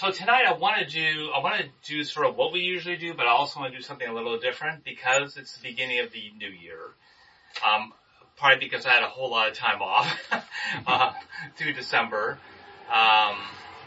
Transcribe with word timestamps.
so 0.00 0.10
tonight 0.10 0.44
I 0.46 0.52
want 0.52 0.78
to 0.78 0.86
do, 0.86 1.30
I 1.34 1.40
want 1.40 1.60
to 1.60 1.68
do 1.84 2.02
sort 2.04 2.26
of 2.26 2.34
what 2.34 2.54
we 2.54 2.60
usually 2.60 2.96
do, 2.96 3.12
but 3.12 3.26
I 3.26 3.30
also 3.30 3.60
want 3.60 3.72
to 3.72 3.78
do 3.78 3.82
something 3.82 4.08
a 4.08 4.14
little 4.14 4.38
different 4.38 4.82
because 4.82 5.36
it's 5.36 5.58
the 5.58 5.62
beginning 5.62 6.00
of 6.00 6.10
the 6.10 6.32
new 6.38 6.48
year. 6.48 6.78
Um, 7.66 7.92
probably 8.38 8.60
because 8.60 8.86
I 8.86 8.92
had 8.92 9.02
a 9.02 9.08
whole 9.08 9.30
lot 9.30 9.48
of 9.48 9.54
time 9.54 9.82
off 9.82 10.18
uh, 10.86 11.12
through 11.58 11.74
December, 11.74 12.38
um, 12.90 13.36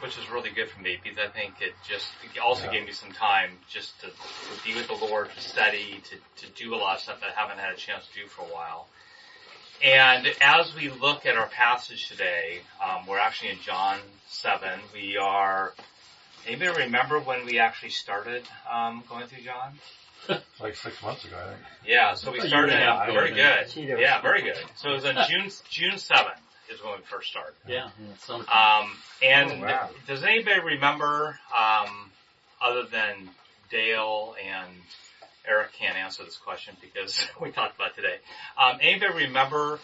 which 0.04 0.16
was 0.16 0.30
really 0.30 0.52
good 0.52 0.70
for 0.70 0.82
me 0.82 1.00
because 1.04 1.18
I 1.18 1.30
think 1.30 1.56
it 1.62 1.74
just 1.88 2.10
it 2.24 2.40
also 2.40 2.66
Yeah. 2.66 2.74
gave 2.74 2.86
me 2.86 2.92
some 2.92 3.12
time 3.12 3.58
just 3.68 4.00
to, 4.02 4.08
to 4.08 4.64
be 4.64 4.76
with 4.76 4.88
the 4.88 5.06
Lord, 5.06 5.32
to 5.34 5.42
study, 5.42 6.04
to, 6.12 6.46
to 6.46 6.52
do 6.54 6.76
a 6.76 6.78
lot 6.78 6.98
of 6.98 7.02
stuff 7.02 7.22
that 7.22 7.32
I 7.36 7.40
haven't 7.42 7.58
had 7.58 7.74
a 7.74 7.78
chance 7.78 8.06
to 8.14 8.22
do 8.22 8.28
for 8.28 8.44
a 8.44 8.54
while. 8.54 8.88
And 9.84 10.28
as 10.40 10.76
we 10.76 10.90
look 10.90 11.26
at 11.26 11.36
our 11.36 11.48
passage 11.48 12.08
today, 12.08 12.62
um, 12.84 13.08
we're 13.08 13.20
actually 13.20 13.50
in 13.50 13.60
John 13.62 13.98
7. 14.28 14.80
We 14.94 15.18
are, 15.18 15.74
anybody 16.48 16.84
remember 16.84 17.20
when 17.20 17.46
we 17.46 17.60
actually 17.60 17.90
started 17.90 18.44
um, 18.72 19.04
going 19.10 19.28
through 19.28 19.44
John? 19.44 19.74
Like 20.62 20.76
six 20.78 21.02
months 21.04 21.26
ago, 21.26 21.36
I 21.38 21.50
think. 21.50 21.60
Yeah, 21.86 22.14
so 22.14 22.32
we 22.32 22.40
started, 22.40 22.72
and 22.76 23.10
a 23.10 23.12
very 23.12 23.32
good. 23.34 23.76
Yeah, 24.00 24.22
very 24.22 24.42
good. 24.42 24.56
So 24.78 24.92
it 24.92 24.94
was 24.94 25.06
on 25.06 25.16
June, 25.30 25.52
June 25.70 25.96
7th 25.96 26.38
is 26.72 26.82
when 26.82 26.94
we 26.98 27.04
first 27.04 27.30
started. 27.30 27.56
Yeah. 27.68 27.90
Um, 28.30 28.96
and 29.22 29.52
Oh, 29.52 29.62
wow. 29.62 29.90
does 30.08 30.24
anybody 30.24 30.62
remember, 30.62 31.38
um, 31.54 32.10
other 32.62 32.84
than 32.90 33.30
Dale 33.70 34.36
and 34.42 34.70
Eric 35.46 35.74
can't 35.74 35.98
answer 35.98 36.24
this 36.24 36.38
question 36.38 36.78
because 36.80 37.28
we 37.42 37.52
talked 37.52 37.76
about 37.76 37.90
it 37.92 37.96
today. 37.98 38.16
Um, 38.58 38.78
anybody 38.80 39.26
remember 39.26 39.80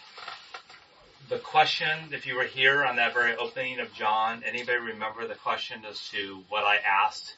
the 1.30 1.38
question, 1.38 1.90
if 2.12 2.26
you 2.26 2.36
were 2.36 2.44
here 2.44 2.84
on 2.84 2.96
that 2.96 3.14
very 3.14 3.36
opening 3.36 3.80
of 3.80 3.94
John, 3.94 4.44
anybody 4.46 4.80
remember 4.80 5.28
the 5.28 5.36
question 5.36 5.84
as 5.88 6.10
to 6.10 6.44
what 6.50 6.64
I 6.64 6.78
asked 6.78 7.36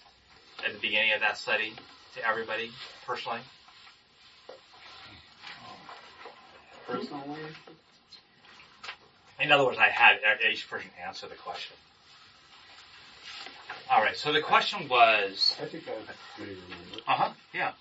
at 0.65 0.73
the 0.73 0.79
beginning 0.79 1.13
of 1.13 1.19
that 1.19 1.37
study 1.37 1.73
to 2.15 2.25
everybody 2.27 2.71
personally? 3.05 3.39
Personally, 6.87 7.39
In 9.39 9.51
other 9.51 9.65
words, 9.65 9.77
I 9.77 9.89
had 9.89 10.19
each 10.49 10.69
person 10.69 10.89
answer 11.05 11.27
the 11.27 11.35
question. 11.35 11.75
Alright, 13.91 14.15
so 14.15 14.31
the 14.31 14.41
question 14.41 14.87
was, 14.87 15.55
I 15.61 15.65
think 15.65 15.83
I 15.89 15.91
maybe 16.39 16.51
remember. 16.51 17.01
uh 17.07 17.13
huh, 17.13 17.29
yeah. 17.53 17.71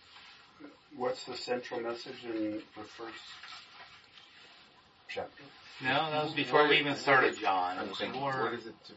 What's 0.97 1.25
the 1.25 1.37
central 1.37 1.81
message 1.81 2.25
in 2.25 2.63
the 2.77 2.83
first 2.83 3.15
chapter? 5.09 5.43
No, 5.83 6.11
that 6.11 6.25
was 6.25 6.35
before 6.35 6.69
we 6.69 6.79
even 6.79 6.95
started, 6.97 7.39
John. 7.39 7.79
It 7.79 7.81
I'm 7.81 7.89
was 7.89 7.99
thinking, 7.99 8.21
more, 8.21 8.33
what 8.33 8.55
is 8.55 8.67
it 8.67 8.75
to 8.87 8.93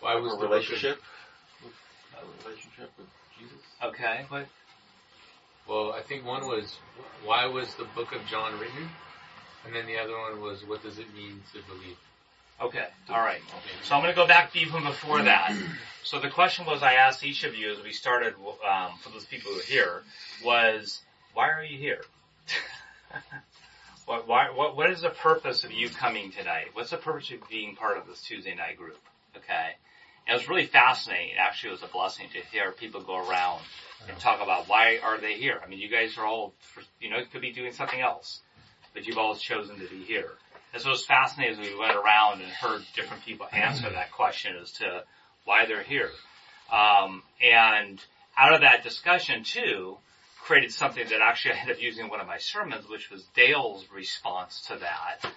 Why 0.00 0.16
was 0.16 0.36
the 0.38 0.48
relationship? 0.48 1.00
With, 1.62 1.72
a 2.14 2.44
relationship 2.48 2.90
with 2.98 3.06
Jesus? 3.38 3.58
okay, 3.82 4.24
but, 4.28 4.46
Well, 5.68 5.92
I 5.92 6.02
think 6.02 6.24
one 6.24 6.46
was 6.46 6.76
why 7.24 7.46
was 7.46 7.74
the 7.76 7.84
book 7.94 8.12
of 8.14 8.26
John 8.26 8.58
written, 8.58 8.88
and 9.64 9.74
then 9.74 9.86
the 9.86 9.98
other 9.98 10.16
one 10.18 10.40
was 10.40 10.64
what 10.66 10.82
does 10.82 10.98
it 10.98 11.12
mean 11.14 11.42
to 11.52 11.60
believe? 11.72 11.96
okay, 12.60 12.88
alright. 13.10 13.42
So 13.84 13.94
I'm 13.94 14.02
gonna 14.02 14.14
go 14.14 14.26
back 14.26 14.54
even 14.56 14.82
before 14.82 15.22
that. 15.22 15.54
So 16.02 16.20
the 16.20 16.30
question 16.30 16.66
was 16.66 16.82
I 16.82 16.94
asked 16.94 17.24
each 17.24 17.44
of 17.44 17.54
you 17.54 17.72
as 17.72 17.82
we 17.82 17.92
started, 17.92 18.34
um, 18.68 18.92
for 19.02 19.10
those 19.10 19.24
people 19.24 19.52
who 19.52 19.58
are 19.58 19.62
here, 19.62 20.02
was, 20.44 21.00
why 21.34 21.50
are 21.50 21.64
you 21.64 21.78
here? 21.78 22.02
what, 24.06 24.26
why, 24.28 24.50
what, 24.54 24.76
what 24.76 24.90
is 24.90 25.02
the 25.02 25.10
purpose 25.10 25.64
of 25.64 25.72
you 25.72 25.90
coming 25.90 26.30
tonight? 26.30 26.66
What's 26.72 26.90
the 26.90 26.96
purpose 26.96 27.30
of 27.32 27.46
being 27.48 27.74
part 27.74 27.98
of 27.98 28.06
this 28.06 28.22
Tuesday 28.22 28.54
night 28.54 28.78
group? 28.78 28.98
Okay. 29.36 29.74
And 30.26 30.34
it 30.34 30.40
was 30.40 30.48
really 30.48 30.66
fascinating. 30.66 31.34
Actually, 31.38 31.70
it 31.70 31.80
was 31.80 31.82
a 31.82 31.92
blessing 31.92 32.26
to 32.32 32.40
hear 32.50 32.72
people 32.72 33.02
go 33.02 33.28
around 33.28 33.62
and 34.08 34.18
talk 34.18 34.40
about 34.40 34.68
why 34.68 34.98
are 35.02 35.20
they 35.20 35.34
here. 35.34 35.60
I 35.62 35.68
mean, 35.68 35.80
you 35.80 35.88
guys 35.88 36.16
are 36.18 36.24
all, 36.24 36.54
you 37.00 37.10
know, 37.10 37.18
could 37.30 37.40
be 37.40 37.52
doing 37.52 37.72
something 37.72 38.00
else, 38.00 38.40
but 38.94 39.06
you've 39.06 39.18
all 39.18 39.34
chosen 39.34 39.78
to 39.78 39.88
be 39.88 40.02
here. 40.04 40.30
And 40.72 40.82
so 40.82 40.88
it 40.90 40.92
was 40.92 41.06
fascinating 41.06 41.58
as 41.58 41.70
we 41.70 41.78
went 41.78 41.96
around 41.96 42.42
and 42.42 42.50
heard 42.50 42.82
different 42.94 43.24
people 43.24 43.46
answer 43.52 43.88
that 43.90 44.12
question 44.12 44.56
as 44.60 44.72
to 44.72 45.04
why 45.44 45.66
they're 45.66 45.82
here. 45.82 46.10
Um, 46.72 47.22
and 47.42 48.04
out 48.36 48.52
of 48.52 48.60
that 48.60 48.82
discussion 48.82 49.42
too, 49.44 49.96
created 50.46 50.72
something 50.72 51.04
that 51.08 51.20
actually 51.20 51.54
I 51.54 51.58
ended 51.58 51.76
up 51.76 51.82
using 51.82 52.04
in 52.04 52.10
one 52.10 52.20
of 52.20 52.26
my 52.28 52.38
sermons, 52.38 52.88
which 52.88 53.10
was 53.10 53.24
Dale's 53.34 53.84
response 53.92 54.62
to 54.68 54.76
that, 54.76 55.28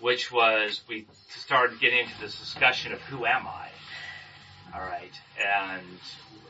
which 0.00 0.32
was 0.32 0.80
we 0.88 1.06
started 1.28 1.78
getting 1.78 2.00
into 2.00 2.18
this 2.22 2.38
discussion 2.38 2.92
of 2.94 3.00
who 3.02 3.26
am 3.26 3.46
I? 3.46 3.68
Alright. 4.74 5.12
And, 5.38 5.98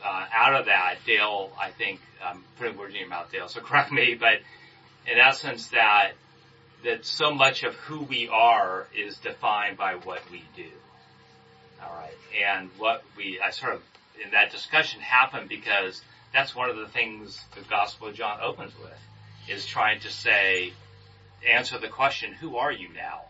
uh, 0.05 0.25
out 0.33 0.55
of 0.55 0.67
that, 0.67 0.99
Dale, 1.05 1.51
I 1.59 1.71
think, 1.71 1.99
I'm 2.23 2.45
putting 2.57 2.77
words 2.77 2.93
in 2.93 3.01
your 3.01 3.09
mouth, 3.09 3.29
Dale, 3.29 3.49
so 3.49 3.59
correct 3.61 3.91
me, 3.91 4.15
but 4.17 4.39
in 5.05 5.19
essence 5.19 5.67
that, 5.67 6.11
that 6.85 7.05
so 7.05 7.33
much 7.33 7.63
of 7.63 7.73
who 7.75 8.03
we 8.03 8.29
are 8.29 8.87
is 8.95 9.17
defined 9.17 9.75
by 9.75 9.95
what 9.95 10.21
we 10.31 10.43
do. 10.55 10.69
Alright. 11.83 12.15
And 12.41 12.69
what 12.77 13.03
we, 13.17 13.41
I 13.45 13.49
sort 13.49 13.73
of, 13.73 13.81
in 14.23 14.31
that 14.31 14.51
discussion 14.51 15.01
happened 15.01 15.49
because 15.49 16.01
that's 16.33 16.55
one 16.55 16.69
of 16.69 16.77
the 16.77 16.87
things 16.87 17.43
the 17.55 17.61
Gospel 17.61 18.07
of 18.07 18.15
John 18.15 18.39
opens 18.41 18.73
with, 18.79 18.99
is 19.49 19.65
trying 19.65 19.99
to 20.01 20.09
say, 20.09 20.73
answer 21.47 21.77
the 21.77 21.87
question, 21.87 22.33
who 22.33 22.57
are 22.57 22.71
you 22.71 22.89
now 22.93 23.21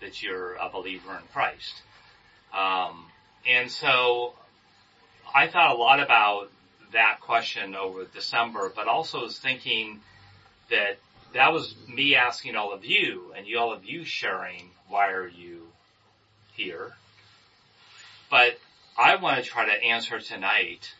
that 0.00 0.22
you're 0.22 0.54
a 0.54 0.68
believer 0.68 1.12
in 1.12 1.22
Christ? 1.32 1.82
Um, 2.52 3.06
and 3.48 3.70
so 3.70 4.34
I 5.34 5.48
thought 5.48 5.74
a 5.74 5.78
lot 5.78 6.00
about 6.00 6.50
that 6.92 7.20
question 7.20 7.74
over 7.74 8.04
December, 8.04 8.72
but 8.74 8.88
also 8.88 9.22
was 9.22 9.38
thinking 9.38 10.00
that 10.70 10.98
that 11.34 11.52
was 11.52 11.74
me 11.88 12.14
asking 12.14 12.56
all 12.56 12.72
of 12.72 12.84
you 12.84 13.32
and 13.36 13.46
you 13.46 13.58
all 13.58 13.72
of 13.72 13.84
you 13.84 14.04
sharing 14.04 14.70
why 14.88 15.10
are 15.10 15.28
you 15.28 15.66
here. 16.54 16.92
But 18.30 18.58
I 18.96 19.16
want 19.16 19.42
to 19.42 19.48
try 19.48 19.66
to 19.66 19.84
answer 19.84 20.20
tonight 20.20 20.94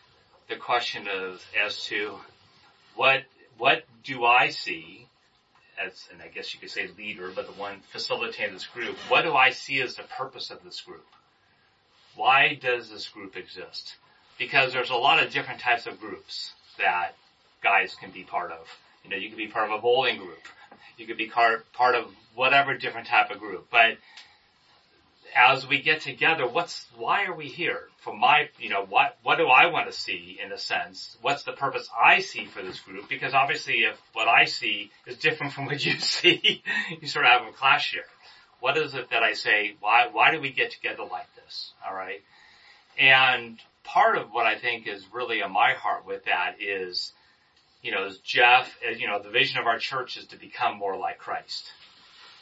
the 0.49 0.55
question 0.55 1.07
of 1.07 1.43
as 1.65 1.83
to 1.85 2.17
what 2.95 3.23
what 3.57 3.83
do 4.03 4.23
I 4.25 4.49
see 4.49 5.07
as 5.83 6.07
and 6.11 6.21
I 6.21 6.27
guess 6.27 6.53
you 6.53 6.59
could 6.59 6.71
say 6.71 6.89
leader, 6.97 7.31
but 7.35 7.47
the 7.47 7.53
one 7.53 7.81
facilitating 7.91 8.53
this 8.53 8.65
group, 8.65 8.97
what 9.09 9.23
do 9.23 9.35
I 9.35 9.51
see 9.51 9.81
as 9.81 9.95
the 9.95 10.03
purpose 10.03 10.49
of 10.49 10.63
this 10.63 10.81
group? 10.81 11.05
Why 12.15 12.57
does 12.61 12.89
this 12.89 13.07
group 13.07 13.35
exist? 13.35 13.95
Because 14.39 14.73
there's 14.73 14.89
a 14.89 14.95
lot 14.95 15.23
of 15.23 15.31
different 15.31 15.59
types 15.59 15.85
of 15.85 15.99
groups 15.99 16.53
that 16.77 17.11
guys 17.61 17.95
can 17.95 18.11
be 18.11 18.23
part 18.23 18.51
of. 18.51 18.67
You 19.03 19.11
know, 19.11 19.17
you 19.17 19.29
could 19.29 19.37
be 19.37 19.47
part 19.47 19.69
of 19.69 19.77
a 19.77 19.81
bowling 19.81 20.17
group. 20.17 20.47
You 20.97 21.05
could 21.05 21.17
be 21.17 21.27
part 21.27 21.63
of 21.95 22.05
whatever 22.33 22.75
different 22.75 23.07
type 23.07 23.31
of 23.31 23.39
group. 23.39 23.67
But 23.71 23.97
as 25.37 25.67
we 25.67 25.81
get 25.81 26.01
together, 26.01 26.47
what's, 26.47 26.87
why 26.97 27.25
are 27.25 27.35
we 27.35 27.45
here? 27.45 27.81
For 27.99 28.15
my, 28.15 28.49
you 28.59 28.69
know, 28.69 28.85
what, 28.85 29.17
what 29.21 29.37
do 29.37 29.47
I 29.47 29.67
want 29.67 29.89
to 29.91 29.95
see 29.95 30.39
in 30.43 30.51
a 30.51 30.57
sense? 30.57 31.15
What's 31.21 31.43
the 31.43 31.51
purpose 31.51 31.87
I 31.95 32.21
see 32.21 32.45
for 32.45 32.63
this 32.63 32.79
group? 32.79 33.07
Because 33.07 33.35
obviously 33.35 33.81
if 33.83 33.97
what 34.13 34.27
I 34.27 34.45
see 34.45 34.89
is 35.05 35.17
different 35.17 35.53
from 35.53 35.67
what 35.67 35.85
you 35.85 35.99
see, 35.99 36.63
you 36.99 37.07
sort 37.07 37.25
of 37.25 37.31
have 37.31 37.47
a 37.47 37.51
clash 37.51 37.91
here. 37.91 38.05
What 38.59 38.77
is 38.77 38.95
it 38.95 39.11
that 39.11 39.21
I 39.21 39.33
say, 39.33 39.75
why, 39.79 40.07
why 40.11 40.31
do 40.31 40.41
we 40.41 40.51
get 40.51 40.71
together 40.71 41.03
like 41.03 41.27
this? 41.35 41.71
Alright? 41.87 42.23
And 42.97 43.59
part 43.83 44.17
of 44.17 44.31
what 44.31 44.47
I 44.47 44.57
think 44.57 44.87
is 44.87 45.05
really 45.13 45.41
in 45.41 45.51
my 45.51 45.73
heart 45.73 46.07
with 46.07 46.25
that 46.25 46.55
is, 46.59 47.13
you 47.83 47.91
know, 47.91 48.05
as 48.05 48.17
Jeff, 48.17 48.75
you 48.97 49.05
know, 49.05 49.21
the 49.21 49.29
vision 49.29 49.59
of 49.59 49.67
our 49.67 49.77
church 49.77 50.17
is 50.17 50.25
to 50.27 50.37
become 50.37 50.77
more 50.77 50.97
like 50.97 51.19
Christ. 51.19 51.71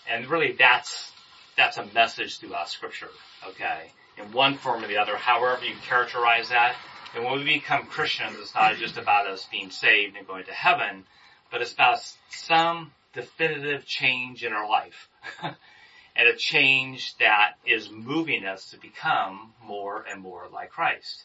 And 0.10 0.28
really 0.28 0.54
that's, 0.54 1.12
that's 1.56 1.78
a 1.78 1.86
message 1.94 2.40
throughout 2.40 2.70
scripture, 2.70 3.10
okay? 3.48 3.92
In 4.18 4.32
one 4.32 4.56
form 4.56 4.84
or 4.84 4.88
the 4.88 4.98
other, 4.98 5.16
however 5.16 5.66
you 5.66 5.76
characterize 5.88 6.50
that. 6.50 6.76
And 7.16 7.24
when 7.24 7.40
we 7.40 7.46
become 7.46 7.86
Christians, 7.86 8.38
it's 8.40 8.54
not 8.54 8.76
just 8.76 8.98
about 8.98 9.28
us 9.28 9.48
being 9.50 9.72
saved 9.72 10.18
and 10.18 10.28
going 10.28 10.46
to 10.46 10.52
heaven, 10.52 11.06
but 11.52 11.62
it's 11.62 11.74
about 11.74 12.00
some 12.30 12.92
definitive 13.14 13.86
change 13.86 14.44
in 14.44 14.52
our 14.52 14.70
life. 14.70 15.10
and 16.16 16.28
a 16.28 16.36
change 16.36 17.16
that 17.18 17.54
is 17.66 17.90
moving 17.90 18.46
us 18.46 18.72
to 18.72 18.78
become 18.78 19.54
more 19.64 20.06
and 20.10 20.22
more 20.22 20.48
like 20.52 20.72
Christ. 20.72 21.24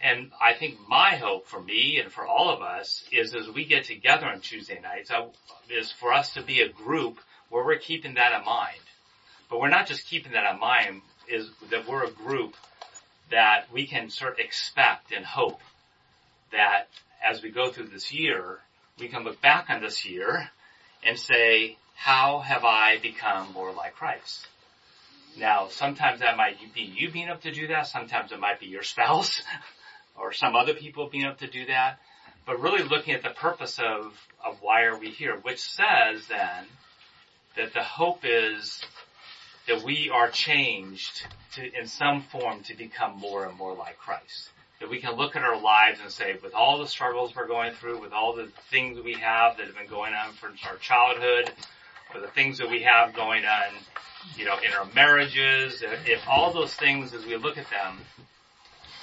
And 0.00 0.32
I 0.40 0.54
think 0.54 0.78
my 0.88 1.16
hope 1.16 1.46
for 1.46 1.62
me 1.62 2.00
and 2.00 2.10
for 2.10 2.26
all 2.26 2.50
of 2.50 2.60
us 2.60 3.04
is 3.12 3.34
as 3.34 3.48
we 3.48 3.64
get 3.64 3.84
together 3.84 4.26
on 4.26 4.40
Tuesday 4.40 4.80
nights, 4.80 5.10
I, 5.10 5.28
is 5.70 5.92
for 5.92 6.12
us 6.12 6.34
to 6.34 6.42
be 6.42 6.60
a 6.60 6.68
group 6.68 7.20
where 7.50 7.64
we're 7.64 7.78
keeping 7.78 8.14
that 8.14 8.38
in 8.38 8.44
mind. 8.44 8.80
But 9.52 9.60
we're 9.60 9.68
not 9.68 9.86
just 9.86 10.06
keeping 10.06 10.32
that 10.32 10.50
in 10.50 10.58
mind, 10.58 11.02
is 11.28 11.50
that 11.70 11.86
we're 11.86 12.04
a 12.04 12.10
group 12.10 12.56
that 13.30 13.70
we 13.70 13.86
can 13.86 14.08
sort 14.08 14.32
of 14.32 14.38
expect 14.38 15.12
and 15.12 15.26
hope 15.26 15.60
that 16.52 16.88
as 17.22 17.42
we 17.42 17.50
go 17.50 17.70
through 17.70 17.88
this 17.88 18.14
year, 18.14 18.60
we 18.98 19.08
can 19.08 19.24
look 19.24 19.42
back 19.42 19.68
on 19.68 19.82
this 19.82 20.06
year 20.06 20.48
and 21.04 21.18
say, 21.18 21.76
how 21.94 22.38
have 22.38 22.64
I 22.64 22.96
become 23.02 23.52
more 23.52 23.74
like 23.74 23.94
Christ? 23.94 24.48
Now, 25.36 25.68
sometimes 25.68 26.20
that 26.20 26.38
might 26.38 26.56
be 26.74 26.80
you 26.80 27.10
being 27.10 27.28
able 27.28 27.36
to 27.40 27.52
do 27.52 27.66
that. 27.66 27.88
Sometimes 27.88 28.32
it 28.32 28.40
might 28.40 28.58
be 28.58 28.68
your 28.68 28.82
spouse. 28.82 29.42
or 30.18 30.32
some 30.32 30.56
other 30.56 30.72
people 30.72 31.10
being 31.10 31.24
able 31.24 31.36
to 31.36 31.46
do 31.46 31.66
that, 31.66 31.98
but 32.46 32.58
really 32.58 32.84
looking 32.84 33.12
at 33.12 33.22
the 33.22 33.30
purpose 33.30 33.78
of, 33.78 34.14
of 34.42 34.62
why 34.62 34.84
are 34.84 34.98
we 34.98 35.10
here, 35.10 35.36
which 35.42 35.60
says 35.60 36.26
then 36.28 36.64
that 37.56 37.74
the 37.74 37.82
hope 37.82 38.20
is 38.24 38.82
that 39.68 39.82
we 39.82 40.10
are 40.10 40.28
changed 40.30 41.26
to, 41.54 41.78
in 41.78 41.86
some 41.86 42.22
form 42.22 42.62
to 42.64 42.74
become 42.74 43.18
more 43.18 43.46
and 43.46 43.56
more 43.56 43.74
like 43.74 43.98
Christ. 43.98 44.50
That 44.80 44.90
we 44.90 45.00
can 45.00 45.12
look 45.12 45.36
at 45.36 45.42
our 45.42 45.60
lives 45.60 46.00
and 46.02 46.10
say, 46.10 46.36
with 46.42 46.54
all 46.54 46.78
the 46.78 46.88
struggles 46.88 47.34
we're 47.36 47.46
going 47.46 47.72
through, 47.72 48.00
with 48.00 48.12
all 48.12 48.34
the 48.34 48.48
things 48.70 49.00
we 49.00 49.14
have 49.14 49.56
that 49.56 49.66
have 49.66 49.76
been 49.76 49.86
going 49.86 50.12
on 50.14 50.32
from 50.32 50.54
our 50.66 50.76
childhood, 50.76 51.52
or 52.14 52.20
the 52.20 52.28
things 52.28 52.58
that 52.58 52.68
we 52.68 52.82
have 52.82 53.14
going 53.14 53.44
on, 53.44 53.72
you 54.36 54.44
know, 54.44 54.56
in 54.58 54.72
our 54.72 54.86
marriages, 54.94 55.82
if 55.82 56.26
all 56.28 56.52
those 56.52 56.74
things 56.74 57.14
as 57.14 57.24
we 57.24 57.36
look 57.36 57.56
at 57.58 57.66
them, 57.70 57.98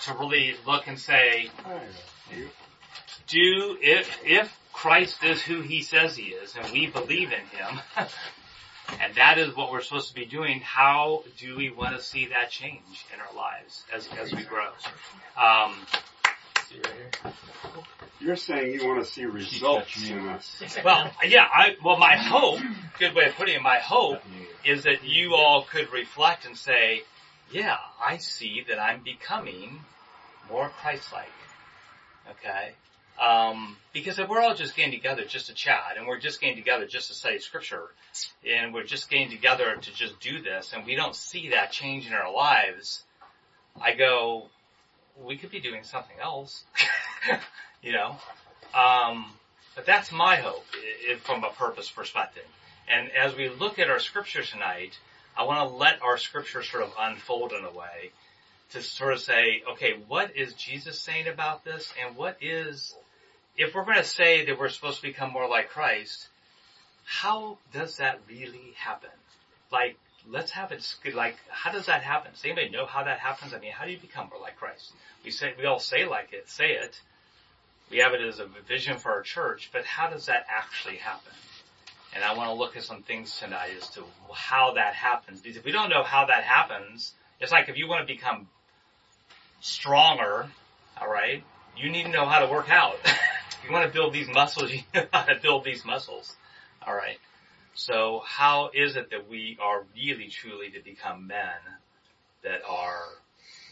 to 0.04 0.14
really 0.14 0.56
look 0.66 0.88
and 0.88 1.00
say, 1.00 1.50
do, 3.28 3.78
if, 3.82 4.20
if 4.26 4.60
Christ 4.74 5.24
is 5.24 5.42
who 5.42 5.62
he 5.62 5.82
says 5.82 6.16
he 6.16 6.28
is, 6.28 6.56
and 6.56 6.72
we 6.72 6.88
believe 6.88 7.32
in 7.32 7.46
him, 7.58 7.80
and 9.02 9.16
that 9.16 9.38
is 9.38 9.56
what 9.56 9.72
we're 9.72 9.82
supposed 9.82 10.10
to 10.10 10.16
be 10.16 10.26
doing, 10.26 10.60
how 10.62 11.24
do 11.38 11.56
we 11.56 11.70
want 11.70 11.96
to 11.96 12.02
see 12.02 12.28
that 12.28 12.50
change 12.50 13.06
in 13.14 13.20
our 13.20 13.36
lives 13.36 13.84
as, 13.94 14.08
as 14.20 14.34
we 14.34 14.44
grow? 14.44 14.68
Um, 15.38 15.76
right. 16.84 17.34
You're 18.20 18.36
saying 18.36 18.74
you 18.74 18.88
want 18.88 19.04
to 19.04 19.10
see 19.10 19.26
results 19.26 20.10
in 20.10 20.28
us. 20.28 20.62
well, 20.84 21.10
yeah, 21.26 21.48
I, 21.52 21.76
well 21.84 21.98
my 21.98 22.18
hope, 22.18 22.60
good 22.98 23.16
way 23.16 23.26
of 23.26 23.36
putting 23.36 23.56
it, 23.56 23.62
my 23.62 23.78
hope 23.78 24.22
is 24.66 24.84
that 24.84 25.04
you 25.04 25.36
all 25.36 25.64
could 25.64 25.92
reflect 25.94 26.46
and 26.46 26.58
say, 26.58 27.04
yeah, 27.52 27.78
I 28.04 28.18
see 28.18 28.66
that 28.68 28.80
I'm 28.80 29.02
becoming 29.04 29.80
more 30.50 30.70
Christ-like. 30.82 31.28
Okay? 32.32 32.74
Um, 33.20 33.76
because 33.94 34.18
if 34.18 34.30
we're 34.30 34.40
all 34.42 34.56
just 34.56 34.76
getting 34.76 34.92
together 34.92 35.26
just 35.26 35.48
to 35.48 35.54
chat, 35.54 35.96
and 35.98 36.08
we're 36.08 36.20
just 36.20 36.40
getting 36.40 36.56
together 36.56 36.86
just 36.86 37.10
to 37.10 37.14
study 37.14 37.40
scripture, 37.40 37.84
and 38.48 38.74
we're 38.74 38.84
just 38.86 39.10
getting 39.10 39.30
together 39.30 39.76
to 39.76 39.94
just 39.94 40.20
do 40.20 40.42
this, 40.42 40.74
and 40.74 40.86
we 40.86 40.96
don't 40.96 41.16
see 41.16 41.50
that 41.50 41.72
change 41.72 42.08
in 42.08 42.14
our 42.14 42.32
lives, 42.32 43.04
I 43.82 43.94
go, 43.94 44.50
we 45.22 45.38
could 45.38 45.52
be 45.52 45.60
doing 45.60 45.84
something 45.84 46.16
else, 46.22 46.64
you 47.82 47.92
know? 47.94 48.16
Um, 48.74 49.26
but 49.76 49.86
that's 49.86 50.12
my 50.12 50.38
hope 50.38 50.66
i- 50.76 51.14
i- 51.14 51.16
from 51.18 51.44
a 51.44 51.50
purpose 51.50 51.90
perspective. 51.90 52.46
And 52.88 53.12
as 53.12 53.36
we 53.36 53.50
look 53.50 53.80
at 53.80 53.90
our 53.90 54.00
scripture 54.00 54.44
tonight, 54.44 54.98
I 55.38 55.44
want 55.44 55.70
to 55.70 55.76
let 55.76 56.02
our 56.02 56.18
scripture 56.18 56.64
sort 56.64 56.84
of 56.84 56.94
unfold 57.00 57.54
in 57.54 57.64
a 57.66 57.72
way 57.72 58.12
to 58.72 58.82
sort 58.82 59.14
of 59.14 59.20
say, 59.20 59.64
okay, 59.72 59.94
what 60.08 60.36
is 60.36 60.54
Jesus 60.54 61.00
saying 61.00 61.28
about 61.28 61.64
this? 61.64 61.94
And 62.04 62.16
what 62.16 62.38
is, 62.42 62.96
if 63.60 63.76
we're 63.76 63.84
going 63.84 63.98
to 63.98 64.06
say 64.06 64.46
that 64.46 64.58
we're 64.58 64.70
supposed 64.70 65.02
to 65.02 65.08
become 65.08 65.34
more 65.34 65.48
like 65.48 65.70
Christ, 65.70 66.30
how 67.04 67.58
does 67.74 67.98
that 67.98 68.22
really 68.30 68.74
happen? 68.78 69.10
Like, 69.70 69.98
let's 70.28 70.52
have 70.52 70.72
it, 70.72 70.88
like, 71.14 71.36
how 71.50 71.70
does 71.70 71.88
that 71.88 72.02
happen? 72.02 72.32
Does 72.32 72.46
anybody 72.46 72.70
know 72.70 72.86
how 72.86 73.04
that 73.04 73.20
happens? 73.20 73.54
I 73.54 73.60
mean, 73.60 73.74
how 73.74 73.84
do 73.86 73.92
you 73.92 74.00
become 74.00 74.30
more 74.30 74.40
like 74.40 74.56
Christ? 74.56 74.94
We 75.26 75.32
say, 75.32 75.54
we 75.58 75.66
all 75.66 75.80
say 75.80 76.08
like 76.08 76.32
it, 76.32 76.50
say 76.50 76.72
it. 76.72 77.02
We 77.92 77.98
have 77.98 78.14
it 78.14 78.22
as 78.22 78.40
a 78.40 78.48
vision 78.66 78.98
for 78.98 79.12
our 79.12 79.24
church, 79.24 79.72
but 79.74 79.84
how 79.84 80.10
does 80.10 80.28
that 80.28 80.46
actually 80.50 80.96
happen? 80.96 81.34
And 82.16 82.24
I 82.24 82.36
want 82.36 82.50
to 82.50 82.54
look 82.54 82.78
at 82.78 82.84
some 82.84 83.04
things 83.04 83.38
tonight 83.40 83.72
as 83.78 83.90
to 83.92 84.04
how 84.34 84.74
that 84.76 84.94
happens. 84.94 85.42
Because 85.42 85.58
if 85.58 85.66
we 85.66 85.74
don't 85.74 85.90
know 85.90 86.04
how 86.04 86.26
that 86.28 86.44
happens, 86.44 87.14
it's 87.42 87.52
like 87.52 87.68
if 87.68 87.76
you 87.76 87.90
want 87.90 88.08
to 88.08 88.14
become 88.14 88.48
stronger, 89.60 90.48
alright, 91.00 91.44
you 91.76 91.90
need 91.90 92.04
to 92.04 92.10
know 92.10 92.26
how 92.26 92.40
to 92.40 92.52
work 92.52 92.72
out. 92.72 92.96
you 93.66 93.72
want 93.72 93.86
to 93.86 93.94
build 93.94 94.14
these 94.14 94.28
muscles, 94.28 94.72
you 94.74 94.82
know 94.94 95.06
how 95.12 95.24
to 95.24 95.40
build 95.42 95.64
these 95.64 95.86
muscles. 95.86 96.36
Alright. 96.86 97.18
So 97.74 98.22
how 98.26 98.72
is 98.74 98.96
it 98.96 99.12
that 99.12 99.30
we 99.30 99.58
are 99.62 99.86
really 99.96 100.28
truly 100.28 100.72
to 100.72 100.82
become 100.82 101.28
men 101.28 101.60
that 102.44 102.62
are 102.68 103.04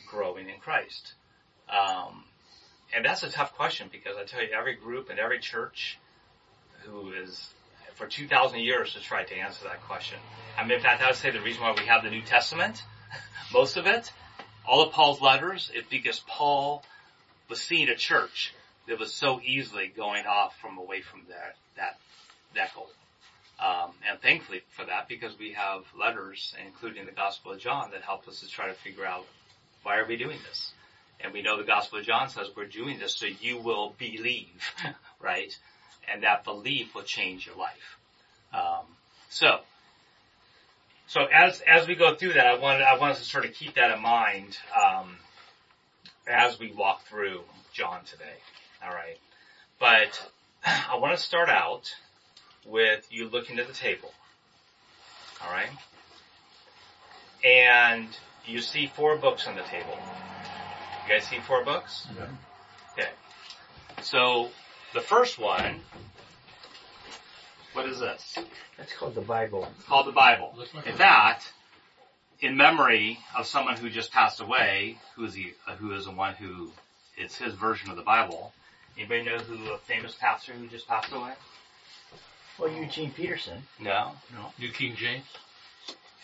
growing 0.10 0.50
in 0.50 0.60
Christ? 0.60 1.14
Um, 1.70 2.24
and 2.96 3.04
that's 3.04 3.24
a 3.24 3.30
tough 3.30 3.56
question 3.56 3.90
because 3.92 4.16
I 4.18 4.24
tell 4.24 4.42
you, 4.42 4.50
every 4.58 4.76
group 4.76 5.10
and 5.10 5.20
every 5.20 5.40
church 5.40 5.98
who 6.84 7.12
is 7.12 7.54
for 7.96 8.08
2,000 8.08 8.60
years 8.60 8.94
has 8.94 9.04
tried 9.04 9.28
to 9.28 9.36
answer 9.36 9.66
that 9.66 9.82
question. 9.88 10.20
I 10.58 10.64
mean, 10.64 10.74
in 10.74 10.82
fact, 10.82 11.02
I 11.02 11.08
would 11.08 11.16
say 11.16 11.32
the 11.32 11.42
reason 11.42 11.62
why 11.64 11.74
we 11.78 11.86
have 11.86 12.04
the 12.04 12.10
New 12.10 12.22
Testament, 12.22 12.84
most 13.54 13.76
of 13.76 13.88
it, 13.88 14.12
all 14.66 14.84
of 14.84 14.94
Paul's 14.94 15.20
letters, 15.20 15.72
is 15.76 15.84
because 15.90 16.20
Paul 16.28 16.84
was 17.50 17.62
seeing 17.62 17.90
a 17.90 17.96
church 17.96 18.54
that 18.88 19.00
was 19.00 19.14
so 19.14 19.42
easily 19.44 19.92
going 19.96 20.26
off 20.26 20.58
from 20.62 20.78
away 20.78 21.02
from 21.02 21.24
that, 21.30 21.56
that, 21.76 21.98
that 22.56 22.74
goal. 22.74 22.90
Um, 23.60 23.92
and 24.10 24.20
thankfully 24.22 24.62
for 24.70 24.86
that, 24.86 25.08
because 25.08 25.38
we 25.40 25.54
have 25.54 25.84
letters, 25.98 26.56
including 26.66 27.06
the 27.06 27.12
Gospel 27.12 27.54
of 27.54 27.60
John, 27.60 27.92
that 27.92 28.02
help 28.02 28.28
us 28.28 28.42
to 28.42 28.48
try 28.48 28.68
to 28.68 28.74
figure 28.74 29.06
out 29.06 29.26
why 29.84 29.98
are 29.98 30.06
we 30.06 30.16
doing 30.16 30.38
this. 30.48 30.74
And 31.20 31.34
we 31.34 31.42
know 31.42 31.58
the 31.58 31.64
Gospel 31.64 32.00
of 32.00 32.06
John 32.06 32.30
says 32.30 32.48
we're 32.56 32.66
doing 32.66 33.00
this 33.00 33.16
so 33.16 33.26
you 33.26 33.58
will 33.58 33.96
believe, 33.98 34.62
right? 35.20 35.58
And 36.12 36.24
that 36.24 36.44
belief 36.44 36.94
will 36.94 37.04
change 37.04 37.48
your 37.48 37.56
life. 37.56 37.98
Um, 38.54 38.86
so, 39.30 39.60
so 41.08 41.26
as 41.26 41.62
as 41.62 41.88
we 41.88 41.96
go 41.96 42.16
through 42.16 42.34
that, 42.34 42.46
I 42.46 42.58
want 42.60 42.82
I 42.82 42.98
want 42.98 43.14
us 43.14 43.20
to 43.20 43.26
sort 43.26 43.46
of 43.46 43.54
keep 43.54 43.76
that 43.76 43.92
in 43.92 44.02
mind 44.02 44.58
um, 44.80 45.18
as 46.28 46.60
we 46.60 46.72
walk 46.72 47.06
through 47.08 47.42
John 47.74 48.04
today. 48.06 48.36
All 48.84 48.94
right, 48.94 49.18
but 49.80 50.30
I 50.66 50.98
want 50.98 51.18
to 51.18 51.24
start 51.24 51.50
out 51.50 51.94
with 52.66 53.08
you 53.12 53.30
looking 53.30 53.60
at 53.60 53.68
the 53.68 53.74
table. 53.74 54.12
All 55.46 55.52
right, 55.52 55.70
and 57.44 58.08
you 58.46 58.62
see 58.62 58.88
four 58.88 59.18
books 59.18 59.48
on 59.48 59.56
the 59.56 59.62
table. 59.64 59.98
You 61.08 61.14
guys 61.14 61.28
see 61.28 61.40
four 61.40 61.64
books? 61.64 62.08
Yeah. 62.18 62.26
Okay. 62.98 63.10
So 64.02 64.50
the 64.94 65.02
first 65.02 65.40
one, 65.40 65.80
what 67.74 67.86
is 67.88 68.00
this? 68.00 68.38
That's 68.78 68.94
called 68.94 69.16
the 69.16 69.22
Bible. 69.22 69.68
It's 69.78 69.88
called 69.88 70.08
the 70.08 70.12
Bible. 70.12 70.54
Looks 70.58 70.74
like 70.74 70.86
In 70.88 70.94
a- 70.94 70.98
fact, 70.98 71.54
in 72.42 72.58
memory 72.58 73.20
of 73.38 73.48
someone 73.48 73.78
who 73.78 73.90
just 73.90 74.12
passed 74.12 74.42
away, 74.42 74.98
who 75.16 75.26
is 75.26 75.34
the, 75.34 75.54
uh, 75.68 75.76
who 75.76 75.92
is 75.94 76.06
the 76.06 76.12
one 76.12 76.34
who, 76.36 76.72
it's 77.16 77.36
his 77.38 77.54
version 77.54 77.90
of 77.90 77.96
the 77.96 78.04
Bible. 78.04 78.54
Anybody 78.98 79.24
know 79.24 79.38
who 79.38 79.72
a 79.74 79.78
famous 79.80 80.16
pastor 80.20 80.54
who 80.54 80.68
just 80.68 80.88
passed 80.88 81.12
away? 81.14 81.34
Well, 82.60 82.72
Eugene 82.72 83.12
Peterson. 83.12 83.62
No. 83.80 84.12
No. 84.34 84.48
New 84.60 84.72
King 84.72 84.96
James. 84.96 85.26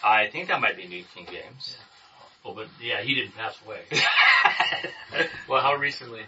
I 0.03 0.27
think 0.27 0.47
that 0.47 0.59
might 0.59 0.75
be 0.75 0.87
New 0.87 1.03
King 1.15 1.27
James. 1.27 1.77
Oh, 2.43 2.53
but 2.53 2.67
yeah, 2.81 3.01
he 3.01 3.13
didn't 3.15 3.35
pass 3.35 3.55
away. 3.65 3.81
Well, 5.47 5.61
how 5.61 5.75
recently? 5.75 6.21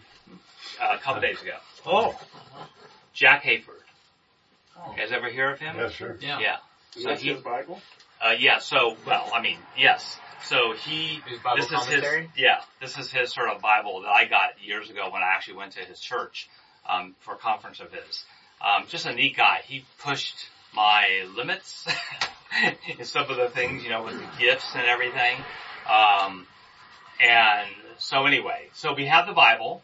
Uh, 0.81 0.95
a 0.95 0.99
couple 0.99 1.21
days 1.21 1.41
ago. 1.41 1.55
Oh. 1.85 2.15
Jack 3.13 3.43
Hayford. 3.43 3.81
Oh. 4.77 4.91
You 4.91 4.97
guys 4.97 5.11
ever 5.11 5.29
hear 5.29 5.51
of 5.51 5.59
him? 5.59 5.75
Yeah, 5.75 5.89
sure. 5.89 6.17
Yeah. 6.21 6.39
Yeah. 6.39 6.55
Is 6.95 7.03
So 7.03 7.09
that 7.09 7.19
he, 7.19 7.33
his 7.33 7.41
Bible? 7.41 7.81
Uh, 8.21 8.31
yeah, 8.37 8.59
so, 8.59 8.97
well, 9.05 9.29
I 9.33 9.41
mean, 9.41 9.57
yes. 9.77 10.17
So 10.45 10.73
he, 10.73 11.21
His 11.27 11.39
Bible 11.39 11.57
this 11.57 11.65
is 11.65 11.71
his, 11.71 11.79
commentary? 12.01 12.29
yeah, 12.37 12.61
this 12.79 12.97
is 12.97 13.11
his 13.11 13.33
sort 13.33 13.49
of 13.49 13.61
Bible 13.61 14.01
that 14.01 14.09
I 14.09 14.25
got 14.25 14.61
years 14.63 14.89
ago 14.89 15.09
when 15.11 15.23
I 15.23 15.33
actually 15.35 15.57
went 15.57 15.73
to 15.73 15.79
his 15.79 15.99
church, 15.99 16.49
um, 16.87 17.15
for 17.19 17.33
a 17.33 17.37
conference 17.37 17.79
of 17.79 17.91
his. 17.91 18.23
Um, 18.61 18.85
just 18.87 19.05
a 19.05 19.13
neat 19.13 19.35
guy. 19.35 19.61
He 19.65 19.85
pushed 19.99 20.35
my 20.73 21.25
limits 21.35 21.87
in 22.99 23.05
some 23.05 23.29
of 23.29 23.37
the 23.37 23.49
things, 23.49 23.83
you 23.83 23.89
know, 23.89 24.03
with 24.03 24.15
the 24.19 24.27
gifts 24.39 24.71
and 24.75 24.85
everything. 24.85 25.37
Um, 25.89 26.47
and 27.19 27.67
so 27.97 28.25
anyway, 28.25 28.69
so 28.73 28.93
we 28.93 29.05
have 29.05 29.27
the 29.27 29.33
Bible. 29.33 29.81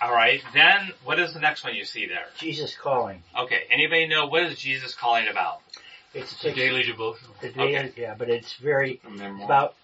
All 0.00 0.12
right. 0.12 0.42
Then 0.52 0.90
what 1.04 1.18
is 1.18 1.32
the 1.32 1.40
next 1.40 1.64
one 1.64 1.74
you 1.74 1.84
see 1.84 2.06
there? 2.06 2.26
Jesus 2.38 2.76
calling. 2.76 3.22
Okay. 3.38 3.62
Anybody 3.70 4.06
know 4.06 4.26
what 4.26 4.42
is 4.42 4.58
Jesus 4.58 4.94
calling 4.94 5.28
about? 5.28 5.60
It's 6.16 6.40
The 6.42 6.52
daily 6.52 6.82
devotional. 6.82 7.34
the 7.42 7.50
daily- 7.50 7.76
Okay. 7.76 7.92
yeah, 8.00 8.14
but 8.14 8.30
it's 8.30 8.54
very 8.54 9.00
A 9.04 9.44
about 9.44 9.74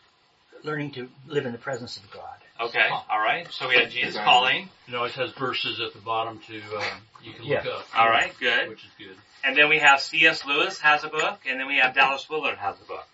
learning 0.62 0.92
to 0.92 1.10
live 1.26 1.44
in 1.44 1.52
the 1.52 1.58
presence 1.58 1.98
of 1.98 2.10
God. 2.10 2.38
Okay. 2.58 2.88
All 2.88 3.18
right. 3.20 3.50
So 3.52 3.68
we 3.68 3.74
have 3.76 3.90
Jesus 3.90 4.08
Exactly. 4.10 4.24
calling. 4.32 4.70
You 4.86 4.92
know, 4.94 5.04
it 5.04 5.12
has 5.12 5.32
verses 5.32 5.78
at 5.80 5.92
the 5.92 5.98
bottom 5.98 6.38
to 6.46 6.76
uh, 6.76 6.84
you 7.22 7.32
can 7.34 7.44
look 7.44 7.64
Yeah. 7.64 7.70
up. 7.70 7.86
All 7.94 8.08
right. 8.08 8.32
Good. 8.38 8.68
Which 8.70 8.84
is 8.84 8.90
good. 8.96 9.16
And 9.44 9.56
then 9.56 9.68
we 9.68 9.78
have 9.80 10.00
C.S. 10.00 10.44
Lewis 10.46 10.80
has 10.80 11.04
a 11.04 11.08
book, 11.08 11.40
and 11.46 11.58
then 11.60 11.66
we 11.66 11.76
have 11.78 11.94
Dallas 11.94 12.28
Willard 12.30 12.56
has 12.58 12.80
a 12.80 12.84
book. 12.84 13.06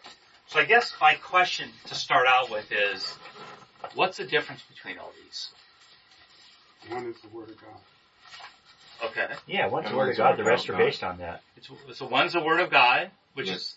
So 0.46 0.60
I 0.60 0.64
guess 0.64 0.94
my 1.00 1.14
question 1.14 1.70
to 1.86 1.94
start 1.94 2.26
out 2.26 2.50
with 2.50 2.70
is, 2.70 3.16
what's 3.94 4.18
the 4.18 4.24
difference 4.26 4.62
between 4.62 4.98
all 4.98 5.12
these? 5.24 5.48
One 6.88 7.06
is 7.06 7.20
the 7.20 7.28
Word 7.28 7.50
of 7.50 7.60
God. 7.60 7.80
Okay. 9.04 9.26
Yeah, 9.46 9.68
one's 9.68 9.88
the 9.90 9.96
Word 9.96 10.10
of 10.10 10.16
God, 10.16 10.36
the 10.36 10.44
rest 10.44 10.68
are 10.70 10.76
based 10.76 11.04
on 11.04 11.18
that. 11.18 11.42
It's, 11.56 11.70
so 11.94 12.06
one's 12.06 12.32
the 12.32 12.40
Word 12.42 12.60
of 12.60 12.70
God, 12.70 13.10
which 13.34 13.46
Yes. 13.46 13.56
is 13.56 13.76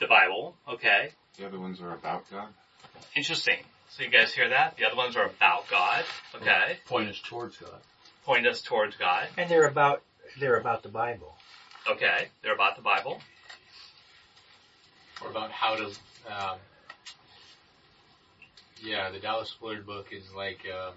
the 0.00 0.06
Bible. 0.06 0.56
Okay. 0.68 1.10
The 1.38 1.46
other 1.46 1.58
ones 1.58 1.80
are 1.80 1.92
about 1.92 2.30
God. 2.30 2.48
Interesting. 3.16 3.58
So 3.90 4.02
you 4.04 4.10
guys 4.10 4.32
hear 4.32 4.48
that? 4.48 4.76
The 4.76 4.84
other 4.86 4.96
ones 4.96 5.16
are 5.16 5.24
about 5.26 5.68
God. 5.70 6.04
Well, 6.32 6.42
Okay. 6.42 6.78
Point 6.86 7.08
us 7.08 7.20
towards 7.24 7.56
God. 7.56 7.80
Point 8.24 8.46
us 8.46 8.62
towards 8.62 8.96
God. 8.96 9.28
And 9.36 9.50
they're 9.50 9.66
about 9.68 10.02
they're 10.38 10.56
about 10.58 10.82
the 10.82 10.88
Bible. 10.88 11.34
Okay. 11.88 12.28
They're 12.42 12.54
about 12.54 12.76
the 12.76 12.82
Bible. 12.82 13.20
or 15.22 15.30
about 15.30 15.50
how 15.52 15.76
to. 15.76 15.86
Um, 15.86 16.58
yeah, 18.82 19.10
the 19.10 19.18
Dallas 19.18 19.54
Willard 19.60 19.86
book 19.86 20.08
is 20.12 20.24
like 20.34 20.60
um, 20.66 20.94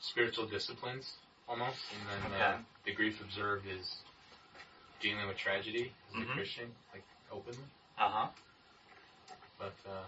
spiritual 0.00 0.46
disciplines 0.46 1.12
almost, 1.50 1.78
and 1.92 2.08
then 2.32 2.40
uh, 2.40 2.44
Okay. 2.44 2.56
the 2.84 2.92
grief 2.92 3.20
observed 3.20 3.66
is 3.66 3.96
dealing 5.00 5.26
with 5.26 5.36
tragedy 5.36 5.92
as 6.08 6.14
Mhm. 6.14 6.30
a 6.30 6.34
Christian, 6.34 6.74
like 6.92 7.02
openly. 7.30 7.58
Uh 7.98 8.08
huh. 8.08 8.28
But 9.58 9.74
uh, 9.86 10.04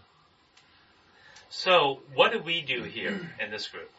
So, 1.51 2.01
what 2.15 2.33
do 2.33 2.39
we 2.39 2.63
do 2.63 2.85
here 2.85 3.35
in 3.39 3.51
this 3.51 3.69
group? 3.69 3.91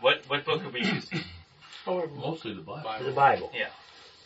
What 0.00 0.24
what 0.28 0.44
book 0.44 0.64
are 0.64 0.70
we 0.70 0.80
using? 0.84 1.20
Mostly 1.86 2.54
the 2.54 2.60
Bible. 2.62 2.82
Bible, 2.84 3.04
The 3.06 3.12
Bible. 3.12 3.50
Yeah. 3.52 3.68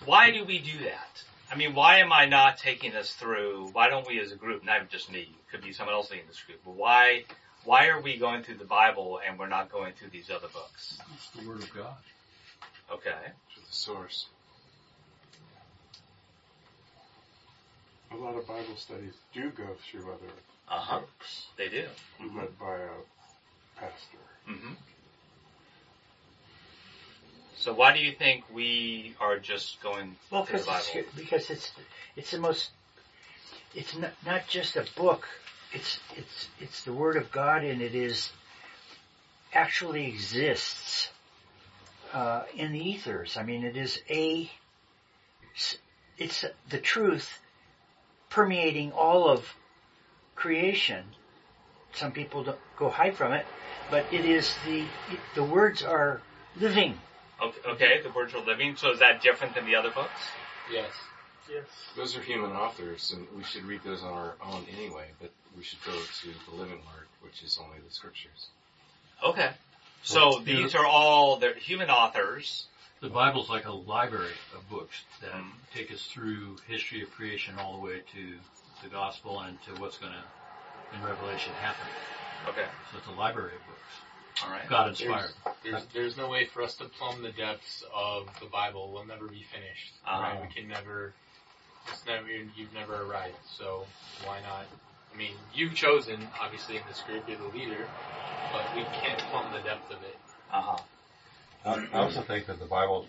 Why 0.05 0.31
do 0.31 0.45
we 0.45 0.59
do 0.59 0.85
that? 0.85 1.23
I 1.51 1.55
mean, 1.55 1.75
why 1.75 1.99
am 1.99 2.13
I 2.13 2.27
not 2.27 2.57
taking 2.59 2.93
this 2.93 3.13
through? 3.13 3.69
Why 3.73 3.89
don't 3.89 4.07
we, 4.07 4.19
as 4.21 4.33
a 4.33 4.37
group, 4.37 4.65
not 4.65 4.89
just 4.91 5.11
me, 5.11 5.35
could 5.51 5.63
be 5.63 5.73
someone 5.73 5.95
else 5.95 6.11
in 6.11 6.19
this 6.27 6.41
group, 6.41 6.61
but 6.65 6.75
why 6.75 7.25
why 7.65 7.87
are 7.89 8.01
we 8.01 8.17
going 8.19 8.43
through 8.43 8.57
the 8.57 8.65
Bible 8.65 9.21
and 9.27 9.39
we're 9.39 9.49
not 9.49 9.71
going 9.71 9.93
through 9.95 10.11
these 10.11 10.31
other 10.31 10.49
books? 10.53 10.99
It's 11.15 11.31
the 11.31 11.49
Word 11.49 11.63
of 11.63 11.73
God. 11.75 11.97
Okay. 12.93 13.11
To 13.11 13.61
the 13.61 13.73
source. 13.73 14.27
A 18.11 18.17
lot 18.17 18.37
of 18.37 18.47
Bible 18.47 18.77
studies 18.77 19.15
do 19.33 19.49
go 19.51 19.67
through 19.91 20.03
other 20.13 20.33
Uh 20.69 20.79
huh. 20.81 20.99
books 21.01 21.47
They 21.57 21.69
do. 21.69 21.87
hmm 22.19 22.39
led 22.39 22.59
by 22.59 22.75
a 22.77 23.81
pastor. 23.81 24.19
hmm 24.45 24.73
So 27.57 27.73
why 27.73 27.95
do 27.95 28.01
you 28.01 28.13
think 28.13 28.45
we 28.53 29.15
are 29.21 29.39
just 29.39 29.81
going 29.83 30.17
Well, 30.31 30.45
to 30.45 30.53
the 30.53 30.59
because 30.59 30.67
Bible? 30.67 30.85
it's, 30.95 31.15
because 31.17 31.51
it's 31.51 31.71
it's 32.17 32.31
the 32.33 32.39
most. 32.39 32.71
It's 33.75 33.97
not 33.97 34.13
not 34.27 34.47
just 34.49 34.77
a 34.77 34.85
book. 34.97 35.27
It's 35.73 35.99
it's 36.17 36.49
it's 36.61 36.85
the 36.85 36.93
Word 36.93 37.17
of 37.17 37.33
God, 37.33 37.65
and 37.65 37.81
it 37.81 37.95
is 37.95 38.31
actually 39.55 40.07
exists 40.07 41.11
uh, 42.13 42.43
in 42.55 42.73
the 42.73 42.81
ethers. 42.81 43.37
I 43.37 43.43
mean, 43.43 43.65
it 43.65 43.77
is 43.77 44.01
a. 44.09 44.51
It's 46.19 46.45
the 46.69 46.79
truth 46.79 47.41
permeating 48.31 48.93
all 48.93 49.29
of 49.29 49.45
creation. 50.35 51.05
Some 51.95 52.13
people 52.13 52.45
don't 52.45 52.59
go 52.79 52.89
hide 52.89 53.17
from 53.17 53.33
it, 53.33 53.47
but 53.91 54.07
it 54.13 54.25
is 54.25 54.55
the 54.67 54.85
the 55.35 55.45
words 55.45 55.83
are 55.83 56.21
living. 56.57 56.99
Okay, 57.43 57.71
okay, 57.71 58.01
the 58.03 58.11
words 58.11 58.35
are 58.35 58.45
living. 58.45 58.77
So 58.77 58.93
is 58.93 59.01
that 59.01 59.23
different 59.23 59.55
than 59.55 59.67
the 59.67 59.77
other 59.77 59.91
books? 59.91 60.21
yes, 60.73 60.91
Yes. 61.51 61.65
Those 61.97 62.17
are 62.17 62.23
human 62.23 62.53
authors, 62.53 63.13
and 63.13 63.27
we 63.37 63.45
should 63.45 63.65
read 63.65 63.81
those 63.85 64.03
on 64.03 64.13
our 64.13 64.35
own 64.45 64.65
anyway, 64.77 65.07
but 65.21 65.31
we 65.57 65.63
should 65.63 65.83
go 65.85 65.93
to 65.93 66.29
the 66.51 66.57
living 66.57 66.79
word, 66.79 67.07
which 67.21 67.43
is 67.43 67.59
only 67.63 67.79
the 67.87 67.93
scriptures. 67.93 68.49
Okay. 69.25 69.51
So 70.03 70.41
these 70.45 70.75
are 70.75 70.87
all 70.87 71.37
they're 71.37 71.55
human 71.55 71.91
authors. 71.91 72.67
The 73.01 73.09
Bible's 73.09 73.49
like 73.51 73.67
a 73.67 73.73
library 73.73 74.35
of 74.55 74.69
books 74.69 75.03
that 75.21 75.33
Mhm. 75.33 75.53
take 75.75 75.91
us 75.93 76.07
through 76.07 76.57
history 76.69 77.03
of 77.03 77.11
creation 77.13 77.59
all 77.59 77.75
the 77.75 77.81
way 77.81 78.01
to 78.13 78.39
the 78.83 78.89
gospel 78.89 79.41
and 79.41 79.61
to 79.65 79.75
what's 79.81 79.99
going 79.99 80.13
to, 80.13 80.97
in 80.97 81.03
Revelation, 81.03 81.53
happen. 81.55 81.87
Okay. 82.49 82.69
So 82.91 82.99
it's 82.99 83.07
a 83.07 83.13
library 83.13 83.55
of 83.57 83.67
books. 83.67 84.43
All 84.45 84.51
right. 84.51 84.69
God 84.69 84.89
inspired. 84.89 85.31
there's 85.63 85.85
there's 85.93 86.17
no 86.17 86.29
way 86.29 86.47
for 86.47 86.63
us 86.63 86.75
to 86.77 86.85
plumb 86.87 87.23
the 87.23 87.33
depths 87.33 87.85
of 87.95 88.29
the 88.41 88.47
Bible. 88.47 88.91
We'll 88.93 89.05
never 89.05 89.29
be 89.29 89.43
finished. 89.43 89.93
Uh-huh. 90.07 90.21
Right? 90.23 90.41
We 90.41 90.49
can 90.53 90.69
never. 90.69 91.13
It's 91.89 92.07
never 92.07 92.29
you've 92.29 92.73
never 92.75 93.03
arrived. 93.03 93.37
So 93.59 93.85
why 94.25 94.41
not? 94.41 94.67
I 95.13 95.17
mean, 95.17 95.33
you've 95.55 95.75
chosen 95.75 96.27
obviously 96.41 96.77
in 96.77 96.83
this 96.89 97.03
group. 97.07 97.29
You're 97.29 97.39
the 97.39 97.57
leader, 97.57 97.87
but 98.53 98.75
we 98.77 98.83
can't 98.85 99.19
plumb 99.31 99.53
the 99.53 99.61
depth 99.61 99.91
of 99.91 100.03
it. 100.03 100.17
Uh 100.53 100.61
huh. 100.63 100.83
I 101.65 101.87
I 101.93 101.99
also 102.03 102.23
think 102.23 102.47
that 102.47 102.59
the 102.59 102.67
Bible 102.67 103.07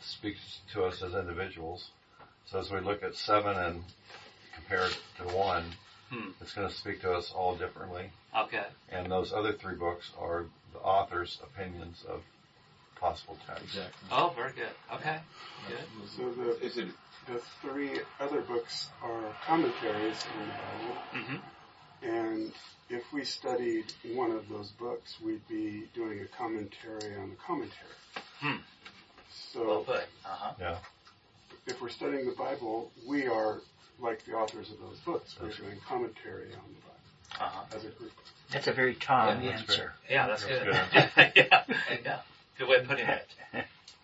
speaks 0.00 0.60
to 0.72 0.84
us 0.84 1.02
as 1.02 1.14
individuals. 1.14 1.90
So 2.46 2.58
as 2.58 2.70
we 2.70 2.80
look 2.80 3.02
at 3.02 3.14
seven 3.14 3.56
and 3.56 3.84
compare 4.54 4.86
it 4.86 4.98
to 5.18 5.24
one, 5.36 5.64
Hmm. 6.10 6.30
it's 6.40 6.52
going 6.52 6.68
to 6.68 6.74
speak 6.74 7.00
to 7.00 7.12
us 7.12 7.32
all 7.34 7.56
differently. 7.56 8.10
Okay. 8.36 8.64
And 8.90 9.10
those 9.10 9.32
other 9.32 9.52
three 9.54 9.74
books 9.74 10.10
are 10.18 10.44
the 10.72 10.78
author's 10.78 11.40
opinions 11.42 12.04
of 12.06 12.20
possible 13.04 13.36
texts. 13.46 13.64
Exactly. 13.66 14.08
Oh, 14.10 14.32
very 14.34 14.52
good. 14.52 14.72
Okay. 14.94 15.18
Good. 15.68 16.08
So 16.16 16.30
the 16.30 16.58
Is 16.64 16.78
it 16.78 16.88
the 17.26 17.40
three 17.60 18.00
other 18.20 18.40
books 18.40 18.88
are 19.02 19.22
commentaries 19.46 20.24
on 20.34 20.46
the 20.46 20.52
Bible, 20.54 20.96
Mm-hmm. 21.14 22.08
and 22.08 22.52
if 22.88 23.02
we 23.12 23.24
studied 23.24 23.84
one 24.14 24.30
of 24.30 24.48
those 24.48 24.70
books, 24.72 25.16
we'd 25.24 25.46
be 25.48 25.84
doing 25.94 26.20
a 26.20 26.26
commentary 26.36 27.16
on 27.16 27.30
the 27.30 27.36
commentary. 27.36 27.96
Hmm. 28.40 28.56
So 29.52 29.66
Well 29.66 29.84
put. 29.84 29.96
Uh 29.96 30.28
huh. 30.28 30.52
Yeah. 30.60 30.76
if 31.66 31.80
we're 31.82 31.88
studying 31.90 32.26
the 32.26 32.36
Bible, 32.36 32.90
we 33.06 33.26
are 33.26 33.60
like 34.00 34.24
the 34.24 34.32
authors 34.32 34.70
of 34.70 34.78
those 34.80 34.98
books. 35.00 35.36
We're 35.40 35.48
That's 35.48 35.58
doing 35.60 35.78
commentary 35.86 36.52
on 36.54 36.68
the 36.74 36.80
Bible 36.86 37.40
Uh 37.40 37.48
huh. 37.52 37.76
as 37.76 37.84
a 37.84 37.88
group. 37.88 38.12
That's 38.50 38.66
a 38.66 38.72
very 38.72 38.94
Tom 38.94 39.42
Yeah, 39.42 39.50
that's 39.50 39.62
answer. 39.62 39.92
Yeah, 40.10 40.26
that's, 40.26 40.44
That's 40.44 41.14
good. 41.14 41.32
yeah. 41.36 41.62
Yeah. 42.04 42.18
Good 42.58 42.68
way 42.68 42.76
of 42.76 42.86
putting 42.88 43.06
it. 43.08 43.26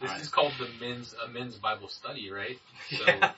This 0.00 0.10
Right. 0.10 0.20
is 0.20 0.28
called 0.28 0.52
the 0.58 0.68
men's 0.84 1.14
a 1.24 1.28
men's 1.28 1.56
Bible 1.56 1.88
study, 1.88 2.30
right? 2.30 2.58
So 2.90 3.04
Yeah. 3.06 3.32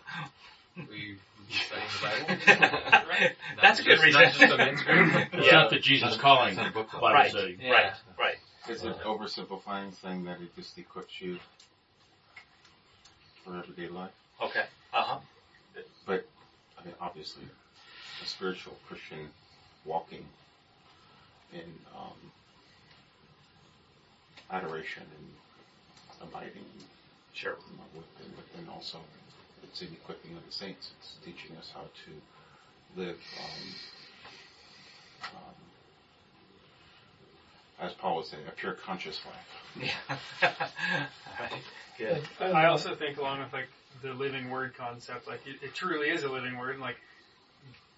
we 0.76 1.18
be 1.48 1.54
studying 1.54 2.26
the 2.26 2.46
Bible. 2.46 3.34
That's 3.60 3.80
a 3.80 3.82
good 3.82 3.90
just- 3.96 4.04
reason. 4.04 4.22
not 4.22 4.32
just 4.32 4.52
a 4.54 4.56
men's 4.56 4.82
group. 4.82 5.14
It's 5.34 5.46
Yeah. 5.46 5.52
not 5.52 5.70
the 5.70 5.78
Jesus 5.80 6.16
calling 6.16 6.58
It's 6.58 6.68
a 6.68 6.72
book. 6.72 6.90
Bible 6.92 7.08
Right. 7.10 7.30
study. 7.30 7.58
Yeah. 7.60 7.70
Right. 7.72 7.92
Right. 8.18 8.36
Is 8.68 8.84
it 8.84 8.96
oversimplifying 9.00 9.92
saying 10.00 10.24
that 10.24 10.40
it 10.40 10.54
just 10.54 10.78
equips 10.78 11.20
you 11.20 11.38
for 13.44 13.58
everyday 13.58 13.88
life? 13.88 14.12
Okay. 14.40 14.64
Uh 14.94 15.02
huh. 15.02 15.18
But, 16.06 16.26
I 16.80 16.84
mean, 16.84 16.94
obviously, 17.00 17.44
a 18.22 18.26
spiritual 18.26 18.76
Christian 18.88 19.28
walking 19.84 20.24
in 21.52 21.78
um, 21.96 22.32
adoration 24.52 25.02
and 25.18 26.28
abiding 26.28 26.64
Sure. 27.34 27.56
with, 27.94 28.04
and, 28.20 28.32
and 28.58 28.68
also 28.68 28.98
it's 29.62 29.80
an 29.80 29.88
equipping 29.92 30.36
of 30.36 30.44
the 30.44 30.52
saints. 30.52 30.90
It's 31.00 31.14
teaching 31.24 31.56
us 31.56 31.70
how 31.74 31.80
to 31.80 33.00
live, 33.00 33.16
um, 33.40 35.34
um, 35.34 35.54
as 37.80 37.92
Paul 37.94 38.16
would 38.16 38.26
say, 38.26 38.36
a 38.46 38.50
pure 38.50 38.74
conscious 38.74 39.18
life. 39.24 39.48
Yeah. 39.80 40.16
All 40.48 40.98
right. 41.40 41.62
Good. 41.96 42.22
I 42.40 42.66
also 42.66 42.94
think 42.94 43.16
along 43.18 43.40
with 43.40 43.52
like 43.52 43.68
the 44.02 44.12
living 44.12 44.50
word 44.50 44.74
concept, 44.76 45.26
like 45.26 45.40
it, 45.46 45.56
it 45.62 45.74
truly 45.74 46.08
is 46.10 46.22
a 46.24 46.28
living 46.30 46.58
word, 46.58 46.72
and 46.72 46.80
like 46.80 46.96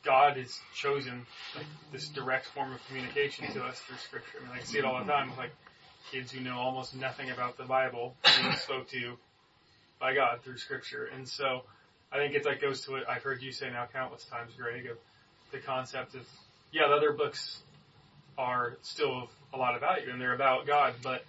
God 0.04 0.36
has 0.36 0.56
chosen 0.76 1.26
like 1.56 1.66
this 1.92 2.08
direct 2.08 2.46
form 2.46 2.72
of 2.72 2.86
communication 2.86 3.52
to 3.52 3.64
us 3.64 3.80
through 3.80 3.96
Scripture. 3.96 4.38
I 4.40 4.48
mean, 4.48 4.58
I 4.60 4.64
see 4.64 4.78
it 4.78 4.84
all 4.84 4.98
the 4.98 5.10
time 5.10 5.32
like 5.36 5.50
kids 6.10 6.32
who 6.32 6.40
know 6.40 6.56
almost 6.58 6.94
nothing 6.94 7.30
about 7.30 7.56
the 7.56 7.64
Bible 7.64 8.14
being 8.40 8.54
spoke 8.56 8.88
to 8.90 9.16
by 10.00 10.14
God 10.14 10.42
through 10.42 10.58
Scripture, 10.58 11.08
and 11.14 11.28
so 11.28 11.62
I 12.12 12.16
think 12.16 12.34
it 12.34 12.44
like 12.44 12.60
goes 12.60 12.82
to 12.82 12.92
what 12.92 13.08
I've 13.08 13.22
heard 13.22 13.42
you 13.42 13.52
say 13.52 13.70
now 13.70 13.86
countless 13.92 14.24
times, 14.24 14.52
Greg, 14.56 14.86
of 14.86 14.98
the 15.52 15.58
concept 15.58 16.14
of 16.14 16.26
yeah, 16.72 16.88
the 16.88 16.94
other 16.94 17.12
books 17.12 17.62
are 18.36 18.76
still 18.82 19.22
of 19.22 19.28
a 19.52 19.56
lot 19.56 19.74
of 19.74 19.80
value 19.80 20.10
and 20.10 20.20
they're 20.20 20.34
about 20.34 20.66
God, 20.66 20.94
but 21.02 21.24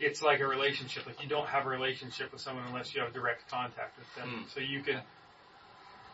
it's 0.00 0.22
like 0.22 0.40
a 0.40 0.46
relationship. 0.46 1.06
Like 1.06 1.22
you 1.22 1.28
don't 1.28 1.46
have 1.46 1.66
a 1.66 1.68
relationship 1.68 2.32
with 2.32 2.40
someone 2.40 2.64
unless 2.66 2.94
you 2.94 3.00
have 3.00 3.12
direct 3.12 3.48
contact 3.48 3.96
with 3.98 4.14
them. 4.16 4.44
Mm. 4.44 4.54
So 4.54 4.60
you 4.60 4.82
could 4.82 5.00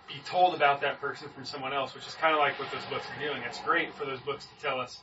be 0.09 0.21
told 0.27 0.55
about 0.55 0.81
that 0.83 1.01
person 1.01 1.29
from 1.35 1.45
someone 1.45 1.73
else, 1.73 1.95
which 1.95 2.07
is 2.07 2.15
kind 2.15 2.35
of 2.35 2.41
like 2.41 2.59
what 2.59 2.71
those 2.71 2.85
books 2.91 3.07
are 3.17 3.27
doing. 3.27 3.43
It's 3.43 3.61
great 3.61 3.95
for 3.95 4.05
those 4.05 4.21
books 4.21 4.47
to 4.47 4.63
tell 4.63 4.81
us, 4.81 5.01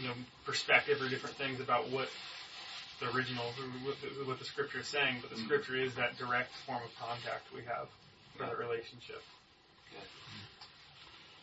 you 0.00 0.08
know, 0.08 0.14
perspective 0.44 1.00
or 1.02 1.08
different 1.08 1.36
things 1.36 1.60
about 1.60 1.90
what 1.90 2.08
the 3.00 3.06
original, 3.16 3.44
what 3.84 3.96
the, 4.00 4.08
what 4.24 4.38
the 4.38 4.44
scripture 4.44 4.80
is 4.80 4.86
saying. 4.88 5.18
But 5.20 5.30
the 5.30 5.36
Mm. 5.36 5.44
scripture 5.44 5.76
is 5.76 5.94
that 5.94 6.16
direct 6.18 6.50
form 6.66 6.82
of 6.82 6.90
contact 6.98 7.52
we 7.54 7.62
have 7.64 7.88
for 8.36 8.44
that 8.44 8.58
relationship. 8.58 9.22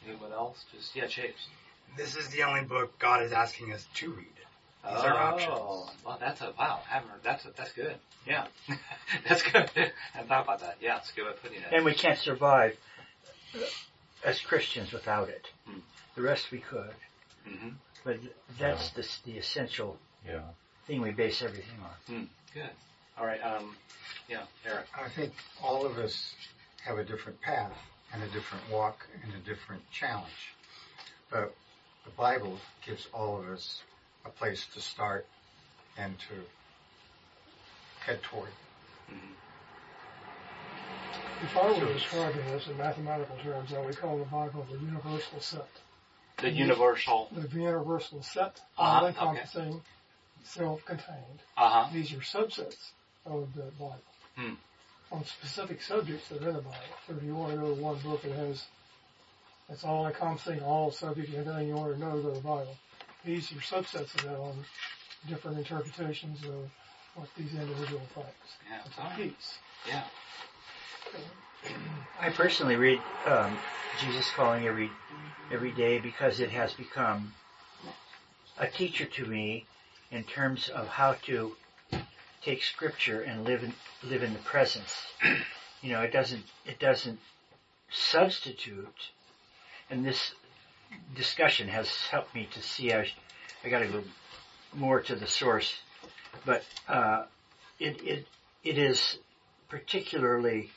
Anyone 0.08 0.32
else? 0.32 0.64
Just 0.74 0.96
yeah, 0.96 1.08
Chase. 1.08 1.34
This 1.98 2.16
is 2.16 2.30
the 2.30 2.44
only 2.44 2.62
book 2.64 2.98
God 3.00 3.24
is 3.24 3.32
asking 3.32 3.74
us 3.74 3.86
to 3.96 4.12
read. 4.12 4.26
These 4.84 5.04
are 5.04 5.18
options. 5.18 5.52
Oh, 5.52 5.90
well, 6.06 6.18
that's 6.20 6.40
a 6.42 6.54
wow. 6.58 6.80
I 6.90 6.94
haven't 6.94 7.10
heard 7.10 7.24
that's 7.24 7.46
a, 7.46 7.50
that's 7.58 7.74
good. 7.74 7.96
Yeah, 8.26 8.46
that's 9.28 9.42
good. 9.42 9.70
I 9.76 9.92
hadn't 10.14 10.30
thought 10.30 10.44
about 10.44 10.60
that. 10.62 10.78
Yeah, 10.80 10.98
it's 10.98 11.12
a 11.12 11.16
good 11.16 11.26
way 11.26 11.32
of 11.32 11.42
putting 11.42 11.58
it. 11.58 11.64
And 11.72 11.84
we 11.84 11.94
can't 11.94 12.18
survive 12.18 12.78
as 14.24 14.40
Christians 14.40 14.94
without 14.94 15.30
it. 15.30 15.48
Hmm. 15.68 15.80
The 16.16 16.22
rest 16.22 16.52
we 16.52 16.60
could. 16.60 16.94
hmm 17.46 17.70
But 18.08 18.20
that's 18.58 18.92
the, 18.92 19.06
the 19.26 19.38
essential 19.38 20.00
Yeah. 20.26 20.40
thing 20.86 21.02
we 21.02 21.12
base 21.12 21.42
everything 21.42 21.78
on. 21.82 22.30
Good. 22.54 22.70
All 23.18 23.26
right. 23.26 23.42
Um, 23.42 23.76
yeah, 24.30 24.44
Eric. 24.66 24.86
I 24.98 25.10
think 25.10 25.34
all 25.62 25.86
of 25.86 25.98
us 25.98 26.34
have 26.86 27.00
a 27.00 27.04
different 27.04 27.42
path 27.42 27.74
and 28.14 28.24
a 28.24 28.28
different 28.28 28.64
walk 28.72 29.06
and 29.24 29.34
a 29.34 29.40
different 29.40 29.82
challenge. 29.92 30.56
But 31.30 31.54
the 32.06 32.12
Bible 32.12 32.58
gives 32.86 33.10
all 33.14 33.42
of 33.42 33.50
us 33.50 33.82
a 34.24 34.30
place 34.30 34.66
to 34.76 34.80
start 34.80 35.26
and 35.98 36.18
to 36.30 38.06
head 38.06 38.24
toward. 38.24 38.52
If 41.44 41.58
I 41.58 41.68
were 41.68 41.86
to 41.86 41.94
describe 41.94 42.36
it 42.38 42.46
as 42.56 42.70
in 42.70 42.78
mathematical 42.78 43.36
terms, 43.44 43.74
I 43.74 43.80
would 43.82 43.98
call 43.98 44.18
the 44.18 44.24
Bible 44.26 44.66
the 44.72 44.78
universal 44.80 45.42
set. 45.42 45.68
The 46.41 46.50
universal. 46.51 47.29
The 47.32 47.48
universal 47.50 48.22
set, 48.22 48.62
Uh-huh, 48.77 48.84
all 48.84 49.06
okay. 49.06 49.08
encompassing, 49.08 49.82
self-contained. 50.44 51.41
Uh 51.58 51.70
huh. 51.70 51.89
These 51.94 52.13
are 52.13 52.17
subsets 52.17 52.91
of 53.25 53.53
the 53.56 53.63
Bible. 53.79 54.01
Hmm. 54.36 54.53
On 55.12 55.24
specific 55.25 55.82
subjects 55.82 56.29
that 56.29 56.44
are 56.44 56.50
in 56.50 56.56
the 56.56 56.62
Bible. 56.62 56.77
So 57.08 57.15
if 57.15 57.24
you 57.24 57.34
want 57.36 57.53
to 57.53 57.60
know 57.60 57.74
one 57.74 57.98
book 58.00 58.22
that 58.24 58.34
has, 58.34 58.65
that's 59.67 59.84
all 59.84 60.06
encompassing, 60.08 60.62
all 60.62 60.91
subjects, 60.91 61.34
everything 61.36 61.70
you 61.70 61.75
want 61.75 61.94
to 61.94 62.00
know, 62.00 62.22
go 62.22 62.29
to 62.29 62.36
the 62.36 62.41
Bible. 62.41 62.77
These 63.25 63.51
are 63.51 63.56
subsets 63.56 64.13
of 64.15 64.22
that 64.24 64.38
on 64.38 64.63
different 65.27 65.58
interpretations 65.58 66.44
of 66.44 66.70
what 67.15 67.27
these 67.36 67.53
individual 67.53 68.01
things. 68.13 68.27
Yeah. 68.70 68.82
It's 68.86 68.98
a 68.98 69.15
piece. 69.17 69.58
Yeah. 69.88 70.03
I 72.20 72.30
personally 72.30 72.76
read 72.76 73.02
um, 73.26 73.58
Jesus 74.00 74.30
Calling 74.32 74.66
every 74.68 74.92
every 75.52 75.72
day 75.72 76.00
because 76.00 76.40
it 76.40 76.50
has 76.50 76.74
become 76.74 77.34
a 78.58 78.68
teacher 78.68 79.06
to 79.06 79.26
me 79.26 79.66
in 80.12 80.24
terms 80.24 80.70
of 80.70 80.88
how 80.88 81.14
to 81.26 81.56
take 82.44 82.64
Scripture 82.64 83.22
and 83.22 83.44
live 83.44 83.64
in 83.64 83.74
live 84.04 84.24
in 84.24 84.34
the 84.34 84.40
presence. 84.40 84.94
You 85.80 85.92
know, 85.92 86.02
it 86.02 86.12
doesn't 86.12 86.44
it 86.66 86.80
doesn't 86.80 87.20
substitute, 87.92 89.12
and 89.92 90.04
this 90.04 90.34
discussion 91.16 91.68
has 91.68 91.88
helped 92.08 92.34
me 92.34 92.50
to 92.54 92.64
see. 92.64 92.92
I 92.92 93.08
I 93.64 93.70
got 93.70 93.80
to 93.80 93.88
go 93.88 94.04
more 94.74 95.02
to 95.02 95.16
the 95.16 95.28
source, 95.28 95.80
but 96.48 96.64
uh, 96.88 97.26
it 97.80 98.02
it 98.02 98.28
it 98.64 98.80
is 98.80 99.20
particularly 99.70 100.72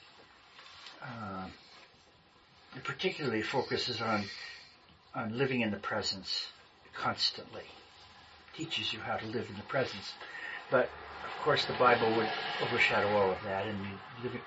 uh, 1.03 1.47
it 2.77 2.85
particularly 2.85 3.43
focuses 3.43 4.01
on 4.01 4.25
on 5.15 5.37
living 5.37 5.61
in 5.61 5.71
the 5.71 5.79
presence 5.79 6.47
constantly. 6.95 7.65
Teaches 8.55 8.93
you 8.93 9.01
how 9.01 9.17
to 9.17 9.27
live 9.27 9.49
in 9.49 9.57
the 9.57 9.63
presence, 9.63 10.13
but 10.71 10.91
of 11.25 11.45
course 11.45 11.65
the 11.65 11.73
Bible 11.75 12.11
would 12.17 12.29
overshadow 12.63 13.09
all 13.17 13.31
of 13.31 13.43
that, 13.45 13.67
and 13.67 13.79
living 14.23 14.43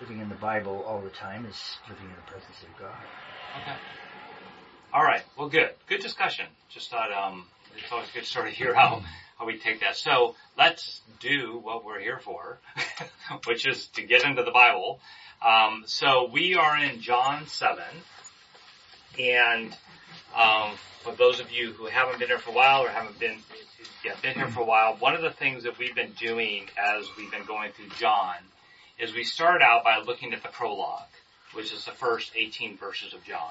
living 0.00 0.18
in 0.20 0.28
the 0.28 0.34
Bible 0.34 0.84
all 0.86 1.00
the 1.00 1.10
time 1.10 1.46
is 1.46 1.78
living 1.88 2.06
in 2.06 2.16
the 2.16 2.22
presence 2.22 2.62
of 2.62 2.76
God. 2.78 2.96
Okay. 3.62 3.76
All 4.92 5.04
right. 5.04 5.22
Well, 5.38 5.48
good. 5.48 5.70
Good 5.88 6.00
discussion. 6.00 6.46
Just 6.68 6.90
thought 6.90 7.12
um, 7.12 7.46
it's 7.76 7.92
always 7.92 8.10
good 8.10 8.24
to 8.24 8.28
sort 8.28 8.48
of 8.48 8.52
hear 8.52 8.74
how 8.74 9.02
how 9.38 9.46
we 9.46 9.58
take 9.58 9.80
that. 9.80 9.96
So 9.96 10.34
let's 10.56 11.00
do 11.20 11.58
what 11.62 11.84
we're 11.84 12.00
here 12.00 12.18
for, 12.18 12.58
which 13.46 13.66
is 13.66 13.88
to 13.88 14.02
get 14.02 14.24
into 14.24 14.42
the 14.42 14.50
Bible. 14.50 15.00
Um, 15.44 15.84
so 15.86 16.30
we 16.32 16.54
are 16.54 16.78
in 16.78 17.00
John 17.00 17.46
seven, 17.46 17.84
and 19.18 19.76
um, 20.36 20.72
for 21.00 21.14
those 21.14 21.40
of 21.40 21.50
you 21.50 21.72
who 21.72 21.86
haven't 21.86 22.18
been 22.18 22.28
here 22.28 22.38
for 22.38 22.50
a 22.50 22.54
while 22.54 22.84
or 22.84 22.88
haven't 22.88 23.18
been 23.18 23.38
yeah, 24.04 24.14
been 24.22 24.34
here 24.34 24.48
for 24.48 24.60
a 24.60 24.64
while, 24.64 24.96
one 24.98 25.14
of 25.14 25.22
the 25.22 25.30
things 25.30 25.64
that 25.64 25.78
we've 25.78 25.94
been 25.94 26.12
doing 26.12 26.66
as 26.76 27.06
we've 27.16 27.30
been 27.30 27.44
going 27.44 27.72
through 27.72 27.88
John 27.98 28.36
is 28.98 29.14
we 29.14 29.24
start 29.24 29.62
out 29.62 29.84
by 29.84 29.98
looking 29.98 30.32
at 30.32 30.42
the 30.42 30.48
prologue, 30.48 31.02
which 31.54 31.72
is 31.72 31.84
the 31.84 31.92
first 31.92 32.32
18 32.36 32.76
verses 32.76 33.14
of 33.14 33.24
John. 33.24 33.50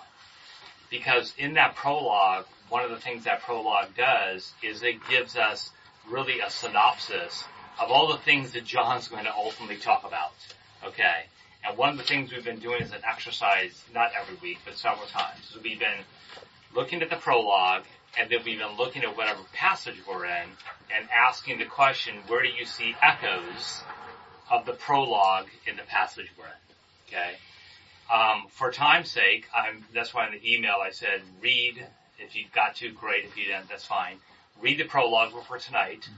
Because 0.92 1.34
in 1.38 1.56
that 1.56 1.76
prologue, 1.76 2.46
one 2.70 2.84
of 2.84 2.92
the 2.92 2.98
things 2.98 3.24
that 3.24 3.42
prologue 3.42 3.96
does 3.96 4.54
is 4.62 4.84
it 4.84 4.98
gives 5.10 5.36
us 5.36 5.72
really 6.08 6.42
a 6.42 6.50
synopsis 6.50 7.44
of 7.82 7.90
all 7.90 8.10
the 8.10 8.18
things 8.20 8.52
that 8.52 8.66
John's 8.66 9.08
going 9.08 9.24
to 9.24 9.34
ultimately 9.34 9.78
talk 9.78 10.04
about. 10.06 10.34
Okay? 10.84 11.26
And 11.66 11.78
one 11.78 11.90
of 11.90 11.98
the 11.98 12.04
things 12.04 12.32
we've 12.32 12.44
been 12.44 12.60
doing 12.60 12.82
is 12.82 12.92
an 12.92 13.02
exercise, 13.08 13.84
not 13.94 14.12
every 14.20 14.36
week, 14.42 14.60
but 14.66 14.76
several 14.76 15.08
times, 15.08 15.54
is 15.56 15.64
we've 15.64 15.80
been 15.80 16.04
looking 16.76 17.02
at 17.02 17.10
the 17.10 17.16
prologue 17.16 17.84
and 18.20 18.30
then 18.30 18.40
we've 18.46 18.60
been 18.60 18.78
looking 18.78 19.04
at 19.04 19.16
whatever 19.16 19.40
passage 19.54 19.96
we're 20.08 20.26
in 20.26 20.48
and 20.96 21.08
asking 21.16 21.60
the 21.60 21.66
question, 21.66 22.16
where 22.28 22.44
do 22.44 22.50
you 22.50 22.66
see 22.66 22.96
echoes 23.02 23.82
of 24.50 24.66
the 24.66 24.74
prologue 24.74 25.48
in 25.66 25.78
the 25.78 25.84
passage 25.84 26.28
we're 26.38 26.46
in? 26.46 26.52
Okay? 27.08 27.38
Um, 28.12 28.48
for 28.50 28.72
time's 28.72 29.10
sake, 29.10 29.46
I'm, 29.56 29.86
that's 29.94 30.14
why 30.14 30.28
in 30.28 30.34
the 30.34 30.54
email 30.54 30.76
I 30.84 30.92
said, 30.92 31.22
read, 31.42 31.86
if 32.20 32.36
you've 32.36 32.52
got 32.52 32.76
to, 32.78 32.92
great, 32.92 33.24
if 33.24 33.38
you 33.38 33.46
didn't, 33.46 33.70
that's 33.70 33.86
fine. 33.86 34.18
Read 34.62 34.80
the 34.80 34.84
prologue 34.84 35.32
for 35.48 35.58
tonight. 35.58 36.10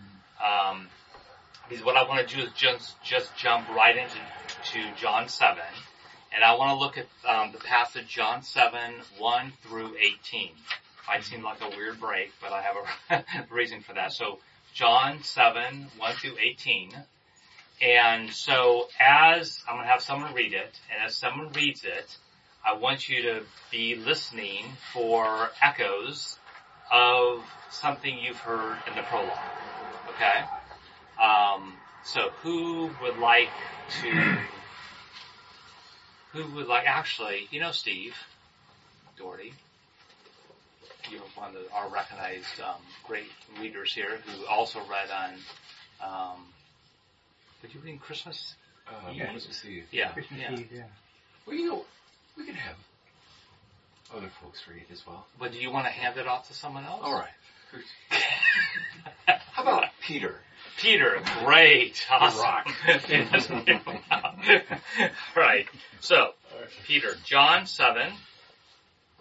Um, 0.44 0.88
because 1.70 1.86
what 1.86 1.96
I 1.96 2.08
want 2.08 2.28
to 2.28 2.36
do 2.36 2.42
is 2.42 2.52
just, 2.54 3.02
just 3.04 3.36
jump 3.38 3.70
right 3.70 3.96
into 3.96 4.18
to 4.72 5.00
John 5.00 5.30
7. 5.30 5.58
And 6.34 6.44
I 6.44 6.56
want 6.56 6.72
to 6.72 6.76
look 6.76 6.98
at 6.98 7.06
um, 7.30 7.52
the 7.52 7.60
passage 7.60 8.08
John 8.08 8.42
7, 8.42 8.96
1 9.20 9.54
through 9.62 9.96
18. 9.96 10.50
Might 11.08 11.24
seem 11.24 11.44
like 11.44 11.62
a 11.62 11.70
weird 11.70 12.00
break, 12.00 12.32
but 12.42 12.52
I 12.52 12.62
have 12.62 13.24
a 13.40 13.46
reason 13.54 13.82
for 13.82 13.94
that. 13.94 14.14
So 14.14 14.40
John 14.74 15.22
7, 15.22 15.88
1 15.98 16.14
through 16.16 16.38
18. 16.40 16.92
And 17.84 18.32
so 18.32 18.88
as 18.98 19.62
I'm 19.68 19.76
going 19.76 19.86
to 19.86 19.92
have 19.92 20.02
someone 20.02 20.34
read 20.34 20.54
it, 20.54 20.80
and 20.94 21.04
as 21.06 21.16
someone 21.16 21.52
reads 21.52 21.84
it, 21.84 22.18
I 22.66 22.76
want 22.76 23.10
you 23.10 23.24
to 23.24 23.42
be 23.72 23.96
listening 23.96 24.64
for 24.94 25.50
echoes 25.62 26.40
of 26.90 27.44
something 27.72 28.18
you've 28.18 28.40
heard 28.40 28.78
in 28.88 28.96
the 28.96 29.02
prologue. 29.02 29.38
Okay? 30.16 30.46
Um, 31.22 31.74
so 32.06 32.30
who 32.42 32.90
would 33.02 33.18
like 33.18 33.50
to, 34.02 34.10
who 36.32 36.56
would 36.56 36.68
like, 36.68 36.88
actually, 36.88 37.48
you 37.52 37.60
know 37.60 37.72
Steve, 37.72 38.16
Doherty, 39.18 39.54
you're 41.12 41.22
one 41.36 41.56
of 41.56 41.64
our 41.74 41.90
recognized 41.90 42.62
um, 42.62 42.82
great 43.04 43.28
readers 43.60 43.94
here 43.94 44.20
who 44.26 44.46
also 44.46 44.80
read 44.90 45.10
on, 45.12 45.34
um, 46.02 46.46
did 47.64 47.74
you 47.74 47.80
read 47.84 48.00
Christmas? 48.02 48.56
Uh, 48.88 49.12
Yeah. 49.12 49.32
Christmas 49.32 49.64
Eve. 49.66 49.86
Yeah, 49.92 50.12
Christmas 50.12 50.40
yeah. 50.40 50.52
Eve, 50.54 50.70
yeah. 50.72 50.84
Well, 51.48 51.56
you 51.56 51.68
know, 51.68 51.86
we 52.38 52.46
can 52.46 52.56
have 52.56 52.76
other 54.16 54.30
folks 54.42 54.62
read 54.70 54.86
as 54.92 55.06
well. 55.08 55.26
But 55.40 55.54
do 55.54 55.58
you 55.58 55.72
want 55.72 55.86
to 55.86 55.92
hand 55.92 56.18
it 56.18 56.28
off 56.28 56.48
to 56.50 56.54
someone 56.54 56.84
else? 56.84 57.02
All 57.04 57.14
right. 57.14 57.32
How 59.54 59.64
about 59.64 59.86
Peter? 60.06 60.36
Peter, 60.78 61.22
great, 61.44 62.06
awesome. 62.12 62.74
Yes. 63.10 63.50
right. 65.36 65.66
So, 66.02 66.34
Peter, 66.86 67.16
John 67.24 67.66
7, 67.66 68.12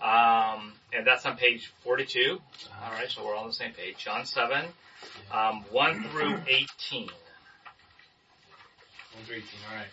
um, 0.03 0.73
and 0.93 1.07
that's 1.07 1.25
on 1.27 1.37
page 1.37 1.73
42. 1.85 2.39
All 2.85 2.91
right, 2.93 3.09
so 3.11 3.25
we're 3.25 3.35
all 3.35 3.43
on 3.43 3.49
the 3.49 3.55
same 3.55 3.73
page. 3.73 3.97
John 3.99 4.25
7, 4.27 4.65
um, 5.33 5.65
1 5.71 6.05
through 6.11 6.39
18. 6.47 7.09
1 9.15 9.25
through 9.25 9.37
18, 9.37 9.47
alright. 9.71 9.87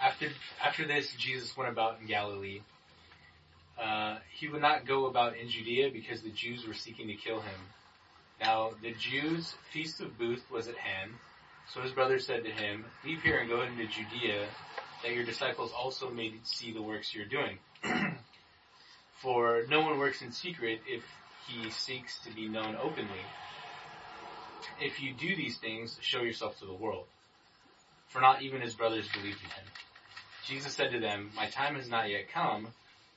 After, 0.00 0.28
after 0.64 0.86
this, 0.86 1.12
Jesus 1.18 1.56
went 1.56 1.70
about 1.70 2.00
in 2.00 2.06
Galilee. 2.06 2.60
Uh, 3.80 4.18
he 4.32 4.48
would 4.48 4.62
not 4.62 4.86
go 4.86 5.06
about 5.06 5.36
in 5.36 5.48
Judea 5.48 5.90
because 5.92 6.22
the 6.22 6.30
Jews 6.30 6.66
were 6.66 6.74
seeking 6.74 7.08
to 7.08 7.14
kill 7.14 7.40
him. 7.40 7.60
Now, 8.40 8.70
the 8.82 8.92
Jews' 8.92 9.54
feast 9.72 10.00
of 10.00 10.16
booth 10.18 10.44
was 10.50 10.68
at 10.68 10.76
hand. 10.76 11.12
So 11.74 11.82
his 11.82 11.92
brother 11.92 12.18
said 12.18 12.44
to 12.44 12.50
him, 12.50 12.84
Leave 13.04 13.22
here 13.22 13.38
and 13.38 13.48
go 13.48 13.62
into 13.62 13.86
Judea, 13.86 14.46
that 15.02 15.12
your 15.12 15.24
disciples 15.24 15.72
also 15.76 16.10
may 16.10 16.32
see 16.44 16.72
the 16.72 16.82
works 16.82 17.14
you're 17.14 17.26
doing. 17.26 17.58
For 19.22 19.64
no 19.68 19.80
one 19.80 19.98
works 19.98 20.22
in 20.22 20.32
secret 20.32 20.80
if 20.86 21.02
he 21.46 21.70
seeks 21.70 22.20
to 22.20 22.34
be 22.34 22.48
known 22.48 22.76
openly. 22.76 23.24
If 24.80 25.02
you 25.02 25.12
do 25.12 25.34
these 25.34 25.56
things, 25.56 25.98
show 26.00 26.22
yourself 26.22 26.58
to 26.60 26.66
the 26.66 26.74
world. 26.74 27.06
For 28.08 28.20
not 28.20 28.42
even 28.42 28.60
his 28.60 28.74
brothers 28.74 29.08
believed 29.12 29.42
in 29.42 29.50
him. 29.50 29.64
Jesus 30.46 30.72
said 30.72 30.92
to 30.92 31.00
them, 31.00 31.30
My 31.36 31.48
time 31.48 31.74
has 31.74 31.88
not 31.88 32.08
yet 32.08 32.30
come, 32.32 32.68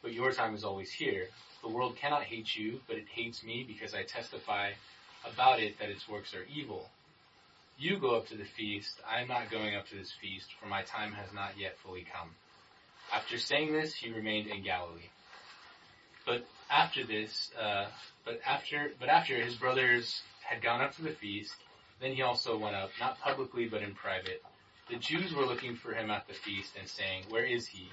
but 0.02 0.14
your 0.14 0.32
time 0.32 0.54
is 0.54 0.64
always 0.64 0.92
here. 0.92 1.28
The 1.62 1.70
world 1.70 1.96
cannot 1.96 2.24
hate 2.24 2.56
you, 2.56 2.82
but 2.88 2.98
it 2.98 3.08
hates 3.08 3.44
me 3.44 3.64
because 3.68 3.94
I 3.94 4.04
testify 4.04 4.72
about 5.26 5.60
it 5.60 5.80
that 5.80 5.90
its 5.90 6.10
works 6.10 6.34
are 6.34 6.46
evil. 6.54 6.90
You 7.78 8.00
go 8.00 8.16
up 8.16 8.28
to 8.28 8.36
the 8.36 8.46
feast, 8.46 9.00
I 9.10 9.22
am 9.22 9.28
not 9.28 9.50
going 9.50 9.76
up 9.76 9.88
to 9.90 9.96
this 9.96 10.12
feast, 10.22 10.48
for 10.60 10.68
my 10.68 10.84
time 10.84 11.14
has 11.14 11.32
not 11.34 11.58
yet 11.58 11.78
fully 11.84 12.06
come. 12.14 12.30
After 13.14 13.38
saying 13.38 13.72
this, 13.72 13.94
he 13.94 14.12
remained 14.12 14.48
in 14.48 14.64
Galilee. 14.64 15.10
But 16.26 16.46
after 16.70 17.06
this, 17.06 17.52
uh, 17.60 17.88
but 18.26 18.40
after, 18.46 18.92
but 19.00 19.10
after 19.10 19.36
his 19.36 19.56
brothers 19.56 20.22
had 20.48 20.62
gone 20.62 20.82
up 20.82 20.96
to 20.98 21.02
the 21.02 21.12
feast, 21.12 21.56
then 22.00 22.14
he 22.14 22.22
also 22.22 22.58
went 22.58 22.76
up, 22.76 22.92
not 23.00 23.20
publicly 23.20 23.68
but 23.68 23.82
in 23.82 23.94
private. 23.96 24.44
The 24.90 24.98
Jews 24.98 25.34
were 25.34 25.46
looking 25.46 25.76
for 25.76 25.94
him 25.94 26.10
at 26.12 26.28
the 26.28 26.34
feast 26.34 26.76
and 26.78 26.88
saying, 26.88 27.26
"Where 27.30 27.46
is 27.46 27.68
he?" 27.68 27.90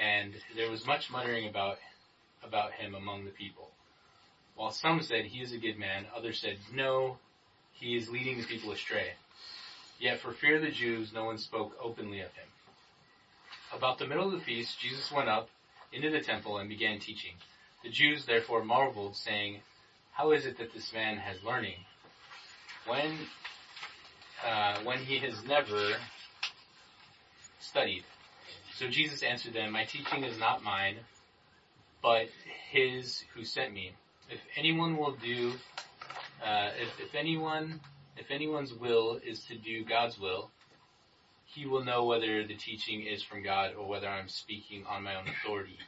And 0.00 0.34
there 0.54 0.70
was 0.70 0.86
much 0.86 1.10
muttering 1.10 1.48
about 1.48 1.78
about 2.42 2.72
him 2.72 2.94
among 2.94 3.24
the 3.24 3.30
people. 3.30 3.70
While 4.54 4.70
some 4.70 5.02
said, 5.02 5.26
"He 5.26 5.42
is 5.42 5.52
a 5.52 5.58
good 5.58 5.78
man," 5.78 6.06
others 6.14 6.40
said, 6.40 6.58
"No, 6.72 7.18
he 7.72 7.96
is 7.96 8.08
leading 8.08 8.38
the 8.40 8.46
people 8.46 8.72
astray." 8.72 9.14
Yet 9.98 10.20
for 10.20 10.32
fear 10.32 10.56
of 10.56 10.62
the 10.62 10.70
Jews, 10.70 11.12
no 11.12 11.24
one 11.24 11.38
spoke 11.38 11.76
openly 11.80 12.20
of 12.20 12.32
him. 12.34 12.48
About 13.72 13.98
the 13.98 14.06
middle 14.06 14.26
of 14.26 14.32
the 14.32 14.44
feast, 14.44 14.78
Jesus 14.78 15.10
went 15.10 15.28
up 15.28 15.50
into 15.92 16.10
the 16.10 16.20
temple 16.20 16.58
and 16.58 16.68
began 16.68 16.98
teaching. 16.98 17.34
The 17.82 17.90
Jews 17.90 18.24
therefore 18.26 18.64
marveled, 18.64 19.16
saying, 19.16 19.62
How 20.12 20.32
is 20.32 20.46
it 20.46 20.58
that 20.58 20.72
this 20.72 20.92
man 20.92 21.18
has 21.18 21.42
learning 21.42 21.84
when 22.86 23.28
uh, 24.44 24.78
when 24.84 24.98
he 24.98 25.18
has 25.18 25.44
never 25.44 25.94
studied? 27.60 28.04
So 28.76 28.88
Jesus 28.88 29.22
answered 29.22 29.54
them, 29.54 29.72
My 29.72 29.84
teaching 29.84 30.24
is 30.24 30.38
not 30.38 30.62
mine, 30.62 30.96
but 32.02 32.28
his 32.70 33.24
who 33.34 33.44
sent 33.44 33.72
me. 33.72 33.92
If 34.28 34.40
anyone 34.56 34.96
will 34.96 35.16
do, 35.16 35.52
uh, 36.44 36.70
if, 36.80 37.00
if 37.00 37.14
anyone, 37.14 37.80
if 38.16 38.30
anyone's 38.30 38.74
will 38.74 39.20
is 39.24 39.44
to 39.44 39.56
do 39.56 39.84
God's 39.84 40.18
will, 40.18 40.50
he 41.44 41.64
will 41.64 41.84
know 41.84 42.04
whether 42.04 42.46
the 42.46 42.56
teaching 42.56 43.02
is 43.02 43.22
from 43.22 43.42
God 43.42 43.72
or 43.78 43.88
whether 43.88 44.08
I'm 44.08 44.28
speaking 44.28 44.84
on 44.86 45.02
my 45.02 45.14
own 45.14 45.24
authority. 45.28 45.78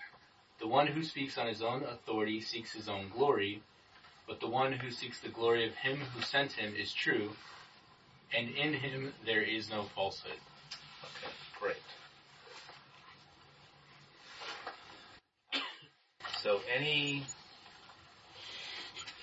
The 0.60 0.66
one 0.66 0.86
who 0.86 1.04
speaks 1.04 1.36
on 1.36 1.46
his 1.46 1.62
own 1.62 1.82
authority 1.84 2.40
seeks 2.40 2.72
his 2.72 2.88
own 2.88 3.10
glory, 3.14 3.62
but 4.26 4.40
the 4.40 4.48
one 4.48 4.72
who 4.72 4.90
seeks 4.90 5.20
the 5.20 5.28
glory 5.28 5.68
of 5.68 5.74
him 5.74 5.98
who 5.98 6.22
sent 6.22 6.52
him 6.52 6.74
is 6.74 6.92
true, 6.92 7.30
and 8.36 8.48
in 8.50 8.72
him 8.74 9.12
there 9.24 9.42
is 9.42 9.70
no 9.70 9.84
falsehood. 9.94 10.32
Okay, 11.02 11.32
great. 11.60 11.76
So 16.42 16.60
any 16.74 17.24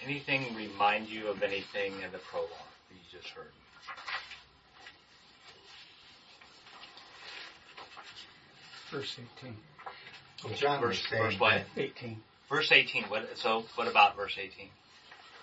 anything 0.03 0.55
remind 0.55 1.09
you 1.09 1.27
of 1.27 1.41
anything 1.43 1.93
in 1.93 2.11
the 2.11 2.19
prologue 2.19 2.49
that 2.89 2.95
you 2.95 3.19
just 3.19 3.33
heard? 3.33 3.51
Verse 8.91 9.17
18. 9.41 9.55
Well, 10.43 10.53
John 10.53 10.81
Verse, 10.81 11.03
saying 11.09 11.23
verse 11.23 11.39
what? 11.39 11.63
18. 11.75 12.17
Verse 12.49 12.71
18. 12.71 13.03
What, 13.05 13.37
so 13.37 13.63
what 13.75 13.87
about 13.87 14.15
verse 14.15 14.37
18? 14.39 14.69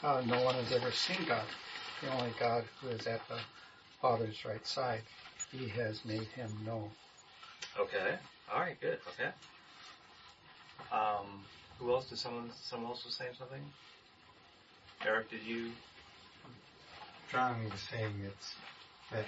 Uh, 0.02 0.22
no 0.26 0.42
one 0.44 0.54
has 0.54 0.72
ever 0.72 0.90
seen 0.92 1.18
God. 1.26 1.44
The 2.02 2.12
only 2.12 2.32
God 2.38 2.64
who 2.80 2.88
is 2.88 3.06
at 3.06 3.26
the 3.28 3.38
Father's 4.00 4.44
right 4.44 4.66
side. 4.66 5.02
He 5.52 5.68
has 5.68 6.04
made 6.04 6.26
him 6.34 6.50
known. 6.66 6.90
Okay. 7.78 8.16
All 8.52 8.60
right. 8.60 8.80
Good. 8.80 8.98
Okay. 9.14 9.30
Um, 10.90 11.44
who 11.78 11.92
else? 11.92 12.08
Did 12.08 12.18
someone? 12.18 12.50
Someone 12.60 12.90
else 12.90 13.04
was 13.04 13.14
saying 13.14 13.32
something? 13.38 13.62
Eric, 15.06 15.30
did 15.30 15.42
you? 15.46 15.70
John 17.30 17.64
was 17.70 17.80
saying 17.90 18.12
it's 18.26 18.54
that 19.10 19.24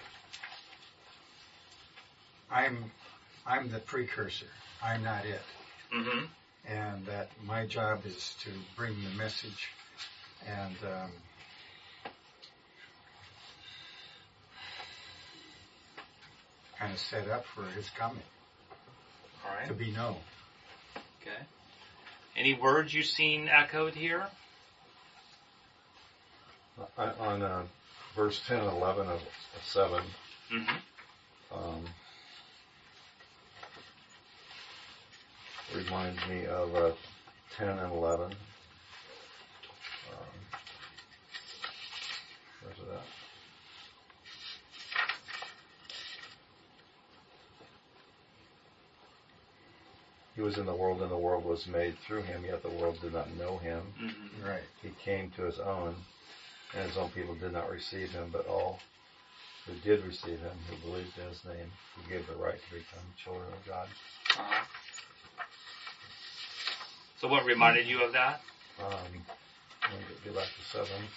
I'm 2.51 2.91
I'm 3.47 3.71
the 3.71 3.79
precursor. 3.79 4.47
I'm 4.83 5.03
not 5.03 5.25
it. 5.25 5.41
Mm-hmm. 5.95 6.25
And 6.67 7.07
that 7.07 7.29
my 7.47 7.67
job 7.67 8.07
is 8.07 8.35
to 8.43 8.51
bring 8.77 8.95
the 9.03 9.11
message 9.11 9.69
and 10.47 10.77
um, 10.85 11.11
kind 16.85 16.93
of 16.95 17.01
set 17.01 17.29
up 17.31 17.47
for 17.47 17.65
his 17.65 17.89
coming 17.91 18.23
All 19.47 19.55
right. 19.55 19.67
to 19.69 19.73
be 19.73 19.91
known. 19.93 20.17
Okay. 21.23 21.39
Any 22.37 22.53
words 22.53 22.93
you've 22.93 23.07
seen 23.07 23.49
echoed 23.49 23.95
here? 23.95 24.27
I- 26.99 27.11
On 27.13 27.41
uh, 27.41 27.63
verse 28.15 28.43
10 28.47 28.59
and 28.59 28.69
11 28.69 29.09
of 29.09 29.23
7, 29.63 30.03
Mm-hmm. 30.53 31.57
um, 31.57 31.85
reminds 35.75 36.27
me 36.29 36.45
of 36.45 36.75
uh, 36.77 36.91
10 37.57 37.67
and 37.79 37.93
11. 37.93 38.27
Um, 38.27 38.35
where's 42.63 42.79
it 42.79 42.93
at? 42.93 43.01
He 50.35 50.43
was 50.43 50.59
in 50.59 50.67
the 50.67 50.75
world, 50.75 51.01
and 51.03 51.11
the 51.11 51.17
world 51.17 51.45
was 51.45 51.67
made 51.67 51.97
through 52.07 52.23
him, 52.23 52.45
yet 52.45 52.63
the 52.63 52.69
world 52.71 52.99
did 53.01 53.13
not 53.13 53.33
know 53.37 53.59
him. 53.59 53.83
Mm-hmm. 54.03 54.47
Right. 54.47 54.63
He 54.83 54.91
came 55.03 55.31
to 55.37 55.43
his 55.43 55.61
own, 55.61 55.95
and 56.75 56.89
his 56.89 56.97
own 56.99 57.11
people 57.11 57.35
did 57.37 57.53
not 57.53 57.71
receive 57.71 58.11
him, 58.11 58.31
but 58.33 58.47
all 58.47 58.81
who 59.67 59.75
did 59.89 60.05
receive 60.05 60.41
him, 60.41 60.57
who 60.69 60.77
believed 60.91 61.17
in 61.19 61.29
his 61.29 61.45
name, 61.45 61.71
he 62.03 62.13
gave 62.13 62.27
the 62.27 62.35
right 62.35 62.59
to 62.59 62.75
become 62.75 63.05
children 63.23 63.47
of 63.53 63.67
God. 63.67 63.89
Uh-huh. 64.37 64.65
So 67.21 67.29
what 67.29 67.47
reminded 67.47 67.87
you 67.87 68.03
of 68.03 68.13
that? 68.13 68.41
Um, 68.81 68.91
let 69.83 69.93
me 69.93 69.99
get- 70.09 70.25
get 70.25 70.35
back 70.35 70.49
to 70.49 70.65
seven. 70.65 71.09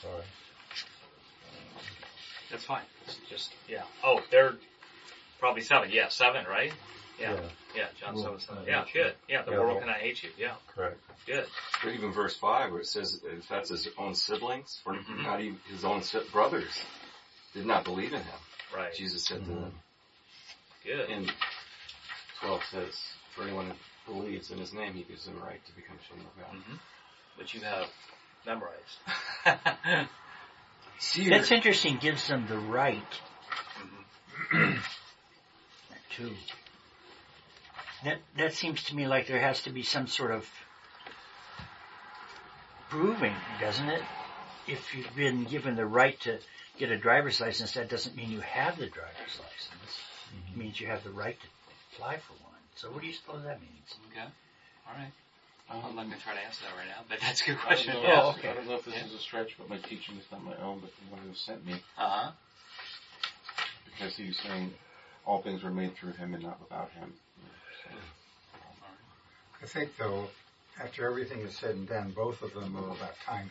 Sorry. 0.00 0.24
That's 2.50 2.64
fine. 2.64 2.82
It's 3.06 3.18
just 3.28 3.52
yeah. 3.68 3.82
Oh, 4.04 4.22
they're 4.30 4.54
probably 5.66 5.90
seven. 5.90 5.90
Yeah, 5.90 6.08
seven, 6.08 6.46
right? 6.46 6.72
Yeah. 7.20 7.32
Yeah. 7.34 7.40
Yeah, 7.74 7.86
John 8.00 8.14
Well, 8.14 8.22
seven 8.24 8.40
seven. 8.40 8.58
uh, 8.62 8.66
Yeah, 8.66 8.84
good. 8.92 9.14
Yeah, 9.28 9.42
the 9.42 9.50
Yeah, 9.52 9.58
world 9.58 9.70
well- 9.72 9.80
cannot 9.80 9.96
hate 9.96 10.22
you. 10.22 10.30
Yeah, 10.38 10.54
Correct. 10.74 10.98
good. 11.26 11.46
Or 11.84 11.90
even 11.90 12.12
verse 12.12 12.36
5 12.36 12.70
where 12.70 12.80
it 12.80 12.86
says 12.86 13.20
if 13.24 13.48
that's 13.48 13.68
his 13.70 13.88
own 13.98 14.14
siblings, 14.14 14.80
or 14.84 14.94
Mhm. 14.94 15.22
not 15.24 15.40
even 15.40 15.60
his 15.68 15.84
own 15.84 16.02
si- 16.02 16.20
brothers, 16.32 16.82
did 17.54 17.66
not 17.66 17.84
believe 17.84 18.12
in 18.12 18.22
him. 18.22 18.38
Right. 18.74 18.94
Jesus 18.94 19.24
said 19.24 19.44
to 19.44 19.50
them. 19.50 19.80
Good. 20.84 21.10
And 21.10 21.32
12 22.40 22.64
says, 22.66 23.12
for 23.34 23.42
anyone 23.42 23.74
who 24.06 24.14
believes 24.14 24.50
in 24.50 24.58
his 24.58 24.72
name, 24.72 24.94
he 24.94 25.02
gives 25.02 25.24
them 25.24 25.34
the 25.34 25.40
right 25.44 25.64
to 25.66 25.72
become 25.72 25.98
children 26.06 26.26
of 26.26 26.36
God. 26.36 26.62
hmm 26.62 26.76
Which 27.36 27.54
you 27.54 27.60
have 27.62 27.88
memorized. 28.46 28.98
Seer. 30.98 31.30
That's 31.30 31.50
interesting. 31.52 31.98
Gives 31.98 32.26
them 32.28 32.46
the 32.48 32.58
right 32.58 33.20
Mhm. 34.50 34.82
to. 36.16 36.30
That 38.04 38.18
that 38.36 38.54
seems 38.54 38.82
to 38.84 38.96
me 38.96 39.06
like 39.06 39.26
there 39.26 39.40
has 39.40 39.62
to 39.62 39.70
be 39.70 39.82
some 39.82 40.06
sort 40.06 40.30
of 40.30 40.48
proving, 42.88 43.34
doesn't 43.60 43.88
it? 43.88 44.02
If 44.66 44.94
you've 44.94 45.14
been 45.16 45.44
given 45.44 45.76
the 45.76 45.86
right 45.86 46.18
to 46.20 46.38
get 46.78 46.90
a 46.90 46.96
driver's 46.96 47.40
license, 47.40 47.72
that 47.72 47.88
doesn't 47.88 48.16
mean 48.16 48.30
you 48.30 48.40
have 48.40 48.76
the 48.78 48.86
driver's 48.86 49.38
license. 49.40 49.98
It 50.52 50.56
means 50.56 50.80
you 50.80 50.86
have 50.86 51.02
the 51.04 51.10
right 51.10 51.36
to 51.40 51.46
apply 51.94 52.18
for 52.18 52.34
one. 52.44 52.52
So 52.76 52.88
what 52.90 53.00
do 53.00 53.06
you 53.08 53.14
suppose 53.14 53.42
that 53.44 53.60
means? 53.60 53.94
Okay. 54.12 54.26
All 54.86 54.94
right. 54.94 55.12
I'm 55.70 55.96
not 55.96 56.06
going 56.06 56.12
to 56.12 56.24
try 56.24 56.34
to 56.34 56.40
answer 56.40 56.64
that 56.64 56.76
right 56.78 56.88
now, 56.88 57.04
but 57.10 57.18
that's 57.20 57.42
a 57.42 57.46
good 57.46 57.58
question. 57.58 57.90
I 57.90 57.94
don't, 57.94 58.02
know, 58.04 58.22
Oh, 58.22 58.30
okay. 58.38 58.48
I 58.48 58.54
don't 58.54 58.68
know 58.68 58.76
if 58.76 58.84
this 58.86 58.94
Yeah. 58.94 59.04
is 59.04 59.14
a 59.14 59.18
stretch, 59.18 59.56
but 59.58 59.68
my 59.68 59.76
teaching 59.78 60.16
is 60.16 60.24
not 60.32 60.42
my 60.42 60.56
own, 60.62 60.80
but 60.80 60.90
the 60.96 61.14
one 61.14 61.20
who 61.28 61.34
sent 61.34 61.64
me, 61.66 61.74
Uh 61.98 62.08
huh. 62.08 62.30
because 63.84 64.16
he's 64.16 64.38
saying 64.38 64.72
all 65.28 65.42
things 65.42 65.62
were 65.62 65.70
made 65.70 65.94
through 65.94 66.12
him 66.12 66.32
and 66.32 66.42
not 66.42 66.58
without 66.58 66.90
him. 66.92 67.12
So, 67.84 67.90
I 69.62 69.66
think 69.66 69.90
though, 69.98 70.28
after 70.82 71.06
everything 71.06 71.40
is 71.40 71.54
said 71.54 71.74
and 71.74 71.86
done, 71.86 72.12
both 72.16 72.40
of 72.42 72.54
them 72.54 72.74
are 72.76 72.90
about 72.90 73.14
timing. 73.26 73.50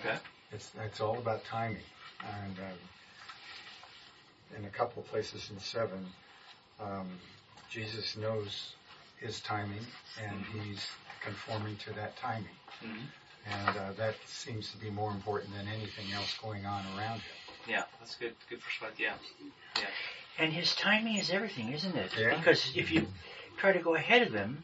Okay. 0.00 0.16
It's 0.52 0.72
it's 0.82 1.00
all 1.00 1.18
about 1.18 1.44
timing, 1.44 1.84
and 2.22 2.58
um, 2.58 2.78
in 4.58 4.64
a 4.64 4.70
couple 4.70 5.02
of 5.02 5.08
places 5.08 5.50
in 5.50 5.58
seven, 5.58 6.06
um, 6.80 7.08
Jesus 7.70 8.16
knows 8.16 8.74
his 9.18 9.40
timing, 9.40 9.84
and 10.22 10.44
he's 10.54 10.86
conforming 11.22 11.76
to 11.78 11.92
that 11.94 12.16
timing, 12.16 12.56
hmm 12.80 13.04
and 13.48 13.76
uh, 13.76 13.92
that 13.96 14.14
seems 14.26 14.72
to 14.72 14.76
be 14.78 14.90
more 14.90 15.12
important 15.12 15.54
than 15.54 15.68
anything 15.68 16.12
else 16.12 16.36
going 16.42 16.66
on 16.66 16.82
around 16.96 17.20
him. 17.20 17.45
Yeah, 17.68 17.82
that's 17.98 18.14
good. 18.16 18.34
Good 18.48 18.60
perspective. 18.62 19.00
Yeah. 19.00 19.14
Yeah. 19.76 19.84
And 20.38 20.52
his 20.52 20.74
timing 20.74 21.16
is 21.16 21.30
everything, 21.30 21.72
isn't 21.72 21.96
it? 21.96 22.12
Yeah. 22.18 22.36
Because 22.36 22.72
if 22.74 22.90
you 22.90 23.06
try 23.58 23.72
to 23.72 23.80
go 23.80 23.94
ahead 23.94 24.22
of 24.22 24.32
him, 24.32 24.62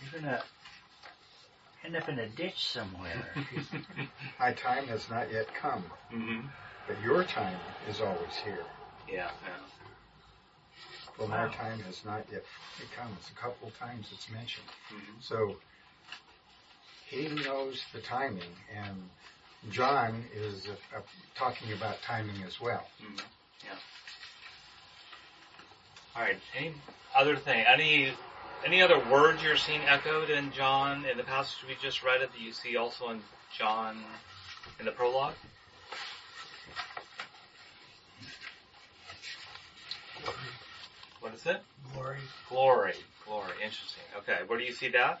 you're 0.00 0.20
gonna 0.20 0.42
end 1.84 1.96
up 1.96 2.08
in 2.08 2.18
a 2.18 2.28
ditch 2.28 2.68
somewhere. 2.68 3.24
My 4.38 4.52
time 4.52 4.86
has 4.86 5.08
not 5.10 5.30
yet 5.32 5.46
come, 5.54 5.84
hmm 6.10 6.40
but 6.86 7.00
your 7.02 7.22
time 7.24 7.58
is 7.88 8.00
always 8.00 8.34
here. 8.44 8.64
Yeah. 9.06 9.30
yeah. 9.44 9.50
Well, 11.18 11.28
my 11.28 11.44
Wow. 11.44 11.52
time 11.52 11.78
has 11.80 12.04
not 12.04 12.24
yet 12.32 12.44
come. 12.96 13.14
It's 13.20 13.30
a 13.30 13.34
couple 13.34 13.70
times 13.78 14.08
it's 14.12 14.28
mentioned. 14.30 14.66
Mhm. 14.90 15.22
So 15.22 15.56
he 17.06 17.28
knows 17.28 17.84
the 17.92 18.00
timing, 18.00 18.56
and 18.74 19.10
John 19.68 20.24
is 20.34 20.66
uh, 20.66 20.96
uh, 20.96 21.00
talking 21.34 21.72
about 21.72 22.00
timing 22.02 22.42
as 22.46 22.60
well. 22.60 22.88
Mhm. 23.02 23.20
Yeah. 23.64 23.70
All 26.16 26.22
right. 26.22 26.40
Any 26.56 26.74
other 27.14 27.36
thing? 27.36 27.64
Any 27.66 28.14
any 28.64 28.82
other 28.82 28.98
words 29.10 29.42
you're 29.42 29.56
seeing 29.56 29.82
echoed 29.82 30.30
in 30.30 30.50
John 30.52 31.04
in 31.04 31.16
the 31.16 31.24
passage 31.24 31.58
we 31.68 31.76
just 31.82 32.02
read? 32.02 32.22
It 32.22 32.32
that 32.32 32.40
you 32.40 32.52
see 32.52 32.76
also 32.76 33.10
in 33.10 33.22
John 33.56 34.02
in 34.78 34.86
the 34.86 34.92
prologue. 34.92 35.34
What 41.20 41.34
is 41.34 41.44
it? 41.46 41.62
Glory. 41.92 42.18
Glory. 42.48 42.94
Glory. 43.26 43.52
Interesting. 43.62 44.02
Okay. 44.16 44.38
Where 44.46 44.58
do 44.58 44.64
you 44.64 44.72
see 44.72 44.88
that? 44.88 45.20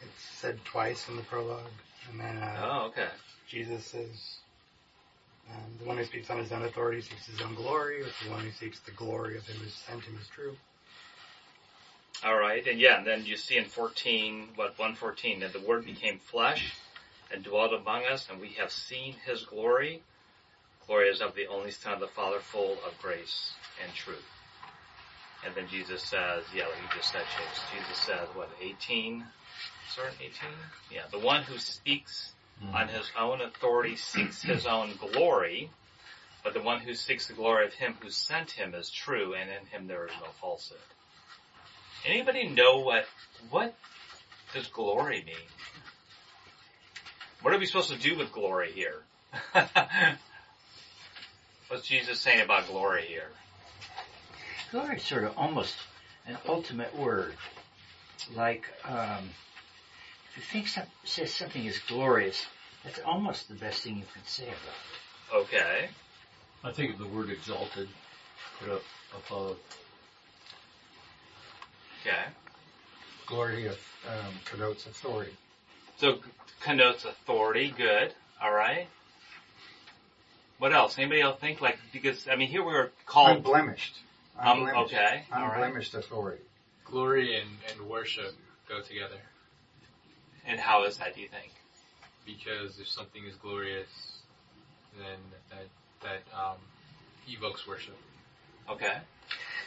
It's 0.00 0.22
said 0.38 0.64
twice 0.64 1.08
in 1.08 1.16
the 1.16 1.22
prologue, 1.22 1.70
and 2.10 2.20
then 2.20 2.36
uh, 2.38 2.60
Oh, 2.62 2.86
okay. 2.88 3.08
Jesus 3.48 3.84
says, 3.86 4.36
um, 5.50 5.78
"The 5.80 5.84
one 5.86 5.98
who 5.98 6.04
speaks 6.04 6.30
on 6.30 6.38
his 6.38 6.52
own 6.52 6.62
authority 6.62 7.00
seeks 7.00 7.26
his 7.26 7.40
own 7.40 7.54
glory, 7.54 8.02
but 8.02 8.12
the 8.24 8.30
one 8.30 8.40
who 8.44 8.50
seeks 8.50 8.80
the 8.80 8.92
glory 8.92 9.36
of 9.36 9.46
him 9.46 9.56
who 9.56 9.68
sent 9.68 10.02
him 10.04 10.16
is 10.20 10.28
true." 10.28 10.56
All 12.24 12.36
right, 12.38 12.64
and 12.68 12.78
yeah, 12.78 12.98
and 12.98 13.06
then 13.06 13.26
you 13.26 13.36
see 13.36 13.56
in 13.56 13.64
14, 13.64 14.50
what, 14.54 14.78
114, 14.78 15.40
that 15.40 15.52
the 15.52 15.58
Word 15.60 15.84
became 15.84 16.18
flesh 16.18 16.72
and 17.32 17.42
dwelt 17.42 17.72
among 17.72 18.04
us, 18.04 18.28
and 18.30 18.40
we 18.40 18.50
have 18.50 18.70
seen 18.70 19.14
His 19.26 19.42
glory. 19.42 20.02
Glory 20.86 21.08
is 21.08 21.20
of 21.20 21.34
the 21.34 21.48
only 21.48 21.72
Son 21.72 21.94
of 21.94 22.00
the 22.00 22.06
Father, 22.06 22.38
full 22.38 22.74
of 22.86 22.96
grace 23.02 23.54
and 23.82 23.92
truth. 23.92 24.24
And 25.44 25.52
then 25.56 25.66
Jesus 25.68 26.02
says, 26.04 26.44
yeah, 26.54 26.64
like 26.66 26.76
you 26.80 26.96
just 26.96 27.10
said, 27.10 27.22
Chase, 27.22 27.62
Jesus 27.74 27.98
says, 27.98 28.28
what, 28.34 28.50
18? 28.60 29.24
Sorry, 29.94 30.10
18? 30.20 30.32
Yeah, 30.90 31.02
the 31.10 31.18
one 31.18 31.42
who 31.42 31.58
speaks 31.58 32.32
on 32.72 32.88
his 32.88 33.10
own 33.18 33.40
authority 33.40 33.96
seeks 33.96 34.40
his 34.42 34.66
own 34.66 34.92
glory, 34.98 35.68
but 36.44 36.54
the 36.54 36.62
one 36.62 36.80
who 36.80 36.94
seeks 36.94 37.26
the 37.26 37.34
glory 37.34 37.66
of 37.66 37.74
him 37.74 37.96
who 38.00 38.08
sent 38.08 38.52
him 38.52 38.74
is 38.74 38.88
true, 38.88 39.34
and 39.34 39.50
in 39.50 39.66
him 39.66 39.86
there 39.88 40.06
is 40.06 40.12
no 40.20 40.28
falsehood. 40.40 40.78
Anybody 42.06 42.48
know 42.48 42.78
what 42.78 43.06
what 43.50 43.74
does 44.54 44.66
glory 44.68 45.22
mean? 45.26 45.34
What 47.42 47.52
are 47.52 47.58
we 47.58 47.66
supposed 47.66 47.90
to 47.90 47.98
do 47.98 48.16
with 48.16 48.32
glory 48.32 48.70
here? 48.72 49.02
What's 51.68 51.86
Jesus 51.86 52.20
saying 52.20 52.40
about 52.40 52.68
glory 52.68 53.02
here? 53.02 53.30
Glory 54.70 54.96
is 54.96 55.02
sort 55.02 55.24
of 55.24 55.36
almost 55.36 55.74
an 56.26 56.38
ultimate 56.48 56.96
word. 56.96 57.34
Like, 58.34 58.64
um, 58.84 59.30
if 60.32 60.36
you 60.36 60.42
think 60.42 60.68
some, 60.68 60.84
says 61.04 61.32
something 61.32 61.64
is 61.64 61.78
glorious, 61.88 62.46
that's 62.84 63.00
almost 63.04 63.48
the 63.48 63.54
best 63.54 63.82
thing 63.82 63.96
you 63.96 64.04
can 64.12 64.24
say 64.24 64.44
about 64.44 64.56
it. 64.56 65.44
Okay. 65.44 65.88
I 66.64 66.72
think 66.72 66.94
of 66.94 66.98
the 66.98 67.06
word 67.06 67.28
exalted, 67.28 67.88
put 68.58 68.70
up 68.70 68.82
above. 69.14 69.58
Okay. 72.00 72.24
Glory 73.26 73.66
of, 73.66 73.78
um, 74.08 74.34
connotes 74.46 74.86
authority. 74.86 75.32
So 75.98 76.18
connotes 76.60 77.04
authority. 77.04 77.72
Good. 77.76 78.14
All 78.42 78.52
right. 78.52 78.86
What 80.58 80.72
else? 80.72 80.96
Anybody 80.98 81.20
else 81.20 81.40
think 81.40 81.60
like 81.60 81.78
because 81.92 82.28
I 82.28 82.36
mean 82.36 82.48
here 82.48 82.64
we 82.64 82.72
are 82.74 82.90
called 83.06 83.38
Unblemished. 83.38 83.98
Um, 84.38 84.60
Unblemished. 84.60 84.94
okay. 84.94 85.24
All 85.34 85.42
right. 85.42 85.54
Unblemished 85.54 85.94
authority. 85.94 86.42
Glory 86.84 87.36
and, 87.38 87.48
and 87.70 87.88
worship 87.88 88.32
go 88.68 88.80
together 88.80 89.16
And 90.46 90.58
how 90.58 90.84
is 90.84 90.98
that? 90.98 91.14
Do 91.14 91.20
you 91.20 91.28
think? 91.28 91.52
because 92.24 92.78
if 92.78 92.88
something 92.88 93.24
is 93.24 93.34
glorious, 93.36 93.88
then 94.98 95.18
that 95.50 95.66
that 96.02 96.38
um, 96.38 96.56
evokes 97.28 97.66
worship. 97.66 97.96
Okay. 98.68 98.98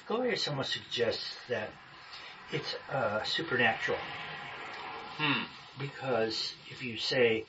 Glorious 0.08 0.48
almost 0.48 0.72
suggests 0.74 1.36
that 1.50 1.70
it's 2.52 2.76
uh, 2.92 3.24
supernatural. 3.24 3.98
Hmm. 5.18 5.44
Because 5.80 6.54
if 6.70 6.84
you 6.84 6.98
say 6.98 7.46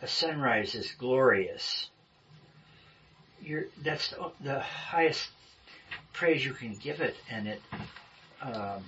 a 0.00 0.08
sunrise 0.08 0.74
is 0.74 0.92
glorious, 0.98 1.90
you're, 3.40 3.64
that's 3.82 4.10
the, 4.10 4.30
the 4.40 4.60
highest 4.60 5.28
praise 6.12 6.44
you 6.44 6.54
can 6.54 6.74
give 6.74 7.00
it, 7.00 7.16
and 7.30 7.46
it 7.46 7.60
um, 8.40 8.84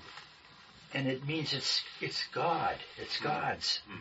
and 0.95 1.09
it 1.09 1.27
means 1.27 1.53
it's 1.53 1.83
it's 2.01 2.25
God, 2.33 2.77
it's 2.97 3.17
mm-hmm. 3.17 3.25
God's. 3.29 3.81
Mm-hmm. 3.91 4.01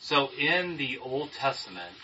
So 0.00 0.30
in 0.36 0.76
the 0.76 0.98
Old 0.98 1.32
Testament, 1.32 1.94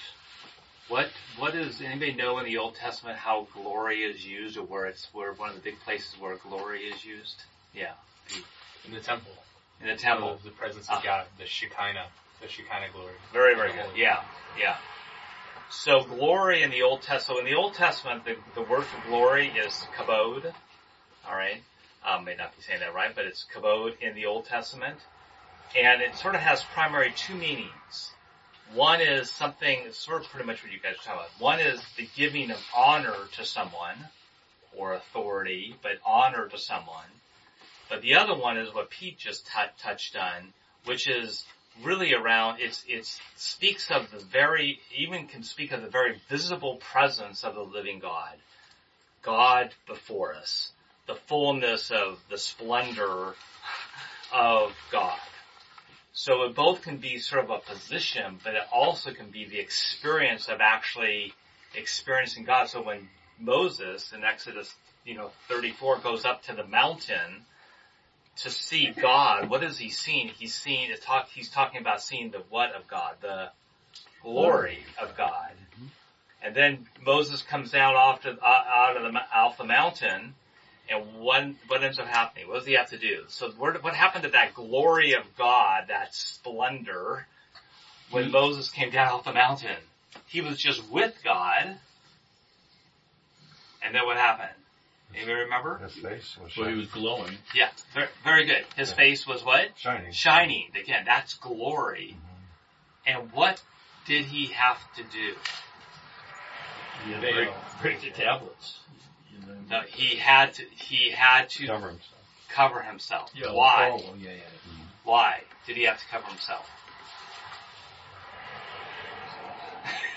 what 0.88 1.08
what 1.36 1.52
does 1.52 1.80
anybody 1.80 2.14
know 2.14 2.38
in 2.38 2.44
the 2.44 2.58
Old 2.58 2.76
Testament 2.76 3.18
how 3.18 3.48
glory 3.52 4.02
is 4.04 4.24
used, 4.24 4.56
or 4.56 4.64
where 4.64 4.86
it's 4.86 5.08
where 5.12 5.32
one 5.32 5.50
of 5.50 5.56
the 5.56 5.62
big 5.62 5.80
places 5.80 6.14
where 6.18 6.36
glory 6.36 6.82
is 6.82 7.04
used? 7.04 7.42
Yeah, 7.74 7.92
In 8.86 8.94
the 8.94 9.00
temple, 9.00 9.32
in 9.80 9.88
the 9.88 9.96
temple. 9.96 10.30
of 10.30 10.42
the 10.42 10.50
presence 10.50 10.88
of 10.88 11.02
God, 11.02 11.26
the 11.38 11.44
Shekinah, 11.46 12.06
the 12.40 12.48
Shekinah 12.48 12.92
glory. 12.94 13.12
Very 13.32 13.54
very 13.54 13.72
good. 13.72 13.90
Yeah, 13.96 14.22
yeah. 14.58 14.76
So 15.70 16.02
glory 16.04 16.62
in 16.62 16.70
the 16.70 16.82
Old 16.82 17.02
Testament. 17.02 17.40
So 17.40 17.46
in 17.46 17.52
the 17.52 17.58
Old 17.58 17.74
Testament, 17.74 18.24
the, 18.24 18.36
the 18.54 18.62
word 18.62 18.84
for 18.84 19.08
glory 19.08 19.48
is 19.48 19.74
kabod. 19.98 20.52
All 21.28 21.34
right, 21.34 21.60
um, 22.08 22.24
may 22.24 22.34
not 22.34 22.56
be 22.56 22.62
saying 22.62 22.80
that 22.80 22.94
right, 22.94 23.14
but 23.14 23.26
it's 23.26 23.46
kabod 23.54 24.00
in 24.00 24.14
the 24.14 24.26
Old 24.26 24.46
Testament, 24.46 24.98
and 25.76 26.00
it 26.00 26.16
sort 26.16 26.34
of 26.34 26.40
has 26.40 26.62
primary 26.72 27.12
two 27.16 27.34
meanings. 27.34 28.12
One 28.74 29.00
is 29.00 29.30
something, 29.30 29.78
sort 29.92 30.22
of 30.22 30.28
pretty 30.28 30.46
much 30.46 30.62
what 30.62 30.72
you 30.72 30.78
guys 30.78 30.94
are 30.94 31.04
talking 31.04 31.20
about. 31.20 31.30
One 31.40 31.60
is 31.60 31.80
the 31.96 32.08
giving 32.16 32.50
of 32.50 32.58
honor 32.76 33.14
to 33.36 33.44
someone, 33.44 33.96
or 34.76 34.94
authority, 34.94 35.76
but 35.82 35.98
honor 36.04 36.48
to 36.48 36.58
someone. 36.58 37.10
But 37.88 38.02
the 38.02 38.16
other 38.16 38.34
one 38.34 38.58
is 38.58 38.72
what 38.74 38.90
Pete 38.90 39.18
just 39.18 39.46
t- 39.46 39.52
touched 39.78 40.16
on, 40.16 40.52
which 40.84 41.08
is 41.08 41.44
really 41.82 42.12
around, 42.14 42.60
it's, 42.60 42.84
it's 42.86 43.20
speaks 43.36 43.90
of 43.90 44.10
the 44.10 44.18
very, 44.18 44.80
even 44.96 45.26
can 45.26 45.42
speak 45.42 45.72
of 45.72 45.82
the 45.82 45.88
very 45.88 46.20
visible 46.28 46.76
presence 46.76 47.44
of 47.44 47.54
the 47.54 47.62
living 47.62 47.98
God. 47.98 48.36
God 49.22 49.70
before 49.86 50.34
us. 50.34 50.72
The 51.08 51.16
fullness 51.26 51.90
of 51.90 52.20
the 52.30 52.38
splendor 52.38 53.34
of 54.32 54.72
God. 54.92 55.18
So 56.12 56.42
it 56.42 56.54
both 56.54 56.82
can 56.82 56.98
be 56.98 57.18
sort 57.18 57.44
of 57.44 57.50
a 57.50 57.58
position, 57.60 58.38
but 58.42 58.54
it 58.54 58.62
also 58.72 59.12
can 59.12 59.30
be 59.30 59.46
the 59.46 59.58
experience 59.58 60.48
of 60.48 60.60
actually 60.60 61.32
experiencing 61.74 62.44
God. 62.44 62.68
So 62.68 62.82
when 62.82 63.08
Moses 63.38 64.12
in 64.12 64.24
Exodus, 64.24 64.74
you 65.04 65.14
know, 65.14 65.30
34 65.48 65.98
goes 65.98 66.24
up 66.24 66.42
to 66.44 66.54
the 66.54 66.66
mountain 66.66 67.46
to 68.38 68.50
see 68.50 68.90
God, 69.00 69.48
what 69.48 69.62
is 69.62 69.78
he 69.78 69.90
seeing? 69.90 70.28
He's 70.28 70.54
seeing, 70.54 70.90
talk, 71.00 71.28
he's 71.28 71.50
talking 71.50 71.80
about 71.80 72.02
seeing 72.02 72.30
the 72.30 72.42
what 72.50 72.74
of 72.74 72.88
God? 72.88 73.14
The 73.20 73.50
glory 74.22 74.84
of 75.00 75.16
God. 75.16 75.52
And 76.42 76.54
then 76.54 76.86
Moses 77.04 77.42
comes 77.42 77.70
down 77.70 77.94
off 77.94 78.22
to, 78.22 78.30
uh, 78.30 78.34
out 78.44 78.96
of 78.96 79.12
the, 79.12 79.20
off 79.32 79.58
the 79.58 79.64
mountain 79.64 80.34
and 80.90 81.20
what, 81.20 81.44
what 81.66 81.82
ends 81.82 81.98
up 81.98 82.06
happening? 82.06 82.48
What 82.48 82.58
does 82.58 82.66
he 82.66 82.74
have 82.74 82.90
to 82.90 82.98
do? 82.98 83.24
So 83.28 83.50
where, 83.50 83.74
what 83.74 83.94
happened 83.94 84.24
to 84.24 84.30
that 84.30 84.54
glory 84.54 85.12
of 85.12 85.24
God, 85.36 85.84
that 85.88 86.14
splendor, 86.14 87.26
when 88.10 88.26
hmm. 88.26 88.32
Moses 88.32 88.70
came 88.70 88.90
down 88.90 89.12
off 89.12 89.24
the 89.24 89.32
mountain? 89.32 89.76
He 90.26 90.40
was 90.40 90.58
just 90.58 90.88
with 90.90 91.14
God. 91.22 91.78
And 93.82 93.94
then 93.94 94.04
what 94.06 94.16
happened? 94.16 94.50
Anybody 95.14 95.40
remember? 95.40 95.78
His 95.78 95.94
face 95.94 96.36
was 96.42 96.56
Well, 96.56 96.68
he 96.68 96.72
shining. 96.72 96.76
was 96.78 96.86
glowing. 96.88 97.38
Yeah, 97.54 97.70
very, 97.94 98.08
very 98.24 98.44
good. 98.44 98.64
His 98.76 98.90
Yeah. 98.90 98.96
face 98.96 99.26
was 99.26 99.42
what? 99.42 99.70
shining. 99.78 100.12
Shining. 100.12 100.70
Again, 100.78 101.04
that's 101.06 101.34
glory. 101.34 102.16
Mm-hmm. 102.16 103.18
And 103.20 103.32
what 103.32 103.62
did 104.06 104.26
he 104.26 104.46
have 104.48 104.78
to 104.96 105.02
do? 105.04 105.34
He 107.04 107.12
had 107.12 107.22
to 107.22 107.32
break, 107.32 107.50
break 107.80 108.00
the 108.00 108.10
tablets. 108.10 108.80
You 109.46 109.52
know? 109.70 109.78
No, 109.78 109.80
he 109.86 110.16
had 110.16 110.54
to, 110.54 110.62
he 110.76 111.10
had 111.10 111.48
to 111.50 111.66
Cover 111.66 111.88
himself. 111.88 112.12
cover 112.48 112.80
himself. 112.82 113.30
Yeah, 113.34 113.52
Why? 113.52 113.90
Oh, 113.92 114.14
yeah, 114.18 114.30
yeah. 114.30 114.42
Why 115.04 115.42
did 115.66 115.76
he 115.76 115.84
have 115.84 115.98
to 115.98 116.06
cover 116.10 116.26
himself? 116.28 116.68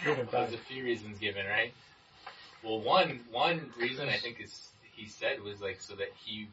There's 0.32 0.54
a 0.54 0.58
few 0.58 0.84
reasons 0.84 1.20
given, 1.20 1.46
right? 1.46 1.74
Well, 2.64 2.82
one 2.82 3.22
one 3.32 3.72
reason 3.78 4.10
I 4.10 4.18
think 4.18 4.40
is 4.42 4.70
he 4.96 5.08
said 5.08 5.42
was 5.42 5.62
like 5.62 5.80
so 5.82 5.96
that 5.96 6.10
he, 6.16 6.48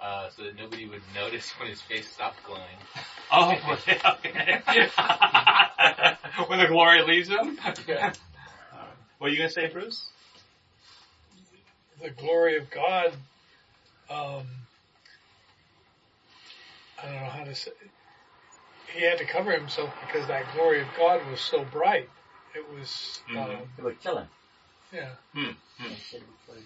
uh, 0.00 0.28
so 0.30 0.42
that 0.44 0.56
nobody 0.56 0.86
would 0.88 1.02
notice 1.14 1.48
when 1.58 1.68
his 1.68 1.80
face 1.80 2.10
stopped 2.10 2.42
glowing. 2.44 2.60
Oh, 3.32 3.52
okay. 3.54 4.60
when 6.48 6.58
the 6.58 6.66
glory 6.66 7.00
leaves 7.02 7.28
him? 7.28 7.56
Yeah. 7.86 8.12
What 9.18 9.28
are 9.28 9.30
you 9.30 9.36
going 9.38 9.48
to 9.48 9.54
say, 9.54 9.68
Bruce? 9.68 10.08
The 12.02 12.10
glory 12.10 12.56
of 12.56 12.70
God, 12.70 13.12
um, 14.08 14.46
I 17.00 17.06
don't 17.06 17.14
know 17.14 17.30
how 17.30 17.44
to 17.44 17.54
say. 17.54 17.70
He 18.94 19.04
had 19.04 19.18
to 19.18 19.24
cover 19.24 19.52
himself 19.52 19.90
because 20.06 20.26
that 20.28 20.44
glory 20.54 20.80
of 20.80 20.88
God 20.96 21.20
was 21.30 21.40
so 21.40 21.64
bright. 21.64 22.08
It 22.54 22.68
was, 22.72 23.20
Mhm. 23.28 23.36
um, 23.36 23.72
It 23.78 23.82
would 23.84 24.00
kill 24.00 24.18
him. 24.18 24.28
yeah. 24.92 25.14
Hmm. 25.32 25.50
hmm. 25.78 25.92
I 25.92 25.96
said 25.96 26.22
before. 26.26 26.62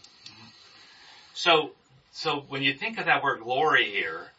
So, 1.35 1.75
so 2.13 2.41
when 2.49 2.63
you 2.63 2.73
think 2.75 2.99
of 2.99 3.07
that 3.07 3.23
word 3.23 3.41
glory 3.41 3.91
here, 3.91 4.31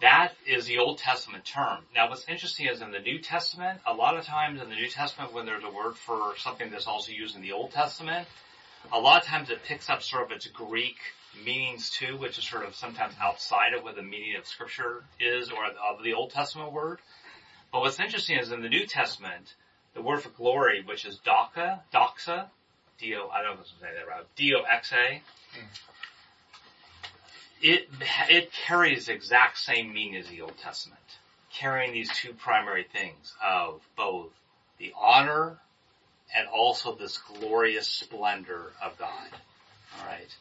that 0.00 0.34
is 0.44 0.66
the 0.66 0.78
Old 0.78 0.98
Testament 0.98 1.44
term. 1.44 1.86
Now 1.94 2.08
what's 2.08 2.28
interesting 2.28 2.66
is 2.66 2.80
in 2.80 2.90
the 2.90 2.98
New 2.98 3.18
Testament, 3.20 3.80
a 3.86 3.94
lot 3.94 4.16
of 4.16 4.24
times 4.24 4.60
in 4.60 4.68
the 4.68 4.74
New 4.74 4.88
Testament 4.88 5.32
when 5.32 5.46
there's 5.46 5.64
a 5.64 5.70
word 5.70 5.96
for 5.96 6.36
something 6.38 6.70
that's 6.70 6.86
also 6.86 7.12
used 7.12 7.36
in 7.36 7.42
the 7.42 7.52
Old 7.52 7.70
Testament, 7.72 8.26
a 8.92 8.98
lot 8.98 9.22
of 9.22 9.28
times 9.28 9.50
it 9.50 9.64
picks 9.64 9.90
up 9.90 10.02
sort 10.02 10.24
of 10.24 10.32
its 10.32 10.46
Greek 10.46 10.96
meanings 11.44 11.90
too, 11.90 12.16
which 12.16 12.38
is 12.38 12.44
sort 12.44 12.64
of 12.64 12.74
sometimes 12.74 13.14
outside 13.20 13.74
of 13.74 13.82
what 13.82 13.96
the 13.96 14.02
meaning 14.02 14.36
of 14.36 14.46
scripture 14.46 15.04
is 15.20 15.50
or 15.50 15.64
of 15.64 16.02
the 16.02 16.14
Old 16.14 16.30
Testament 16.30 16.72
word. 16.72 16.98
But 17.72 17.80
what's 17.80 18.00
interesting 18.00 18.38
is 18.38 18.52
in 18.52 18.62
the 18.62 18.68
New 18.68 18.86
Testament, 18.86 19.54
the 19.94 20.02
word 20.02 20.22
for 20.22 20.30
glory, 20.30 20.82
which 20.84 21.04
is 21.04 21.18
doxa, 21.26 21.80
doxa, 21.92 22.46
D-O, 22.98 23.28
I 23.28 23.42
don't 23.42 23.56
know 23.56 23.62
if 23.62 23.68
I'm 23.74 23.80
saying 23.80 23.94
that 23.96 24.08
right, 24.08 24.24
D-O-X-A, 24.36 25.22
it, 27.62 27.88
it 28.30 28.52
carries 28.52 29.06
the 29.06 29.12
exact 29.12 29.58
same 29.58 29.92
meaning 29.92 30.16
as 30.16 30.28
the 30.28 30.42
Old 30.42 30.56
Testament, 30.58 31.00
carrying 31.52 31.92
these 31.92 32.10
two 32.14 32.32
primary 32.32 32.84
things 32.84 33.34
of 33.44 33.80
both 33.96 34.30
the 34.78 34.92
honor 34.98 35.58
and 36.34 36.48
also 36.48 36.94
this 36.94 37.18
glorious 37.18 37.88
splendor 37.88 38.72
of 38.82 38.98
God. 38.98 39.28
Alright. 40.00 40.34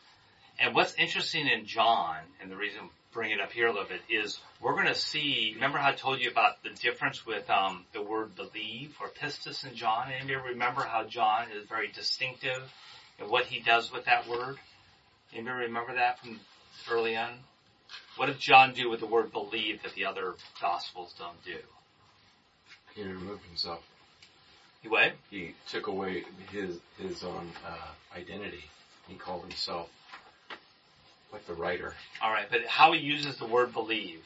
And 0.59 0.73
what's 0.73 0.95
interesting 0.95 1.47
in 1.47 1.65
John, 1.65 2.17
and 2.41 2.49
the 2.49 2.55
reason 2.55 2.81
bring 3.13 3.31
it 3.31 3.39
up 3.39 3.51
here 3.51 3.67
a 3.67 3.71
little 3.71 3.87
bit, 3.87 4.01
is 4.09 4.39
we're 4.61 4.73
going 4.73 4.87
to 4.87 4.95
see, 4.95 5.51
remember 5.55 5.77
how 5.77 5.89
I 5.89 5.93
told 5.93 6.19
you 6.19 6.29
about 6.29 6.63
the 6.63 6.69
difference 6.69 7.25
with 7.25 7.49
um, 7.49 7.85
the 7.93 8.01
word 8.01 8.35
believe 8.35 8.95
or 8.99 9.09
pistis 9.09 9.65
in 9.67 9.75
John? 9.75 10.11
Anybody 10.11 10.35
remember 10.35 10.81
how 10.81 11.05
John 11.05 11.47
is 11.51 11.67
very 11.67 11.87
distinctive 11.89 12.61
in 13.19 13.29
what 13.29 13.45
he 13.45 13.61
does 13.61 13.91
with 13.91 14.05
that 14.05 14.27
word? 14.27 14.57
Anybody 15.33 15.65
remember 15.65 15.95
that 15.95 16.19
from 16.19 16.39
early 16.89 17.15
on? 17.15 17.39
What 18.17 18.27
did 18.27 18.39
John 18.39 18.73
do 18.73 18.89
with 18.89 19.01
the 19.01 19.07
word 19.07 19.31
believe 19.31 19.83
that 19.83 19.93
the 19.93 20.05
other 20.05 20.35
gospels 20.61 21.13
don't 21.17 21.43
do? 21.43 21.57
He 22.95 23.03
removed 23.03 23.45
himself. 23.45 23.81
He 24.85 24.89
what? 24.89 25.13
He 25.31 25.55
took 25.67 25.87
away 25.87 26.25
his 26.51 26.77
his 26.99 27.23
own 27.23 27.49
uh, 27.67 28.15
identity. 28.15 28.65
He 29.07 29.15
called 29.15 29.41
himself 29.41 29.89
like 31.33 31.47
the 31.47 31.55
writer. 31.55 31.95
Alright, 32.23 32.51
but 32.51 32.67
how 32.67 32.93
he 32.93 32.99
uses 32.99 33.37
the 33.37 33.47
word 33.47 33.73
believe. 33.73 34.21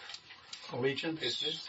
Allegiance, 0.73 1.21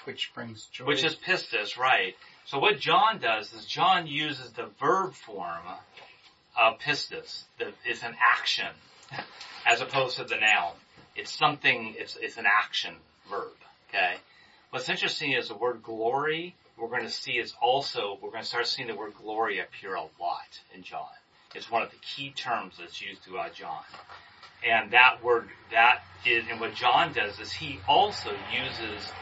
which 0.02 0.32
brings 0.34 0.64
joy. 0.72 0.86
Which 0.86 1.04
is 1.04 1.14
pistis, 1.14 1.78
right. 1.78 2.16
So 2.46 2.58
what 2.58 2.80
John 2.80 3.20
does 3.20 3.52
is 3.52 3.64
John 3.64 4.08
uses 4.08 4.50
the 4.50 4.68
verb 4.80 5.14
form 5.14 5.62
of 6.60 6.80
pistis. 6.80 7.44
The, 7.60 7.72
it's 7.84 8.02
an 8.02 8.16
action 8.20 8.74
as 9.66 9.80
opposed 9.80 10.16
to 10.16 10.24
the 10.24 10.36
noun. 10.36 10.72
It's 11.14 11.30
something, 11.30 11.94
it's, 11.96 12.18
it's 12.20 12.38
an 12.38 12.46
action 12.46 12.96
verb. 13.30 13.52
Okay. 13.88 14.16
What's 14.70 14.88
interesting 14.88 15.30
is 15.30 15.46
the 15.46 15.54
word 15.54 15.80
glory, 15.80 16.56
we're 16.80 16.88
going 16.88 17.02
to 17.02 17.10
see 17.10 17.32
is 17.32 17.54
also, 17.60 18.18
we're 18.22 18.30
going 18.30 18.42
to 18.42 18.48
start 18.48 18.66
seeing 18.66 18.88
the 18.88 18.94
word 18.94 19.14
glory 19.14 19.60
appear 19.60 19.94
a 19.94 20.02
lot 20.02 20.60
in 20.74 20.82
John. 20.82 21.06
It's 21.54 21.70
one 21.70 21.82
of 21.82 21.90
the 21.90 21.96
key 21.96 22.30
terms 22.30 22.76
that's 22.78 23.00
used 23.02 23.22
throughout 23.22 23.54
John. 23.54 23.82
And 24.66 24.92
that 24.92 25.22
word, 25.22 25.48
that 25.72 26.02
is, 26.24 26.44
and 26.50 26.60
what 26.60 26.74
John 26.74 27.12
does 27.12 27.38
is 27.40 27.52
he 27.52 27.80
also 27.88 28.30
uses 28.52 29.12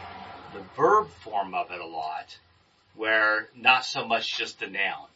the 0.53 0.63
verb 0.77 1.09
form 1.23 1.55
of 1.55 1.71
it 1.71 1.81
a 1.81 1.87
lot, 1.87 2.39
where 2.95 3.49
not 3.57 3.85
so 3.85 4.07
much 4.07 4.37
just 4.37 4.61
the 4.61 4.67
noun. 4.67 5.07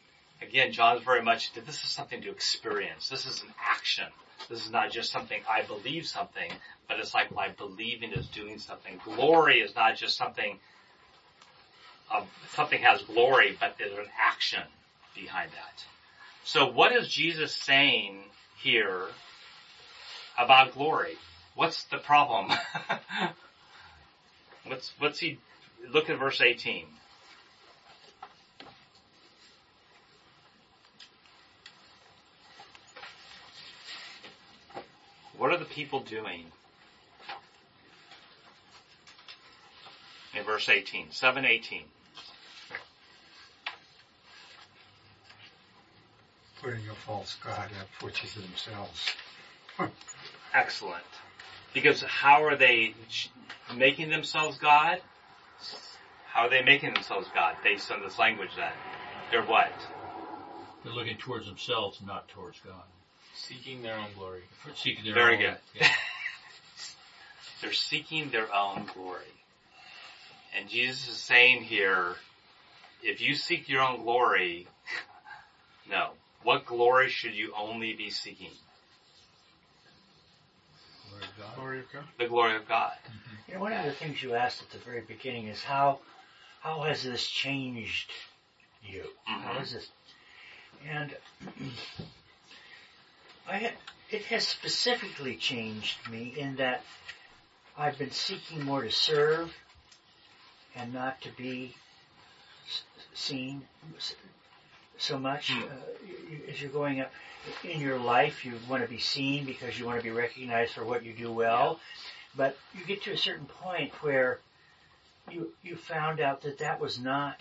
Again, 0.41 0.73
John's 0.73 1.03
very 1.03 1.23
much, 1.23 1.53
this 1.55 1.83
is 1.83 1.91
something 1.91 2.23
to 2.23 2.31
experience. 2.31 3.09
This 3.09 3.27
is 3.27 3.43
an 3.43 3.53
action. 3.61 4.07
This 4.49 4.65
is 4.65 4.73
not 4.73 4.91
just 4.91 5.13
something, 5.13 5.41
I 5.49 5.63
believe 5.63 6.07
something, 6.07 6.51
but 6.89 6.99
it's 6.99 7.15
like 7.15 7.35
my 7.35 7.49
believing 7.51 8.13
is 8.13 8.27
doing 8.29 8.59
something. 8.59 9.01
Glory 9.05 9.61
is 9.61 9.75
not 9.75 9.97
just 9.97 10.17
something, 10.17 10.59
something 12.55 12.83
has 12.83 13.03
glory, 13.03 13.57
but 13.59 13.77
there's 13.79 13.99
an 13.99 14.11
action 14.21 14.63
behind 15.15 15.51
that. 15.53 15.85
So 16.45 16.71
what 16.71 16.93
is 16.93 17.09
Jesus 17.09 17.55
saying 17.55 18.19
here 18.59 19.07
about 20.39 20.75
glory? 20.75 21.17
What's 21.55 21.85
the 21.85 21.99
problem? 21.99 22.49
what's, 24.67 24.93
what's 24.99 25.19
he, 25.19 25.39
look 25.93 26.11
at 26.11 26.19
verse 26.19 26.41
18. 26.41 26.87
What 35.37 35.53
are 35.53 35.59
the 35.59 35.65
people 35.65 36.01
doing? 36.01 36.47
In 40.35 40.45
verse 40.45 40.69
18, 40.69 41.11
718. 41.11 41.83
Putting 46.63 46.89
a 46.89 46.95
false 46.95 47.37
god 47.45 47.71
up, 47.81 47.89
which 48.03 48.23
is 48.23 48.35
themselves. 48.35 49.11
Excellent. 50.55 51.03
Because 51.75 52.03
how 52.03 52.45
are 52.45 52.57
they 52.57 52.95
making 53.75 54.11
themselves 54.11 54.59
God? 54.59 55.01
How 56.27 56.47
are 56.47 56.51
they 56.51 56.63
making 56.63 56.95
themselves 56.95 57.27
God 57.35 57.57
based 57.65 57.91
on 57.91 58.01
this 58.01 58.19
language 58.19 58.51
then? 58.57 58.73
They're 59.31 59.43
what? 59.43 59.73
They're 60.85 60.93
looking 60.93 61.17
towards 61.17 61.47
themselves, 61.47 62.01
not 62.05 62.29
towards 62.29 62.61
God. 62.61 62.85
Seeking 63.35 63.83
their 63.83 63.97
own 63.97 64.09
glory. 64.17 64.43
Seeking 64.75 65.05
their 65.05 65.15
Very 65.15 65.35
own, 65.35 65.41
good. 65.41 65.57
Yeah. 65.75 65.89
They're 67.63 67.73
seeking 67.73 68.31
their 68.31 68.53
own 68.55 68.89
glory. 68.95 69.25
And 70.57 70.69
Jesus 70.69 71.09
is 71.09 71.17
saying 71.17 71.63
here, 71.63 72.15
if 73.03 73.21
you 73.21 73.35
seek 73.35 73.69
your 73.69 73.83
own 73.83 74.03
glory, 74.03 74.67
no. 75.91 76.11
What 76.43 76.67
glory 76.67 77.09
should 77.11 77.35
you 77.35 77.53
only 77.57 77.95
be 77.95 78.11
seeking? 78.11 78.51
Glory 81.09 81.25
of 81.25 81.39
God. 81.39 81.55
Glory 81.57 81.81
of 81.81 81.93
God. 81.93 82.05
The 82.19 82.27
glory 82.27 82.57
of 82.57 82.69
God. 82.69 82.93
You 83.49 83.55
know, 83.55 83.61
one 83.61 83.73
of 83.73 83.85
the 83.85 83.93
things 83.93 84.23
you 84.23 84.35
asked 84.35 84.63
at 84.63 84.71
the 84.71 84.79
very 84.79 85.03
beginning 85.03 85.47
is 85.49 85.63
how, 85.63 85.99
how 86.61 86.83
has 86.83 87.03
this 87.03 87.27
changed 87.27 88.11
you? 88.83 89.05
How 89.25 89.55
Mhm. 89.55 89.63
is 89.63 89.73
this? 89.73 89.89
And 90.87 91.17
I, 93.49 93.59
ha- 93.59 93.77
it 94.11 94.25
has 94.27 94.47
specifically 94.47 95.37
changed 95.37 96.09
me 96.09 96.35
in 96.37 96.57
that 96.57 96.85
I've 97.77 97.99
been 97.99 98.11
seeking 98.13 98.65
more 98.65 98.83
to 98.83 98.91
serve 98.91 99.55
and 100.75 100.93
not 100.93 101.21
to 101.23 101.31
be 101.31 101.75
seen 103.15 103.67
s- 103.97 104.15
so 104.99 105.19
much. 105.19 105.51
Hmm. 105.53 105.63
Uh, 105.65 106.51
as 106.51 106.61
you're 106.61 106.71
going 106.71 107.01
up 107.01 107.11
in 107.65 107.81
your 107.81 107.99
life, 107.99 108.45
you 108.45 108.53
want 108.69 108.83
to 108.83 108.89
be 108.89 108.99
seen 108.99 109.45
because 109.45 109.79
you 109.79 109.85
want 109.87 109.99
to 109.99 110.05
be 110.05 110.11
recognized 110.11 110.73
for 110.75 110.85
what 110.85 111.05
you 111.05 111.13
do 111.13 111.31
well. 111.33 111.81
But 112.37 112.57
you 112.75 112.85
get 112.85 113.03
to 113.05 113.13
a 113.13 113.17
certain 113.17 113.47
point 113.47 113.93
where 114.03 114.41
you 115.31 115.53
you 115.63 115.77
found 115.77 116.21
out 116.21 116.43
that 116.43 116.59
that 116.59 116.81
was 116.81 116.99
not 116.99 117.41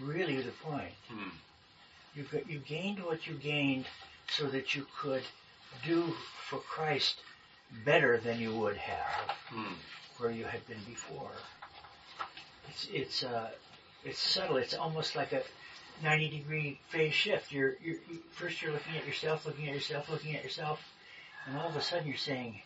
really 0.00 0.40
the 0.40 0.52
point. 0.52 0.92
Hmm. 1.08 1.28
You 2.14 2.22
got- 2.24 2.48
you 2.48 2.58
gained 2.60 3.04
what 3.04 3.26
you 3.26 3.34
gained 3.34 3.86
so 4.28 4.46
that 4.48 4.74
you 4.74 4.86
could 5.00 5.22
do 5.84 6.14
for 6.48 6.58
Christ 6.60 7.20
better 7.84 8.16
than 8.18 8.40
you 8.40 8.54
would 8.56 8.76
have 8.76 9.36
Hmm. 9.48 9.74
where 10.18 10.30
you 10.30 10.44
had 10.44 10.66
been 10.66 10.82
before. 10.84 11.32
It's 12.68 12.86
it's 12.92 13.22
uh 13.24 13.50
it's 14.04 14.18
subtle. 14.20 14.56
It's 14.56 14.74
almost 14.74 15.16
like 15.16 15.32
a 15.32 15.42
90 16.02 16.28
degree 16.30 16.80
phase 16.90 17.14
shift. 17.14 17.52
You're, 17.52 17.74
you're 17.82 17.96
you, 18.10 18.18
first 18.32 18.62
you're 18.62 18.72
looking 18.72 18.96
at 18.96 19.06
yourself, 19.06 19.46
looking 19.46 19.68
at 19.68 19.74
yourself, 19.74 20.08
looking 20.10 20.36
at 20.36 20.42
yourself, 20.44 20.80
and 21.46 21.56
all 21.58 21.68
of 21.68 21.76
a 21.76 21.82
sudden 21.82 22.06
you're 22.06 22.16
saying, 22.16 22.60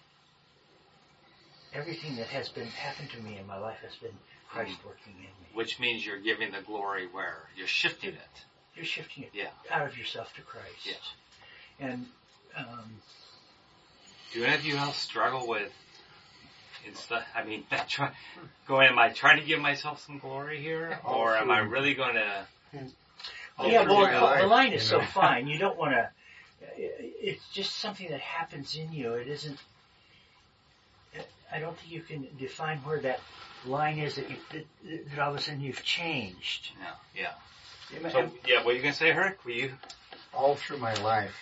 everything 1.74 2.16
that 2.16 2.26
has 2.26 2.48
been 2.48 2.66
happened 2.66 3.10
to 3.10 3.20
me 3.22 3.38
in 3.38 3.46
my 3.46 3.58
life 3.58 3.78
has 3.82 3.94
been 3.96 4.12
Christ 4.50 4.78
working 4.84 5.14
in 5.16 5.22
me. 5.22 5.28
Which 5.54 5.80
means 5.80 6.04
you're 6.04 6.20
giving 6.20 6.52
the 6.52 6.60
glory 6.60 7.06
where? 7.10 7.38
You're 7.56 7.66
shifting 7.66 8.10
it. 8.10 8.44
You're 8.74 8.84
shifting 8.84 9.24
it 9.24 9.30
Yeah. 9.34 9.48
out 9.70 9.86
of 9.86 9.96
yourself 9.96 10.34
to 10.34 10.42
Christ. 10.42 10.84
Yes. 10.84 10.96
And 11.80 12.06
um, 12.56 13.00
Do 14.32 14.44
any 14.44 14.54
of 14.54 14.64
you 14.66 14.76
else 14.76 14.96
struggle 14.96 15.46
with? 15.46 15.72
Instead, 16.86 17.22
I 17.34 17.44
mean, 17.44 17.64
try, 17.88 18.10
going. 18.66 18.88
Am 18.88 18.98
I 18.98 19.10
trying 19.10 19.40
to 19.40 19.46
give 19.46 19.60
myself 19.60 20.04
some 20.04 20.18
glory 20.18 20.60
here, 20.60 20.98
or 21.04 21.36
am 21.36 21.50
I 21.50 21.60
really 21.60 21.94
going 21.94 22.14
to? 22.14 22.46
Yeah, 23.70 23.86
well, 23.86 24.36
the, 24.36 24.42
the 24.42 24.46
line 24.46 24.72
is 24.72 24.82
so 24.82 25.00
fine. 25.00 25.46
You 25.46 25.58
don't 25.58 25.76
want 25.78 25.92
to. 25.92 26.10
It's 26.76 27.46
just 27.52 27.76
something 27.76 28.08
that 28.10 28.20
happens 28.20 28.76
in 28.76 28.92
you. 28.92 29.14
It 29.14 29.28
isn't. 29.28 29.58
I 31.52 31.58
don't 31.58 31.76
think 31.76 31.92
you 31.92 32.00
can 32.00 32.26
define 32.38 32.78
where 32.78 33.00
that 33.00 33.20
line 33.66 33.98
is 33.98 34.14
that, 34.14 34.30
you, 34.30 34.36
that, 34.52 34.66
that 35.10 35.18
all 35.18 35.32
of 35.32 35.36
a 35.36 35.42
sudden 35.42 35.60
you've 35.60 35.84
changed. 35.84 36.70
Yeah, 37.14 37.30
yeah. 38.00 38.08
So, 38.10 38.30
yeah, 38.46 38.64
what 38.64 38.72
are 38.72 38.76
you 38.76 38.82
going 38.82 38.94
to 38.94 38.98
say, 38.98 39.10
Herc? 39.10 39.44
Were 39.44 39.50
you? 39.50 39.72
all 40.34 40.54
through 40.54 40.78
my 40.78 40.94
life, 40.94 41.36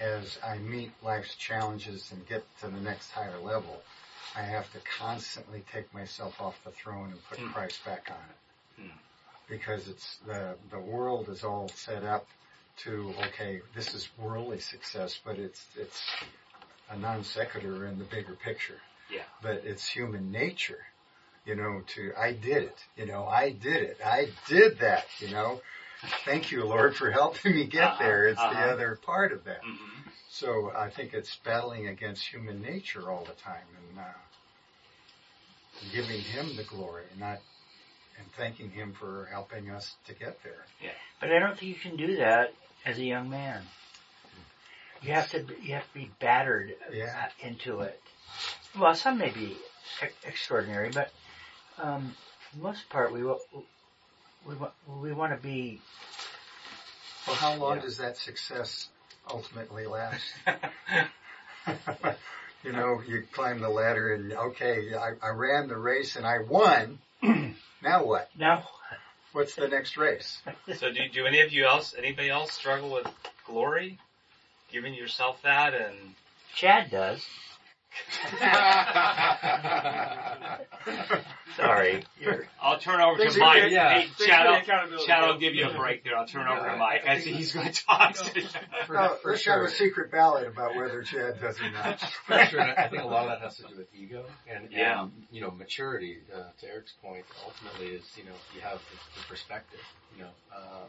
as 0.00 0.38
I 0.42 0.58
meet 0.58 0.92
life's 1.02 1.34
challenges 1.34 2.10
and 2.12 2.26
get 2.26 2.44
to 2.60 2.68
the 2.68 2.80
next 2.80 3.10
higher 3.10 3.38
level, 3.38 3.82
I 4.34 4.42
have 4.42 4.72
to 4.72 4.78
constantly 4.98 5.62
take 5.72 5.92
myself 5.92 6.40
off 6.40 6.58
the 6.64 6.70
throne 6.70 7.10
and 7.10 7.28
put 7.28 7.38
Hmm. 7.38 7.50
Christ 7.50 7.84
back 7.84 8.10
on 8.10 8.16
it. 8.16 8.82
Hmm. 8.82 8.98
Because 9.50 9.88
it's 9.88 10.16
the 10.26 10.54
the 10.70 10.78
world 10.78 11.28
is 11.28 11.42
all 11.44 11.68
set 11.74 12.04
up 12.04 12.26
to 12.84 13.12
okay, 13.28 13.60
this 13.74 13.94
is 13.94 14.08
worldly 14.18 14.60
success, 14.60 15.18
but 15.24 15.38
it's 15.38 15.60
it's 15.76 16.00
a 16.88 16.96
non 16.96 17.24
sequitur 17.24 17.86
in 17.86 17.98
the 17.98 18.04
bigger 18.04 18.34
picture. 18.34 18.78
Yeah. 19.12 19.22
But 19.42 19.62
it's 19.64 19.86
human 19.88 20.30
nature, 20.30 20.78
you 21.44 21.56
know, 21.56 21.82
to 21.96 22.12
I 22.16 22.32
did 22.32 22.62
it, 22.62 22.78
you 22.96 23.06
know, 23.06 23.24
I 23.26 23.50
did 23.50 23.82
it. 23.82 23.98
I 24.04 24.28
did 24.48 24.78
that, 24.78 25.06
you 25.18 25.30
know. 25.30 25.60
Thank 26.24 26.50
you, 26.52 26.64
Lord, 26.64 26.96
for 26.96 27.10
helping 27.10 27.54
me 27.54 27.66
get 27.66 27.82
Uh-huh, 27.82 28.02
there. 28.04 28.26
It's 28.28 28.40
uh-huh. 28.40 28.54
the 28.54 28.72
other 28.72 28.98
part 29.04 29.32
of 29.32 29.44
that. 29.44 29.62
Mm-hmm. 29.62 30.08
So 30.30 30.72
I 30.74 30.88
think 30.88 31.12
it's 31.12 31.36
battling 31.44 31.88
against 31.88 32.24
human 32.26 32.62
nature 32.62 33.10
all 33.10 33.24
the 33.26 33.34
time 33.42 33.66
and 33.90 33.98
uh, 33.98 34.02
giving 35.92 36.20
Him 36.20 36.56
the 36.56 36.62
glory, 36.64 37.04
not 37.18 37.40
and 38.20 38.30
thanking 38.32 38.70
Him 38.70 38.92
for 38.92 39.28
helping 39.32 39.70
us 39.70 39.94
to 40.06 40.14
get 40.14 40.42
there. 40.44 40.64
Yeah. 40.82 40.90
But 41.20 41.32
I 41.32 41.38
don't 41.38 41.58
think 41.58 41.74
you 41.76 41.90
can 41.90 41.96
do 41.96 42.16
that 42.18 42.52
as 42.84 42.98
a 42.98 43.04
young 43.04 43.30
man. 43.30 43.62
You 45.02 45.12
have 45.12 45.30
to. 45.30 45.40
be- 45.42 45.56
You 45.62 45.74
have 45.74 45.86
to 45.88 45.94
be 45.94 46.10
battered 46.20 46.74
Yeah. 46.92 47.06
uh, 47.26 47.46
into 47.48 47.80
it. 47.80 48.00
Well, 48.78 48.94
some 48.94 49.18
may 49.18 49.30
be 49.30 49.56
extraordinary, 50.24 50.90
but 50.90 51.10
um, 51.78 52.14
for 52.50 52.56
the 52.56 52.62
most 52.62 52.88
part, 52.90 53.12
we 53.12 53.22
we 53.22 54.54
wa- 54.54 54.72
we 55.00 55.12
want 55.12 55.32
to 55.34 55.38
be. 55.42 55.80
Well, 57.26 57.36
how 57.36 57.54
long 57.54 57.76
Yeah. 57.76 57.82
does 57.82 57.96
that 57.98 58.16
success 58.18 58.88
ultimately 59.30 59.86
last? 59.86 60.24
you 62.62 62.72
know, 62.72 63.00
you 63.06 63.24
climb 63.32 63.60
the 63.60 63.68
ladder 63.68 64.14
and 64.14 64.32
okay, 64.32 64.94
I, 64.94 65.12
I 65.22 65.30
ran 65.30 65.68
the 65.68 65.76
race 65.78 66.16
and 66.16 66.26
I 66.26 66.38
won. 66.46 66.98
now 67.82 68.04
what? 68.04 68.28
Now, 68.36 68.64
What's 69.32 69.54
the 69.54 69.68
next 69.68 69.96
race? 69.96 70.42
So, 70.74 70.90
do, 70.92 71.08
do 71.08 71.24
any 71.24 71.40
of 71.40 71.52
you 71.52 71.64
else, 71.64 71.94
anybody 71.96 72.30
else, 72.30 72.52
struggle 72.52 72.90
with 72.90 73.06
glory, 73.46 73.98
giving 74.72 74.92
yourself 74.92 75.40
that, 75.42 75.72
and 75.72 76.14
Chad 76.54 76.90
does. 76.90 77.24
Sorry, 81.56 82.04
you're, 82.20 82.46
I'll 82.62 82.78
turn 82.78 83.00
over 83.00 83.18
Thanks 83.18 83.34
to 83.34 83.40
for 83.40 83.44
Mike. 83.46 83.62
the- 83.64 83.68
Hey, 83.70 83.74
Thanks 83.76 84.14
for 84.16 84.24
Chad, 84.24 84.46
I'll. 84.46 84.62
Chad, 85.04 85.24
I'll 85.24 85.38
give 85.38 85.54
you 85.54 85.68
a 85.68 85.74
break 85.76 86.04
there. 86.04 86.16
I'll 86.16 86.26
turn 86.26 86.46
over 86.46 86.68
to 86.68 86.76
Mike. 86.76 87.02
I 87.06 87.18
see 87.20 87.32
he's 87.32 87.52
going 87.52 87.70
to 87.72 87.84
talk. 87.84 88.16
For, 88.86 89.18
let's 89.24 89.44
have 89.44 89.62
a 89.62 89.70
secret 89.70 90.10
ballot 90.12 90.46
about 90.46 90.74
whether 90.76 91.02
Chad 91.02 91.40
does 91.40 91.60
or 91.60 91.70
not. 91.70 92.00
For 92.26 92.44
sure. 92.46 92.60
I 92.60 92.88
think 92.88 93.02
a 93.02 93.06
lot 93.06 93.24
of 93.24 93.30
that 93.30 93.40
has 93.40 93.56
to 93.56 93.62
do 93.64 93.76
with 93.76 93.88
ego 93.94 94.24
and, 94.48 94.68
Yeah. 94.70 95.02
and 95.02 95.12
you 95.30 95.40
know, 95.40 95.50
maturity. 95.50 96.18
Uh, 96.32 96.44
to 96.60 96.68
Eric's 96.68 96.92
point, 97.02 97.24
ultimately 97.44 97.96
is 97.96 98.04
you 98.16 98.24
know 98.24 98.36
you 98.54 98.60
have 98.62 98.78
the, 98.78 99.20
the 99.20 99.26
perspective. 99.28 99.80
You 100.16 100.22
know, 100.24 100.30
um, 100.56 100.88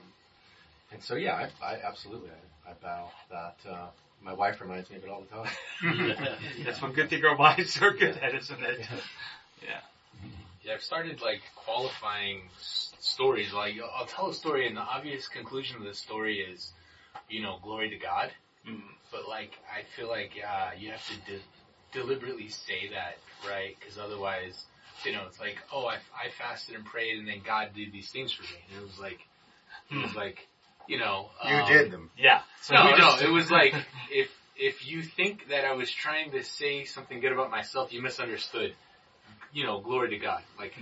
and 0.92 1.04
so 1.04 1.16
yeah, 1.16 1.48
I, 1.62 1.66
I 1.74 1.78
absolutely 1.84 2.30
I, 2.30 2.72
I 2.72 2.74
bow 2.82 3.10
that. 3.32 3.56
Uh, 3.70 3.88
my 4.24 4.34
wife 4.34 4.62
reminds 4.62 4.90
me 4.90 4.98
of 4.98 5.04
it 5.04 5.10
all 5.10 5.24
the 5.30 5.36
time. 5.36 6.28
That's 6.66 6.82
what 6.82 6.94
good 6.94 7.10
thing 7.10 7.26
our 7.26 7.36
wives 7.36 7.82
are 7.82 7.92
good 7.92 8.18
at, 8.18 8.36
isn't 8.36 8.64
it? 8.64 8.80
Yeah. 9.64 9.80
Yeah, 10.64 10.74
I've 10.74 10.84
started 10.84 11.22
like 11.22 11.42
qualifying 11.56 12.42
s- 12.60 12.94
stories. 13.00 13.52
Like 13.52 13.76
I'll 13.98 14.06
tell 14.06 14.30
a 14.30 14.34
story, 14.34 14.68
and 14.68 14.78
the 14.78 14.82
obvious 14.82 15.28
conclusion 15.28 15.78
of 15.78 15.84
the 15.84 15.94
story 15.94 16.40
is, 16.40 16.72
you 17.30 17.42
know, 17.42 17.58
glory 17.64 17.90
to 17.90 17.98
God. 17.98 18.32
Mm. 18.68 18.82
But 19.12 19.28
like, 19.28 19.54
I 19.72 19.84
feel 19.96 20.08
like 20.08 20.34
uh, 20.48 20.72
you 20.78 20.92
have 20.92 21.06
to 21.08 21.32
de- 21.32 22.00
deliberately 22.00 22.50
say 22.50 22.90
that, 22.92 23.18
right? 23.50 23.76
Because 23.80 23.98
otherwise, 23.98 24.66
you 25.04 25.14
know, 25.14 25.24
it's 25.28 25.40
like, 25.40 25.58
oh, 25.74 25.88
I, 25.88 25.96
I 25.96 26.30
fasted 26.38 26.76
and 26.76 26.86
prayed, 26.86 27.18
and 27.18 27.28
then 27.28 27.42
God 27.46 27.70
did 27.76 27.92
these 27.92 28.10
things 28.10 28.32
for 28.32 28.44
me. 28.44 28.60
And 28.70 28.84
it 28.84 28.88
was 28.88 29.00
like, 29.00 29.20
it 29.90 30.02
was 30.02 30.16
like, 30.16 30.48
you 30.88 31.00
know, 31.00 31.30
You 31.48 31.56
um, 31.56 31.68
did 31.68 31.92
them. 31.92 32.10
Yeah. 32.18 32.42
So 32.62 32.76
no, 32.76 32.86
we 32.86 32.98
no, 32.98 33.18
it 33.20 33.32
was 33.32 33.50
like 33.52 33.74
if 34.12 34.30
if 34.56 34.88
you 34.88 35.02
think 35.02 35.50
that 35.50 35.66
I 35.66 35.74
was 35.74 35.92
trying 35.92 36.32
to 36.32 36.44
say 36.44 36.86
something 36.86 37.20
good 37.20 37.32
about 37.32 37.50
myself, 37.50 37.94
you 37.94 38.02
misunderstood. 38.02 38.74
You 39.54 39.66
know, 39.66 39.80
glory 39.82 40.10
to 40.12 40.18
God, 40.18 40.42
like, 40.58 40.76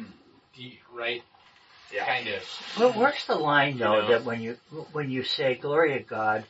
do 0.56 0.64
you- 0.64 0.78
right? 0.94 1.24
Yeah. 1.92 2.06
Kind 2.06 2.28
of. 2.28 2.44
well, 2.78 2.92
where's 2.94 3.26
the 3.26 3.34
line 3.36 3.80
though 3.80 3.96
You 3.96 4.02
know? 4.04 4.08
that 4.10 4.26
when 4.26 4.42
you 4.42 4.58
when 4.92 5.10
you 5.10 5.24
say 5.24 5.56
glory 5.56 5.98
to 5.98 6.04
God, 6.04 6.46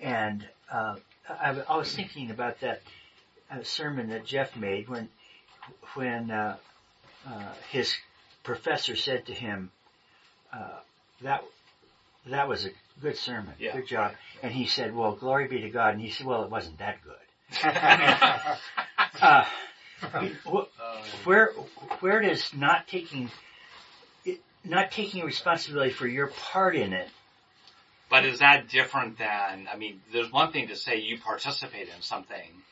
and 0.00 0.44
uh, 0.72 0.96
I, 1.28 1.62
I 1.68 1.76
was 1.76 1.94
thinking 1.94 2.32
about 2.32 2.58
that 2.60 2.82
uh, 3.50 3.62
sermon 3.62 4.10
that 4.10 4.24
Jeff 4.24 4.56
made 4.56 4.88
when 4.88 5.08
when 5.94 6.30
uh, 6.32 6.56
uh, 7.28 7.52
his 7.70 7.94
professor 8.42 8.96
said 8.96 9.26
to 9.26 9.32
him, 9.32 9.70
uh, 10.52 10.80
"That 11.22 11.44
that 12.26 12.48
was 12.48 12.64
a 12.66 12.70
good 13.00 13.16
sermon, 13.16 13.54
Yeah. 13.58 13.72
good 13.72 13.86
job," 13.86 14.14
and 14.42 14.52
he 14.52 14.66
said, 14.66 14.94
"Well, 14.94 15.12
glory 15.12 15.48
be 15.48 15.60
to 15.62 15.70
God," 15.70 15.94
and 15.94 16.00
he 16.02 16.10
said, 16.10 16.26
"Well, 16.26 16.44
it 16.44 16.50
wasn't 16.50 16.78
that 16.78 16.98
good." 17.02 17.14
Uh, 19.20 19.44
where 21.24 21.52
where 22.00 22.20
does 22.20 22.52
not 22.54 22.86
taking 22.88 23.30
not 24.64 24.90
taking 24.90 25.24
responsibility 25.24 25.92
for 25.92 26.06
your 26.06 26.26
part 26.28 26.74
in 26.76 26.92
it 26.92 27.08
But 28.10 28.24
is 28.24 28.40
that 28.40 28.68
different 28.68 29.18
than, 29.18 29.68
I 29.72 29.76
mean, 29.76 30.02
there's 30.12 30.30
one 30.30 30.52
thing 30.52 30.68
to 30.68 30.76
say 30.76 30.98
you 31.00 31.18
participate 31.18 31.88
in 31.88 32.02
something. 32.02 32.62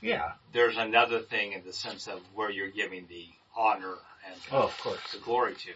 yeah 0.00 0.32
There's 0.52 0.76
another 0.76 1.20
thing 1.20 1.52
in 1.52 1.64
the 1.64 1.72
sense 1.72 2.06
of 2.08 2.20
where 2.34 2.50
you're 2.50 2.70
giving 2.70 3.06
the 3.08 3.26
honor 3.56 3.96
and 4.26 4.40
oh 4.50 4.62
of 4.64 4.78
course 4.78 5.00
the 5.12 5.18
glory 5.18 5.54
to. 5.54 5.72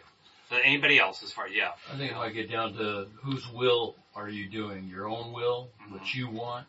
So 0.49 0.57
anybody 0.62 0.99
else 0.99 1.22
as 1.22 1.32
far, 1.32 1.49
yeah. 1.49 1.72
I 1.92 1.97
think 1.97 2.12
if 2.12 2.18
I 2.18 2.30
get 2.30 2.51
down 2.51 2.74
to 2.74 3.09
whose 3.22 3.49
will 3.51 3.97
are 4.14 4.28
you 4.28 4.49
doing? 4.49 4.84
Your 4.84 5.09
own 5.09 5.32
will, 5.32 5.70
what 5.88 6.14
you 6.14 6.28
want, 6.30 6.66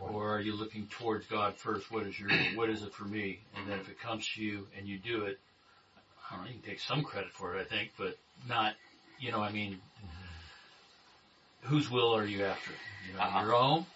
or 0.00 0.34
are 0.34 0.40
you 0.40 0.54
looking 0.54 0.86
towards 0.88 1.26
God 1.26 1.56
first? 1.56 1.90
What 1.92 2.06
is 2.06 2.18
your 2.18 2.30
what 2.54 2.68
is 2.68 2.82
it 2.82 2.92
for 2.92 3.04
me? 3.04 3.40
And 3.56 3.70
then 3.70 3.78
if 3.78 3.88
it 3.88 4.00
comes 4.00 4.28
to 4.34 4.42
you 4.42 4.66
and 4.76 4.86
you 4.88 4.98
do 4.98 5.24
it, 5.26 5.38
I 6.30 6.34
don't 6.36 6.44
know, 6.44 6.50
you 6.50 6.60
can 6.60 6.70
take 6.70 6.80
some 6.80 7.02
credit 7.04 7.30
for 7.32 7.56
it, 7.56 7.60
I 7.60 7.64
think, 7.64 7.92
but 7.96 8.18
not, 8.48 8.74
you 9.18 9.30
know, 9.32 9.40
I 9.40 9.50
mean, 9.52 9.80
whose 11.62 11.90
will 11.90 12.16
are 12.16 12.24
you 12.24 12.44
after? 12.44 12.72
You 13.06 13.14
know, 13.14 13.20
Uh-huh. 13.20 13.40
your 13.44 13.54
own, 13.54 13.86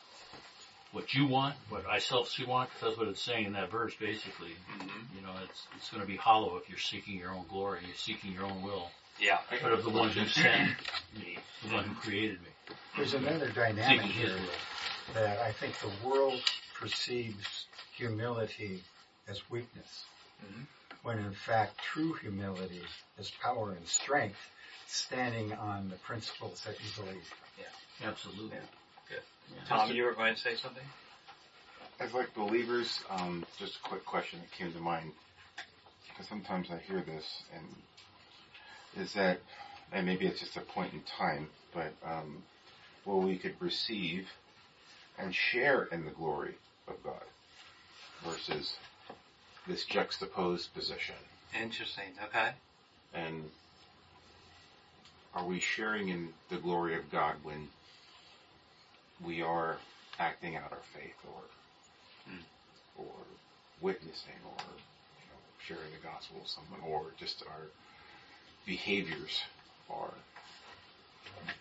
what 0.92 1.12
you 1.12 1.26
want, 1.26 1.56
what 1.70 1.86
I 1.86 1.98
selfishly 1.98 2.46
want, 2.46 2.70
'cause 2.70 2.80
that's 2.82 2.96
what 2.96 3.08
it's 3.08 3.20
saying 3.22 3.46
in 3.46 3.52
that 3.54 3.70
verse, 3.70 3.94
basically. 3.96 4.54
Mhm. 4.78 5.14
You 5.16 5.22
know, 5.22 5.36
it's 5.42 5.66
it's 5.74 5.90
going 5.90 6.00
to 6.02 6.06
be 6.06 6.16
hollow 6.16 6.56
if 6.56 6.68
you're 6.68 6.78
seeking 6.78 7.18
your 7.18 7.32
own 7.32 7.46
glory, 7.48 7.80
you're 7.84 7.96
seeking 7.96 8.32
your 8.32 8.44
own 8.44 8.62
will. 8.62 8.90
Yeah. 9.18 9.38
But 9.62 9.72
of 9.72 9.84
the 9.84 9.90
one 9.90 10.10
who 10.10 10.26
sent 10.26 10.70
me, 11.16 11.38
the 11.62 11.74
one 11.74 11.84
who 11.84 11.94
created 11.94 12.40
me. 12.42 12.48
There's 12.96 13.14
another 13.14 13.48
dynamic 13.50 14.02
Seeking 14.02 14.10
here 14.10 14.38
that 15.14 15.38
I 15.40 15.52
think 15.52 15.74
the 15.80 16.08
world 16.08 16.40
perceives 16.74 17.66
humility 17.96 18.82
as 19.28 19.48
weakness, 19.50 20.04
Mhm. 20.42 20.66
when 21.02 21.18
in 21.18 21.34
fact 21.34 21.78
true 21.78 22.14
humility 22.14 22.84
is 23.18 23.30
power 23.30 23.72
and 23.72 23.88
strength, 23.88 24.50
standing 24.86 25.52
on 25.54 25.88
the 25.88 25.96
principles 25.96 26.60
that 26.62 26.78
you 26.80 26.90
believe. 27.02 27.34
Yeah, 27.58 28.08
absolutely. 28.08 28.58
Yeah. 29.10 29.18
Tom, 29.66 29.90
you 29.92 30.04
were 30.04 30.14
going 30.14 30.34
to 30.34 30.40
say 30.40 30.56
something? 30.56 30.84
As 32.00 32.12
like 32.12 32.34
believers, 32.34 33.02
um, 33.08 33.46
just 33.58 33.76
a 33.76 33.80
quick 33.80 34.04
question 34.04 34.40
that 34.40 34.50
came 34.50 34.72
to 34.72 34.80
mind, 34.80 35.12
because 36.08 36.26
sometimes 36.26 36.70
I 36.70 36.78
hear 36.78 37.02
this, 37.02 37.44
and 37.54 37.82
is 38.96 39.12
that, 39.14 39.40
and 39.92 40.06
maybe 40.06 40.26
it's 40.26 40.40
just 40.40 40.56
a 40.56 40.60
point 40.60 40.92
in 40.92 41.02
time, 41.02 41.48
but 41.72 41.92
um, 42.04 42.42
well, 43.04 43.20
we 43.20 43.36
could 43.36 43.54
receive 43.60 44.28
and 45.18 45.34
share 45.34 45.84
in 45.84 46.04
the 46.04 46.10
glory 46.10 46.54
of 46.88 47.02
God 47.02 47.22
versus 48.24 48.76
this 49.66 49.84
juxtaposed 49.84 50.74
position. 50.74 51.14
Interesting. 51.60 52.04
Okay. 52.24 52.50
And 53.14 53.50
are 55.34 55.44
we 55.46 55.60
sharing 55.60 56.08
in 56.08 56.28
the 56.50 56.56
glory 56.56 56.96
of 56.96 57.10
God 57.10 57.36
when 57.42 57.68
we 59.24 59.42
are 59.42 59.76
acting 60.18 60.56
out 60.56 60.72
our 60.72 60.82
faith 60.92 61.16
or 61.26 61.42
or 62.96 63.12
witnessing 63.80 64.40
or 64.44 64.64
you 64.64 65.26
know, 65.28 65.40
sharing 65.66 65.90
the 65.90 66.06
gospel 66.06 66.38
with 66.40 66.48
someone 66.48 66.80
or 66.88 67.06
just 67.18 67.42
our 67.48 67.68
behaviors 68.66 69.42
are 69.90 70.12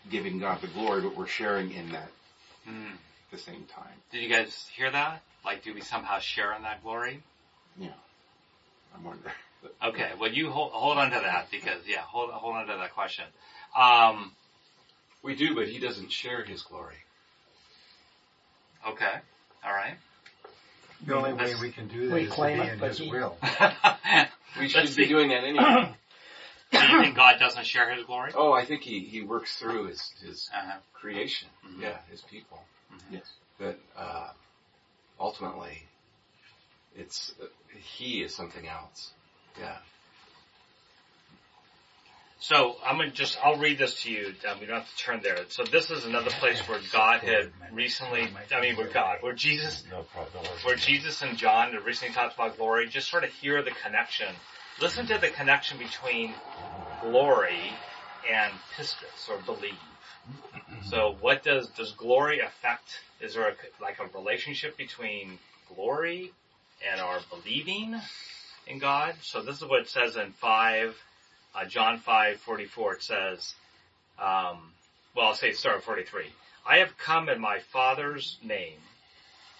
giving 0.09 0.39
God 0.39 0.61
the 0.61 0.67
glory, 0.67 1.01
but 1.01 1.15
we're 1.15 1.27
sharing 1.27 1.71
in 1.71 1.91
that 1.91 2.09
Hmm. 2.65 2.87
at 2.93 3.31
the 3.31 3.37
same 3.37 3.65
time. 3.65 3.93
Did 4.11 4.21
you 4.23 4.29
guys 4.29 4.67
hear 4.75 4.89
that? 4.91 5.21
Like, 5.43 5.63
do 5.63 5.73
we 5.73 5.81
somehow 5.81 6.19
share 6.19 6.53
in 6.53 6.61
that 6.63 6.81
glory? 6.83 7.21
Yeah. 7.77 7.89
I'm 8.95 9.03
wondering. 9.03 9.33
Okay, 9.81 10.11
well, 10.19 10.29
you 10.29 10.49
hold, 10.51 10.71
hold 10.73 10.97
on 10.97 11.11
to 11.11 11.19
that 11.21 11.49
because, 11.49 11.87
yeah, 11.87 12.01
hold, 12.01 12.29
hold 12.31 12.55
on 12.55 12.67
to 12.67 12.73
that 12.75 12.93
question. 12.93 13.23
Um, 13.77 14.33
We 15.21 15.35
do, 15.35 15.55
but 15.55 15.69
he 15.69 15.79
doesn't 15.79 16.11
share 16.11 16.43
his 16.43 16.61
glory. 16.63 16.97
okay, 18.85 19.13
all 19.65 19.71
right. 19.71 19.95
The 21.05 21.15
only 21.15 21.31
way 21.31 21.55
we 21.61 21.71
can 21.71 21.87
do 21.87 22.07
that 22.09 22.13
We 22.13 22.21
is 22.23 22.35
to 22.35 22.41
be 22.43 22.51
it, 22.51 22.73
in 22.73 22.79
but 22.79 22.89
His 22.89 22.97
he- 22.99 23.09
will. 23.09 23.37
We 24.59 24.67
Let's 24.67 24.73
should 24.89 24.95
be 24.97 25.07
doing 25.07 25.29
that 25.29 25.45
anyway. 25.45 25.95
Do 26.73 26.79
you 26.87 27.01
think 27.01 27.15
God 27.15 27.39
doesn't 27.39 27.65
share 27.65 27.89
His 27.93 28.05
glory? 28.05 28.31
oh, 28.35 28.51
I 28.51 28.65
think 28.65 28.81
he, 28.81 28.99
he 29.01 29.21
works 29.21 29.55
through 29.57 29.85
his, 29.87 30.01
his 30.23 30.49
Uh-huh. 30.53 30.77
creation. 30.93 31.47
Mhm. 31.65 31.81
Yeah, 31.81 31.97
his 32.09 32.21
people. 32.21 32.63
Yes. 33.09 33.23
But, 33.59 33.79
uh, 33.95 34.29
ultimately, 35.19 35.83
it's, 36.95 37.33
uh, 37.41 37.45
he 37.97 38.21
is 38.23 38.35
something 38.35 38.67
else. 38.67 39.11
Yeah. 39.59 39.77
So 42.39 42.75
I'm 42.85 42.97
gonna 42.97 43.09
just, 43.11 43.37
I'll 43.41 43.55
read 43.57 43.77
this 43.77 44.01
to 44.03 44.11
you. 44.11 44.35
Um, 44.49 44.59
we 44.59 44.65
don't 44.65 44.79
have 44.81 44.89
to 44.89 44.97
turn 44.97 45.21
there. 45.23 45.37
So 45.47 45.63
this 45.63 45.89
is 45.91 46.03
another 46.05 46.29
place 46.29 46.59
where 46.67 46.81
God 46.91 47.21
had 47.21 47.51
recently, 47.71 48.27
I 48.53 48.59
mean, 48.59 48.75
where 48.75 48.87
God, 48.89 49.19
where 49.21 49.33
Jesus, 49.33 49.85
No 49.89 50.03
problem. 50.03 50.43
where 50.63 50.75
Jesus 50.75 51.21
and 51.21 51.37
John 51.37 51.71
had 51.71 51.85
recently 51.85 52.13
talked 52.13 52.35
about 52.35 52.57
glory. 52.57 52.89
Just 52.89 53.09
sort 53.09 53.23
of 53.23 53.29
hear 53.31 53.63
the 53.63 53.71
connection. 53.71 54.27
Listen 54.81 55.05
to 55.07 55.17
the 55.17 55.29
connection 55.29 55.77
between 55.77 56.33
glory 57.01 57.71
and 58.31 58.51
pistis 58.75 59.29
or 59.29 59.37
believe. 59.45 59.73
So 60.89 61.15
what 61.21 61.43
does, 61.43 61.67
does 61.69 61.93
glory 61.93 62.41
affect, 62.41 62.99
is 63.21 63.35
there 63.35 63.49
a, 63.49 63.53
like 63.81 63.99
a 63.99 64.17
relationship 64.17 64.75
between 64.75 65.39
glory 65.73 66.33
and 66.91 66.99
our 66.99 67.19
believing 67.29 67.95
in 68.67 68.79
God? 68.79 69.15
So 69.21 69.41
this 69.41 69.57
is 69.57 69.65
what 69.65 69.81
it 69.81 69.89
says 69.89 70.17
in 70.17 70.31
5, 70.33 70.95
uh, 71.55 71.65
John 71.65 71.99
5, 71.99 72.37
44. 72.37 72.95
It 72.95 73.03
says, 73.03 73.55
um, 74.19 74.73
well, 75.15 75.27
I'll 75.27 75.35
say 75.35 75.53
start 75.53 75.77
at 75.77 75.83
43. 75.83 76.25
I 76.67 76.77
have 76.77 76.97
come 76.97 77.29
in 77.29 77.39
my 77.39 77.59
Father's 77.71 78.37
name, 78.43 78.79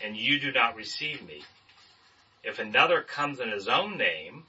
and 0.03 0.18
you 0.18 0.39
do 0.39 0.51
not 0.51 0.76
receive 0.76 1.26
me. 1.26 1.43
If 2.43 2.59
another 2.59 3.01
comes 3.01 3.39
in 3.39 3.49
his 3.49 3.68
own 3.68 3.97
name, 3.97 4.43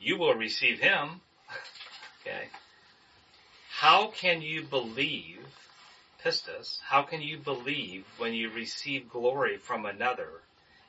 you 0.00 0.16
will 0.16 0.34
receive 0.34 0.80
him. 0.80 1.20
okay. 2.20 2.48
How 3.70 4.08
can 4.08 4.42
you 4.42 4.62
believe, 4.62 5.46
pistis, 6.24 6.80
how 6.80 7.02
can 7.02 7.22
you 7.22 7.38
believe 7.38 8.04
when 8.18 8.34
you 8.34 8.50
receive 8.50 9.08
glory 9.10 9.56
from 9.58 9.86
another 9.86 10.28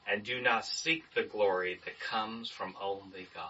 and 0.08 0.24
do 0.24 0.42
not 0.42 0.66
seek 0.66 1.04
the 1.14 1.24
glory 1.24 1.80
that 1.86 2.00
comes 2.00 2.50
from 2.50 2.76
only 2.82 3.28
God? 3.34 3.48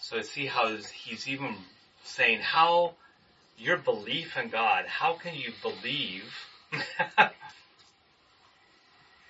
So 0.00 0.22
see 0.22 0.46
how 0.46 0.68
he's- 0.68 0.90
he's 0.90 1.28
even 1.28 1.56
saying 2.04 2.40
how 2.40 2.94
your 3.56 3.76
belief 3.76 4.36
in 4.36 4.48
God, 4.48 4.86
how 4.86 5.14
can 5.14 5.34
you 5.34 5.52
believe 5.62 6.34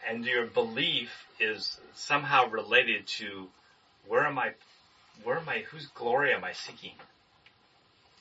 and 0.07 0.25
your 0.25 0.47
belief 0.47 1.27
is 1.39 1.81
somehow 1.95 2.49
related 2.49 3.07
to 3.07 3.49
where 4.07 4.27
am 4.27 4.39
I, 4.39 4.53
where 5.25 5.39
am 5.39 5.49
I, 5.49 5.65
whose 5.71 5.87
glory 5.89 6.33
am 6.33 6.45
I 6.45 6.53
seeking? 6.53 6.95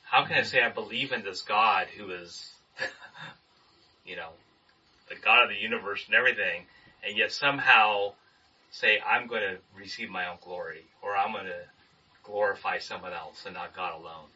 How 0.03 0.25
can 0.25 0.33
I 0.33 0.39
mm-hmm. 0.39 0.47
say 0.47 0.61
I 0.61 0.69
believe 0.69 1.11
in 1.11 1.23
this 1.23 1.41
God 1.41 1.87
who 1.97 2.11
is, 2.11 2.53
you 4.05 4.15
know, 4.15 4.29
the 5.09 5.15
God 5.15 5.43
of 5.43 5.49
the 5.49 5.55
universe 5.55 6.03
and 6.07 6.15
everything, 6.15 6.63
and 7.05 7.17
yet 7.17 7.31
somehow 7.31 8.13
say 8.71 8.99
I'm 8.99 9.27
going 9.27 9.41
to 9.41 9.57
receive 9.77 10.09
my 10.09 10.27
own 10.29 10.37
glory, 10.41 10.83
or 11.01 11.15
I'm 11.15 11.33
going 11.33 11.45
to 11.45 11.63
glorify 12.23 12.79
someone 12.79 13.13
else 13.13 13.45
and 13.45 13.53
not 13.53 13.75
God 13.75 13.99
alone. 13.99 14.27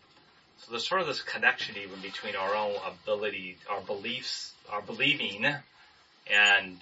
So 0.58 0.72
there's 0.72 0.88
sort 0.88 1.02
of 1.02 1.08
this 1.08 1.22
connection 1.22 1.76
even 1.78 2.00
between 2.02 2.36
our 2.36 2.56
own 2.56 2.76
ability, 2.86 3.58
our 3.70 3.82
beliefs, 3.82 4.54
our 4.72 4.82
believing, 4.82 5.46
and 6.32 6.78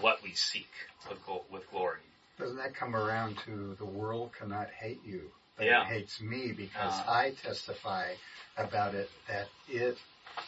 what 0.00 0.22
we 0.22 0.32
seek 0.32 0.68
with, 1.08 1.18
with 1.50 1.70
glory. 1.70 2.00
Doesn't 2.38 2.56
that 2.56 2.74
come 2.74 2.94
around 2.94 3.38
to 3.46 3.74
the 3.78 3.84
world 3.84 4.32
cannot 4.38 4.68
hate 4.70 5.02
you, 5.04 5.30
but 5.56 5.66
Yeah. 5.66 5.82
it 5.82 5.86
hates 5.86 6.20
me 6.20 6.52
because 6.52 7.00
Uh. 7.00 7.10
I 7.10 7.30
testify 7.42 8.14
about 8.56 8.94
it 8.94 9.10
that 9.28 9.48
it 9.68 9.98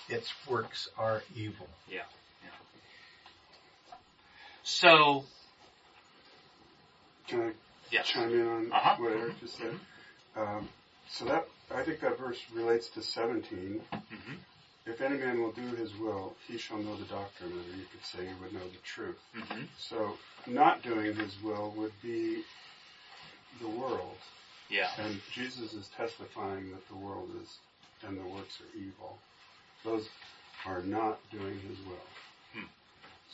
its 0.09 0.31
works 0.47 0.89
are 0.99 1.23
evil. 1.35 1.69
Yeah. 1.87 2.03
yeah. 2.43 2.51
So, 4.63 5.25
Can 7.27 7.41
I 7.49 7.53
yes. 7.91 8.07
chime 8.09 8.33
in 8.35 8.47
on 8.47 8.73
Uh-huh. 8.73 8.97
what 8.97 9.13
Eric 9.13 9.41
just 9.41 9.57
said? 9.57 9.79
Um, 10.37 10.69
so 11.09 11.25
that 11.27 11.47
I 11.75 11.83
think 11.85 12.01
that 12.01 12.19
verse 12.19 12.39
relates 12.53 12.89
to 12.91 13.03
17. 13.03 13.81
hmm 13.91 14.35
If 14.87 15.01
any 15.03 15.19
man 15.19 15.43
will 15.43 15.53
do 15.53 15.67
his 15.77 15.95
will, 15.97 16.35
he 16.47 16.57
shall 16.57 16.79
know 16.79 16.97
the 16.97 17.05
doctrine, 17.05 17.53
or 17.53 17.77
you 17.77 17.85
could 17.93 18.05
say 18.05 18.27
he 18.27 18.35
would 18.35 18.53
know 18.53 18.67
the 18.69 18.79
truth. 18.79 19.19
hmm 19.35 19.65
So 19.77 20.17
not 20.51 20.83
doing 20.83 21.15
his 21.15 21.35
will 21.43 21.73
would 21.77 21.93
be 22.03 22.43
the 23.61 23.69
world. 23.69 24.17
Yeah. 24.71 24.91
And 24.99 25.21
Jesus 25.33 25.73
is 25.73 25.89
testifying 25.97 26.71
that 26.71 26.87
the 26.89 26.97
world 26.97 27.31
is 27.43 27.59
and 28.07 28.17
the 28.19 28.29
works 28.29 28.61
are 28.61 28.79
evil. 28.79 29.19
Those 29.85 30.09
are 30.67 30.83
not 30.83 31.19
doing 31.31 31.59
his 31.69 31.79
will. 31.87 32.07
Hmm. 32.55 32.67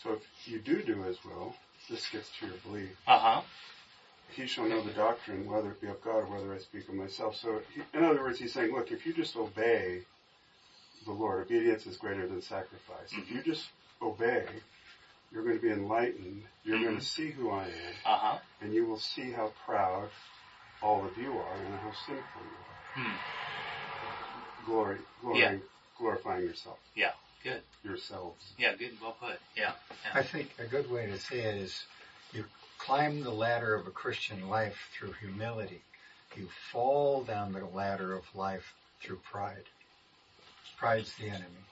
So 0.03 0.13
if 0.15 0.49
you 0.49 0.59
do 0.59 0.83
do 0.83 1.03
his 1.03 1.19
will, 1.25 1.55
this 1.91 2.09
gets 2.11 2.31
to 2.41 2.47
your 2.47 2.57
belief. 2.67 2.97
Uh 3.07 3.19
huh. 3.19 3.41
He 4.35 4.47
shall 4.47 4.65
know 4.65 4.83
the 4.83 4.93
doctrine, 4.93 5.49
whether 5.49 5.71
it 5.71 5.81
be 5.81 5.89
of 5.89 6.03
God 6.03 6.21
or 6.21 6.27
whether 6.27 6.53
I 6.55 6.59
speak 6.59 6.89
of 6.89 6.95
myself. 6.95 7.37
So, 7.37 7.61
he, 7.75 7.83
in 7.97 8.05
other 8.05 8.21
words, 8.21 8.39
he's 8.39 8.53
saying, 8.53 8.73
look, 8.73 8.91
if 8.91 9.07
you 9.07 9.13
just 9.13 9.37
obey 9.37 10.01
the 11.05 11.13
Lord, 11.13 11.43
obedience 11.43 11.87
is 11.87 11.97
greater 11.97 12.27
than 12.27 12.41
sacrifice. 12.41 13.13
If 13.13 13.31
you 13.31 13.43
just 13.43 13.69
obey, 14.01 14.47
you're 15.35 15.43
going 15.43 15.57
to 15.57 15.63
be 15.63 15.71
enlightened. 15.73 16.43
You're 16.65 16.81
going 16.81 16.97
to 16.99 17.05
see 17.05 17.31
who 17.31 17.51
I 17.51 17.65
am, 17.65 17.95
Uh 18.07 18.17
huh. 18.17 18.39
and 18.63 18.73
you 18.73 18.87
will 18.87 18.99
see 18.99 19.33
how 19.33 19.53
proud 19.67 20.09
all 20.81 21.05
of 21.05 21.19
you 21.19 21.33
are 21.37 21.57
and 21.67 21.75
how 21.81 21.93
sinful 22.07 22.23
you 22.41 23.03
are. 23.03 23.03
Hmm. 23.05 24.67
Glory, 24.67 24.99
glory, 25.21 25.41
Yeah. 25.41 25.57
glorifying 25.99 26.45
yourself, 26.45 26.79
Yeah. 26.95 27.13
Good. 27.43 27.63
yourselves. 27.83 28.43
Yeah. 28.57 28.75
Good. 28.77 28.97
Well 29.03 29.17
put. 29.21 29.39
Yeah. 29.57 29.73
I 30.15 30.23
think 30.23 30.51
a 30.59 30.65
good 30.65 30.91
way 30.91 31.07
to 31.07 31.19
say 31.19 31.41
it 31.41 31.57
is 31.57 31.85
you 32.33 32.47
climb 32.79 33.23
the 33.23 33.31
ladder 33.33 33.75
of 33.75 33.87
a 33.87 33.91
Christian 33.91 34.49
life 34.49 34.89
through 34.97 35.13
humility. 35.21 35.83
You 36.37 36.49
fall 36.73 37.23
down 37.25 37.53
the 37.53 37.65
ladder 37.67 38.15
of 38.15 38.25
life 38.35 38.73
through 39.03 39.19
pride. 39.31 39.65
Pride's 40.79 41.15
the 41.17 41.29
enemy. 41.29 41.65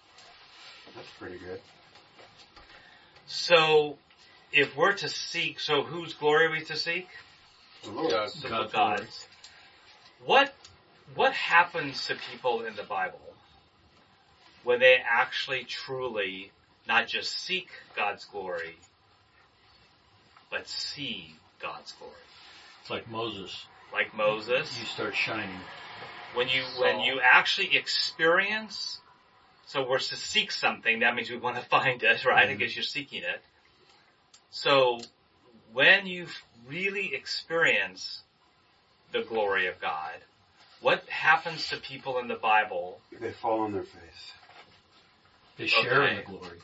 That's 0.95 1.09
pretty 1.19 1.39
good. 1.39 1.61
So, 3.33 3.97
if 4.53 4.77
we're 4.77 4.93
to 4.93 5.09
seek, 5.09 5.59
so 5.59 5.83
whose 5.83 6.13
glory 6.13 6.47
are 6.47 6.51
we 6.51 6.61
to 6.67 6.77
seek? 6.77 7.09
The 7.83 7.91
Lord. 7.91 8.11
God's, 8.11 8.35
So 8.35 8.49
God's 8.51 8.73
God's. 8.73 9.27
What 10.27 10.55
what 11.15 11.33
happens 11.33 12.07
to 12.09 12.17
people 12.31 12.63
in 12.67 12.77
the 12.77 12.83
Bible 12.83 13.19
when 14.65 14.81
they 14.81 14.97
actually 15.03 15.65
truly 15.65 16.53
not 16.87 17.07
just 17.09 17.33
seek 17.39 17.69
God's 17.97 18.27
glory, 18.27 18.77
but 20.51 20.69
see 20.69 21.35
God's 21.59 21.93
glory? 21.93 22.15
It's 22.83 22.91
like 22.91 23.11
Moses. 23.11 23.65
Like 23.95 24.15
Moses, 24.15 24.79
You 24.79 24.87
start 24.87 25.17
shining. 25.17 25.59
when 26.35 26.49
you 26.49 26.63
when 26.79 27.01
you 27.01 27.19
actually 27.23 27.77
experience 27.77 29.01
so 29.73 29.89
we're 29.89 29.99
to 29.99 30.17
seek 30.17 30.53
something 30.53 31.01
that 31.01 31.15
means 31.15 31.31
we 31.31 31.39
want 31.39 31.57
to 31.57 31.63
find 31.77 32.03
it 32.03 32.25
right? 32.25 32.51
I 32.51 32.55
guess 32.55 32.77
you're 32.77 32.83
seeking 32.83 33.23
it. 33.23 33.43
So 34.51 35.01
when 35.73 36.07
you 36.07 36.27
really 36.67 37.15
experience 37.15 38.23
the 39.13 39.23
glory 39.23 39.67
of 39.67 39.81
god 39.81 40.19
what 40.83 41.09
happens 41.09 41.69
to 41.69 41.77
people 41.77 42.19
in 42.19 42.27
the 42.27 42.35
bible? 42.35 43.01
They 43.21 43.31
fall 43.31 43.61
on 43.61 43.73
their 43.73 43.85
face. 43.85 44.33
They 45.57 45.69
share 45.69 46.09
in 46.09 46.17
the 46.17 46.23
glory. 46.23 46.59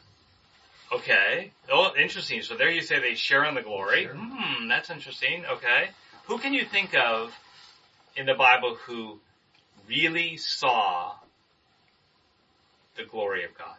okay. 0.92 1.52
Oh 1.70 1.92
interesting. 1.96 2.42
So 2.42 2.56
there 2.56 2.70
you 2.70 2.82
say 2.82 2.98
they 2.98 3.14
share 3.14 3.44
in 3.44 3.54
the 3.54 3.62
glory. 3.62 4.02
Share. 4.02 4.14
hmm 4.14 4.68
that's 4.68 4.90
interesting. 4.90 5.44
Okay. 5.46 5.90
Who 6.26 6.38
can 6.38 6.52
you 6.52 6.64
think 6.64 6.94
of 6.96 7.32
in 8.16 8.26
the 8.26 8.34
bible 8.34 8.74
who 8.74 9.20
really 9.86 10.36
saw 10.36 11.12
the 12.98 13.04
glory 13.04 13.44
of 13.44 13.56
god 13.56 13.78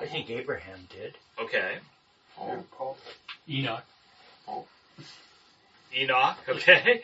I 0.00 0.06
think 0.06 0.30
Abraham 0.30 0.78
did. 0.90 1.16
Okay. 1.38 1.76
Yeah, 2.38 2.60
Paul. 2.76 2.98
Enoch. 3.48 3.84
Enoch, 5.96 6.36
okay? 6.48 7.02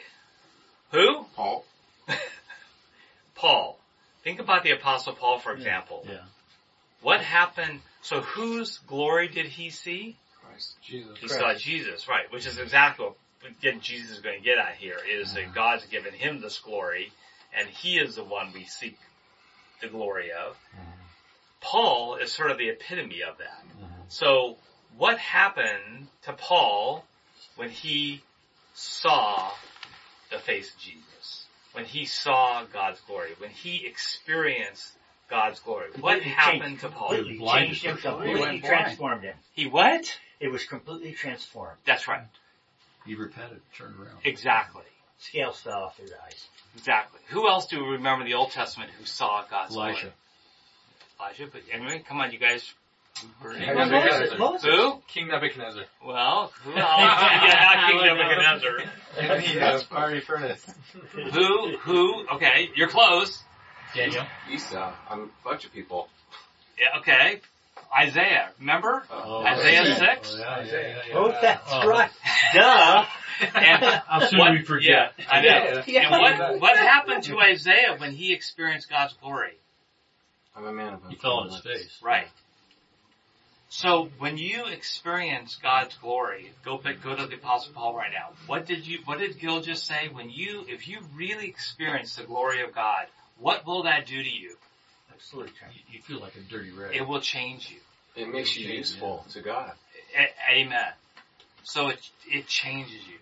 Who? 0.91 1.25
Paul. 1.35 1.65
Paul. 3.35 3.79
Think 4.25 4.41
about 4.41 4.63
the 4.63 4.73
apostle 4.73 5.15
Paul, 5.15 5.39
for 5.39 5.53
example. 5.53 6.05
Yeah. 6.09 6.19
What 7.01 7.21
happened? 7.21 7.81
So 8.03 8.21
whose 8.21 8.79
glory 8.87 9.29
did 9.29 9.47
he 9.47 9.71
see? 9.71 10.17
Christ. 10.43 10.77
Jesus. 10.85 11.19
He 11.19 11.29
saw 11.29 11.55
Jesus, 11.55 12.09
right? 12.09 12.31
Which 12.31 12.47
is 12.47 12.59
exactly 12.59 13.07
what 13.07 13.81
Jesus 13.81 14.11
is 14.11 14.21
going 14.21 14.39
to 14.39 14.45
get 14.45 14.59
at 14.59 14.75
here 14.75 14.99
is 15.11 15.33
that 15.35 15.55
God's 15.55 15.87
given 15.87 16.13
him 16.13 16.41
this 16.41 16.59
glory, 16.59 17.11
and 17.59 17.69
he 17.69 17.99
is 17.99 18.17
the 18.17 18.25
one 18.25 18.53
we 18.53 18.65
seek 18.65 18.99
the 19.81 19.89
glory 19.89 20.31
of. 20.31 20.53
Mm-hmm. 20.53 21.02
Paul 21.63 22.17
is 22.17 22.33
sort 22.33 22.51
of 22.51 22.59
the 22.59 22.69
epitome 22.69 23.23
of 23.23 23.39
that. 23.39 23.63
Mm-hmm. 23.69 23.85
So 24.09 24.57
what 24.97 25.19
happened 25.19 26.09
to 26.23 26.33
Paul 26.33 27.05
when 27.57 27.71
he 27.71 28.21
saw 28.75 29.51
the 30.31 30.39
face 30.39 30.73
of 30.75 30.79
Jesus? 30.81 31.47
When 31.73 31.85
he 31.85 32.05
saw 32.05 32.65
God's 32.73 33.01
glory? 33.01 33.31
When 33.39 33.51
he 33.51 33.87
experienced 33.87 34.93
God's 35.31 35.61
glory? 35.61 35.87
What 36.01 36.15
Completely 36.23 36.31
happened 36.31 36.63
changed- 36.63 36.81
to 36.83 36.89
Paul? 36.91 37.09
Completely 37.09 37.39
Blinded 37.39 37.69
changed 37.69 37.85
him, 37.85 37.97
completely 37.97 38.35
He 38.35 38.41
went 38.41 38.65
transformed 38.65 39.23
him. 39.23 39.37
He 39.55 39.67
what? 39.67 40.19
It 40.41 40.49
was 40.49 40.65
completely 40.65 41.13
transformed. 41.13 41.79
That's 41.87 42.07
right. 42.09 42.27
He 43.07 43.15
repented, 43.15 43.61
turned 43.77 43.97
around. 43.99 44.19
Exactly. 44.25 44.83
Scales 45.19 45.61
fell 45.61 45.85
off 45.85 45.97
his 45.97 46.13
eyes. 46.25 46.47
Exactly. 46.77 47.21
Who 47.29 47.49
else 47.49 47.67
do 47.67 47.83
we 47.83 47.91
remember 47.93 48.25
in 48.25 48.31
the 48.31 48.35
Old 48.35 48.51
Testament 48.51 48.91
who 48.99 49.05
saw 49.07 49.45
God's 49.49 49.75
Elijah. 49.75 50.01
glory? 50.01 50.15
Elijah. 51.23 51.49
But 51.53 51.63
anyway, 51.73 52.03
come 52.07 52.21
on, 52.21 52.33
you 52.33 52.39
guys. 52.39 52.73
We're- 53.43 53.75
Well, 53.75 53.89
Moses, 53.91 54.39
Moses. 54.39 54.65
Who? 54.65 55.03
King 55.07 55.29
Nebuchadnezzar. 55.29 55.85
Well, 56.05 56.51
who 56.65 56.71
else? 56.77 56.81
yeah, 56.81 57.75
not 57.75 57.91
King 57.91 58.07
Nebuchadnezzar. 58.07 59.61
That's 59.61 59.83
fiery 59.85 60.21
furnace. 60.21 60.67
Who? 61.33 61.77
Who? 61.79 62.27
Okay, 62.35 62.71
you're 62.75 62.89
close. 62.89 63.43
Daniel. 63.95 64.25
Esau. 64.51 64.93
I'm 65.11 65.21
a 65.25 65.29
bunch 65.45 65.67
of 65.67 65.73
people. 65.73 66.09
Yeah, 66.81 67.01
okay. 67.01 67.41
Isaiah, 67.97 68.49
remember? 68.59 69.03
Oh, 69.11 69.45
Isaiah 69.45 69.83
oh, 69.83 69.89
yeah. 69.89 70.15
6? 70.15 70.35
Oh, 70.35 70.39
yeah, 70.41 70.65
yeah, 70.65 70.73
yeah, 70.73 70.97
yeah. 71.09 71.15
Oh, 71.15 71.39
that's 71.43 71.69
Oh. 71.71 71.87
right. 71.87 72.11
Duh. 72.55 73.05
And 73.55 73.85
How 74.07 74.21
soon 74.27 74.39
what, 74.39 74.53
we 74.53 74.63
forget. 74.63 75.13
Yeah, 75.19 75.25
I 75.31 75.41
know. 75.43 75.83
Yeah. 75.87 76.01
And 76.03 76.11
what, 76.51 76.61
what 76.61 76.77
happened 76.79 77.25
to 77.25 77.39
Isaiah 77.39 77.95
when 77.99 78.13
he 78.13 78.33
experienced 78.33 78.89
God's 78.89 79.13
glory? 79.21 79.53
I'm 80.57 80.67
a 80.67 80.73
man 80.73 80.95
of 80.95 81.01
He 81.09 81.17
fell 81.17 81.39
on 81.39 81.51
his 81.51 81.61
face. 81.61 81.99
Right. 82.03 82.29
So 83.69 84.11
when 84.19 84.37
you 84.37 84.67
experience 84.67 85.59
God's 85.63 85.97
glory, 85.97 86.53
go 86.63 86.77
back, 86.77 87.03
go 87.03 87.17
to 87.17 87.27
the 87.27 87.37
Apostle 87.37 87.73
Paul 87.73 87.97
right 87.97 88.11
now. 88.13 88.35
What 88.47 88.67
did 88.67 88.87
you? 88.87 88.99
What 89.07 89.19
did 89.19 89.41
Gil 89.41 89.63
just 89.63 89.87
say? 89.87 90.09
When 90.13 90.29
you, 90.29 90.67
if 90.69 90.89
you 90.89 90.99
really 91.15 91.47
experience 91.49 92.17
the 92.17 92.25
glory 92.25 92.63
of 92.63 92.75
God, 92.75 93.07
what 93.39 93.67
will 93.67 93.85
that 93.85 94.07
do 94.07 94.23
to 94.23 94.29
you? 94.29 94.57
Absolutely. 95.11 95.53
You, 95.73 95.97
you 95.97 96.03
feel 96.03 96.21
like 96.21 96.37
a 96.37 96.41
dirty 96.41 96.71
rag. 96.71 96.95
It 96.95 97.09
will 97.09 97.21
change 97.21 97.71
you. 97.71 97.79
It 98.15 98.29
makes 98.29 98.55
you 98.59 98.69
useful 98.69 99.25
to 99.31 99.41
God. 99.41 99.73
A- 100.19 100.53
amen. 100.53 100.93
So 101.63 101.89
it 101.89 102.01
it 102.31 102.47
changes 102.47 103.01
you. 103.09 103.19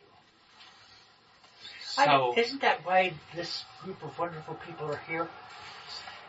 I- 1.97 2.07
So 2.07 2.35
isn't 2.37 2.63
that 2.63 2.85
why 2.85 3.13
this 3.37 3.65
group 3.85 4.03
of 4.03 4.19
wonderful 4.19 4.55
people 4.67 4.91
are 4.91 5.01
here? 5.09 5.29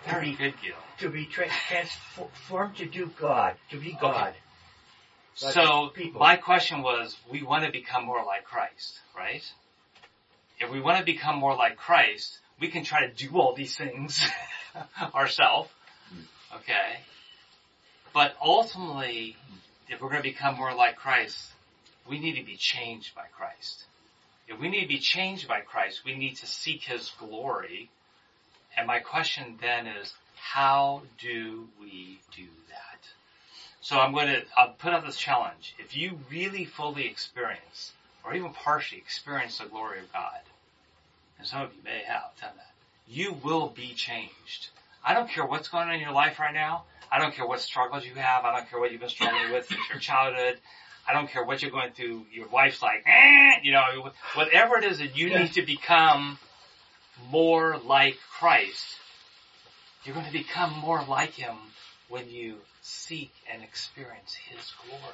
To 0.06 0.12
very 0.12 0.32
be, 0.32 0.54
to 1.00 1.10
be 1.10 1.26
tra- 1.26 1.48
transformed 1.68 2.78
to 2.78 2.86
do 2.86 3.12
God, 3.20 3.56
to 3.70 3.78
be 3.80 3.98
God. 4.00 4.34
Like 5.42 5.54
So 5.54 5.90
people. 5.90 6.20
my 6.20 6.36
question 6.36 6.82
was, 6.82 7.16
we 7.32 7.44
want 7.44 7.66
to 7.66 7.72
become 7.72 8.06
more 8.06 8.24
like 8.26 8.44
Christ, 8.44 9.00
right? 9.16 9.44
If 10.60 10.72
we 10.72 10.82
want 10.82 11.00
to 11.00 11.06
become 11.06 11.38
more 11.38 11.56
like 11.56 11.78
Christ, 11.78 12.40
we 12.60 12.68
can 12.70 12.84
try 12.84 13.08
to 13.08 13.14
do 13.14 13.38
all 13.38 13.56
these 13.56 13.76
things 13.76 14.22
ourselves, 15.16 15.70
hmm. 16.10 16.58
okay? 16.58 17.00
But 18.14 18.36
ultimately, 18.44 19.36
if 19.90 20.02
we're 20.02 20.10
going 20.10 20.22
to 20.22 20.30
become 20.30 20.58
more 20.58 20.74
like 20.76 20.96
Christ, 20.96 21.52
we 22.10 22.20
need 22.20 22.36
to 22.36 22.46
be 22.46 22.58
changed 22.58 23.16
by 23.16 23.26
Christ. 23.36 23.86
If 24.48 24.60
we 24.60 24.70
need 24.70 24.82
to 24.82 24.88
be 24.88 25.00
changed 25.00 25.48
by 25.48 25.62
Christ, 25.62 26.02
we 26.06 26.16
need 26.16 26.36
to 26.38 26.46
seek 26.46 26.84
His 26.84 27.12
glory. 27.18 27.90
And 28.82 28.88
my 28.88 28.98
question 28.98 29.60
then 29.62 29.86
is, 29.86 30.12
how 30.36 31.04
do 31.20 31.68
we 31.80 32.20
do 32.36 32.48
that? 32.70 32.98
So 33.80 34.00
I'm 34.00 34.12
going 34.12 34.26
to 34.26 34.42
I'll 34.58 34.74
put 34.74 34.92
out 34.92 35.06
this 35.06 35.18
challenge. 35.18 35.76
If 35.78 35.96
you 35.96 36.18
really 36.32 36.66
fully 36.66 37.06
experience, 37.06 37.92
or 38.26 38.34
even 38.34 38.52
partially 38.54 38.98
experience 38.98 39.60
the 39.60 39.66
glory 39.66 40.00
of 40.00 40.12
God, 40.12 40.40
and 41.38 41.46
some 41.46 41.62
of 41.62 41.72
you 41.76 41.84
may 41.84 42.02
have 42.08 42.32
done 42.42 42.54
that, 42.56 42.74
you 43.08 43.38
will 43.44 43.68
be 43.68 43.94
changed. 43.94 44.70
I 45.06 45.14
don't 45.14 45.30
care 45.30 45.46
what's 45.46 45.68
going 45.68 45.88
on 45.88 45.94
in 45.94 46.02
your 46.02 46.12
life 46.12 46.40
right 46.40 46.52
now. 46.52 46.86
I 47.12 47.20
don't 47.20 47.36
care 47.36 47.46
what 47.46 47.62
struggles 47.62 48.04
you 48.04 48.16
have. 48.16 48.46
I 48.46 48.58
don't 48.58 48.68
care 48.68 48.80
what 48.80 48.92
you've 48.92 49.02
been 49.02 49.10
struggling 49.10 49.52
with 49.52 49.68
since 49.68 49.82
your 49.92 50.00
childhood. 50.00 50.58
I 51.08 51.14
don't 51.14 51.30
care 51.30 51.44
what 51.44 51.62
you're 51.62 51.70
going 51.70 51.92
through. 51.92 52.26
Your 52.34 52.48
wife's 52.48 52.82
like, 52.82 53.04
eh, 53.06 53.60
you 53.62 53.74
know, 53.74 54.12
whatever 54.34 54.80
it 54.80 54.86
is 54.86 54.98
that 54.98 55.16
you 55.16 55.30
need 55.38 55.54
to 55.54 55.62
become 55.62 56.40
more 57.30 57.78
like 57.86 58.18
Christ, 58.40 58.86
you're 60.04 60.16
going 60.16 60.26
to 60.28 60.32
become 60.32 60.78
more 60.80 61.04
like 61.08 61.32
Him 61.32 61.56
when 62.10 62.30
you 62.30 62.58
seek 62.82 63.32
and 63.52 63.64
experience 63.64 64.34
His 64.34 64.72
glory. 64.88 65.14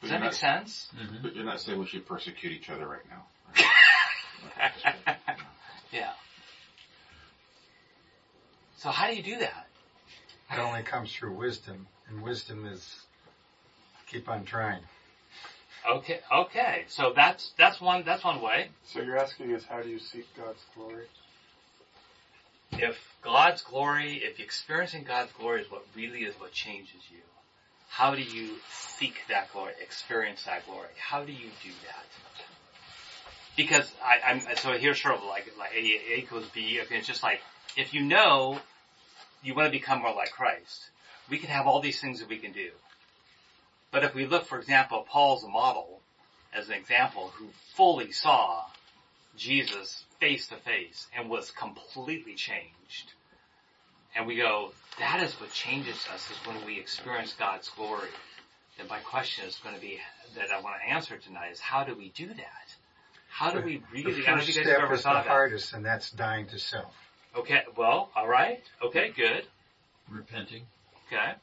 Does 0.00 0.10
that 0.10 0.20
make 0.20 0.34
sense? 0.34 0.88
Mhm. 0.96 1.22
But 1.22 1.34
you're 1.34 1.44
not 1.44 1.60
saying 1.60 1.78
we 1.78 1.86
should 1.86 2.06
persecute 2.06 2.52
each 2.52 2.68
other 2.68 2.86
right 2.86 3.08
now. 3.08 3.26
yeah. 5.92 6.12
So 8.76 8.90
how 8.90 9.08
do 9.08 9.16
you 9.16 9.22
do 9.22 9.38
that? 9.38 9.66
It 10.52 10.58
only 10.58 10.82
comes 10.82 11.12
through 11.12 11.32
wisdom, 11.32 11.86
and 12.08 12.22
wisdom 12.22 12.66
is 12.66 13.00
keep 14.06 14.28
on 14.28 14.44
trying. 14.44 14.82
Okay, 15.88 16.18
okay. 16.32 16.84
So 16.88 17.12
that's 17.14 17.52
that's 17.56 17.80
one 17.80 18.02
that's 18.04 18.24
one 18.24 18.40
way. 18.42 18.68
So 18.84 19.00
you're 19.00 19.18
asking 19.18 19.54
us, 19.54 19.64
how 19.68 19.82
do 19.82 19.88
you 19.88 19.98
seek 19.98 20.26
God's 20.36 20.64
glory? 20.74 21.06
If 22.72 22.98
God's 23.22 23.62
glory, 23.62 24.14
if 24.16 24.40
experiencing 24.40 25.04
God's 25.04 25.30
glory 25.32 25.62
is 25.62 25.70
what 25.70 25.84
really 25.94 26.22
is 26.24 26.34
what 26.40 26.52
changes 26.52 27.00
you, 27.10 27.20
how 27.88 28.14
do 28.14 28.22
you 28.22 28.50
seek 28.70 29.14
that 29.28 29.52
glory, 29.52 29.72
experience 29.80 30.44
that 30.44 30.66
glory? 30.66 30.88
How 30.98 31.24
do 31.24 31.32
you 31.32 31.50
do 31.62 31.70
that? 31.86 32.06
Because 33.56 33.90
I, 34.04 34.18
I'm 34.28 34.40
so 34.56 34.72
here's 34.72 35.00
sort 35.00 35.14
of 35.14 35.24
like 35.24 35.52
like 35.56 35.72
A, 35.72 35.78
A 35.78 36.18
equals 36.18 36.46
B. 36.52 36.80
Okay, 36.82 36.96
it's 36.96 37.06
just 37.06 37.22
like 37.22 37.40
if 37.76 37.94
you 37.94 38.02
know 38.02 38.58
you 39.44 39.54
want 39.54 39.66
to 39.66 39.70
become 39.70 40.02
more 40.02 40.14
like 40.14 40.32
Christ, 40.32 40.90
we 41.30 41.38
can 41.38 41.48
have 41.48 41.68
all 41.68 41.80
these 41.80 42.00
things 42.00 42.18
that 42.18 42.28
we 42.28 42.38
can 42.38 42.50
do. 42.50 42.70
But 43.90 44.04
if 44.04 44.14
we 44.14 44.26
look, 44.26 44.46
for 44.46 44.58
example, 44.58 45.06
Paul's 45.08 45.44
model 45.44 46.00
as 46.54 46.68
an 46.68 46.74
example 46.74 47.32
who 47.34 47.48
fully 47.74 48.12
saw 48.12 48.64
Jesus 49.36 50.04
face 50.20 50.48
to 50.48 50.56
face 50.56 51.06
and 51.16 51.28
was 51.28 51.50
completely 51.50 52.34
changed. 52.34 53.12
And 54.14 54.26
we 54.26 54.36
go, 54.36 54.72
that 54.98 55.22
is 55.22 55.34
what 55.34 55.52
changes 55.52 56.06
us 56.12 56.30
is 56.30 56.36
when 56.46 56.64
we 56.64 56.78
experience 56.80 57.34
God's 57.38 57.68
glory. 57.68 58.08
And 58.78 58.88
my 58.88 58.98
question 59.00 59.46
is 59.46 59.58
going 59.62 59.74
to 59.74 59.80
be 59.80 59.98
that 60.36 60.50
I 60.50 60.60
want 60.60 60.76
to 60.82 60.90
answer 60.90 61.16
tonight 61.18 61.52
is 61.52 61.60
how 61.60 61.84
do 61.84 61.94
we 61.94 62.10
do 62.10 62.28
that? 62.28 62.76
How 63.28 63.50
do 63.50 63.60
we 63.60 63.76
The 63.76 63.82
really, 63.92 64.22
I 64.22 64.26
don't 64.26 64.26
know 64.26 64.36
first 64.36 64.48
if 64.48 64.56
you 64.56 64.62
guys 64.62 64.66
have 64.66 64.66
step 64.66 64.82
ever 64.82 64.94
is 64.94 65.00
the 65.00 65.04
thought 65.04 65.24
that. 65.24 65.30
hardest, 65.30 65.72
and 65.74 65.84
that's 65.84 66.10
dying 66.10 66.46
to 66.46 66.58
self. 66.58 66.94
Okay, 67.36 67.62
well, 67.76 68.10
alright. 68.16 68.62
Okay, 68.82 69.12
good. 69.14 69.44
Repenting. 70.10 70.62
Okay. 71.06 71.34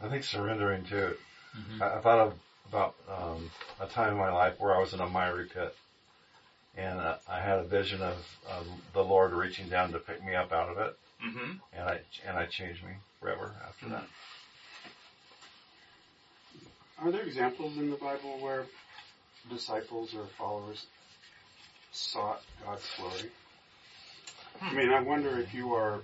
I 0.00 0.08
think 0.08 0.22
surrendering 0.22 0.84
to 0.84 1.08
it. 1.08 1.18
Mhm. 1.56 1.82
I, 1.82 1.96
I 1.96 2.00
thought 2.00 2.18
of, 2.18 2.34
about 2.68 2.94
um, 3.08 3.50
a 3.80 3.86
time 3.86 4.12
in 4.12 4.18
my 4.18 4.30
life 4.30 4.58
where 4.58 4.74
I 4.74 4.80
was 4.80 4.92
in 4.92 5.00
a 5.00 5.08
miry 5.08 5.46
pit, 5.46 5.74
and 6.76 7.00
uh, 7.00 7.16
I 7.28 7.40
had 7.40 7.58
a 7.58 7.64
vision 7.64 8.02
of 8.02 8.16
um, 8.50 8.82
the 8.92 9.04
Lord 9.04 9.32
reaching 9.32 9.68
down 9.68 9.92
to 9.92 9.98
pick 9.98 10.22
me 10.22 10.34
up 10.34 10.52
out 10.52 10.68
of 10.68 10.78
it, 10.78 10.96
hmm 11.20 11.52
and 11.72 11.88
I 11.88 12.00
and 12.26 12.36
I 12.36 12.46
changed 12.46 12.82
me 12.84 12.92
forever 13.20 13.54
after 13.66 13.88
that. 13.88 14.06
Are 16.98 17.10
there 17.10 17.22
examples 17.22 17.76
in 17.76 17.90
the 17.90 17.96
Bible 17.96 18.38
where 18.40 18.64
disciples 19.50 20.14
or 20.14 20.24
followers 20.38 20.86
sought 21.92 22.40
God's 22.64 22.88
glory? 22.96 23.30
I 24.60 24.72
mean, 24.72 24.90
I 24.90 25.00
wonder 25.00 25.38
if 25.38 25.52
you 25.52 25.74
are 25.74 26.00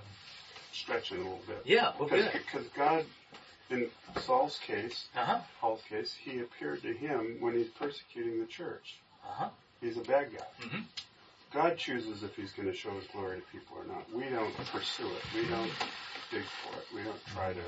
stretching 0.73 1.19
a 1.19 1.23
little 1.23 1.41
bit. 1.47 1.63
Yeah, 1.65 1.93
well. 1.99 2.09
Because 2.09 2.67
God, 2.77 3.05
in 3.73 3.91
Saul's 4.21 4.59
case, 4.59 5.09
Uh-huh. 5.17 5.41
Paul's 5.61 5.83
case, 5.89 6.15
he 6.15 6.41
appeared 6.41 6.83
to 6.83 6.93
him 6.93 7.39
when 7.41 7.55
he's 7.55 7.69
persecuting 7.69 8.41
the 8.41 8.47
church. 8.47 8.97
Uh-huh. 9.25 9.49
He's 9.81 9.97
a 9.97 10.03
bad 10.03 10.31
guy. 10.37 10.47
Mhm. 10.67 10.85
God 11.53 11.77
chooses 11.77 12.23
if 12.23 12.35
he's 12.37 12.53
going 12.53 12.69
to 12.69 12.75
show 12.75 12.91
his 12.93 13.07
glory 13.09 13.41
to 13.41 13.47
people 13.47 13.77
or 13.77 13.85
not. 13.85 14.11
We 14.13 14.25
don't 14.29 14.55
pursue 14.67 15.11
it. 15.11 15.23
We 15.35 15.47
don't 15.49 15.71
dig 16.31 16.45
for 16.45 16.79
it. 16.79 16.87
We 16.95 17.03
don't 17.03 17.27
try 17.35 17.53
to 17.53 17.61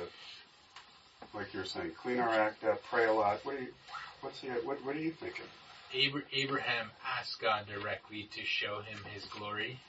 like 1.33 1.53
you're 1.53 1.65
saying, 1.65 1.91
clean 2.01 2.19
our 2.21 2.29
act 2.29 2.63
up, 2.65 2.81
pray 2.85 3.07
a 3.07 3.13
lot. 3.13 3.45
What 3.45 3.57
do 3.59 3.65
you, 3.65 3.73
what's 4.21 4.41
the, 4.41 4.49
what, 4.65 4.85
what 4.85 4.95
are 4.95 5.01
you 5.01 5.11
thinking? 5.11 5.45
Abra- 5.93 6.23
Abraham 6.33 6.91
asked 7.19 7.41
God 7.41 7.67
directly 7.67 8.29
to 8.37 8.45
show 8.45 8.81
him 8.83 8.99
his 9.13 9.25
glory. 9.25 9.81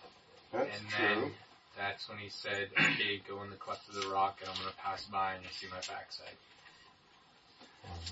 That's 0.51 0.70
and 0.80 0.89
true. 0.89 1.05
then 1.22 1.32
that's 1.78 2.07
when 2.09 2.17
he 2.17 2.30
said, 2.30 2.69
okay, 2.80 3.21
go 3.28 3.43
in 3.43 3.49
the 3.49 3.55
cleft 3.55 3.88
of 3.89 3.95
the 4.01 4.07
rock 4.09 4.38
and 4.41 4.49
I'm 4.49 4.55
going 4.57 4.69
to 4.69 4.78
pass 4.78 5.05
by 5.05 5.34
and 5.34 5.43
you'll 5.43 5.51
see 5.53 5.67
my 5.69 5.78
backside. 5.78 6.36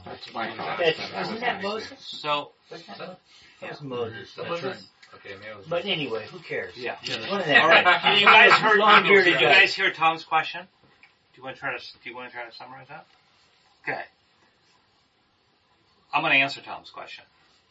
That's 0.05 0.27
fine. 0.27 0.57
That, 0.57 0.81
isn't 1.21 1.39
that 1.39 1.61
Moses? 1.63 1.89
So, 1.99 2.51
Wasn't 2.69 2.97
that, 2.99 3.19
was 3.61 3.81
Moses. 3.81 4.33
That's 4.35 4.49
Moses? 4.49 4.65
right. 4.65 4.77
Okay, 5.15 5.35
maybe 5.39 5.51
it 5.51 5.57
was 5.57 5.65
But 5.67 5.85
anyway, 5.85 6.25
who 6.31 6.39
cares? 6.39 6.75
yeah. 6.75 6.95
Yeah, 7.03 7.29
One 7.29 7.39
of 7.41 7.45
them. 7.47 7.61
All 7.61 7.69
right. 7.69 7.83
You 8.19 8.25
guys 8.25 8.51
heard, 8.53 8.77
Long 8.79 9.03
did 9.03 9.09
bearded 9.09 9.33
you 9.33 9.39
guy. 9.47 9.59
guys 9.61 9.73
hear 9.73 9.91
Tom's 9.91 10.23
question? 10.23 10.61
Do 10.61 11.37
you 11.39 11.43
want 11.43 11.55
to 11.55 11.59
try 11.59 11.75
to, 11.77 11.83
do 12.03 12.09
you 12.09 12.15
want 12.15 12.29
to 12.29 12.35
try 12.35 12.45
to 12.45 12.55
summarize 12.55 12.87
that? 12.89 13.05
Okay. 13.83 14.01
I'm 16.13 16.21
going 16.21 16.33
to 16.33 16.39
answer 16.39 16.61
Tom's 16.61 16.89
question. 16.91 17.23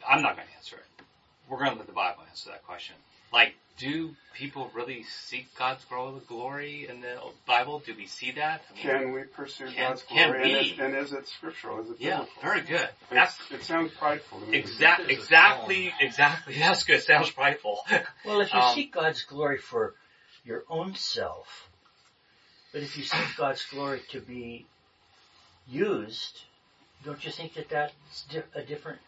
I'm 0.09 0.23
not 0.23 0.37
going 0.37 0.49
to 0.49 0.55
answer 0.57 0.77
it. 0.77 1.05
We're 1.49 1.59
going 1.59 1.73
to 1.73 1.77
let 1.79 1.87
the 1.87 1.93
Bible 1.93 2.23
answer 2.29 2.51
that 2.51 2.65
question. 2.65 2.97
Like, 3.33 3.55
do 3.79 4.15
people 4.35 4.71
really 4.75 5.05
seek 5.05 5.47
God's 5.59 5.85
glory 5.85 6.87
in 6.89 7.01
the 7.01 7.17
Bible? 7.47 7.83
Do 7.85 7.95
we 7.97 8.07
see 8.07 8.33
that? 8.33 8.63
I 8.71 8.75
mean, 8.75 8.83
Can 8.83 9.13
we 9.13 9.23
pursue 9.25 9.67
Can- 9.67 9.91
God's 9.91 10.03
can 10.03 10.29
glory? 10.31 10.53
And 10.53 10.67
is, 10.67 10.79
and 10.79 10.97
is 10.97 11.13
it 11.13 11.29
scriptural? 11.29 11.81
Is 11.81 11.91
it 11.91 11.99
biblical? 11.99 12.27
yeah, 12.37 12.43
very 12.43 12.61
good. 12.63 12.89
It's, 13.11 13.11
That's 13.11 13.39
it 13.51 13.63
sounds 13.65 13.93
prideful 13.93 14.41
to 14.41 14.47
me. 14.47 14.59
exact, 14.59 15.09
exactly, 15.11 15.93
exactly. 16.01 16.55
That's 16.59 16.85
good. 16.85 17.03
Sounds 17.03 17.31
prideful. 17.31 17.81
Well, 18.25 18.41
if 18.41 18.53
you 18.53 18.61
Um, 18.61 18.75
seek 18.75 18.93
God's 18.93 19.23
glory 19.23 19.59
for 19.59 19.95
your 20.45 20.65
own 20.69 20.95
self, 20.95 21.69
but 22.73 22.83
if 22.83 22.97
you 22.97 23.05
seek 23.05 23.37
God's 23.37 23.65
glory 23.67 24.03
to 24.11 24.21
be 24.21 24.67
used, 25.67 26.43
don't 27.05 27.25
you 27.25 27.31
think 27.31 27.55
that 27.55 27.69
that's 27.69 28.23
di- 28.31 28.43
a 28.55 28.63
different 28.63 29.01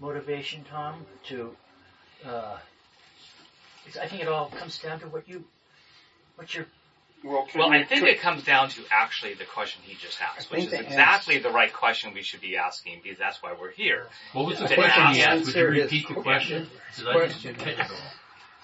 motivation, 0.00 0.64
Tom? 0.64 1.06
To, 1.28 1.56
uh, 2.24 2.58
it's, 3.86 3.96
I 3.96 4.06
think 4.06 4.22
it 4.22 4.28
all 4.28 4.48
comes 4.50 4.78
down 4.78 5.00
to 5.00 5.06
what 5.08 5.28
you, 5.28 5.44
what 6.36 6.54
your 6.54 6.66
Well, 7.22 7.46
Well, 7.54 7.70
I 7.72 7.84
think 7.84 8.00
put- 8.02 8.10
it 8.10 8.20
comes 8.20 8.44
down 8.44 8.68
to 8.70 8.82
actually 8.90 9.34
the 9.34 9.44
question 9.44 9.82
he 9.84 9.94
just 9.94 10.20
asked, 10.20 10.48
I 10.52 10.56
which 10.56 10.64
is 10.66 10.70
the 10.72 10.80
exactly 10.82 11.38
the 11.38 11.50
right 11.50 11.72
question 11.72 12.12
we 12.14 12.22
should 12.22 12.40
be 12.40 12.56
asking 12.56 13.00
because 13.02 13.18
that's 13.18 13.42
why 13.42 13.54
we're 13.58 13.70
here. 13.72 14.06
What 14.32 14.46
was 14.46 14.58
the 14.58 14.68
To 14.68 14.74
question 14.74 15.02
ask- 15.02 15.16
he 15.16 15.22
asked? 15.22 15.46
Would 15.46 15.54
you 15.54 15.66
repeat 15.66 16.08
the 16.08 16.14
question? 16.14 16.68
Did 16.96 17.04
question. 17.06 17.56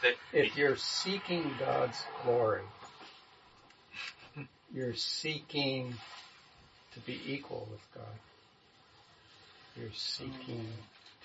That 0.02 0.14
If 0.32 0.56
you're 0.56 0.76
seeking 0.76 1.54
God's 1.58 2.02
glory, 2.22 2.62
you're 4.72 4.94
seeking 4.94 5.94
to 6.94 7.00
be 7.00 7.20
equal 7.26 7.68
with 7.70 7.80
God. 7.94 8.18
You're 9.76 9.92
seeking 9.92 10.66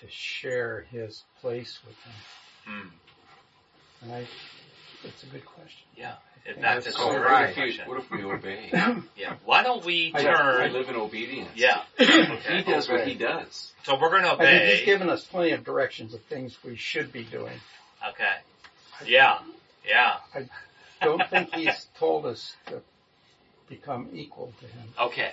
to 0.00 0.06
share 0.10 0.86
His 0.90 1.22
place 1.40 1.78
with 1.86 1.96
Him. 2.04 2.14
Hmm. 2.64 2.88
And 4.02 4.12
I, 4.12 4.26
it's 5.04 5.22
a 5.22 5.26
good 5.26 5.44
question. 5.44 5.86
yeah, 5.96 6.14
if 6.44 6.54
think 6.54 6.60
that's 6.62 6.84
that's 6.84 6.96
a 6.96 7.00
So 7.00 7.08
great 7.10 7.20
what 7.22 7.54
question. 7.54 7.88
what 7.88 7.98
if 8.00 8.10
we 8.10 8.22
obey? 8.32 8.70
Yeah. 9.16 9.36
Why 9.44 9.62
don't 9.62 9.84
we 9.84 10.12
I, 10.14 10.18
I 10.20 10.22
turn? 10.22 10.72
live 10.72 10.88
in 10.88 10.96
obedience. 10.96 11.50
Yeah. 11.54 11.82
He 11.98 12.04
Okay. 12.04 12.62
does 12.64 12.88
what 12.88 13.06
he 13.06 13.14
does. 13.14 13.72
So 13.84 13.98
we're 14.00 14.10
going 14.10 14.22
to 14.22 14.32
I 14.32 14.36
think 14.36 14.62
He's 14.62 14.74
obey. 14.80 14.84
given 14.84 15.08
us 15.10 15.24
plenty 15.24 15.52
of 15.52 15.64
directions 15.64 16.14
of 16.14 16.22
things 16.24 16.56
we 16.64 16.76
should 16.76 17.12
be 17.12 17.24
doing. 17.24 17.58
Okay. 18.10 18.34
Yeah. 19.06 19.38
Yeah. 19.86 20.16
I 20.34 20.48
don't 21.02 21.22
think 21.30 21.54
He's 21.54 21.86
told 21.98 22.26
us 22.26 22.54
to 22.66 22.80
become 23.68 24.08
equal 24.12 24.52
to 24.60 24.66
Him. 24.66 24.88
Okay. 25.00 25.32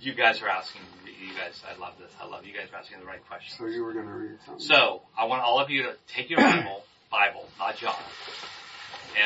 You 0.00 0.14
guys 0.14 0.42
are 0.42 0.48
asking. 0.48 0.82
You 1.04 1.32
guys, 1.38 1.62
I 1.68 1.78
love 1.80 1.94
this. 1.98 2.10
I 2.20 2.26
love 2.26 2.44
you 2.44 2.52
guys 2.52 2.68
are 2.72 2.76
asking 2.78 2.98
the 3.00 3.06
right 3.06 3.24
questions. 3.28 3.56
So 3.58 3.66
you 3.66 3.82
were 3.84 3.92
going 3.92 4.06
to 4.06 4.12
read 4.12 4.38
something? 4.44 4.60
So 4.64 5.02
I 5.18 5.24
want 5.26 5.42
all 5.42 5.58
of 5.60 5.70
you 5.70 5.84
to 5.84 5.94
take 6.08 6.28
your 6.28 6.40
Bible, 6.40 6.82
Bible, 7.10 7.46
not 7.58 7.76
John, 7.76 7.94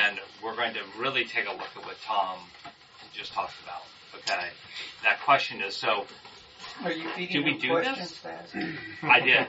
and 0.07 0.19
we're 0.43 0.55
going 0.57 0.75
to 0.75 0.81
really 0.99 1.25
take 1.25 1.47
a 1.47 1.53
look 1.53 1.69
at 1.77 1.85
what 1.85 1.97
Tom 2.05 2.39
just 3.13 3.33
talked 3.33 3.55
about. 3.63 3.83
Okay, 4.17 4.49
that 5.05 5.21
question 5.25 5.61
is 5.63 5.77
so. 5.77 6.05
Are 6.85 6.93
you 6.93 7.09
feeding 7.11 7.43
Do 7.43 7.45
we 7.45 7.59
do 7.59 7.69
questions 7.71 7.99
this? 8.11 8.19
fast? 8.19 8.55
I 9.03 9.21
did. 9.21 9.47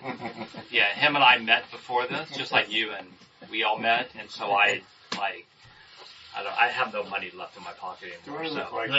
Yeah, 0.71 0.93
him 0.93 1.15
and 1.15 1.23
I 1.23 1.38
met 1.38 1.69
before 1.71 2.07
this, 2.07 2.29
just 2.36 2.51
like 2.51 2.71
you, 2.71 2.91
and 2.91 3.07
we 3.49 3.63
all 3.63 3.77
met, 3.77 4.09
and 4.19 4.29
so 4.29 4.51
I 4.51 4.82
like. 5.17 5.45
I 6.36 6.43
don't. 6.43 6.53
I 6.57 6.67
have 6.69 6.93
no 6.93 7.03
money 7.03 7.29
left 7.38 7.57
in 7.57 7.63
my 7.63 7.73
pocket 7.73 8.13
anymore. 8.25 8.43
I 8.43 8.49
so. 8.49 8.75
like? 8.75 8.89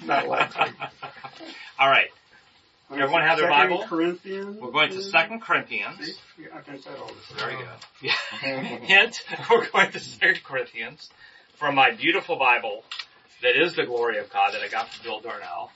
Not 0.06 0.28
likely. 0.28 0.72
all 1.78 1.88
right, 1.88 2.08
Everyone 3.02 3.22
have 3.22 3.38
their 3.38 3.50
Second 3.50 3.70
Bible? 3.70 3.84
Corinthians. 3.88 4.60
we're 4.60 4.70
going 4.70 4.90
to 4.90 5.02
Second 5.02 5.40
Corinthians. 5.40 5.98
See, 6.06 6.44
I 6.54 6.60
can 6.60 6.80
say 6.80 6.90
all 7.00 7.06
this. 7.08 7.40
Very 7.40 7.56
good. 7.56 7.66
Yeah. 8.02 8.12
Hint, 8.40 9.22
we're 9.50 9.66
going 9.68 9.90
to 9.92 10.00
Second 10.00 10.42
Corinthians 10.44 11.10
from 11.56 11.74
my 11.74 11.90
beautiful 11.92 12.36
Bible 12.36 12.84
that 13.42 13.60
is 13.60 13.74
the 13.74 13.84
glory 13.84 14.18
of 14.18 14.30
God 14.32 14.54
that 14.54 14.62
I 14.62 14.68
got 14.68 14.88
from 14.90 15.04
Bill 15.04 15.20
Darnell. 15.20 15.70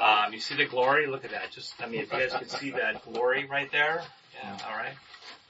Um, 0.00 0.32
you 0.32 0.40
see 0.40 0.56
the 0.56 0.64
glory? 0.64 1.06
Look 1.06 1.24
at 1.24 1.30
that. 1.30 1.52
Just, 1.52 1.74
I 1.80 1.86
mean, 1.86 2.00
if 2.00 2.12
you 2.12 2.18
guys 2.18 2.32
could 2.32 2.50
see 2.50 2.70
that 2.70 3.04
glory 3.04 3.46
right 3.46 3.70
there. 3.70 4.02
Yeah, 4.42 4.58
all 4.68 4.76
right. 4.76 4.92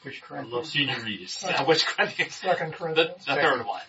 Which 0.02 0.22
I 0.30 0.34
love 0.42 0.44
Corinthians? 0.50 0.68
seeing 0.72 0.88
you 0.88 0.96
read 1.02 1.20
it. 1.22 1.36
Yeah, 1.42 1.62
which 1.64 1.86
Corinthians? 1.86 2.34
Second 2.34 2.72
The, 2.72 2.76
Corinthians. 2.76 3.24
the 3.24 3.34
third 3.34 3.66
one. 3.66 3.80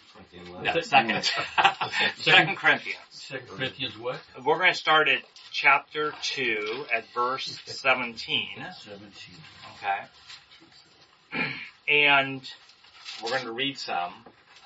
Yeah, 0.63 0.82
Second. 0.82 1.23
second. 1.23 1.91
second 2.17 2.55
Corinthians. 2.55 2.97
Second 3.28 3.49
Corinthians 3.49 3.97
what? 3.97 4.21
We're 4.45 4.57
going 4.57 4.71
to 4.71 4.78
start 4.78 5.09
at 5.09 5.21
chapter 5.51 6.13
2 6.21 6.86
at 6.93 7.03
verse 7.13 7.59
17. 7.65 8.47
Seventeen. 8.80 9.36
Okay. 11.34 11.49
And 11.89 12.41
we're 13.21 13.32
going 13.32 13.43
to 13.43 13.51
read 13.51 13.78
some. 13.78 14.13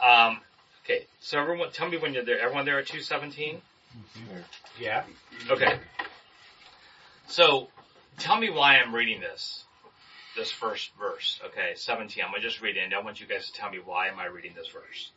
Um, 0.08 0.42
okay, 0.86 1.08
so 1.22 1.40
everyone, 1.40 1.72
tell 1.72 1.90
me 1.90 1.98
when 1.98 2.14
you're 2.14 2.24
there. 2.24 2.40
Everyone 2.40 2.66
there 2.66 2.78
at 2.78 2.86
217? 2.86 3.60
Yeah. 4.80 5.06
Okay. 5.50 5.80
So, 7.30 7.68
tell 8.20 8.38
me 8.38 8.52
why 8.52 8.78
I'm 8.78 8.94
reading 8.94 9.22
this, 9.22 9.64
this 10.38 10.52
first 10.52 10.92
verse. 11.00 11.40
Okay, 11.48 11.72
17. 11.74 12.24
I'm 12.24 12.30
going 12.30 12.42
to 12.42 12.48
just 12.48 12.62
read 12.62 12.78
it, 12.78 12.82
and 12.82 12.94
I 12.94 13.02
want 13.02 13.20
you 13.22 13.26
guys 13.26 13.48
to 13.48 13.54
tell 13.54 13.72
me 13.72 13.80
why 13.84 14.10
am 14.10 14.20
I 14.20 14.28
reading 14.28 14.54
this 14.56 14.68
verse. 14.68 15.12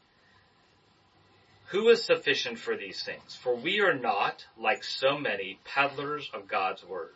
Who 1.68 1.88
is 1.88 2.04
sufficient 2.04 2.58
for 2.58 2.76
these 2.76 3.02
things? 3.02 3.34
For 3.34 3.54
we 3.54 3.80
are 3.80 3.94
not, 3.94 4.44
like 4.58 4.84
so 4.84 5.18
many, 5.18 5.58
peddlers 5.64 6.30
of 6.34 6.46
God's 6.46 6.84
word, 6.84 7.14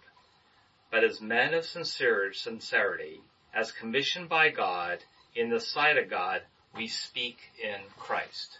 but 0.90 1.04
as 1.04 1.20
men 1.20 1.54
of 1.54 1.66
sincere, 1.66 2.32
sincerity, 2.32 3.20
as 3.54 3.72
commissioned 3.72 4.28
by 4.28 4.48
God, 4.50 4.98
in 5.34 5.50
the 5.50 5.60
sight 5.60 5.98
of 5.98 6.08
God, 6.08 6.42
we 6.74 6.88
speak 6.88 7.38
in 7.62 7.80
Christ. 7.98 8.58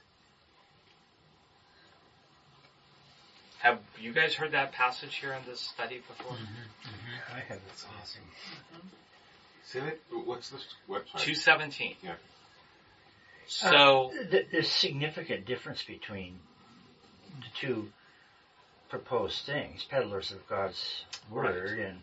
Have 3.60 3.80
you 4.00 4.12
guys 4.12 4.34
heard 4.34 4.52
that 4.52 4.72
passage 4.72 5.16
here 5.16 5.32
in 5.32 5.42
this 5.48 5.60
study 5.60 6.00
before? 6.06 6.32
Mm-hmm, 6.32 6.44
mm-hmm. 6.44 7.36
I 7.36 7.40
have 7.40 7.60
That's 7.66 7.86
awesome. 8.00 8.22
Say 9.64 9.80
that. 9.80 9.98
What's 10.26 10.50
this 10.50 10.64
website? 10.88 11.18
217. 11.18 11.96
Yeah. 12.02 12.12
So, 13.48 14.10
Uh, 14.10 14.30
th- 14.30 14.48
there's 14.52 14.68
significant 14.70 15.46
difference 15.46 15.82
between 15.82 16.38
the 17.40 17.46
two 17.58 17.92
proposed 18.88 19.44
things, 19.46 19.84
peddlers 19.84 20.30
of 20.32 20.46
God's 20.48 21.04
word 21.30 21.78
and 21.78 22.02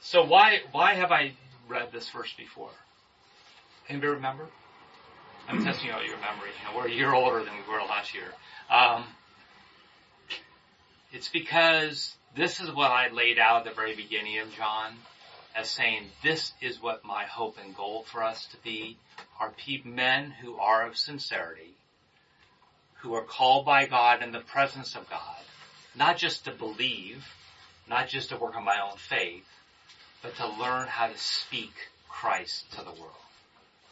so 0.00 0.22
why, 0.22 0.60
why 0.72 0.94
have 0.94 1.10
I 1.12 1.32
read 1.66 1.90
this 1.90 2.10
verse 2.10 2.32
before? 2.36 2.70
Anybody 3.88 4.12
remember? 4.12 4.46
I'm 5.48 5.64
testing 5.64 5.90
out 5.90 6.04
your 6.04 6.18
memory. 6.18 6.50
We're 6.76 6.88
a 6.88 6.90
year 6.90 7.14
older 7.14 7.42
than 7.42 7.54
we 7.54 7.72
were 7.72 7.80
last 7.80 8.14
year. 8.14 8.32
Um, 8.70 9.04
it's 11.10 11.28
because 11.28 12.14
this 12.36 12.60
is 12.60 12.70
what 12.70 12.90
I 12.90 13.08
laid 13.08 13.38
out 13.38 13.58
at 13.58 13.64
the 13.64 13.74
very 13.74 13.96
beginning 13.96 14.38
of 14.40 14.52
John 14.52 14.94
as 15.54 15.70
saying 15.70 16.04
this 16.22 16.52
is 16.60 16.82
what 16.82 17.04
my 17.04 17.24
hope 17.24 17.56
and 17.64 17.76
goal 17.76 18.04
for 18.04 18.22
us 18.22 18.46
to 18.46 18.56
be 18.58 18.98
are 19.40 19.52
men 19.84 20.30
who 20.30 20.56
are 20.56 20.86
of 20.86 20.96
sincerity, 20.96 21.74
who 23.02 23.14
are 23.14 23.24
called 23.24 23.64
by 23.64 23.86
God 23.86 24.22
in 24.22 24.32
the 24.32 24.40
presence 24.40 24.94
of 24.94 25.08
God, 25.08 25.42
not 25.94 26.16
just 26.16 26.44
to 26.44 26.50
believe, 26.50 27.24
not 27.88 28.08
just 28.08 28.30
to 28.30 28.36
work 28.36 28.56
on 28.56 28.64
my 28.64 28.80
own 28.80 28.96
faith, 28.96 29.46
but 30.22 30.34
to 30.36 30.46
learn 30.60 30.88
how 30.88 31.06
to 31.06 31.18
speak 31.18 31.72
Christ 32.08 32.70
to 32.72 32.78
the 32.78 32.92
world. 32.92 33.12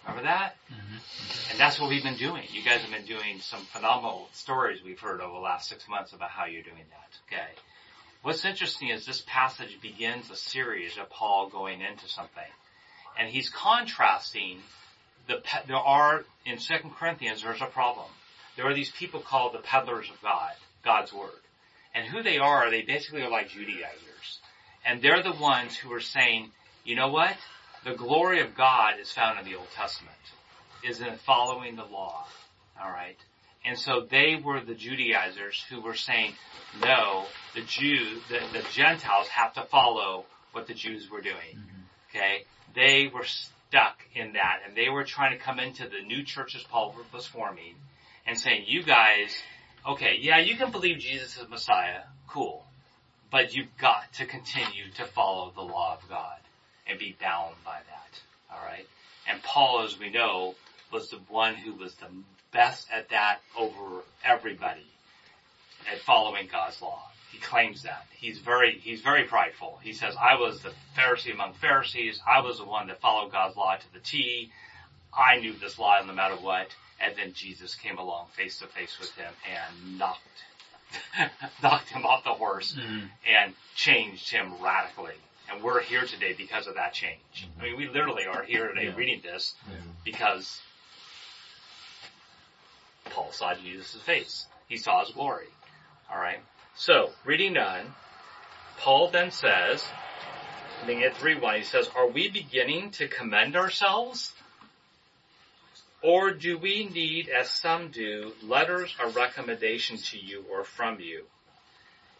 Remember 0.06 0.24
that? 0.24 0.56
Mm-hmm. 0.72 1.50
And 1.50 1.60
that's 1.60 1.78
what 1.78 1.88
we've 1.88 2.02
been 2.02 2.16
doing. 2.16 2.42
You 2.50 2.62
guys 2.64 2.80
have 2.80 2.90
been 2.90 3.06
doing 3.06 3.40
some 3.40 3.60
phenomenal 3.60 4.28
stories 4.32 4.80
we've 4.84 4.98
heard 4.98 5.20
over 5.20 5.32
the 5.32 5.38
last 5.38 5.68
six 5.68 5.88
months 5.88 6.12
about 6.12 6.30
how 6.30 6.46
you're 6.46 6.62
doing 6.62 6.84
that. 6.90 7.18
Okay. 7.28 7.50
What's 8.22 8.44
interesting 8.44 8.90
is 8.90 9.04
this 9.04 9.22
passage 9.26 9.80
begins 9.82 10.30
a 10.30 10.36
series 10.36 10.96
of 10.96 11.10
Paul 11.10 11.48
going 11.48 11.80
into 11.80 12.08
something. 12.08 12.42
And 13.18 13.28
he's 13.28 13.50
contrasting 13.50 14.58
the, 15.26 15.42
there 15.66 15.76
are, 15.76 16.24
in 16.46 16.58
Second 16.58 16.92
Corinthians, 16.94 17.42
there's 17.42 17.60
a 17.60 17.66
problem. 17.66 18.06
There 18.56 18.66
are 18.66 18.74
these 18.74 18.92
people 18.92 19.20
called 19.20 19.54
the 19.54 19.58
peddlers 19.58 20.08
of 20.08 20.20
God, 20.22 20.52
God's 20.84 21.12
Word. 21.12 21.30
And 21.94 22.06
who 22.06 22.22
they 22.22 22.38
are, 22.38 22.70
they 22.70 22.82
basically 22.82 23.22
are 23.22 23.30
like 23.30 23.48
Judaizers. 23.48 24.38
And 24.84 25.02
they're 25.02 25.22
the 25.22 25.32
ones 25.32 25.76
who 25.76 25.92
are 25.92 26.00
saying, 26.00 26.50
you 26.84 26.94
know 26.94 27.08
what? 27.08 27.36
The 27.84 27.94
glory 27.94 28.40
of 28.40 28.56
God 28.56 29.00
is 29.00 29.10
found 29.10 29.40
in 29.40 29.44
the 29.44 29.56
Old 29.56 29.70
Testament, 29.74 30.14
is 30.84 31.00
in 31.00 31.16
following 31.16 31.74
the 31.74 31.84
law. 31.84 32.26
Alright? 32.80 33.18
And 33.64 33.78
so 33.78 34.06
they 34.08 34.40
were 34.42 34.60
the 34.60 34.74
Judaizers 34.74 35.64
who 35.70 35.80
were 35.80 35.94
saying, 35.94 36.32
no, 36.80 37.26
the 37.54 37.62
Jews, 37.62 38.20
the, 38.28 38.40
the 38.52 38.64
Gentiles 38.72 39.28
have 39.28 39.54
to 39.54 39.62
follow 39.62 40.24
what 40.52 40.66
the 40.66 40.74
Jews 40.74 41.08
were 41.10 41.20
doing. 41.20 41.54
Mm-hmm. 41.54 42.16
Okay? 42.16 42.44
They 42.74 43.10
were 43.12 43.24
stuck 43.24 43.98
in 44.14 44.32
that 44.32 44.60
and 44.66 44.76
they 44.76 44.88
were 44.88 45.04
trying 45.04 45.36
to 45.36 45.42
come 45.42 45.60
into 45.60 45.84
the 45.84 46.04
new 46.06 46.24
churches 46.24 46.64
Paul 46.68 46.94
was 47.12 47.26
forming 47.26 47.74
and 48.26 48.38
saying, 48.38 48.64
you 48.66 48.82
guys, 48.82 49.34
okay, 49.86 50.18
yeah, 50.20 50.38
you 50.38 50.56
can 50.56 50.70
believe 50.70 50.98
Jesus 50.98 51.36
is 51.36 51.48
Messiah, 51.48 52.02
cool, 52.28 52.64
but 53.30 53.54
you've 53.54 53.76
got 53.80 54.12
to 54.14 54.26
continue 54.26 54.90
to 54.96 55.04
follow 55.04 55.52
the 55.54 55.62
law 55.62 55.98
of 56.00 56.08
God 56.08 56.38
and 56.86 56.98
be 56.98 57.16
bound 57.20 57.54
by 57.64 57.78
that. 57.78 58.54
Alright? 58.54 58.86
And 59.30 59.42
Paul, 59.42 59.84
as 59.84 59.98
we 59.98 60.10
know, 60.10 60.54
was 60.92 61.10
the 61.10 61.20
one 61.28 61.54
who 61.54 61.74
was 61.74 61.94
the 61.94 62.08
best 62.52 62.88
at 62.92 63.08
that 63.10 63.38
over 63.58 64.02
everybody 64.24 64.86
at 65.90 65.98
following 66.00 66.48
God's 66.50 66.80
law. 66.82 67.02
He 67.30 67.38
claims 67.38 67.82
that. 67.84 68.04
He's 68.14 68.38
very, 68.38 68.78
he's 68.78 69.00
very 69.00 69.24
prideful. 69.24 69.80
He 69.82 69.92
says, 69.94 70.14
I 70.20 70.34
was 70.38 70.60
the 70.60 70.72
Pharisee 70.96 71.32
among 71.32 71.54
Pharisees. 71.54 72.20
I 72.28 72.40
was 72.40 72.58
the 72.58 72.64
one 72.64 72.88
that 72.88 73.00
followed 73.00 73.32
God's 73.32 73.56
law 73.56 73.74
to 73.76 73.92
the 73.94 74.00
T. 74.00 74.50
I 75.16 75.38
knew 75.38 75.54
this 75.54 75.78
law 75.78 76.00
no 76.06 76.12
matter 76.12 76.36
what. 76.36 76.68
And 77.00 77.14
then 77.16 77.32
Jesus 77.32 77.74
came 77.74 77.98
along 77.98 78.26
face 78.36 78.58
to 78.58 78.66
face 78.66 78.96
with 79.00 79.10
him 79.16 79.32
and 79.50 79.98
knocked, 79.98 80.20
knocked 81.62 81.88
him 81.88 82.04
off 82.04 82.22
the 82.24 82.34
horse 82.34 82.74
Mm-hmm. 82.78 83.06
and 83.28 83.54
changed 83.74 84.30
him 84.30 84.52
radically. 84.62 85.14
And 85.50 85.62
we're 85.62 85.80
here 85.80 86.04
today 86.04 86.34
because 86.36 86.66
of 86.66 86.74
that 86.76 86.92
change. 86.92 87.48
I 87.58 87.64
mean, 87.64 87.76
we 87.76 87.88
literally 87.88 88.26
are 88.26 88.42
here 88.42 88.68
today 88.68 88.86
Yeah. 88.88 88.94
reading 88.94 89.20
this 89.22 89.54
because 90.04 90.60
Paul 93.12 93.32
saw 93.32 93.54
Jesus' 93.54 94.00
face. 94.02 94.46
He 94.68 94.76
saw 94.76 95.04
his 95.04 95.14
glory. 95.14 95.48
Alright? 96.10 96.40
So, 96.74 97.10
reading 97.24 97.56
on, 97.56 97.94
Paul 98.78 99.08
then 99.08 99.30
says, 99.30 99.84
beginning 100.80 101.04
at 101.04 101.14
3-1, 101.14 101.58
he 101.58 101.64
says, 101.64 101.88
Are 101.94 102.08
we 102.08 102.28
beginning 102.28 102.90
to 102.92 103.08
commend 103.08 103.56
ourselves? 103.56 104.32
Or 106.02 106.32
do 106.32 106.58
we 106.58 106.86
need, 106.86 107.28
as 107.28 107.48
some 107.48 107.90
do, 107.90 108.32
letters 108.42 108.94
of 109.02 109.14
recommendation 109.14 109.98
to 109.98 110.18
you 110.18 110.44
or 110.50 110.64
from 110.64 110.98
you? 110.98 111.24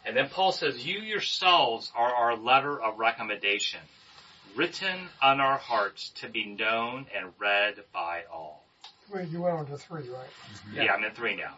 And 0.04 0.16
then 0.16 0.28
Paul 0.28 0.52
says, 0.52 0.86
You 0.86 1.00
yourselves 1.00 1.90
are 1.96 2.14
our 2.14 2.36
letter 2.36 2.80
of 2.80 2.98
recommendation, 2.98 3.80
written 4.54 5.08
on 5.20 5.40
our 5.40 5.58
hearts 5.58 6.10
to 6.20 6.28
be 6.28 6.44
known 6.44 7.06
and 7.14 7.32
read 7.38 7.74
by 7.92 8.22
all. 8.32 8.61
Wait, 9.10 9.28
you 9.28 9.42
went 9.42 9.56
on 9.56 9.66
to 9.66 9.76
three, 9.76 10.08
right? 10.08 10.10
Mm-hmm. 10.10 10.82
Yeah, 10.82 10.94
I'm 10.94 11.04
in 11.04 11.12
three 11.12 11.36
now. 11.36 11.54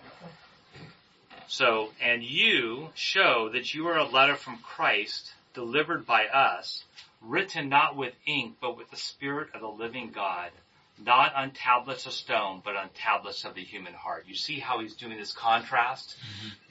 So, 1.47 1.91
and 2.01 2.23
you 2.23 2.89
show 2.95 3.51
that 3.51 3.75
you 3.75 3.89
are 3.89 3.99
a 3.99 4.09
letter 4.09 4.35
from 4.35 4.59
Christ 4.59 5.33
delivered 5.53 6.07
by 6.07 6.27
us, 6.27 6.85
written 7.21 7.69
not 7.69 7.97
with 7.97 8.15
ink, 8.27 8.57
but 8.61 8.77
with 8.77 8.91
the 8.91 8.97
Spirit 8.97 9.49
of 9.55 9.61
the 9.61 9.69
living 9.69 10.11
God, 10.13 10.51
not 10.99 11.35
on 11.35 11.51
tablets 11.51 12.07
of 12.07 12.13
stone, 12.13 12.63
but 12.65 12.77
on 12.77 12.89
tablets 12.95 13.45
of 13.45 13.55
the 13.55 13.63
human 13.63 13.93
heart. 13.93 14.25
You 14.27 14.35
see 14.35 14.59
how 14.59 14.81
he's 14.81 14.95
doing 14.95 15.19
this 15.19 15.33
contrast? 15.33 16.17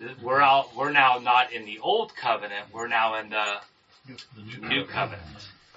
Mm-hmm. 0.01 0.25
We're 0.25 0.41
out, 0.41 0.75
we're 0.75 0.91
now 0.91 1.19
not 1.19 1.53
in 1.53 1.65
the 1.65 1.79
old 1.79 2.15
covenant, 2.15 2.67
we're 2.73 2.87
now 2.87 3.19
in 3.19 3.29
the 3.29 3.59
new 4.59 4.85
covenant. 4.85 5.21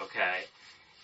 Okay? 0.01 0.44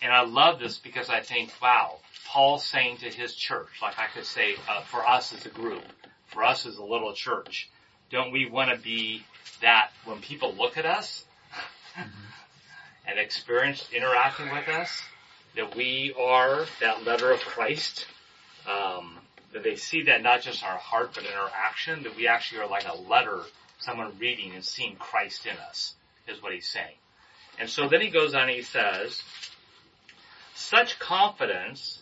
And 0.00 0.12
I 0.12 0.24
love 0.24 0.58
this 0.58 0.78
because 0.78 1.08
I 1.08 1.20
think, 1.20 1.52
wow, 1.62 1.98
Paul's 2.32 2.64
saying 2.64 2.96
to 2.98 3.10
his 3.10 3.34
church, 3.34 3.68
like 3.82 3.98
I 3.98 4.06
could 4.06 4.24
say, 4.24 4.54
uh, 4.66 4.80
for 4.84 5.06
us 5.06 5.34
as 5.34 5.44
a 5.44 5.50
group, 5.50 5.84
for 6.28 6.42
us 6.42 6.64
as 6.64 6.78
a 6.78 6.82
little 6.82 7.12
church, 7.12 7.68
don't 8.10 8.32
we 8.32 8.48
want 8.48 8.70
to 8.70 8.82
be 8.82 9.22
that 9.60 9.90
when 10.06 10.18
people 10.20 10.54
look 10.54 10.78
at 10.78 10.86
us 10.86 11.26
and 13.06 13.18
experience 13.18 13.86
interacting 13.94 14.50
with 14.50 14.66
us, 14.66 15.02
that 15.56 15.76
we 15.76 16.14
are 16.18 16.64
that 16.80 17.04
letter 17.04 17.30
of 17.30 17.40
Christ, 17.40 18.06
um, 18.66 19.18
that 19.52 19.62
they 19.62 19.76
see 19.76 20.04
that 20.04 20.22
not 20.22 20.40
just 20.40 20.62
in 20.62 20.68
our 20.68 20.78
heart 20.78 21.10
but 21.14 21.24
in 21.24 21.34
our 21.34 21.50
action, 21.54 22.02
that 22.04 22.16
we 22.16 22.28
actually 22.28 22.62
are 22.62 22.68
like 22.68 22.86
a 22.88 22.96
letter, 22.96 23.40
someone 23.78 24.10
reading 24.18 24.52
and 24.54 24.64
seeing 24.64 24.96
Christ 24.96 25.44
in 25.44 25.58
us, 25.68 25.96
is 26.26 26.42
what 26.42 26.54
he's 26.54 26.66
saying. 26.66 26.96
And 27.58 27.68
so 27.68 27.88
then 27.90 28.00
he 28.00 28.08
goes 28.08 28.32
on 28.32 28.44
and 28.44 28.52
he 28.52 28.62
says, 28.62 29.22
such 30.54 30.98
confidence, 30.98 32.01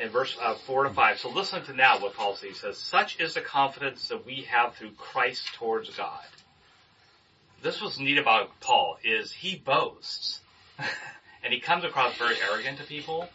in 0.00 0.08
verse 0.08 0.36
uh, 0.40 0.54
4 0.54 0.84
to 0.84 0.90
5, 0.90 1.18
so 1.18 1.28
listen 1.30 1.62
to 1.64 1.72
now 1.74 1.98
what 1.98 2.14
Paul 2.14 2.34
says. 2.34 2.48
He 2.48 2.54
says, 2.54 2.78
such 2.78 3.20
is 3.20 3.34
the 3.34 3.40
confidence 3.40 4.08
that 4.08 4.24
we 4.24 4.42
have 4.50 4.74
through 4.74 4.92
Christ 4.92 5.54
towards 5.54 5.90
God. 5.90 6.24
This 7.62 7.80
was 7.82 7.98
neat 7.98 8.18
about 8.18 8.58
Paul, 8.60 8.96
is 9.04 9.32
he 9.32 9.56
boasts. 9.56 10.40
and 11.44 11.52
he 11.52 11.60
comes 11.60 11.84
across 11.84 12.16
very 12.16 12.36
arrogant 12.50 12.78
to 12.78 12.84
people. 12.84 13.28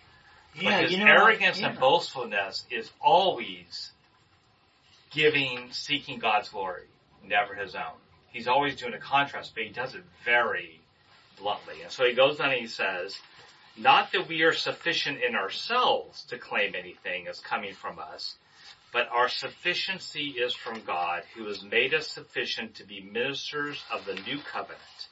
Yeah, 0.56 0.72
but 0.72 0.84
his 0.84 0.92
you 0.94 1.06
know 1.06 1.12
arrogance 1.12 1.60
Yeah. 1.60 1.70
and 1.70 1.80
boastfulness 1.80 2.66
is 2.72 2.90
always 3.00 3.92
giving, 5.12 5.72
seeking 5.72 6.20
God's 6.20 6.50
glory, 6.50 6.86
never 7.24 7.54
his 7.54 7.76
own. 7.76 7.98
He's 8.32 8.48
always 8.48 8.76
doing 8.76 8.94
a 8.94 9.00
contrast, 9.00 9.54
but 9.54 9.64
he 9.64 9.70
does 9.70 9.94
it 9.96 10.04
very 10.24 10.82
bluntly. 11.38 11.82
And 11.84 11.92
so 11.92 12.06
he 12.06 12.14
goes 12.14 12.40
on 12.40 12.52
and 12.52 12.60
he 12.60 12.68
says, 12.68 13.16
not 13.78 14.12
that 14.12 14.28
we 14.28 14.44
are 14.44 14.54
sufficient 14.54 15.22
in 15.22 15.36
ourselves 15.36 16.24
to 16.26 16.38
claim 16.38 16.76
anything 16.76 17.28
as 17.28 17.40
coming 17.40 17.74
from 17.74 18.00
us, 18.00 18.36
but 18.94 19.10
our 19.10 19.28
sufficiency 19.28 20.30
is 20.30 20.54
from 20.54 20.82
God, 20.82 21.24
who 21.36 21.48
has 21.48 21.62
made 21.64 21.94
us 21.94 22.08
sufficient 22.08 22.76
to 22.76 22.86
be 22.86 23.02
ministers 23.02 23.84
of 23.92 24.06
the 24.06 24.16
new 24.16 24.40
covenant, 24.40 25.10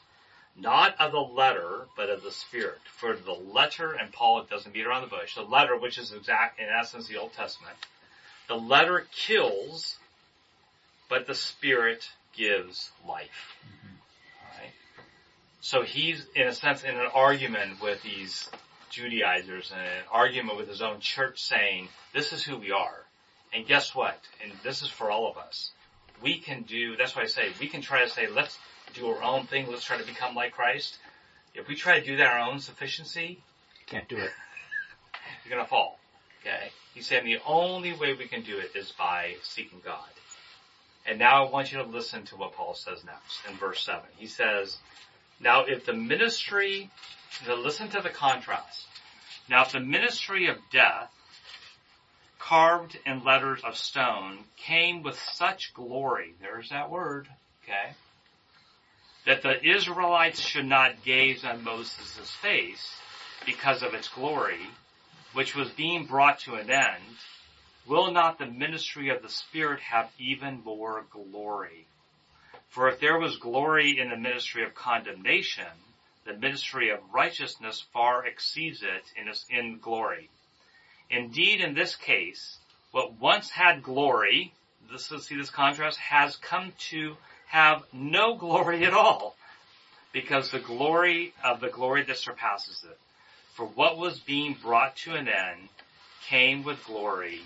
not 0.56 0.96
of 1.00 1.12
the 1.12 1.20
letter, 1.20 1.88
but 1.98 2.10
of 2.10 2.24
the 2.24 2.32
spirit. 2.32 2.80
For 2.86 3.16
the 3.16 3.34
letter, 3.34 3.92
and 3.92 4.14
Paul 4.14 4.44
doesn't 4.44 4.74
beat 4.74 4.86
around 4.86 5.02
the 5.02 5.08
bush, 5.08 5.36
the 5.36 5.42
letter, 5.42 5.78
which 5.78 5.98
is 5.98 6.14
exact, 6.14 6.60
in 6.60 6.68
essence, 6.70 7.08
the 7.08 7.18
Old 7.18 7.34
Testament, 7.34 7.76
the 8.48 8.56
letter 8.56 9.06
kills, 9.12 9.98
but 11.10 11.28
the 11.28 11.36
spirit 11.36 12.10
gives 12.36 12.92
life. 13.08 13.58
Alright? 13.74 13.93
So 15.64 15.82
he's, 15.82 16.28
in 16.36 16.46
a 16.46 16.54
sense, 16.54 16.84
in 16.84 16.94
an 16.94 17.08
argument 17.16 17.82
with 17.82 18.04
these 18.04 18.50
Judaizers 18.90 19.72
and 19.72 19.80
an 19.80 20.04
argument 20.12 20.58
with 20.58 20.68
his 20.68 20.82
own 20.82 21.00
church 21.00 21.42
saying, 21.42 21.88
this 22.14 22.34
is 22.34 22.44
who 22.44 22.58
we 22.58 22.72
are. 22.72 22.98
And 23.54 23.66
guess 23.66 23.96
what? 23.96 24.20
And 24.44 24.52
this 24.62 24.82
is 24.82 24.90
for 24.90 25.10
all 25.10 25.32
of 25.32 25.38
us. 25.38 25.72
We 26.22 26.38
can 26.38 26.64
do, 26.64 26.98
that's 26.98 27.16
why 27.16 27.22
I 27.22 27.28
say, 27.28 27.54
we 27.62 27.70
can 27.70 27.82
try 27.82 28.04
to 28.04 28.10
say, 28.10 28.28
let's 28.28 28.60
do 28.94 29.08
our 29.08 29.24
own 29.24 29.46
thing, 29.46 29.68
let's 29.72 29.86
try 29.86 29.98
to 29.98 30.06
become 30.06 30.36
like 30.36 30.52
Christ. 30.52 30.98
If 31.56 31.70
we 31.70 31.76
try 31.76 31.98
to 31.98 32.06
do 32.06 32.18
that 32.18 32.28
our 32.28 32.52
own 32.52 32.60
sufficiency, 32.60 33.42
Can't 33.88 34.10
do 34.10 34.18
it. 34.18 34.32
you're 35.46 35.56
gonna 35.56 35.66
fall. 35.66 35.98
Okay? 36.42 36.72
He's 36.94 37.08
saying 37.08 37.24
the 37.24 37.40
only 37.48 37.94
way 37.94 38.16
we 38.16 38.28
can 38.28 38.42
do 38.44 38.58
it 38.58 38.76
is 38.76 38.92
by 38.92 39.36
seeking 39.44 39.80
God. 39.84 40.10
And 41.06 41.20
now 41.20 41.46
I 41.46 41.50
want 41.50 41.72
you 41.72 41.78
to 41.78 41.86
listen 41.86 42.26
to 42.26 42.36
what 42.36 42.54
Paul 42.54 42.74
says 42.74 43.06
next 43.06 43.40
in 43.50 43.56
verse 43.56 43.82
7. 43.86 44.02
He 44.18 44.28
says, 44.28 44.78
now 45.44 45.66
if 45.66 45.86
the 45.86 45.94
ministry, 45.94 46.90
listen 47.48 47.90
to 47.90 48.02
the 48.02 48.10
contrast. 48.10 48.88
Now 49.50 49.64
if 49.64 49.74
the 49.74 49.80
ministry 49.80 50.48
of 50.48 50.58
death, 50.72 51.12
carved 52.40 52.98
in 53.06 53.24
letters 53.24 53.62
of 53.64 53.78
stone, 53.78 54.40
came 54.58 55.04
with 55.04 55.20
such 55.34 55.74
glory, 55.74 56.34
there's 56.42 56.70
that 56.70 56.90
word, 56.90 57.28
okay, 57.64 57.94
that 59.26 59.42
the 59.42 59.66
Israelites 59.66 60.42
should 60.42 60.66
not 60.66 61.04
gaze 61.04 61.46
on 61.46 61.64
Moses' 61.64 62.30
face 62.42 62.96
because 63.46 63.84
of 63.84 63.94
its 63.94 64.08
glory, 64.10 64.60
which 65.34 65.56
was 65.56 65.70
being 65.72 66.06
brought 66.06 66.40
to 66.40 66.56
an 66.56 66.70
end, 66.70 67.18
will 67.88 68.12
not 68.12 68.38
the 68.38 68.46
ministry 68.46 69.10
of 69.10 69.22
the 69.22 69.30
Spirit 69.30 69.80
have 69.80 70.10
even 70.18 70.62
more 70.64 71.06
glory? 71.12 71.86
For 72.74 72.90
if 72.90 73.00
there 73.00 73.20
was 73.20 73.38
glory 73.38 74.00
in 74.00 74.10
the 74.10 74.18
ministry 74.18 74.64
of 74.64 74.74
condemnation, 74.74 75.68
the 76.26 76.34
ministry 76.34 76.90
of 76.90 77.14
righteousness 77.14 77.86
far 77.94 78.26
exceeds 78.26 78.82
it 78.82 79.04
in, 79.16 79.28
its- 79.28 79.46
in 79.48 79.78
glory. 79.78 80.32
Indeed, 81.08 81.62
in 81.62 81.76
this 81.76 81.96
case, 81.96 82.58
what 82.90 83.14
once 83.14 83.52
had 83.52 83.84
glory, 83.84 84.56
this 84.92 85.12
is, 85.12 85.28
see 85.28 85.36
this 85.36 85.52
contrast, 85.52 86.00
has 86.00 86.36
come 86.38 86.74
to 86.90 87.16
have 87.46 87.84
no 87.94 88.34
glory 88.44 88.86
at 88.86 88.94
all, 88.96 89.36
because 90.12 90.50
the 90.50 90.58
glory 90.58 91.32
of 91.44 91.60
the 91.60 91.70
glory 91.70 92.02
that 92.06 92.18
surpasses 92.18 92.84
it. 92.90 92.98
For 93.54 93.68
what 93.68 94.00
was 94.00 94.20
being 94.20 94.56
brought 94.56 94.96
to 95.06 95.14
an 95.14 95.28
end 95.28 95.70
came 96.28 96.64
with 96.64 96.84
glory, 96.88 97.42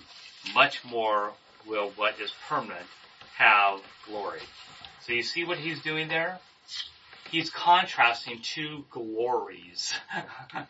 much 0.53 0.85
more 0.85 1.33
will 1.65 1.89
what 1.97 2.17
is 2.21 2.31
permanent 2.47 2.87
have 3.35 3.81
glory. 4.05 4.39
So 5.07 5.13
you 5.13 5.23
see 5.23 5.45
what 5.45 5.57
he's 5.57 5.81
doing 5.81 6.09
there? 6.09 6.37
He's 7.31 7.49
contrasting 7.49 8.41
two 8.41 8.83
glories. 8.91 9.93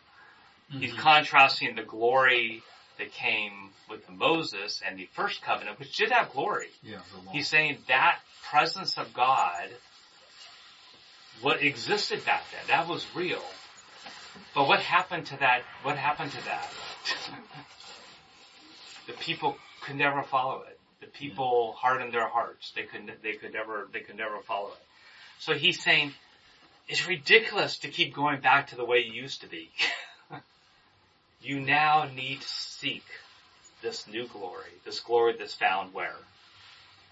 He's 0.70 0.90
mm-hmm. 0.90 1.00
contrasting 1.00 1.74
the 1.74 1.82
glory 1.82 2.62
that 2.98 3.10
came 3.10 3.70
with 3.88 4.08
Moses 4.08 4.82
and 4.86 4.98
the 4.98 5.08
first 5.14 5.42
covenant, 5.42 5.80
which 5.80 5.96
did 5.96 6.12
have 6.12 6.30
glory. 6.30 6.68
Yeah. 6.82 6.98
He's 7.32 7.48
saying 7.48 7.78
that 7.88 8.18
presence 8.50 8.96
of 8.98 9.12
God, 9.14 9.68
what 11.40 11.62
existed 11.62 12.24
back 12.24 12.42
then, 12.52 12.60
that 12.68 12.86
was 12.86 13.06
real. 13.16 13.42
But 14.54 14.68
what 14.68 14.80
happened 14.80 15.26
to 15.26 15.38
that? 15.38 15.62
What 15.82 15.96
happened 15.96 16.30
to 16.32 16.44
that? 16.44 16.70
the 19.06 19.14
people 19.14 19.56
could 19.80 19.96
never 19.96 20.22
follow 20.22 20.62
it. 20.68 20.77
The 21.00 21.06
people 21.06 21.74
hardened 21.78 22.12
their 22.12 22.28
hearts. 22.28 22.72
They 22.74 22.82
could, 22.82 23.12
they 23.22 23.34
could 23.34 23.52
never, 23.52 23.88
they 23.92 24.00
could 24.00 24.16
never 24.16 24.40
follow 24.40 24.68
it. 24.68 24.82
So 25.38 25.54
he's 25.54 25.82
saying, 25.82 26.12
it's 26.88 27.06
ridiculous 27.06 27.78
to 27.80 27.88
keep 27.88 28.14
going 28.14 28.40
back 28.40 28.68
to 28.68 28.76
the 28.76 28.84
way 28.84 28.98
you 28.98 29.12
used 29.12 29.42
to 29.42 29.46
be. 29.46 29.70
you 31.40 31.60
now 31.60 32.08
need 32.14 32.40
to 32.40 32.48
seek 32.48 33.04
this 33.82 34.08
new 34.08 34.26
glory, 34.26 34.70
this 34.84 34.98
glory 35.00 35.36
that's 35.38 35.54
found 35.54 35.94
where? 35.94 36.16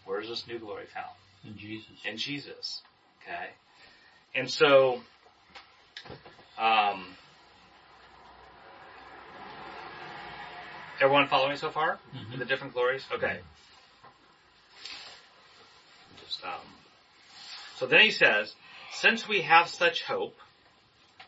Where 0.05 0.21
is 0.21 0.29
this 0.29 0.47
new 0.49 0.59
glory 0.59 0.87
found? 0.87 1.11
in 1.47 1.57
Jesus. 1.57 1.91
In 2.05 2.17
Jesus. 2.17 2.83
Okay? 3.23 3.51
And 4.35 4.51
so, 4.51 5.01
um, 6.59 7.07
everyone 11.01 11.29
following 11.29 11.57
so 11.57 11.71
far? 11.71 11.99
Mhm. 12.15 12.39
The 12.39 12.45
different 12.45 12.75
glories? 12.75 13.07
Okay. 13.13 13.41
Um, 16.45 16.61
so 17.77 17.87
then 17.87 18.01
he 18.01 18.11
says, 18.11 18.55
since 18.93 19.29
we 19.29 19.43
have 19.43 19.69
such 19.69 20.03
hope, 20.03 20.39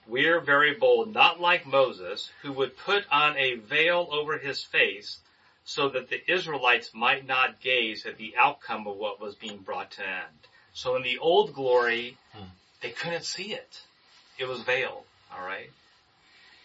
we're 0.07 0.41
very 0.41 0.75
bold, 0.75 1.13
not 1.13 1.41
like 1.41 1.67
Moses, 1.67 2.31
who 2.43 2.53
would 2.53 2.77
put 2.79 3.05
on 3.11 3.37
a 3.37 3.57
veil 3.57 4.09
over 4.11 4.39
his 4.39 4.63
face 4.63 5.19
so 5.65 5.91
that 5.91 6.09
the 6.09 6.33
Israelites 6.33 6.91
might 6.95 7.27
not 7.27 7.61
gaze 7.61 8.07
at 8.07 8.17
the 8.17 8.35
outcome 8.39 8.87
of 8.87 8.97
what 8.97 9.21
was 9.21 9.35
being 9.35 9.59
brought 9.59 9.91
to 9.93 10.03
end. 10.03 10.49
So 10.73 10.97
in 10.97 11.03
the 11.03 11.19
old 11.19 11.53
glory, 11.53 12.17
they 12.81 12.91
couldn't 12.91 13.25
see 13.25 13.53
it. 13.53 13.83
It 14.39 14.47
was 14.47 14.63
veiled, 14.63 15.05
alright? 15.37 15.71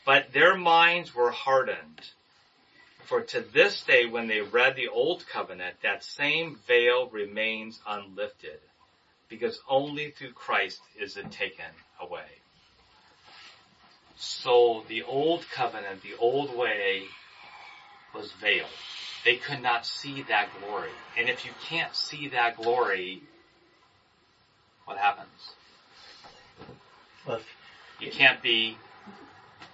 But 0.06 0.32
their 0.32 0.56
minds 0.56 1.14
were 1.14 1.32
hardened. 1.32 2.02
For 3.06 3.22
to 3.22 3.42
this 3.42 3.84
day 3.84 4.06
when 4.06 4.28
they 4.28 4.42
read 4.42 4.76
the 4.76 4.88
old 4.88 5.26
covenant, 5.28 5.76
that 5.84 6.04
same 6.04 6.58
veil 6.68 7.10
remains 7.10 7.80
unlifted. 7.88 8.60
Because 9.30 9.60
only 9.68 10.12
through 10.12 10.34
Christ 10.34 10.82
is 11.00 11.18
it 11.18 11.32
taken 11.32 11.66
away. 12.00 12.26
So 14.16 14.84
the 14.88 15.04
old 15.04 15.46
covenant, 15.52 16.02
the 16.04 16.16
old 16.20 16.56
way 16.56 17.04
was 18.14 18.32
veiled. 18.34 18.70
They 19.26 19.36
could 19.38 19.62
not 19.62 19.86
see 19.86 20.24
that 20.24 20.50
glory. 20.60 20.92
And 21.18 21.30
if 21.30 21.46
you 21.46 21.52
can't 21.68 21.96
see 21.96 22.28
that 22.30 22.58
glory, 22.58 23.24
what 24.86 24.98
happens? 24.98 25.56
Well, 27.26 27.40
You 28.00 28.12
can't 28.12 28.42
be, 28.42 28.78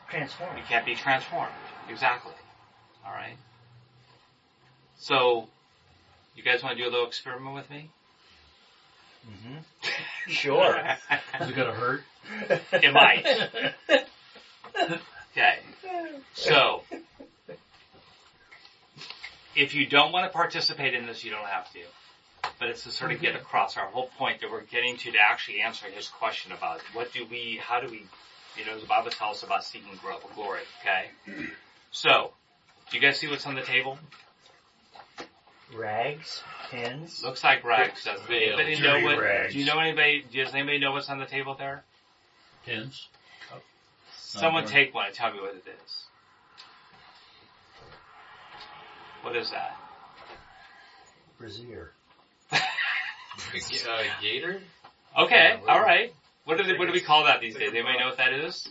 transformed. 0.10 0.58
you 0.58 0.64
can't 0.68 0.86
be 0.86 0.96
transformed. 0.96 1.54
Exactly. 1.90 2.34
Alright? 3.10 3.38
So, 4.98 5.48
you 6.36 6.44
guys 6.44 6.62
want 6.62 6.78
to 6.78 6.84
do 6.84 6.90
a 6.90 6.92
little 6.92 7.08
experiment 7.08 7.56
with 7.56 7.70
me? 7.70 7.90
Mm-hmm. 9.28 10.32
Sure. 10.32 10.78
Is 11.42 11.50
it 11.50 11.56
gonna 11.56 11.74
hurt? 11.74 12.04
it 12.74 12.94
might. 12.94 13.26
Okay. 15.32 15.60
So, 16.34 16.82
if 19.56 19.76
you 19.76 19.86
don't 19.86 20.12
want 20.12 20.30
to 20.30 20.36
participate 20.36 20.94
in 20.94 21.06
this, 21.06 21.24
you 21.24 21.32
don't 21.32 21.46
have 21.46 21.72
to. 21.74 21.80
But 22.60 22.70
it's 22.70 22.84
to 22.84 22.92
sort 22.92 23.12
of 23.12 23.22
get 23.22 23.36
across 23.36 23.78
our 23.78 23.86
whole 23.86 24.10
point 24.18 24.42
that 24.42 24.52
we're 24.52 24.64
getting 24.64 24.98
to 24.98 25.12
to 25.12 25.18
actually 25.18 25.62
answer 25.62 25.86
his 25.88 26.08
question 26.08 26.52
about 26.52 26.82
what 26.94 27.14
do 27.14 27.26
we, 27.30 27.60
how 27.62 27.80
do 27.80 27.88
we, 27.90 28.06
you 28.58 28.66
know, 28.66 28.80
the 28.80 28.88
Bible 28.88 29.12
tells 29.12 29.38
us 29.38 29.44
about 29.44 29.64
seeking 29.64 29.98
gro- 30.02 30.20
glory, 30.36 30.62
okay? 30.82 31.10
So, 31.92 32.32
do 32.90 32.98
you 32.98 33.02
guys 33.02 33.20
see 33.20 33.28
what's 33.28 33.46
on 33.46 33.56
the 33.56 33.62
table? 33.62 33.98
Rags, 35.76 36.42
pins. 36.72 37.24
Looks 37.24 37.44
like 37.44 37.64
rags. 37.64 38.04
Does 38.04 38.20
Veil. 38.22 38.58
anybody 38.60 38.82
know 38.82 38.94
Dirty 38.94 39.04
what, 39.04 39.20
rags. 39.20 39.54
do 39.54 39.60
you 39.60 39.66
know 39.66 39.78
anybody, 39.80 40.26
does 40.34 40.54
anybody 40.54 40.80
know 40.80 40.92
what's 40.92 41.10
on 41.10 41.20
the 41.20 41.26
table 41.26 41.56
there? 41.56 41.84
Pins. 42.66 43.08
Someone 44.18 44.64
right. 44.64 44.72
take 44.72 44.94
one 44.94 45.08
and 45.08 45.16
tell 45.16 45.32
me 45.32 45.40
what 45.40 45.56
it 45.56 45.64
is. 45.84 46.04
What 49.22 49.36
is 49.36 49.52
that? 49.52 49.76
Brazier. 51.38 51.92
Uh, 53.90 54.04
gator? 54.22 54.62
Okay, 55.18 55.60
all 55.68 55.82
right. 55.82 56.14
What 56.44 56.58
do 56.58 56.66
they, 56.66 56.78
what 56.78 56.88
do 56.88 56.92
we 56.92 57.00
call 57.00 57.24
that 57.24 57.40
these 57.40 57.56
days? 57.56 57.72
Anybody 57.72 57.98
know 57.98 58.08
what 58.08 58.18
that 58.18 58.34
is? 58.34 58.68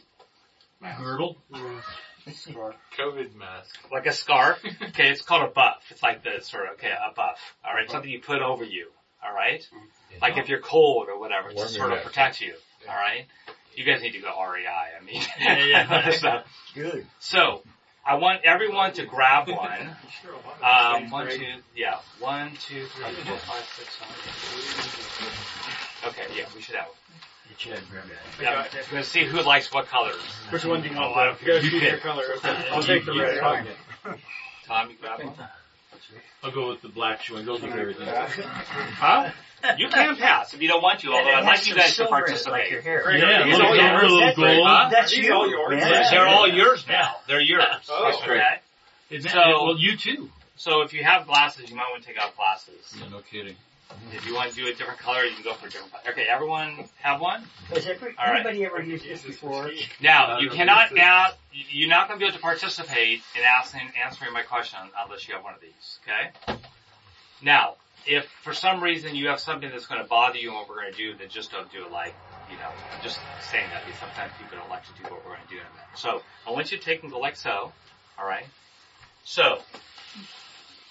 Girdle. 0.98 1.36
COVID 2.98 3.34
mask. 3.34 3.78
Like 3.92 4.06
a 4.06 4.12
scarf. 4.12 4.58
Okay, 4.88 5.10
it's 5.10 5.22
called 5.22 5.42
a 5.48 5.52
buff. 5.52 5.82
It's 5.90 6.02
like 6.02 6.22
the 6.24 6.40
sort 6.42 6.66
of 6.68 6.74
okay, 6.74 6.90
a 6.90 7.14
buff. 7.14 7.38
All 7.64 7.72
right, 7.74 7.90
something 7.90 8.10
you 8.10 8.20
put 8.20 8.42
over 8.42 8.64
you. 8.64 8.88
All 9.24 9.34
right, 9.34 9.66
like 10.22 10.36
if 10.36 10.48
you're 10.48 10.60
cold 10.60 11.08
or 11.08 11.18
whatever, 11.18 11.50
to 11.52 11.68
sort 11.68 11.92
of 11.92 12.02
protect 12.02 12.40
you. 12.40 12.54
All 12.88 12.94
right, 12.94 13.26
you 13.74 13.84
guys 13.84 14.00
need 14.02 14.12
to 14.12 14.20
go 14.20 14.28
REI. 14.28 14.66
I 14.66 15.04
mean, 15.04 15.22
Yeah, 15.40 15.64
yeah. 15.64 16.10
so, 16.12 16.42
Good. 16.74 17.06
so 17.18 17.62
I 18.06 18.14
want 18.16 18.42
everyone 18.44 18.92
to 18.94 19.04
grab 19.06 19.48
one. 19.48 19.96
Um, 20.62 21.10
one, 21.10 21.28
two, 21.30 21.44
yeah, 21.76 21.98
one, 22.20 22.50
two, 22.66 22.86
three, 22.86 23.04
four, 23.26 23.36
five, 23.38 23.64
six, 23.76 23.88
seven. 23.98 25.28
Okay, 26.06 26.22
yeah, 26.36 26.44
we 26.54 26.62
should 26.62 26.76
have. 26.76 26.86
one. 26.86 26.94
Chad, 27.56 27.80
grab 27.90 28.04
that. 28.04 28.42
Yeah, 28.42 28.66
we're 28.86 28.90
gonna 28.92 29.04
see 29.04 29.24
who 29.24 29.40
likes 29.42 29.72
what 29.72 29.86
colors. 29.86 30.20
Which 30.50 30.64
one 30.64 30.82
do 30.82 30.88
you 30.88 30.94
want? 30.96 31.12
Oh, 31.16 31.18
I 31.18 31.24
don't 31.26 31.40
You 31.40 31.46
care. 31.46 31.60
choose 31.60 31.82
your 31.82 31.96
color. 31.98 32.24
Okay. 32.36 32.68
I'll 32.70 32.82
take 32.82 33.04
the 33.04 33.12
red. 33.18 33.34
you- 33.36 34.14
Tom, 34.66 34.90
you 34.90 34.96
grab 35.00 35.24
one. 35.24 35.34
I'll 36.44 36.52
go 36.52 36.68
with 36.68 36.82
the 36.82 36.88
black 36.88 37.22
shoe 37.22 37.36
and 37.36 37.44
go 37.46 37.54
with 37.54 37.64
everything. 37.64 38.06
Huh? 38.06 39.30
You 39.76 39.88
can 39.88 40.14
pass 40.16 40.54
if 40.54 40.62
you 40.62 40.68
don't 40.68 40.82
want 40.82 41.00
to, 41.00 41.08
although 41.12 41.30
I'd 41.30 41.44
like 41.44 41.66
you 41.66 41.74
guys 41.74 41.96
to 41.96 42.06
participate. 42.06 42.52
Like 42.52 42.70
your 42.70 42.80
hair. 42.82 43.16
Yeah, 43.16 43.42
These 43.44 43.54
little, 43.56 43.66
all 43.70 43.76
yours. 43.76 44.02
little 44.02 44.18
That's- 44.20 44.36
gold. 44.36 44.66
Huh? 44.68 44.88
That's 44.92 45.16
you. 45.16 45.32
all 45.34 45.50
yours? 45.50 45.70
man. 45.82 46.04
They're 46.12 46.26
all 46.28 46.48
yours 46.48 46.84
now. 46.88 47.16
They're 47.26 47.40
yours. 47.40 47.64
Oh. 47.88 48.20
okay. 48.22 48.40
Isn't 49.10 49.28
So- 49.30 49.64
well, 49.64 49.78
you 49.78 49.96
too. 49.96 50.30
So 50.56 50.82
if 50.82 50.92
you 50.92 51.02
have 51.02 51.26
glasses, 51.26 51.70
you 51.70 51.76
might 51.76 51.88
want 51.90 52.02
to 52.04 52.08
take 52.08 52.22
off 52.22 52.36
glasses. 52.36 52.94
Yeah, 53.00 53.08
no 53.08 53.18
kidding. 53.20 53.56
If 54.12 54.26
you 54.26 54.34
want 54.34 54.50
to 54.50 54.56
do 54.56 54.66
a 54.66 54.72
different 54.72 54.98
color, 55.00 55.24
you 55.24 55.34
can 55.34 55.44
go 55.44 55.54
for 55.54 55.66
a 55.66 55.70
different 55.70 55.92
color. 55.92 56.04
Okay, 56.10 56.26
everyone 56.28 56.84
have 57.00 57.20
one? 57.20 57.44
Has 57.70 57.86
every, 57.86 58.14
All 58.18 58.26
right. 58.26 58.36
anybody 58.36 58.64
ever 58.64 58.82
used 58.82 59.04
this 59.06 59.22
before? 59.22 59.70
Now, 60.00 60.38
you 60.38 60.50
cannot 60.50 60.94
now, 60.94 61.28
you're 61.52 61.88
not 61.88 62.08
going 62.08 62.18
to 62.18 62.24
be 62.24 62.28
able 62.28 62.36
to 62.36 62.42
participate 62.42 63.20
in 63.36 63.42
asking, 63.44 63.90
answering 64.02 64.32
my 64.32 64.42
question 64.42 64.78
unless 65.04 65.28
you 65.28 65.34
have 65.34 65.44
one 65.44 65.54
of 65.54 65.60
these, 65.60 65.98
okay? 66.02 66.58
Now, 67.42 67.74
if 68.06 68.26
for 68.42 68.54
some 68.54 68.82
reason 68.82 69.14
you 69.14 69.28
have 69.28 69.40
something 69.40 69.70
that's 69.70 69.86
going 69.86 70.02
to 70.02 70.08
bother 70.08 70.38
you 70.38 70.48
and 70.48 70.58
what 70.58 70.68
we're 70.68 70.82
going 70.82 70.92
to 70.92 70.96
do, 70.96 71.14
then 71.14 71.28
just 71.28 71.50
don't 71.50 71.70
do 71.70 71.84
it 71.84 71.92
like, 71.92 72.14
you 72.50 72.56
know, 72.56 72.70
just 73.02 73.18
saying 73.50 73.68
that 73.72 73.84
because 73.84 74.00
sometimes 74.00 74.32
people 74.38 74.58
don't 74.58 74.70
like 74.70 74.84
to 74.86 74.92
do 75.02 75.02
what 75.10 75.24
we're 75.24 75.34
going 75.34 75.46
to 75.48 75.54
do 75.54 75.56
in 75.56 75.62
that. 75.76 75.98
So, 75.98 76.22
I 76.46 76.50
want 76.50 76.72
you 76.72 76.78
to 76.78 76.84
take 76.84 77.02
and 77.02 77.12
go 77.12 77.18
like 77.18 77.36
so, 77.36 77.72
alright? 78.18 78.46
So, 79.24 79.60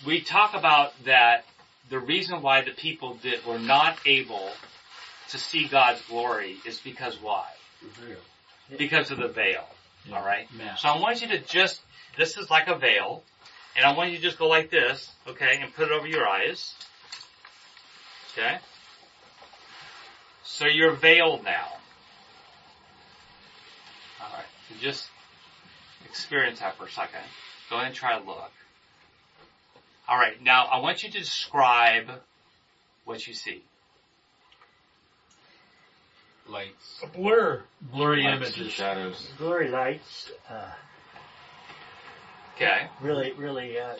we 0.05 0.21
talk 0.21 0.53
about 0.53 0.93
that 1.05 1.45
the 1.89 1.99
reason 1.99 2.41
why 2.41 2.61
the 2.61 2.71
people 2.71 3.15
did, 3.15 3.45
were 3.45 3.59
not 3.59 3.97
able 4.05 4.49
to 5.29 5.37
see 5.37 5.67
God's 5.67 6.01
glory 6.03 6.57
is 6.65 6.79
because 6.79 7.17
why? 7.21 7.47
Because 8.77 9.11
of 9.11 9.17
the 9.17 9.27
veil. 9.27 9.65
Yeah. 10.05 10.17
Alright? 10.17 10.53
Mask. 10.53 10.81
So 10.81 10.89
I 10.89 10.99
want 10.99 11.21
you 11.21 11.27
to 11.29 11.39
just, 11.39 11.81
this 12.17 12.37
is 12.37 12.49
like 12.49 12.67
a 12.67 12.75
veil, 12.75 13.23
and 13.75 13.85
I 13.85 13.93
want 13.93 14.11
you 14.11 14.17
to 14.17 14.21
just 14.21 14.37
go 14.37 14.47
like 14.47 14.69
this, 14.69 15.11
okay, 15.27 15.59
and 15.61 15.73
put 15.73 15.87
it 15.87 15.91
over 15.91 16.07
your 16.07 16.27
eyes. 16.27 16.73
Okay? 18.33 18.57
So 20.43 20.65
you're 20.65 20.93
veiled 20.93 21.43
now. 21.43 21.67
Alright, 24.21 24.45
so 24.69 24.75
just 24.81 25.07
experience 26.05 26.59
that 26.59 26.77
for 26.77 26.85
a 26.85 26.91
second. 26.91 27.21
Go 27.69 27.75
ahead 27.75 27.87
and 27.87 27.95
try 27.95 28.17
to 28.17 28.25
look. 28.25 28.51
Alright, 30.09 30.41
now 30.41 30.65
I 30.65 30.79
want 30.79 31.03
you 31.03 31.11
to 31.11 31.19
describe 31.19 32.09
what 33.05 33.25
you 33.27 33.33
see. 33.33 33.63
Lights. 36.47 37.01
A 37.03 37.07
blur. 37.07 37.63
Blurry 37.81 38.23
Lights 38.23 38.47
and 38.47 38.57
images. 38.57 38.73
shadows. 38.73 39.29
Glory 39.37 39.69
lights, 39.69 40.31
uh, 40.49 40.71
Okay? 42.55 42.87
really, 43.01 43.33
really, 43.33 43.77
uh, 43.77 43.87
uh, 43.89 43.95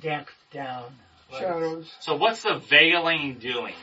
damped 0.00 0.32
down. 0.52 0.94
lights. 1.30 1.42
Shadows. 1.44 1.94
So 2.00 2.14
what's 2.16 2.42
the 2.42 2.58
veiling 2.58 3.38
doing? 3.40 3.74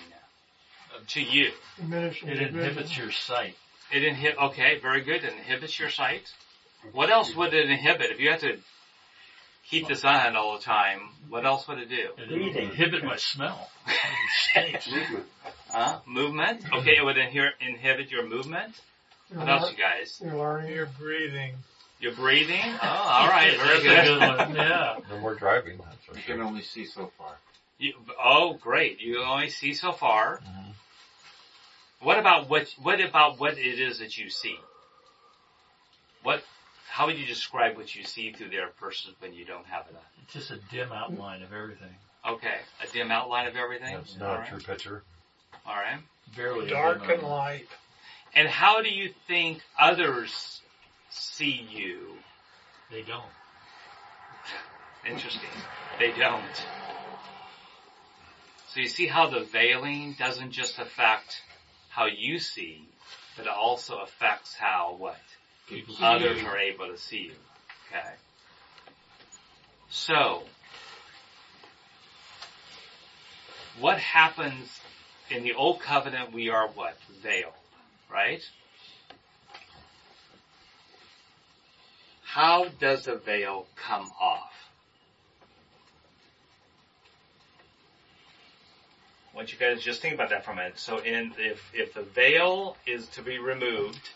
to 1.08 1.22
you? 1.22 1.52
Diminishing 1.78 2.30
It 2.30 2.42
inhibits 2.42 2.98
your 2.98 3.12
sight. 3.12 3.56
It 3.92 4.04
inhibit. 4.04 4.38
Okay, 4.38 4.80
very 4.80 5.02
good. 5.02 5.24
It 5.24 5.34
inhibits 5.34 5.78
your 5.80 5.90
sight. 5.90 6.32
What 6.92 7.10
else 7.10 7.36
would 7.36 7.54
it 7.54 7.70
inhibit? 7.70 8.12
If 8.12 8.20
you 8.20 8.30
had 8.32 8.40
to 8.42 8.58
keep 9.70 9.88
this 9.88 10.04
on 10.06 10.36
all 10.36 10.58
the 10.58 10.64
time, 10.64 11.00
what 11.30 11.46
else 11.46 11.68
would 11.68 11.80
it 11.80 11.90
do? 11.90 12.10
It 12.18 12.30
Breathing. 12.30 12.70
inhibit 12.70 13.04
my 13.04 13.16
smell. 13.18 13.70
Movement. 14.56 15.26
Huh? 15.72 16.00
Movement. 16.06 16.64
Okay, 16.72 16.98
it 16.98 17.04
would 17.04 17.16
inhi- 17.16 17.50
inhibit 17.60 18.12
your 18.12 18.28
movement. 18.30 18.80
What 19.34 19.50
else, 19.50 19.64
lear- 19.64 19.72
you 19.72 19.78
guys? 19.80 20.22
Your 20.24 20.36
learning. 20.36 20.72
You're 20.76 20.86
breathing. 21.00 21.56
Your 22.00 22.12
breathing. 22.14 22.62
Oh, 22.64 22.88
all 22.88 23.28
right, 23.28 23.58
very 23.58 23.82
good. 23.82 24.06
good 24.06 24.20
one. 24.20 24.56
Yeah. 24.56 24.98
No 25.10 25.18
more 25.20 25.34
driving, 25.34 25.80
that's 25.80 26.06
for 26.06 26.16
You 26.16 26.22
can 26.24 26.42
only 26.42 26.62
see 26.62 26.86
so 26.86 27.12
far. 27.18 27.32
You, 27.80 27.94
oh, 28.24 28.54
great. 28.54 29.02
You 29.02 29.16
can 29.16 29.24
only 29.24 29.50
see 29.50 29.74
so 29.74 29.94
far. 29.94 30.42
Mhm. 30.46 30.74
What 32.02 32.20
about 32.20 32.50
what? 32.52 32.68
What 32.80 33.02
about 33.02 33.40
what 33.40 33.58
it 33.58 33.80
is 33.80 33.98
that 33.98 34.16
you 34.16 34.30
see? 34.30 34.58
What? 36.22 36.44
How 36.94 37.08
would 37.08 37.18
you 37.18 37.26
describe 37.26 37.76
what 37.76 37.96
you 37.96 38.04
see 38.04 38.34
through 38.34 38.50
their 38.50 38.68
person 38.68 39.16
when 39.18 39.34
you 39.34 39.46
don't 39.46 39.66
have 39.66 39.88
it 39.90 39.96
on? 39.96 40.02
It's 40.22 40.34
just 40.34 40.52
a 40.52 40.60
dim 40.70 40.92
outline 40.92 41.42
of 41.42 41.52
everything. 41.52 41.90
Okay, 42.24 42.60
a 42.88 42.94
dim 42.94 43.10
outline 43.10 43.48
of 43.48 43.56
everything. 43.56 43.96
That's 43.96 44.14
All 44.14 44.28
not 44.28 44.36
a 44.36 44.40
right. 44.42 44.50
true 44.50 44.60
picture. 44.60 45.04
All 45.66 45.74
right. 45.74 45.98
Barely 46.36 46.68
a 46.68 46.70
Dark 46.70 47.02
and 47.02 47.14
outline. 47.14 47.32
light. 47.32 47.68
And 48.36 48.48
how 48.48 48.84
do 48.84 48.90
you 48.90 49.12
think 49.28 49.64
others 49.80 50.62
see 51.10 51.68
you? 51.68 52.10
They 52.92 53.02
don't. 53.02 53.24
Interesting. 55.04 55.50
They 55.98 56.12
don't. 56.12 56.44
So 58.68 58.82
you 58.82 58.88
see 58.88 59.08
how 59.08 59.32
the 59.32 59.46
veiling 59.52 60.16
doesn't 60.20 60.52
just 60.52 60.78
affect 60.78 61.42
how 61.90 62.06
you 62.06 62.38
see, 62.38 62.88
but 63.36 63.48
it 63.48 63.52
also 63.52 63.98
affects 63.98 64.54
how 64.54 64.94
what? 65.00 65.18
People 65.68 65.96
Others 66.02 66.44
are 66.44 66.58
able 66.58 66.88
to 66.88 66.98
see 66.98 67.24
you. 67.24 67.34
Okay. 67.90 68.08
So, 69.90 70.44
what 73.80 74.00
happens 74.00 74.80
in 75.30 75.44
the 75.44 75.54
old 75.54 75.80
covenant 75.80 76.34
we 76.34 76.50
are 76.50 76.68
what? 76.70 76.98
Veiled, 77.22 77.54
right? 78.12 78.42
How 82.24 82.66
does 82.80 83.06
the 83.06 83.16
veil 83.16 83.68
come 83.76 84.10
off? 84.20 84.54
I 89.32 89.36
want 89.36 89.52
you 89.52 89.58
guys 89.58 89.78
to 89.78 89.84
just 89.84 90.02
think 90.02 90.14
about 90.14 90.30
that 90.30 90.46
for 90.46 90.52
a 90.52 90.56
minute. 90.56 90.80
So 90.80 91.00
in, 91.00 91.34
if, 91.38 91.72
if 91.74 91.94
the 91.94 92.02
veil 92.02 92.78
is 92.86 93.08
to 93.10 93.22
be 93.22 93.40
removed, 93.40 94.10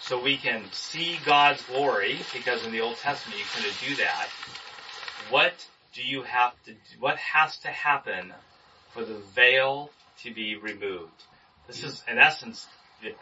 so 0.00 0.20
we 0.20 0.36
can 0.36 0.64
see 0.72 1.18
God's 1.24 1.62
glory, 1.62 2.18
because 2.32 2.64
in 2.64 2.72
the 2.72 2.80
Old 2.80 2.96
Testament 2.96 3.38
you 3.38 3.44
couldn't 3.54 3.76
do 3.88 3.96
that, 4.02 4.28
what 5.30 5.54
do 5.94 6.02
you 6.02 6.22
have 6.22 6.52
to, 6.64 6.74
what 6.98 7.16
has 7.18 7.58
to 7.58 7.68
happen 7.68 8.32
for 8.92 9.04
the 9.04 9.18
veil 9.34 9.90
to 10.22 10.32
be 10.32 10.56
removed? 10.56 11.22
This 11.66 11.84
is, 11.84 12.02
in 12.08 12.18
essence, 12.18 12.66
the, 13.02 13.14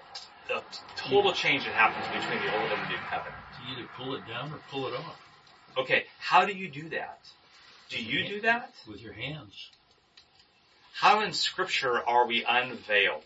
the 0.48 0.62
total 0.96 1.32
change 1.32 1.64
that 1.64 1.74
happens 1.74 2.06
between 2.06 2.40
the 2.46 2.58
Old 2.58 2.72
and 2.72 2.82
the 2.82 2.88
New 2.88 3.02
Covenant. 3.10 3.34
You 3.66 3.76
either 3.76 3.88
pull 3.96 4.14
it 4.14 4.26
down 4.26 4.52
or 4.52 4.58
pull 4.70 4.86
it 4.86 4.94
off 4.94 5.20
Okay, 5.76 6.06
how 6.18 6.44
do 6.44 6.52
you 6.52 6.68
do 6.68 6.88
that? 6.88 7.20
Do 7.88 8.02
you 8.02 8.26
do 8.26 8.40
that? 8.42 8.74
with 8.88 9.00
your 9.00 9.12
hands. 9.12 9.70
How 10.92 11.20
in 11.20 11.32
scripture 11.32 11.96
are 11.96 12.26
we 12.26 12.44
unveiled? 12.44 13.22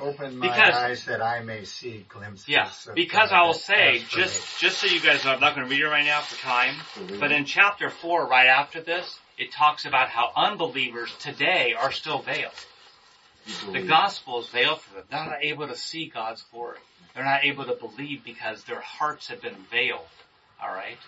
Open 0.00 0.38
my 0.38 0.48
Because- 0.48 0.74
eyes 0.74 1.04
that 1.06 1.22
I 1.22 1.40
may 1.40 1.64
see 1.64 2.06
glimpses. 2.08 2.48
Yeah, 2.48 2.70
because 2.94 3.32
I 3.32 3.42
will 3.42 3.54
say, 3.54 4.02
just, 4.08 4.58
just 4.58 4.78
so 4.78 4.86
you 4.86 5.00
guys 5.00 5.24
know, 5.24 5.32
I'm 5.32 5.40
not 5.40 5.54
going 5.54 5.66
to 5.66 5.70
read 5.70 5.82
it 5.82 5.88
right 5.88 6.04
now 6.04 6.20
for 6.20 6.36
time, 6.40 6.74
mm-hmm. 6.74 7.20
but 7.20 7.32
in 7.32 7.44
chapter 7.44 7.90
4, 7.90 8.26
right 8.26 8.46
after 8.46 8.80
this, 8.80 9.18
it 9.38 9.52
talks 9.52 9.84
about 9.84 10.08
how 10.08 10.30
unbelievers 10.36 11.14
today 11.18 11.74
are 11.78 11.92
still 11.92 12.20
veiled. 12.20 12.52
The 13.72 13.82
gospel 13.82 14.40
is 14.40 14.48
veiled 14.48 14.80
for 14.80 14.94
them. 14.94 15.04
They're 15.10 15.24
not 15.24 15.42
able 15.42 15.66
to 15.68 15.76
see 15.76 16.08
God's 16.08 16.42
glory. 16.52 16.78
They're 17.14 17.24
not 17.24 17.44
able 17.44 17.64
to 17.64 17.74
believe 17.74 18.22
because 18.24 18.64
their 18.64 18.80
hearts 18.80 19.28
have 19.28 19.40
been 19.42 19.56
veiled. 19.70 20.06
Alright? 20.62 20.98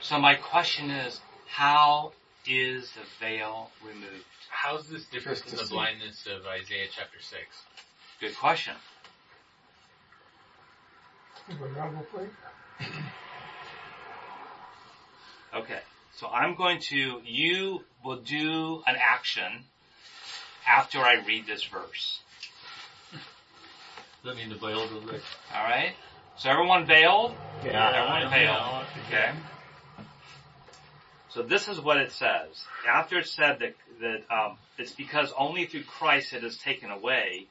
So 0.00 0.18
my 0.18 0.34
question 0.34 0.90
is, 0.90 1.20
how 1.46 2.12
is 2.46 2.92
the 2.92 3.02
veil 3.20 3.70
removed? 3.84 4.24
How's 4.50 4.88
this 4.88 5.04
different 5.06 5.38
Just 5.38 5.48
from 5.48 5.58
the 5.58 5.64
see. 5.64 5.74
blindness 5.74 6.26
of 6.26 6.46
Isaiah 6.46 6.88
chapter 6.94 7.20
6? 7.20 7.40
Good 8.22 8.36
question. 8.36 8.74
Anybody 11.50 11.74
got 11.74 11.92
real 11.92 12.02
quick? 12.02 12.30
Okay. 15.52 15.80
So 16.14 16.28
I'm 16.28 16.54
going 16.54 16.78
to, 16.90 17.20
you 17.24 17.82
will 18.04 18.18
do 18.18 18.84
an 18.86 18.94
action 18.96 19.64
after 20.68 21.00
I 21.00 21.14
read 21.26 21.48
this 21.48 21.64
verse. 21.64 22.20
Does 23.10 23.20
that 24.22 24.36
mean 24.36 24.50
the 24.50 24.54
veil 24.54 24.88
goes 24.88 25.02
away? 25.02 25.18
Alright? 25.52 25.96
So 26.36 26.48
everyone 26.48 26.86
veiled? 26.86 27.34
Yeah. 27.64 27.90
Everyone 27.92 28.30
veiled. 28.30 28.86
Yeah. 29.10 29.32
Okay. 29.32 29.38
So 31.30 31.42
this 31.42 31.66
is 31.66 31.80
what 31.80 31.96
it 31.96 32.12
says. 32.12 32.64
After 32.88 33.18
it 33.18 33.26
said 33.26 33.58
that, 33.58 33.74
that 34.00 34.32
um, 34.32 34.58
it's 34.78 34.92
because 34.92 35.32
only 35.36 35.66
through 35.66 35.82
Christ 35.82 36.34
it 36.34 36.44
is 36.44 36.56
taken 36.58 36.92
away. 36.92 37.48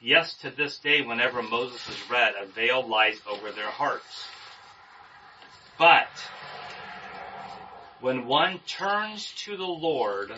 Yes, 0.00 0.34
to 0.38 0.50
this 0.50 0.78
day, 0.78 1.02
whenever 1.02 1.42
Moses 1.42 1.86
is 1.88 2.10
read, 2.10 2.34
a 2.40 2.46
veil 2.46 2.86
lies 2.86 3.20
over 3.28 3.50
their 3.50 3.66
hearts. 3.66 4.28
But 5.76 6.08
when 8.00 8.26
one 8.26 8.60
turns 8.60 9.32
to 9.44 9.56
the 9.56 9.64
Lord, 9.64 10.32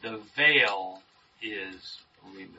the 0.00 0.20
veil 0.34 1.02
is 1.42 1.98
removed. 2.34 2.56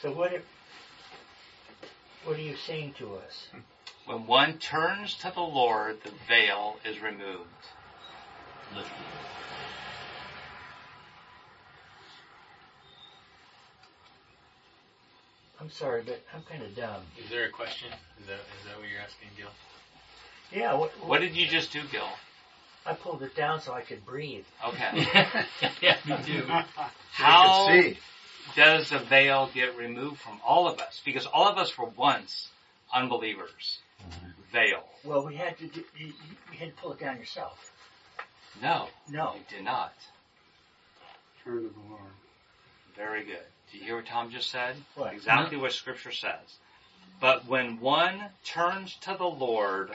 So 0.00 0.12
what 0.12 0.32
what 2.26 2.36
are 2.36 2.42
you 2.42 2.56
saying 2.56 2.94
to 2.98 3.14
us? 3.14 3.46
When 4.04 4.26
one 4.26 4.58
turns 4.58 5.14
to 5.18 5.32
the 5.34 5.40
Lord, 5.40 5.98
the 6.02 6.10
veil 6.28 6.76
is 6.84 7.00
removed. 7.00 7.48
Lifted. 8.74 8.92
I'm 15.60 15.70
sorry, 15.70 16.02
but 16.04 16.20
I'm 16.34 16.42
kind 16.42 16.62
of 16.62 16.74
dumb. 16.76 17.02
Is 17.22 17.30
there 17.30 17.46
a 17.46 17.50
question? 17.50 17.88
Is 18.20 18.26
that, 18.26 18.34
is 18.34 18.66
that 18.66 18.78
what 18.78 18.88
you're 18.88 19.00
asking, 19.00 19.28
Gil? 19.36 19.48
Yeah, 20.52 20.74
what, 20.74 20.90
What 21.04 21.20
did 21.20 21.34
you 21.34 21.46
just 21.46 21.72
do, 21.72 21.80
Gil? 21.90 22.08
I 22.84 22.94
pulled 22.94 23.22
it 23.22 23.34
down 23.34 23.60
so 23.60 23.72
I 23.72 23.80
could 23.80 24.04
breathe. 24.04 24.44
Okay. 24.64 25.06
yeah, 25.80 25.96
me 26.06 26.16
too. 26.24 26.44
How 27.12 27.66
You 27.66 27.82
can 27.82 27.94
see. 27.94 27.98
Does 28.54 28.90
the 28.90 28.98
veil 28.98 29.50
get 29.52 29.76
removed 29.76 30.20
from 30.20 30.40
all 30.46 30.68
of 30.68 30.78
us? 30.80 31.00
Because 31.04 31.26
all 31.26 31.48
of 31.48 31.58
us 31.58 31.76
were 31.76 31.86
once 31.96 32.48
unbelievers. 32.92 33.80
Veil. 34.52 34.84
Well, 35.04 35.26
we 35.26 35.34
had 35.34 35.58
to 35.58 35.66
do, 35.66 35.82
you, 35.98 36.06
you 36.52 36.58
had 36.58 36.74
to 36.76 36.82
pull 36.82 36.92
it 36.92 37.00
down 37.00 37.18
yourself. 37.18 37.72
No, 38.62 38.88
No. 39.10 39.34
you 39.34 39.56
did 39.56 39.64
not. 39.64 39.92
Turn 41.44 41.62
to 41.62 41.68
the 41.68 41.88
Lord. 41.90 42.00
Very 42.96 43.24
good. 43.24 43.42
Do 43.70 43.78
you 43.78 43.84
hear 43.84 43.96
what 43.96 44.06
Tom 44.06 44.30
just 44.30 44.50
said? 44.50 44.76
What? 44.94 45.12
Exactly 45.12 45.56
what 45.58 45.72
Scripture 45.72 46.12
says. 46.12 46.58
But 47.20 47.46
when 47.46 47.80
one 47.80 48.22
turns 48.44 48.94
to 49.02 49.14
the 49.18 49.26
Lord, 49.26 49.90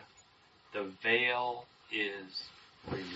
the 0.74 0.84
veil 1.02 1.66
is 1.92 2.44
removed. 2.90 3.10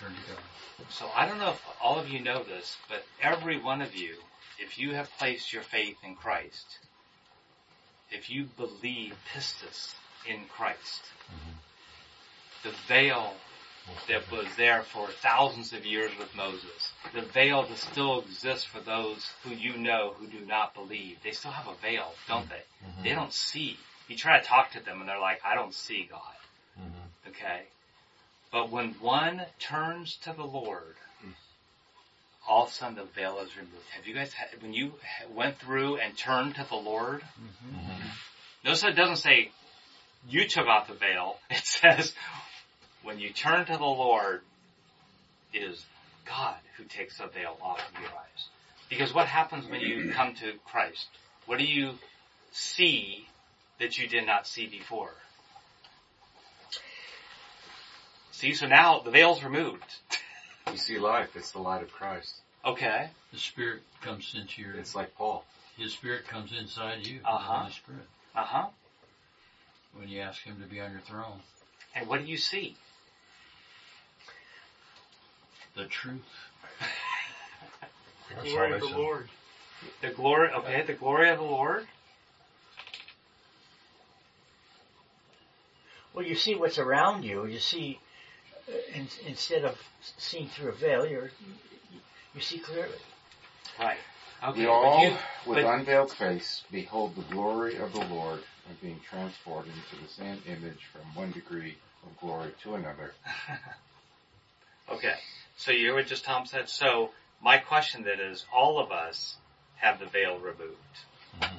Turn 0.00 0.10
to 0.10 0.32
God. 0.32 0.42
So 0.88 1.10
I 1.14 1.26
don't 1.26 1.38
know 1.38 1.50
if 1.50 1.62
all 1.82 1.98
of 1.98 2.08
you 2.08 2.20
know 2.20 2.42
this, 2.42 2.76
but 2.88 3.04
every 3.22 3.60
one 3.60 3.82
of 3.82 3.94
you, 3.94 4.14
if 4.58 4.78
you 4.78 4.94
have 4.94 5.10
placed 5.18 5.52
your 5.52 5.62
faith 5.62 5.96
in 6.04 6.14
Christ, 6.14 6.78
if 8.10 8.30
you 8.30 8.46
believe 8.56 9.14
pistis 9.32 9.94
in 10.26 10.40
Christ, 10.48 11.02
mm-hmm. 11.28 12.68
the 12.68 12.74
veil 12.88 13.34
that 14.08 14.30
was 14.30 14.46
there 14.56 14.82
for 14.82 15.08
thousands 15.08 15.72
of 15.72 15.84
years 15.84 16.10
with 16.18 16.34
Moses, 16.34 16.92
the 17.14 17.22
veil 17.22 17.66
that 17.66 17.78
still 17.78 18.20
exists 18.20 18.64
for 18.64 18.80
those 18.80 19.30
who 19.42 19.50
you 19.50 19.76
know 19.76 20.14
who 20.18 20.26
do 20.26 20.44
not 20.46 20.74
believe. 20.74 21.18
They 21.22 21.32
still 21.32 21.50
have 21.50 21.68
a 21.68 21.80
veil, 21.80 22.12
don't 22.28 22.48
they? 22.48 22.62
Mm-hmm. 22.86 23.02
They 23.04 23.10
don't 23.10 23.32
see. 23.32 23.76
You 24.08 24.16
try 24.16 24.40
to 24.40 24.46
talk 24.46 24.72
to 24.72 24.80
them 24.80 25.00
and 25.00 25.08
they're 25.08 25.20
like, 25.20 25.40
I 25.44 25.54
don't 25.54 25.74
see 25.74 26.08
God. 26.10 26.20
Mm-hmm. 26.78 27.30
Okay? 27.30 27.62
But 28.52 28.70
when 28.70 28.94
one 29.00 29.42
turns 29.58 30.16
to 30.24 30.32
the 30.32 30.44
Lord, 30.44 30.94
all 32.48 32.64
of 32.64 32.70
a 32.70 32.72
sudden 32.72 32.96
the 32.96 33.04
veil 33.04 33.38
is 33.40 33.56
removed. 33.56 33.76
Have 33.94 34.06
you 34.06 34.14
guys, 34.14 34.32
had, 34.32 34.60
when 34.62 34.72
you 34.72 34.92
went 35.32 35.58
through 35.58 35.96
and 35.98 36.16
turned 36.16 36.56
to 36.56 36.66
the 36.68 36.76
Lord, 36.76 37.22
Mm-hmm. 37.22 38.06
notice 38.64 38.84
it 38.84 38.96
doesn't 38.96 39.16
say 39.16 39.50
you 40.28 40.48
took 40.48 40.66
off 40.66 40.88
the 40.88 40.94
veil. 40.94 41.36
It 41.50 41.64
says 41.64 42.12
when 43.02 43.18
you 43.18 43.32
turn 43.32 43.66
to 43.66 43.72
the 43.72 43.78
Lord, 43.84 44.40
it 45.52 45.62
is 45.62 45.84
God 46.26 46.56
who 46.76 46.84
takes 46.84 47.18
the 47.18 47.26
veil 47.26 47.56
off 47.62 47.80
of 47.94 48.00
your 48.00 48.10
eyes. 48.10 48.44
Because 48.88 49.14
what 49.14 49.26
happens 49.26 49.68
when 49.68 49.80
you 49.80 50.12
come 50.12 50.34
to 50.36 50.52
Christ? 50.64 51.06
What 51.46 51.58
do 51.58 51.64
you 51.64 51.92
see 52.52 53.26
that 53.78 53.98
you 53.98 54.08
did 54.08 54.26
not 54.26 54.46
see 54.46 54.66
before? 54.66 55.12
See, 58.40 58.54
so 58.54 58.66
now 58.66 59.00
the 59.00 59.10
veil's 59.10 59.44
removed. 59.44 59.84
You 60.72 60.78
see 60.78 60.98
life. 60.98 61.36
It's 61.36 61.50
the 61.52 61.58
light 61.58 61.82
of 61.82 61.92
Christ. 61.92 62.36
Okay. 62.64 63.10
The 63.34 63.38
Spirit 63.38 63.82
comes 64.00 64.34
into 64.34 64.62
your. 64.62 64.76
It's 64.76 64.94
like 64.94 65.14
Paul. 65.14 65.44
His 65.76 65.92
Spirit 65.92 66.26
comes 66.26 66.50
inside 66.58 67.06
you. 67.06 67.20
Uh 67.22 67.36
huh. 67.36 67.52
The 67.52 67.58
Holy 67.58 67.72
Spirit. 67.72 68.06
Uh 68.34 68.44
huh. 68.44 68.66
When 69.94 70.08
you 70.08 70.20
ask 70.20 70.40
Him 70.42 70.56
to 70.62 70.66
be 70.66 70.80
on 70.80 70.90
your 70.90 71.02
throne, 71.02 71.40
And 71.94 72.08
what 72.08 72.24
do 72.24 72.26
you 72.30 72.38
see? 72.38 72.76
the 75.76 75.84
truth. 75.84 76.22
The 78.42 78.48
glory 78.48 78.72
of 78.72 78.80
the 78.80 78.86
Lord. 78.86 79.28
The 80.00 80.10
glory, 80.10 80.48
okay, 80.50 80.82
the 80.86 80.94
glory 80.94 81.28
of 81.28 81.38
the 81.38 81.44
Lord. 81.44 81.86
Well, 86.14 86.24
you 86.24 86.36
see 86.36 86.54
what's 86.54 86.78
around 86.78 87.24
you. 87.24 87.44
You 87.44 87.58
see, 87.58 88.00
in, 88.94 89.06
instead 89.26 89.64
of 89.64 89.76
seeing 90.18 90.48
through 90.48 90.70
a 90.70 90.74
veil, 90.74 91.06
you're, 91.06 91.24
you, 91.92 92.00
you 92.34 92.40
see 92.40 92.58
clearly. 92.58 92.92
Right. 93.78 93.96
Okay. 94.42 94.60
we 94.60 94.66
all, 94.66 95.02
you- 95.04 95.16
with 95.46 95.64
but- 95.64 95.74
unveiled 95.78 96.12
face, 96.12 96.62
behold 96.70 97.14
the 97.16 97.22
glory 97.34 97.76
of 97.76 97.92
the 97.92 98.04
Lord 98.06 98.40
and 98.68 98.80
being 98.80 99.00
transported 99.08 99.72
into 99.72 100.02
the 100.04 100.08
same 100.12 100.40
image 100.46 100.80
from 100.92 101.02
one 101.14 101.30
degree 101.32 101.76
of 102.04 102.20
glory 102.20 102.50
to 102.62 102.74
another. 102.74 103.12
Okay. 104.92 105.14
So 105.56 105.70
you 105.70 105.78
hear 105.86 105.94
what 105.94 106.06
just 106.08 106.24
Tom 106.24 106.46
said? 106.46 106.68
So 106.68 107.10
my 107.40 107.58
question 107.58 108.02
then 108.02 108.18
is, 108.18 108.44
all 108.52 108.80
of 108.80 108.90
us 108.90 109.36
have 109.76 110.00
the 110.00 110.06
veil 110.06 110.36
removed. 110.38 110.74
Mm-hmm. 111.40 111.56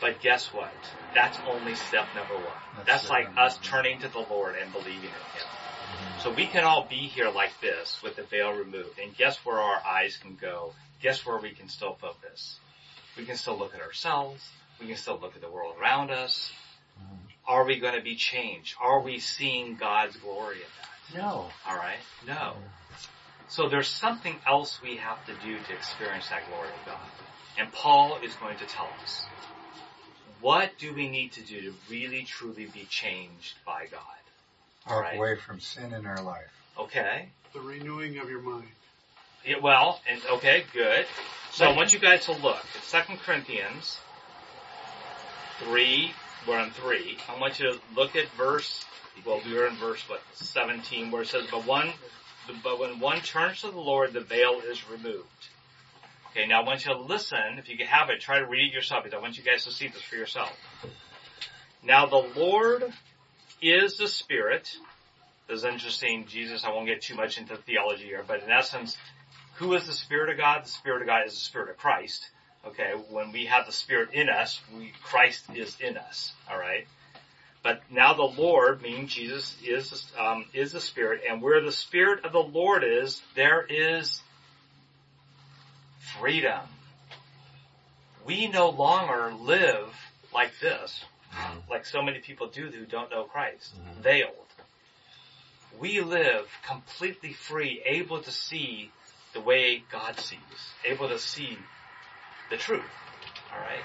But 0.00 0.20
guess 0.20 0.46
what? 0.52 0.70
That's 1.14 1.36
only 1.48 1.74
step 1.74 2.06
number 2.14 2.34
one. 2.34 2.44
That's 2.76 2.86
That's, 2.86 3.10
like 3.10 3.24
number 3.26 3.40
us 3.40 3.56
one. 3.56 3.64
turning 3.64 3.98
to 4.00 4.08
the 4.08 4.24
Lord 4.30 4.54
and 4.62 4.72
believing 4.72 4.94
in 4.94 5.00
Him. 5.02 5.48
Mm-hmm. 5.84 6.20
So 6.22 6.32
we 6.32 6.46
can 6.46 6.64
all 6.64 6.86
be 6.88 6.96
here 6.96 7.30
like 7.30 7.60
this 7.60 8.00
with 8.02 8.16
the 8.16 8.22
veil 8.22 8.52
removed. 8.52 8.98
And 9.02 9.16
guess 9.16 9.36
where 9.44 9.58
our 9.58 9.80
eyes 9.86 10.16
can 10.16 10.36
go? 10.36 10.72
Guess 11.02 11.24
where 11.26 11.38
we 11.38 11.50
can 11.50 11.68
still 11.68 11.94
focus? 12.00 12.58
We 13.16 13.24
can 13.24 13.36
still 13.36 13.58
look 13.58 13.74
at 13.74 13.80
ourselves. 13.80 14.42
We 14.80 14.86
can 14.86 14.96
still 14.96 15.18
look 15.20 15.36
at 15.36 15.40
the 15.40 15.50
world 15.50 15.76
around 15.80 16.10
us. 16.10 16.52
Mm-hmm. 16.98 17.14
Are 17.46 17.64
we 17.64 17.78
going 17.78 17.94
to 17.94 18.02
be 18.02 18.16
changed? 18.16 18.74
Are 18.80 19.00
we 19.00 19.18
seeing 19.18 19.76
God's 19.76 20.16
glory 20.16 20.56
in 20.56 20.62
that? 20.80 21.22
No. 21.22 21.46
All 21.68 21.76
right? 21.76 21.98
No. 22.26 22.34
Mm-hmm. 22.34 22.60
So 23.48 23.68
there's 23.68 23.88
something 23.88 24.34
else 24.46 24.80
we 24.82 24.96
have 24.96 25.24
to 25.26 25.32
do 25.44 25.58
to 25.58 25.72
experience 25.72 26.28
that 26.30 26.42
glory 26.48 26.68
of 26.68 26.86
God. 26.86 26.98
And 27.58 27.70
Paul 27.72 28.18
is 28.24 28.34
going 28.34 28.56
to 28.58 28.66
tell 28.66 28.88
us. 29.02 29.26
What 30.40 30.72
do 30.78 30.92
we 30.92 31.08
need 31.08 31.32
to 31.32 31.42
do 31.42 31.60
to 31.60 31.74
really 31.88 32.24
truly 32.24 32.66
be 32.66 32.84
changed 32.90 33.54
by 33.64 33.86
God? 33.90 34.00
Walk 34.86 35.02
Right. 35.02 35.16
away 35.16 35.36
from 35.36 35.60
sin 35.60 35.92
in 35.92 36.06
our 36.06 36.20
life. 36.22 36.50
Okay? 36.78 37.28
The 37.52 37.60
renewing 37.60 38.18
of 38.18 38.28
your 38.28 38.40
mind. 38.40 38.68
Yeah, 39.44 39.58
well, 39.58 40.00
and 40.08 40.20
okay, 40.26 40.64
good. 40.72 41.06
So 41.52 41.66
I 41.66 41.76
want 41.76 41.92
you 41.92 41.98
guys 41.98 42.24
to 42.26 42.32
look 42.32 42.64
at 42.76 42.82
Second 42.84 43.20
Corinthians 43.20 43.98
three. 45.60 46.12
We're 46.46 46.58
on 46.58 46.70
three. 46.72 47.18
I 47.28 47.38
want 47.38 47.60
you 47.60 47.72
to 47.72 47.80
look 47.94 48.16
at 48.16 48.28
verse. 48.30 48.84
Well, 49.24 49.40
we 49.44 49.54
were 49.54 49.66
in 49.66 49.76
verse 49.76 50.00
what 50.08 50.20
seventeen, 50.34 51.10
where 51.10 51.22
it 51.22 51.28
says, 51.28 51.46
"But 51.50 51.64
one, 51.64 51.92
but 52.62 52.78
when 52.78 52.98
one 53.00 53.20
turns 53.20 53.60
to 53.60 53.70
the 53.70 53.78
Lord, 53.80 54.12
the 54.12 54.20
veil 54.20 54.60
is 54.60 54.88
removed." 54.88 55.28
Okay, 56.30 56.46
now 56.46 56.62
I 56.62 56.64
want 56.66 56.84
you 56.84 56.92
to 56.92 57.00
listen. 57.00 57.58
If 57.58 57.68
you 57.68 57.76
can 57.76 57.86
have 57.86 58.10
it, 58.10 58.20
try 58.20 58.40
to 58.40 58.46
read 58.46 58.68
it 58.70 58.74
yourself. 58.74 59.04
Because 59.04 59.16
I 59.16 59.20
want 59.20 59.38
you 59.38 59.44
guys 59.44 59.64
to 59.64 59.70
see 59.70 59.86
this 59.88 60.02
for 60.02 60.16
yourself. 60.16 60.52
Now 61.82 62.06
the 62.06 62.16
Lord 62.36 62.92
is 63.64 63.96
the 63.96 64.08
Spirit. 64.08 64.76
This 65.48 65.58
is 65.58 65.64
interesting. 65.64 66.26
Jesus, 66.26 66.64
I 66.64 66.70
won't 66.70 66.86
get 66.86 67.02
too 67.02 67.14
much 67.14 67.38
into 67.38 67.56
theology 67.56 68.04
here, 68.04 68.24
but 68.26 68.42
in 68.42 68.50
essence, 68.50 68.96
who 69.54 69.74
is 69.74 69.86
the 69.86 69.92
Spirit 69.92 70.30
of 70.30 70.36
God? 70.36 70.64
The 70.64 70.68
Spirit 70.68 71.02
of 71.02 71.08
God 71.08 71.26
is 71.26 71.32
the 71.32 71.40
Spirit 71.40 71.70
of 71.70 71.76
Christ. 71.76 72.28
Okay, 72.66 72.92
when 73.10 73.32
we 73.32 73.46
have 73.46 73.66
the 73.66 73.72
Spirit 73.72 74.10
in 74.12 74.28
us, 74.28 74.60
we, 74.76 74.92
Christ 75.02 75.44
is 75.54 75.78
in 75.80 75.96
us. 75.96 76.32
All 76.50 76.58
right. 76.58 76.86
But 77.62 77.80
now 77.90 78.12
the 78.12 78.22
Lord, 78.22 78.82
meaning 78.82 79.06
Jesus, 79.06 79.56
is 79.64 80.12
um, 80.18 80.44
is 80.52 80.72
the 80.72 80.80
Spirit, 80.80 81.22
and 81.28 81.40
where 81.40 81.62
the 81.62 81.72
Spirit 81.72 82.24
of 82.24 82.32
the 82.32 82.42
Lord 82.42 82.84
is, 82.84 83.22
there 83.34 83.64
is 83.68 84.22
freedom. 86.18 86.60
We 88.26 88.48
no 88.48 88.70
longer 88.70 89.34
live 89.34 89.94
like 90.32 90.58
this, 90.60 91.04
Mm-hmm. 91.34 91.70
like 91.70 91.84
so 91.84 92.02
many 92.02 92.20
people 92.20 92.48
do 92.48 92.70
who 92.70 92.86
don't 92.86 93.10
know 93.10 93.24
Christ, 93.24 93.74
mm-hmm. 93.74 94.02
veiled. 94.02 94.30
We 95.80 96.00
live 96.00 96.46
completely 96.66 97.32
free, 97.32 97.82
able 97.84 98.20
to 98.22 98.30
see 98.30 98.92
the 99.32 99.40
way 99.40 99.82
God 99.90 100.18
sees, 100.20 100.38
able 100.84 101.08
to 101.08 101.18
see 101.18 101.58
the 102.50 102.56
truth. 102.56 102.82
Alright? 103.52 103.82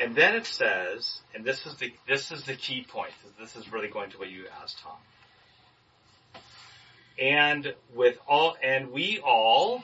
And 0.00 0.14
then 0.14 0.34
it 0.34 0.46
says, 0.46 1.20
and 1.34 1.44
this 1.44 1.66
is 1.66 1.76
the, 1.76 1.92
this 2.06 2.30
is 2.30 2.44
the 2.44 2.54
key 2.54 2.84
point, 2.86 3.12
this 3.38 3.56
is 3.56 3.72
really 3.72 3.88
going 3.88 4.10
to 4.10 4.18
what 4.18 4.30
you 4.30 4.44
asked 4.62 4.78
Tom. 4.82 4.96
And 7.18 7.74
with 7.94 8.18
all, 8.26 8.56
and 8.62 8.92
we 8.92 9.20
all, 9.20 9.82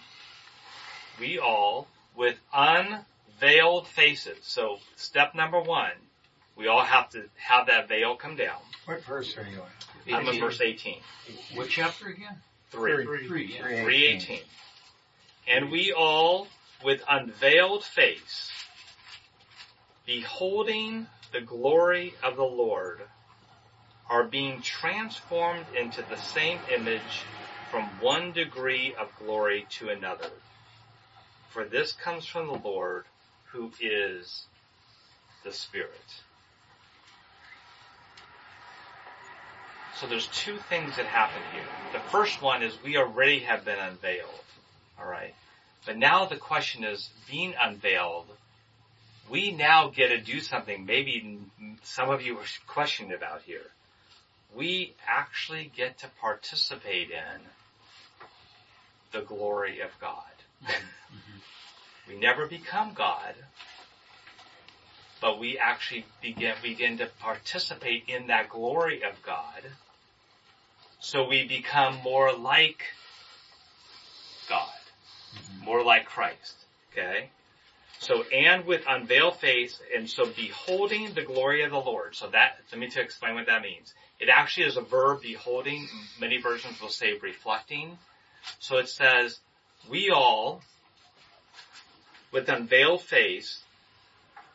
we 1.20 1.38
all, 1.38 1.86
with 2.14 2.36
unveiled 3.40 3.86
faces. 3.88 4.38
So 4.42 4.78
step 4.96 5.34
number 5.34 5.60
one, 5.60 5.92
we 6.56 6.68
all 6.68 6.84
have 6.84 7.10
to 7.10 7.24
have 7.36 7.66
that 7.66 7.88
veil 7.88 8.16
come 8.16 8.36
down. 8.36 8.58
What 8.86 9.04
verse 9.04 9.36
are 9.36 9.46
you 9.50 9.60
on? 9.60 10.14
I'm 10.14 10.28
in 10.28 10.40
verse 10.40 10.60
18. 10.60 10.96
What 11.54 11.68
chapter 11.68 12.08
again? 12.08 12.36
Three. 12.70 13.04
Three. 13.04 13.26
Three, 13.26 13.54
yeah. 13.54 13.82
318. 13.84 14.40
And 15.48 15.70
we 15.70 15.92
all, 15.92 16.48
with 16.84 17.02
unveiled 17.08 17.84
face, 17.84 18.50
beholding 20.06 21.06
the 21.32 21.40
glory 21.40 22.14
of 22.22 22.36
the 22.36 22.42
Lord, 22.42 23.00
are 24.08 24.24
being 24.24 24.62
transformed 24.62 25.66
into 25.76 26.02
the 26.08 26.16
same 26.16 26.58
image 26.72 27.24
from 27.70 27.84
one 28.00 28.32
degree 28.32 28.94
of 28.98 29.08
glory 29.18 29.66
to 29.70 29.88
another. 29.88 30.30
For 31.50 31.64
this 31.64 31.92
comes 31.92 32.24
from 32.26 32.46
the 32.46 32.68
Lord, 32.68 33.04
who 33.52 33.70
is 33.80 34.44
the 35.44 35.52
Spirit. 35.52 35.90
So 40.00 40.06
there's 40.06 40.26
two 40.28 40.58
things 40.68 40.96
that 40.96 41.06
happen 41.06 41.40
here. 41.52 41.64
The 41.92 42.10
first 42.10 42.42
one 42.42 42.62
is 42.62 42.76
we 42.84 42.98
already 42.98 43.40
have 43.40 43.64
been 43.64 43.78
unveiled. 43.78 44.28
Alright? 45.00 45.34
But 45.86 45.96
now 45.96 46.26
the 46.26 46.36
question 46.36 46.84
is, 46.84 47.08
being 47.30 47.54
unveiled, 47.58 48.26
we 49.30 49.52
now 49.52 49.88
get 49.88 50.08
to 50.08 50.20
do 50.20 50.40
something 50.40 50.84
maybe 50.84 51.38
some 51.82 52.10
of 52.10 52.22
you 52.22 52.38
are 52.38 52.44
questioning 52.66 53.12
about 53.12 53.42
here. 53.42 53.66
We 54.54 54.94
actually 55.06 55.70
get 55.74 55.98
to 55.98 56.08
participate 56.20 57.10
in 57.10 57.40
the 59.12 59.22
glory 59.22 59.80
of 59.80 59.90
God. 60.00 60.22
Mm-hmm. 60.62 60.72
Mm-hmm. 60.72 61.38
We 62.08 62.18
never 62.18 62.46
become 62.46 62.92
God, 62.94 63.34
but 65.20 65.38
we 65.38 65.58
actually 65.58 66.04
begin, 66.22 66.54
begin 66.62 66.98
to 66.98 67.08
participate 67.20 68.04
in 68.08 68.28
that 68.28 68.48
glory 68.48 69.02
of 69.02 69.20
God. 69.24 69.62
So 71.00 71.26
we 71.28 71.46
become 71.46 72.00
more 72.02 72.32
like 72.32 72.82
God, 74.48 74.68
mm-hmm. 75.34 75.64
more 75.64 75.82
like 75.84 76.06
Christ. 76.06 76.54
Okay? 76.92 77.30
So, 77.98 78.24
and 78.24 78.66
with 78.66 78.82
unveiled 78.86 79.36
face, 79.36 79.80
and 79.96 80.08
so 80.08 80.26
beholding 80.26 81.14
the 81.14 81.22
glory 81.22 81.64
of 81.64 81.70
the 81.70 81.78
Lord. 81.78 82.14
So 82.14 82.28
that, 82.28 82.58
let 82.70 82.80
me 82.80 82.88
to 82.90 83.00
explain 83.00 83.34
what 83.34 83.46
that 83.46 83.62
means. 83.62 83.94
It 84.20 84.28
actually 84.28 84.66
is 84.66 84.76
a 84.76 84.82
verb, 84.82 85.22
beholding. 85.22 85.88
Many 86.20 86.40
versions 86.40 86.80
will 86.80 86.88
say 86.88 87.18
reflecting. 87.22 87.98
So 88.60 88.76
it 88.78 88.88
says, 88.88 89.38
we 89.90 90.10
all, 90.10 90.62
with 92.36 92.50
unveiled 92.50 93.00
face, 93.00 93.60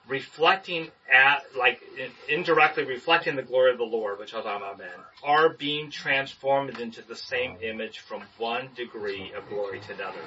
reflecting 0.08 0.88
at, 1.12 1.44
like, 1.58 1.82
in, 1.98 2.12
indirectly 2.30 2.84
reflecting 2.84 3.36
the 3.36 3.42
glory 3.42 3.72
of 3.72 3.80
the 3.80 3.84
Lord, 3.84 4.20
which 4.20 4.36
I'll 4.36 4.44
talk 4.44 4.58
about 4.58 4.78
then, 4.78 5.00
are 5.24 5.50
being 5.50 5.90
transformed 5.90 6.80
into 6.80 7.02
the 7.02 7.16
same 7.16 7.58
image 7.64 7.98
from 7.98 8.22
one 8.38 8.70
degree 8.76 9.34
of 9.36 9.50
glory 9.50 9.80
to 9.80 9.94
another. 9.96 10.22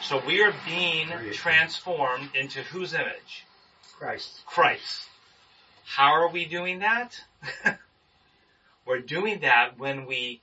So 0.00 0.22
we 0.24 0.44
are 0.44 0.54
being 0.64 1.08
transformed 1.32 2.30
into 2.36 2.62
whose 2.62 2.94
image? 2.94 3.46
Christ. 3.98 4.40
Christ. 4.46 5.02
How 5.84 6.12
are 6.12 6.28
we 6.28 6.44
doing 6.44 6.78
that? 6.78 7.20
We're 8.86 9.00
doing 9.00 9.40
that 9.40 9.76
when 9.76 10.06
we 10.06 10.40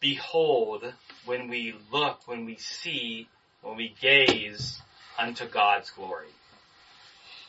behold, 0.00 0.92
when 1.24 1.46
we 1.46 1.76
look, 1.92 2.26
when 2.26 2.46
we 2.46 2.56
see, 2.56 3.28
when 3.62 3.76
we 3.76 3.94
gaze 4.00 4.80
unto 5.18 5.46
God's 5.46 5.90
glory. 5.90 6.28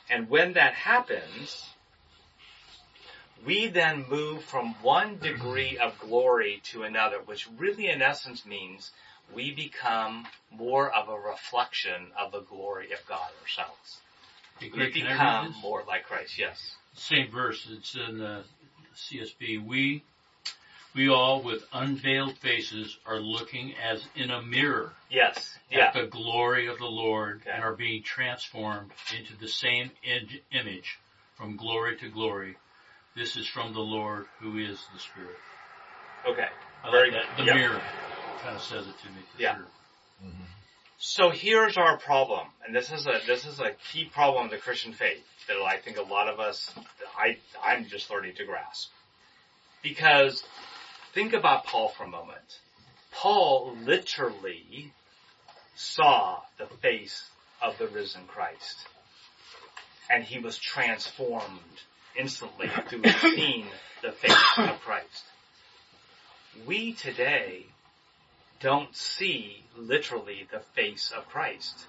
And 0.09 0.29
when 0.29 0.53
that 0.53 0.73
happens, 0.73 1.69
we 3.45 3.67
then 3.67 4.05
move 4.09 4.43
from 4.43 4.73
one 4.81 5.17
degree 5.19 5.77
of 5.77 5.97
glory 5.99 6.61
to 6.71 6.83
another, 6.83 7.17
which 7.25 7.47
really 7.57 7.87
in 7.89 8.01
essence 8.01 8.45
means 8.45 8.91
we 9.33 9.53
become 9.53 10.25
more 10.51 10.91
of 10.91 11.09
a 11.09 11.19
reflection 11.19 12.07
of 12.19 12.31
the 12.31 12.41
glory 12.41 12.91
of 12.91 12.99
God 13.07 13.29
ourselves. 13.41 13.99
We 14.59 14.69
Greg, 14.69 14.93
can 14.93 15.07
I 15.07 15.09
read 15.11 15.47
become 15.47 15.61
more 15.61 15.83
like 15.87 16.05
Christ, 16.05 16.37
yes. 16.37 16.75
Same 16.95 17.31
verse. 17.31 17.67
It's 17.71 17.95
in 17.95 18.17
the 18.17 18.43
CSB. 18.95 19.65
We, 19.65 20.03
we 20.95 21.09
all 21.09 21.41
with 21.41 21.63
unveiled 21.73 22.37
faces 22.39 22.97
are 23.05 23.19
looking 23.19 23.73
as 23.77 24.05
in 24.15 24.31
a 24.31 24.41
mirror 24.41 24.93
Yes, 25.09 25.57
yeah. 25.69 25.87
at 25.87 25.93
the 25.93 26.05
glory 26.07 26.67
of 26.67 26.77
the 26.77 26.85
Lord 26.85 27.41
and 27.51 27.63
are 27.63 27.73
being 27.75 28.03
transformed 28.03 28.91
into 29.17 29.35
the 29.37 29.47
same 29.47 29.91
image 30.51 30.97
from 31.35 31.55
glory 31.57 31.97
to 31.97 32.09
glory. 32.09 32.55
This 33.15 33.35
is 33.37 33.47
from 33.47 33.73
the 33.73 33.79
Lord 33.79 34.25
who 34.39 34.57
is 34.57 34.79
the 34.93 34.99
Spirit. 34.99 35.37
Okay. 36.27 36.47
I 36.83 36.91
Very 36.91 37.11
like 37.11 37.23
that. 37.27 37.37
The 37.37 37.43
Yeah. 37.43 37.53
mirror 37.55 37.81
kind 38.41 38.55
of 38.55 38.61
says 38.61 38.87
it 38.87 38.97
to 38.99 39.07
me 39.09 39.21
for 39.35 39.41
Yeah. 39.41 39.55
sure. 39.55 39.67
Mm-hmm. 40.23 40.43
So 40.97 41.29
here's 41.29 41.77
our 41.77 41.97
problem, 41.97 42.47
and 42.65 42.75
this 42.75 42.91
is 42.91 43.07
a 43.07 43.21
this 43.25 43.45
is 43.45 43.59
a 43.61 43.71
key 43.91 44.05
problem 44.05 44.45
of 44.45 44.51
the 44.51 44.57
Christian 44.57 44.93
faith 44.93 45.25
that 45.47 45.55
I 45.55 45.77
think 45.77 45.97
a 45.97 46.01
lot 46.01 46.27
of 46.27 46.39
us 46.41 46.73
I 47.17 47.37
I'm 47.63 47.85
just 47.87 48.09
learning 48.09 48.35
to 48.35 48.45
grasp. 48.45 48.91
Because 49.81 50.43
think 51.13 51.33
about 51.33 51.65
Paul 51.65 51.89
for 51.89 52.03
a 52.03 52.07
moment. 52.07 52.59
Paul 53.11 53.75
literally 53.83 54.93
saw 55.75 56.41
the 56.57 56.67
face 56.67 57.23
of 57.61 57.77
the 57.77 57.87
risen 57.87 58.21
Christ. 58.27 58.87
And 60.09 60.23
he 60.23 60.39
was 60.39 60.57
transformed 60.57 61.43
instantly 62.17 62.69
through 62.87 63.03
seeing 63.21 63.65
the 64.01 64.11
face 64.11 64.57
of 64.57 64.79
Christ. 64.81 65.23
We 66.65 66.93
today 66.93 67.65
don't 68.59 68.95
see 68.95 69.63
literally 69.77 70.47
the 70.51 70.59
face 70.59 71.13
of 71.15 71.27
Christ. 71.29 71.85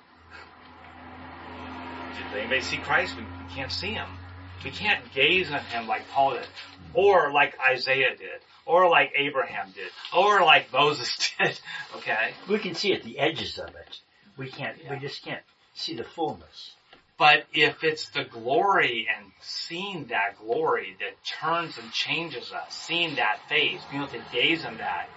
Did 2.16 2.38
anybody 2.38 2.60
see 2.60 2.76
Christ? 2.76 3.16
We 3.16 3.54
can't 3.54 3.72
see 3.72 3.92
him. 3.92 4.08
We 4.64 4.70
can't 4.70 5.12
gaze 5.12 5.50
on 5.50 5.60
him 5.60 5.88
like 5.88 6.08
Paul 6.10 6.34
did, 6.34 6.46
or 6.92 7.32
like 7.32 7.56
Isaiah 7.66 8.14
did, 8.16 8.40
or 8.66 8.88
like 8.88 9.12
Abraham 9.16 9.72
did, 9.74 9.90
or 10.16 10.42
like 10.42 10.72
Moses 10.72 11.16
did. 11.38 11.58
Okay? 11.96 12.32
We 12.48 12.58
can 12.58 12.74
see 12.74 12.92
at 12.92 13.02
the 13.02 13.18
edges 13.18 13.58
of 13.58 13.68
it. 13.68 13.98
We 14.36 14.48
can't, 14.48 14.76
we 14.88 14.96
just 14.98 15.22
can't 15.24 15.42
see 15.74 15.94
the 15.96 16.04
fullness. 16.04 16.72
But 17.18 17.44
if 17.52 17.84
it's 17.84 18.08
the 18.08 18.24
glory 18.24 19.06
and 19.14 19.30
seeing 19.42 20.06
that 20.06 20.38
glory 20.38 20.96
that 21.00 21.22
turns 21.22 21.76
and 21.76 21.92
changes 21.92 22.50
us, 22.50 22.74
seeing 22.74 23.16
that 23.16 23.40
face, 23.46 23.82
being 23.90 24.02
able 24.02 24.12
to 24.12 24.22
gaze 24.32 24.64
on 24.64 24.78
that, 24.78 25.10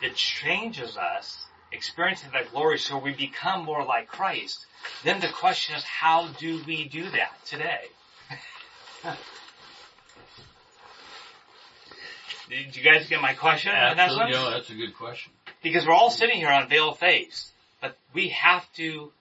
that 0.00 0.14
changes 0.14 0.96
us, 0.96 1.46
experiencing 1.72 2.30
that 2.32 2.52
glory 2.52 2.78
so 2.78 2.98
we 2.98 3.12
become 3.12 3.64
more 3.64 3.84
like 3.84 4.06
Christ, 4.06 4.66
then 5.02 5.20
the 5.20 5.28
question 5.28 5.74
is 5.74 5.82
how 5.82 6.28
do 6.38 6.60
we 6.64 6.88
do 6.88 7.10
that 7.10 7.32
today? 7.44 7.86
Did 12.48 12.76
you 12.76 12.82
guys 12.82 13.08
get 13.08 13.20
my 13.20 13.34
question? 13.34 13.72
Absolutely. 13.72 14.32
No, 14.32 14.50
that's 14.50 14.70
a 14.70 14.74
good 14.74 14.96
question. 14.96 15.32
Because 15.62 15.86
we're 15.86 15.94
all 15.94 16.10
sitting 16.10 16.36
here 16.36 16.50
on 16.50 16.68
veiled 16.68 16.98
face, 16.98 17.52
but 17.80 17.96
we 18.14 18.28
have 18.28 18.70
to 18.74 19.12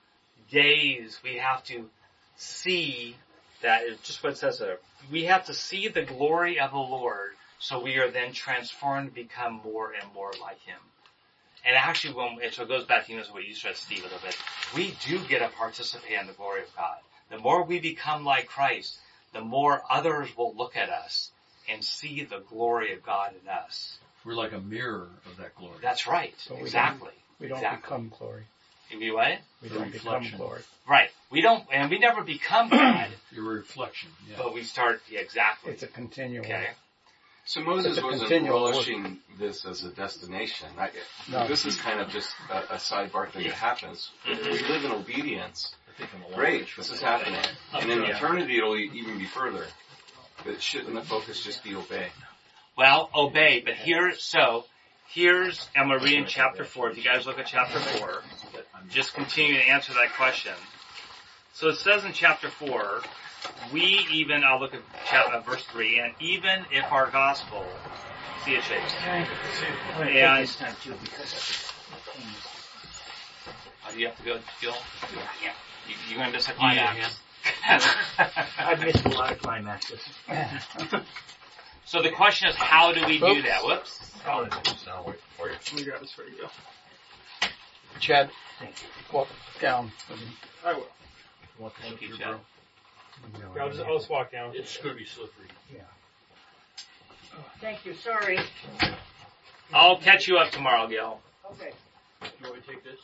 gaze, 0.50 1.20
we 1.24 1.38
have 1.38 1.64
to 1.66 1.90
see 2.38 3.16
that 3.62 3.84
is 3.84 4.00
just 4.00 4.24
what 4.24 4.34
it 4.34 4.38
says 4.38 4.60
there. 4.60 4.78
We 5.12 5.26
have 5.26 5.46
to 5.46 5.54
see 5.54 5.88
the 5.88 6.04
glory 6.04 6.60
of 6.60 6.72
the 6.72 6.78
Lord 6.78 7.32
so 7.60 7.82
we 7.82 7.98
are 7.98 8.12
then 8.12 8.34
transformed 8.34 9.10
to 9.10 9.16
become 9.16 9.62
more 9.64 9.92
and 9.92 10.14
more 10.14 10.32
like 10.40 10.60
Him. 10.62 10.80
And 11.66 11.76
actually 11.76 12.14
when, 12.14 12.38
and 12.42 12.54
so 12.54 12.64
it 12.64 12.70
goes 12.70 12.86
back 12.86 13.08
to 13.08 13.12
you 13.12 13.18
know, 13.18 13.26
what 13.32 13.46
you 13.46 13.56
said, 13.56 13.76
Steve, 13.76 14.02
a 14.02 14.04
little 14.04 14.20
bit, 14.24 14.38
we 14.76 14.96
do 15.06 15.20
get 15.28 15.40
to 15.40 15.50
participate 15.50 16.20
in 16.20 16.28
the 16.28 16.34
glory 16.34 16.62
of 16.62 16.76
God. 16.76 16.98
The 17.30 17.40
more 17.40 17.64
we 17.64 17.80
become 17.80 18.24
like 18.24 18.48
Christ, 18.48 19.00
the 19.34 19.42
more 19.42 19.82
others 19.90 20.30
will 20.38 20.54
look 20.56 20.78
at 20.78 20.90
us 20.90 21.32
and 21.70 21.84
see 21.84 22.24
the 22.24 22.40
glory 22.50 22.94
of 22.94 23.04
God 23.04 23.34
in 23.42 23.48
us. 23.50 23.98
We're 24.26 24.34
like 24.34 24.52
a 24.54 24.60
mirror 24.60 25.10
of 25.26 25.38
that 25.38 25.56
glory. 25.56 25.78
That's 25.82 26.08
right. 26.08 26.34
So 26.38 26.54
we 26.56 26.60
don't- 26.60 26.68
exactly. 26.68 27.12
We 27.40 27.48
don't 27.48 27.58
exactly. 27.60 27.82
become 27.82 28.12
glory. 28.18 28.44
You 28.90 29.14
what? 29.16 29.40
We 29.62 29.70
don't 29.70 29.92
become 29.92 30.26
glory. 30.38 30.62
Right. 30.90 31.10
We 31.30 31.42
don't, 31.42 31.64
and 31.72 31.90
we 31.92 32.00
never 32.00 32.24
become 32.24 32.70
God, 32.70 33.10
Your 33.32 33.44
reflection. 33.44 34.10
Yeah. 34.30 34.38
but 34.38 34.54
we 34.54 34.64
start, 34.64 35.02
yeah, 35.10 35.20
exactly. 35.20 35.74
It's 35.74 35.84
a 35.84 35.88
continual. 35.88 36.46
Okay. 36.46 36.68
So 37.46 37.62
Moses 37.62 37.94
It's 37.94 38.02
a 38.02 38.06
wasn't 38.06 38.30
continual 38.30 38.62
work. 38.64 38.72
relishing 38.74 39.20
this 39.40 39.66
as 39.66 39.84
a 39.84 39.90
destination. 39.90 40.68
I, 40.78 40.90
No. 41.30 41.48
This 41.48 41.66
is 41.66 41.76
kind 41.78 42.00
of 42.02 42.10
just 42.10 42.30
a, 42.50 42.74
a 42.74 42.78
sidebar 42.78 43.30
thing 43.32 43.44
that 43.44 43.54
happens. 43.54 44.10
If 44.26 44.44
we 44.46 44.68
live 44.68 44.84
in 44.86 44.92
obedience, 44.92 45.74
great, 46.36 46.68
this 46.76 46.92
is 46.92 47.02
happening. 47.02 47.40
And 47.74 47.90
in 47.92 48.04
eternity, 48.04 48.58
it'll 48.58 48.76
e- 48.76 48.90
even 48.94 49.18
be 49.18 49.26
further. 49.26 49.66
But 50.46 50.62
shouldn't 50.62 50.94
the 50.94 51.02
focus 51.02 51.44
just 51.44 51.64
be 51.64 51.76
obey? 51.76 52.08
Well, 52.78 53.10
obey, 53.16 53.62
but 53.66 53.74
here, 53.74 54.14
so, 54.16 54.66
here's, 55.10 55.68
I'm 55.76 55.88
going 55.88 56.00
to 56.00 56.06
read 56.06 56.20
in 56.20 56.26
chapter 56.26 56.64
4. 56.64 56.92
If 56.92 56.98
you 56.98 57.04
guys 57.04 57.26
look 57.26 57.40
at 57.40 57.48
chapter 57.48 57.80
4, 57.80 58.22
I'm 58.76 58.90
just 58.90 59.16
continue 59.16 59.56
to 59.56 59.64
answer 59.64 59.94
that 59.94 60.14
question. 60.16 60.54
So 61.54 61.70
it 61.70 61.78
says 61.78 62.06
in 62.06 62.14
chapter 62.14 62.50
4, 62.50 63.02
we 63.74 64.06
even, 64.12 64.44
I'll 64.44 64.60
look 64.60 64.76
at 64.76 64.82
chapter, 65.08 65.38
uh, 65.38 65.42
verse 65.42 65.64
3, 65.66 66.00
and 66.00 66.14
even 66.20 66.66
if 66.72 66.92
our 66.92 67.10
gospel, 67.10 67.66
see 68.46 68.54
it, 68.54 68.62
Chase. 68.62 68.80
I'm 69.04 69.26
going 69.98 70.08
to 70.08 70.14
take 70.14 70.24
And, 70.24 70.44
this 70.44 70.56
time 70.56 70.76
too 70.84 70.94
because 71.02 71.34
of 71.34 71.74
oh, 73.88 73.92
do 73.92 74.00
you 74.00 74.08
have 74.08 74.18
to 74.18 74.24
go, 74.24 74.40
Gil? 74.62 74.76
Yeah. 75.44 75.52
You, 75.88 75.96
you're 76.10 76.20
going 76.20 76.32
to 76.32 76.38
miss 76.38 76.48
a 76.48 76.52
You 76.52 76.58
need 76.58 76.78
a 76.78 76.86
climax. 76.86 77.20
I've 78.58 78.80
missed 78.82 79.06
a 79.06 79.10
lot 79.10 79.32
of 79.32 79.42
climaxes. 79.42 80.00
So 81.88 82.02
the 82.02 82.10
question 82.10 82.50
is, 82.50 82.56
how 82.58 82.92
do 82.92 83.06
we 83.06 83.18
do 83.18 83.28
Oops. 83.28 83.48
that? 83.48 83.64
Whoops. 83.64 84.00
Oh, 84.28 84.46
I'll 84.92 85.06
wait 85.06 85.16
for 85.38 85.48
you. 85.48 85.54
Let 85.54 85.74
me 85.74 85.84
grab 85.86 86.02
this 86.02 86.12
for 86.12 86.24
you, 86.26 86.36
go. 86.42 86.50
Chad, 88.02 88.30
Thank 88.60 88.76
you. 88.82 88.88
walk 89.14 89.30
down 89.62 89.90
with 90.10 90.20
me. 90.20 90.28
I 90.66 90.74
will. 90.74 90.88
Walk 91.58 91.74
Thank 91.82 91.94
up 91.94 92.02
you, 92.02 92.08
here, 92.10 92.18
Chad. 92.18 92.28
bro. 92.28 93.50
Yeah, 93.56 93.64
I'll 93.64 93.70
just, 93.70 93.84
I'll 93.86 93.98
just 94.00 94.10
walk 94.10 94.34
down. 94.34 94.54
It's 94.54 94.76
going 94.78 94.96
to 94.96 95.00
be 95.00 95.06
slippery. 95.06 95.48
Thank 97.62 97.86
you. 97.86 97.94
Sorry. 97.94 98.38
I'll 99.74 99.98
catch 99.98 100.28
you 100.28 100.38
up 100.38 100.52
tomorrow, 100.52 100.88
Gil. 100.88 101.22
Okay. 101.52 101.72
You 102.22 102.50
want 102.50 102.62
to 102.62 102.70
take 102.70 102.84
this? 102.84 103.00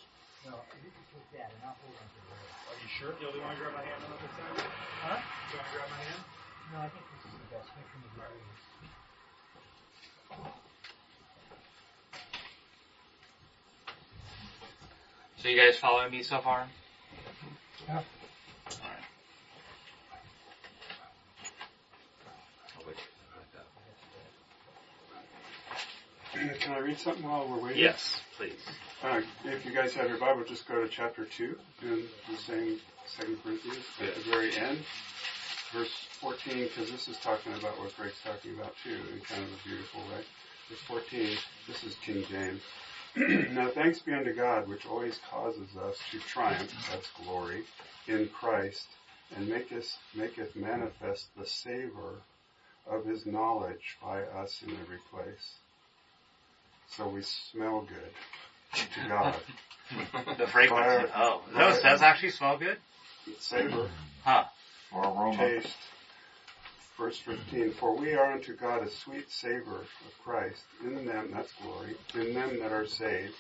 No, 0.46 0.52
you 0.84 0.92
can 0.92 1.04
take 1.14 1.40
that 1.40 1.52
and 1.56 1.64
I'll 1.64 1.76
hold 1.82 1.96
on 1.96 2.08
to 2.12 2.20
it. 2.20 2.44
Are 2.70 2.78
you 2.84 2.90
sure? 3.04 3.14
Gil, 3.20 3.32
do 3.32 3.38
you 3.38 3.44
want 3.44 3.58
to 3.58 3.64
grab 3.64 3.74
my 3.76 3.84
hand 3.84 4.00
on 4.06 4.12
this 4.16 4.32
side? 4.32 4.64
Huh? 5.04 5.20
Do 5.20 5.52
you 5.52 5.60
want 5.60 5.68
to 5.68 5.76
grab 5.76 5.90
my 5.92 6.00
hand? 6.08 6.24
No, 6.72 6.80
I 6.80 6.88
think 6.88 7.04
this 7.12 7.20
is 7.28 7.36
the 7.36 7.52
best. 7.52 7.68
Make 7.76 7.88
sure 7.92 8.00
you 8.00 8.08
do. 8.16 8.24
So 15.44 15.50
you 15.50 15.58
guys 15.58 15.78
following 15.78 16.12
me 16.12 16.24
so 16.24 16.40
far? 16.40 16.68
Yeah. 17.88 18.02
Alright. 18.80 19.04
Can 26.62 26.72
I 26.72 26.78
read 26.80 26.98
something 26.98 27.24
while 27.24 27.48
we're 27.50 27.60
waiting? 27.62 27.84
Yes, 27.84 28.22
please. 28.38 28.54
Uh, 29.04 29.20
if 29.44 29.66
you 29.66 29.74
guys 29.74 29.94
have 29.94 30.08
your 30.08 30.18
Bible, 30.18 30.46
just 30.46 30.66
go 30.66 30.82
to 30.82 30.88
chapter 30.88 31.26
2 31.26 31.58
in 31.82 32.04
the 32.32 32.38
same 32.38 32.80
Second 33.06 33.38
Corinthians 33.44 33.84
at 34.00 34.16
the 34.16 34.22
very 34.32 34.56
end, 34.56 34.80
verse 35.74 35.92
14, 36.22 36.70
because 36.70 36.90
this 36.90 37.10
is 37.10 37.18
talking 37.18 37.52
about 37.52 37.78
what 37.80 37.94
Greg's 37.98 38.16
talking 38.24 38.56
about 38.58 38.74
too 38.82 38.96
in 39.14 39.20
kind 39.20 39.44
of 39.44 39.50
a 39.50 39.68
beautiful 39.68 40.00
way. 40.04 40.24
Verse 40.70 40.80
14, 40.88 41.38
this 41.68 41.84
is 41.84 41.96
King 41.96 42.24
James. 42.30 42.62
now 43.54 43.68
thanks 43.68 44.00
be 44.00 44.14
unto 44.14 44.34
God, 44.34 44.70
which 44.70 44.86
always 44.86 45.20
causes 45.30 45.76
us 45.76 45.98
to 46.12 46.20
triumph, 46.20 46.74
that's 46.90 47.10
glory, 47.26 47.66
in 48.08 48.30
Christ, 48.30 48.88
and 49.36 49.50
maketh, 49.50 49.98
maketh 50.16 50.56
manifest 50.56 51.28
the 51.38 51.46
savor 51.46 52.22
of 52.90 53.04
his 53.04 53.26
knowledge 53.26 53.98
by 54.02 54.22
us 54.22 54.64
in 54.66 54.72
every 54.82 55.00
place. 55.12 55.56
So 56.88 57.10
we 57.10 57.22
smell 57.22 57.82
good 57.82 58.14
to 58.74 59.08
God. 59.08 59.36
the 60.38 60.48
fragrance. 60.48 61.12
Oh, 61.16 61.42
those 61.56 61.82
does 61.82 62.02
actually 62.02 62.32
smell 62.32 62.58
good. 62.58 62.78
Savor. 63.40 63.90
Huh. 64.24 64.46
Or 64.92 65.04
aroma. 65.04 65.38
Taste. 65.38 65.78
Verse 66.98 67.18
15, 67.18 67.74
for 67.74 67.98
we 67.98 68.14
are 68.14 68.34
unto 68.34 68.56
God 68.56 68.84
a 68.84 68.90
sweet 68.90 69.30
savor 69.32 69.78
of 69.78 70.24
Christ 70.24 70.62
in 70.84 71.06
them, 71.06 71.32
that's 71.34 71.52
glory, 71.54 71.96
in 72.14 72.36
them 72.36 72.60
that 72.60 72.72
are 72.72 72.86
saved, 72.86 73.34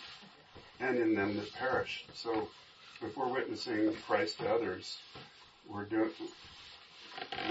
and 0.79 0.97
in 0.97 1.13
them 1.13 1.35
that 1.35 1.53
perish. 1.53 2.03
So 2.15 2.49
if 3.03 3.15
we're 3.15 3.31
witnessing 3.31 3.93
Christ 4.07 4.39
to 4.39 4.49
others, 4.49 4.97
we're 5.69 5.85
doing, 5.85 6.09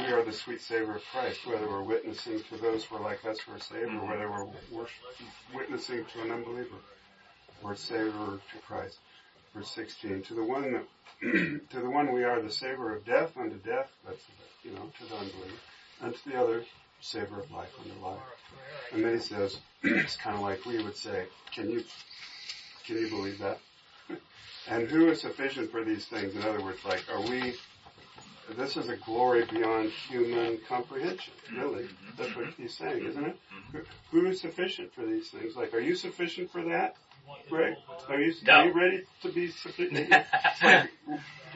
we 0.00 0.12
are 0.12 0.24
the 0.24 0.32
sweet 0.32 0.60
savor 0.60 0.96
of 0.96 1.02
Christ, 1.12 1.46
whether 1.46 1.68
we're 1.68 1.82
witnessing 1.82 2.42
to 2.50 2.56
those 2.56 2.84
who 2.84 2.96
are 2.96 3.02
like 3.02 3.24
us 3.24 3.38
who 3.38 3.52
are 3.52 3.60
saved, 3.60 3.84
or 3.84 4.00
mm-hmm. 4.00 4.10
whether 4.10 4.28
we're 4.28 4.46
wor- 4.72 4.88
witnessing 5.54 6.04
to 6.12 6.22
an 6.22 6.32
unbeliever. 6.32 6.76
We're 7.62 7.74
savor 7.76 8.40
to 8.52 8.58
Christ. 8.66 8.98
Verse 9.54 9.70
16, 9.70 10.22
to 10.24 10.34
the 10.34 10.44
one 10.44 10.72
that, 10.72 10.84
to 11.70 11.80
the 11.80 11.90
one 11.90 12.12
we 12.12 12.24
are 12.24 12.40
the 12.40 12.50
savor 12.50 12.94
of 12.96 13.04
death 13.04 13.36
unto 13.36 13.56
death, 13.56 13.90
that's, 14.06 14.22
you 14.64 14.72
know, 14.72 14.90
to 14.98 15.04
the 15.08 15.14
unbeliever, 15.16 15.56
and 16.02 16.14
to 16.14 16.28
the 16.30 16.40
other, 16.40 16.64
savor 17.00 17.40
of 17.40 17.50
life 17.50 17.68
unto 17.84 18.04
life. 18.04 18.18
And 18.92 19.04
then 19.04 19.14
he 19.14 19.20
says, 19.20 19.58
it's 19.82 20.16
kind 20.16 20.36
of 20.36 20.42
like 20.42 20.64
we 20.64 20.82
would 20.82 20.96
say, 20.96 21.26
can 21.54 21.68
you, 21.70 21.84
can 22.86 22.96
you 22.98 23.08
believe 23.10 23.38
that? 23.40 23.58
and 24.68 24.88
who 24.88 25.08
is 25.10 25.20
sufficient 25.20 25.70
for 25.70 25.84
these 25.84 26.06
things? 26.06 26.34
In 26.34 26.42
other 26.42 26.62
words, 26.62 26.78
like, 26.84 27.04
are 27.12 27.20
we, 27.20 27.54
this 28.56 28.76
is 28.76 28.88
a 28.88 28.96
glory 28.96 29.44
beyond 29.44 29.90
human 29.90 30.58
comprehension, 30.68 31.32
really. 31.56 31.88
That's 32.16 32.34
what 32.36 32.46
he's 32.56 32.76
saying, 32.76 33.04
isn't 33.04 33.24
it? 33.24 33.36
Mm-hmm. 33.36 33.78
Who- 33.78 34.20
Who 34.20 34.26
is 34.28 34.40
sufficient 34.40 34.94
for 34.94 35.04
these 35.04 35.28
things? 35.30 35.56
Like, 35.56 35.74
are 35.74 35.80
you 35.80 35.94
sufficient 35.94 36.50
for 36.50 36.62
that? 36.62 36.96
Are 38.08 38.20
you, 38.20 38.34
No. 38.44 38.52
are 38.52 38.66
you 38.66 38.72
ready 38.72 39.04
to 39.22 39.32
be 39.32 39.50
sufficient? 39.50 40.10
Like, 40.62 40.90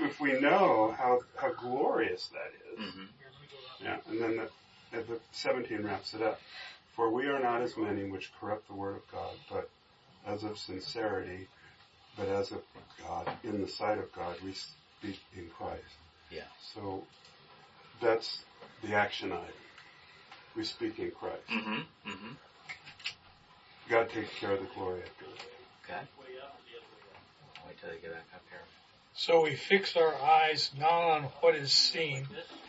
if 0.01 0.21
we 0.21 0.39
know 0.41 0.95
how, 0.99 1.21
how 1.37 1.53
glorious 1.53 2.29
that 2.29 2.53
is, 2.83 2.85
yeah, 3.83 3.97
and 4.09 4.21
then 4.21 4.37
the, 4.93 5.03
the 5.03 5.21
17 5.33 5.83
wraps 5.85 6.13
it 6.15 6.23
up. 6.23 6.39
For 6.95 7.11
we 7.11 7.27
are 7.27 7.41
not 7.41 7.63
as 7.63 7.77
many 7.77 8.05
which 8.11 8.31
corrupt 8.41 8.69
the 8.69 8.75
word 8.75 8.97
of 8.97 9.03
God, 9.13 9.35
but 9.51 9.71
as 10.27 10.45
of 10.45 10.59
sincerity, 10.59 11.47
but 12.17 12.29
as 12.29 12.53
of 12.53 12.63
God, 13.07 13.31
in 13.45 13.61
the 13.63 13.69
sight 13.69 13.99
of 13.99 14.13
God, 14.13 14.37
we 14.45 14.53
speak 14.53 15.21
in 15.37 15.49
Christ. 15.57 15.83
Yeah. 16.31 16.43
So 16.75 17.05
that's 18.01 18.43
the 18.83 18.95
action 18.95 19.33
item. 19.33 19.45
We 20.57 20.65
speak 20.65 20.99
in 20.99 21.11
Christ. 21.11 21.47
Mm-hmm. 21.53 22.11
Mm-hmm. 22.11 22.33
God 23.89 24.09
takes 24.11 24.31
care 24.41 24.53
of 24.53 24.61
the 24.61 24.69
glory 24.75 25.01
after. 25.03 25.25
Okay. 25.89 26.01
Wait 27.67 27.79
till 27.81 27.91
they 27.91 27.97
get 27.99 28.13
back 28.13 28.25
up 28.35 28.43
here. 28.51 28.61
So 29.15 29.43
we 29.43 29.55
fix 29.55 29.97
our 29.97 30.15
eyes 30.15 30.71
not 30.79 30.91
on 30.93 31.23
what 31.41 31.55
is 31.55 31.73
seen, 31.73 32.27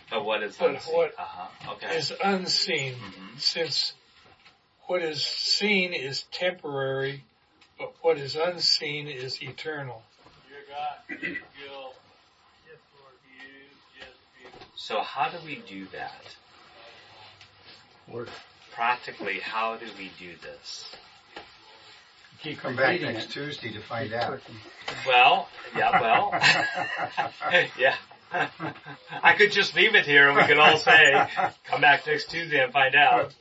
But 0.09 0.23
what 0.23 0.41
is 0.43 0.55
But 0.57 0.75
unseen? 0.75 0.95
what 0.95 1.13
uh-huh. 1.19 1.71
Okay. 1.73 1.97
is 1.97 2.13
unseen, 2.23 2.95
Mhm. 2.95 3.39
since 3.41 3.93
what 4.85 5.01
is 5.01 5.25
seen 5.25 5.93
is 5.93 6.23
temporary, 6.31 7.23
but 7.77 7.93
what 8.01 8.17
is 8.17 8.35
unseen 8.37 9.07
is 9.07 9.41
eternal. 9.43 10.03
So 14.75 15.01
how 15.01 15.27
do 15.29 15.37
we 15.45 15.57
do 15.57 15.85
that? 15.87 16.35
Work. 18.07 18.29
Practically, 18.71 19.39
how 19.41 19.75
do 19.75 19.87
we 19.97 20.09
do 20.17 20.37
this? 20.37 20.95
Keep 22.41 22.59
Come 22.59 22.75
back 22.75 22.87
repeating 22.89 23.13
next 23.13 23.25
it. 23.25 23.31
Tuesday 23.31 23.71
to 23.71 23.79
find 23.81 24.13
out. 24.13 24.39
Well, 25.05 25.49
yeah, 25.75 25.99
well, 26.01 26.29
yeah. 27.79 27.95
I 29.23 29.33
could 29.37 29.51
just 29.51 29.75
leave 29.75 29.95
it 29.95 30.05
here 30.05 30.29
and 30.29 30.37
we 30.37 30.43
could 30.45 30.57
all 30.59 30.77
say, 30.77 31.27
come 31.65 31.81
back 31.81 32.05
next 32.05 32.29
Tuesday 32.29 32.61
and 32.63 32.71
find 32.71 32.95
out. 32.95 33.33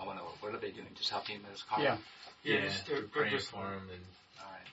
I 0.00 0.06
want 0.06 0.18
to, 0.18 0.24
what 0.40 0.54
are 0.54 0.58
they 0.58 0.70
doing? 0.70 0.86
Just 0.96 1.10
helping 1.10 1.36
him 1.36 1.42
with 1.42 1.52
his 1.52 1.62
car? 1.62 1.82
Yeah. 1.82 1.96
Yeah, 2.42 2.62
just, 2.62 2.88
we're 2.88 2.96
uh, 2.98 3.00
praying 3.12 3.30
just- 3.32 3.50
for 3.50 3.58
him 3.58 3.82
and 3.92 4.00
Alright. 4.40 4.66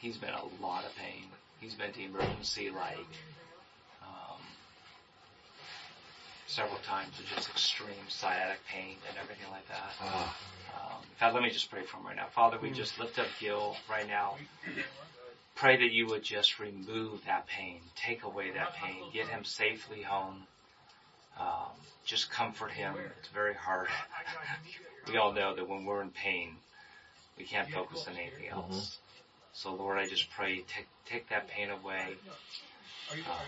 He's 0.00 0.16
been 0.16 0.30
a 0.30 0.62
lot 0.62 0.84
of 0.84 0.94
pain. 0.96 1.24
He's 1.60 1.74
been 1.74 1.92
to 1.92 2.02
emergency 2.04 2.70
like, 2.70 2.96
um, 4.02 4.40
several 6.48 6.78
times 6.78 7.12
with 7.18 7.28
just 7.28 7.48
extreme 7.50 8.08
sciatic 8.08 8.58
pain 8.66 8.96
and 9.08 9.16
everything 9.22 9.50
like 9.50 9.66
that. 9.68 9.92
Um, 10.74 11.02
in 11.02 11.16
fact, 11.16 11.34
let 11.34 11.42
me 11.42 11.50
just 11.50 11.70
pray 11.70 11.82
for 11.82 11.98
him 11.98 12.06
right 12.06 12.16
now. 12.16 12.26
Father, 12.34 12.58
we 12.60 12.70
just 12.70 12.98
lift 12.98 13.18
up 13.18 13.26
Gil 13.38 13.76
right 13.90 14.08
now. 14.08 14.36
Pray 15.54 15.76
that 15.76 15.90
you 15.90 16.06
would 16.06 16.22
just 16.22 16.58
remove 16.58 17.24
that 17.26 17.46
pain, 17.46 17.80
take 17.96 18.22
away 18.24 18.50
that 18.52 18.74
pain, 18.74 19.02
get 19.12 19.26
him 19.28 19.44
safely 19.44 20.02
home. 20.02 20.42
Um, 21.38 21.70
just 22.04 22.30
comfort 22.30 22.70
him. 22.70 22.94
It's 23.20 23.28
very 23.28 23.54
hard. 23.54 23.88
we 25.08 25.16
all 25.18 25.32
know 25.32 25.54
that 25.54 25.68
when 25.68 25.84
we're 25.84 26.02
in 26.02 26.10
pain, 26.10 26.54
we 27.36 27.44
can't 27.44 27.68
focus 27.70 28.06
on 28.08 28.16
anything 28.16 28.48
else. 28.48 28.98
So 29.52 29.74
Lord, 29.74 29.98
I 29.98 30.08
just 30.08 30.30
pray, 30.30 30.64
take 30.68 30.86
take 31.06 31.28
that 31.30 31.48
pain 31.48 31.70
away. 31.70 32.14
Um, 33.12 33.46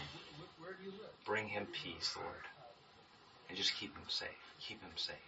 bring 1.24 1.48
him 1.48 1.66
peace, 1.72 2.16
Lord, 2.16 2.44
and 3.50 3.58
just 3.58 3.74
keep 3.74 3.90
him 3.98 4.06
safe. 4.06 4.30
Keep 4.62 4.78
him 4.80 4.94
safe. 4.94 5.18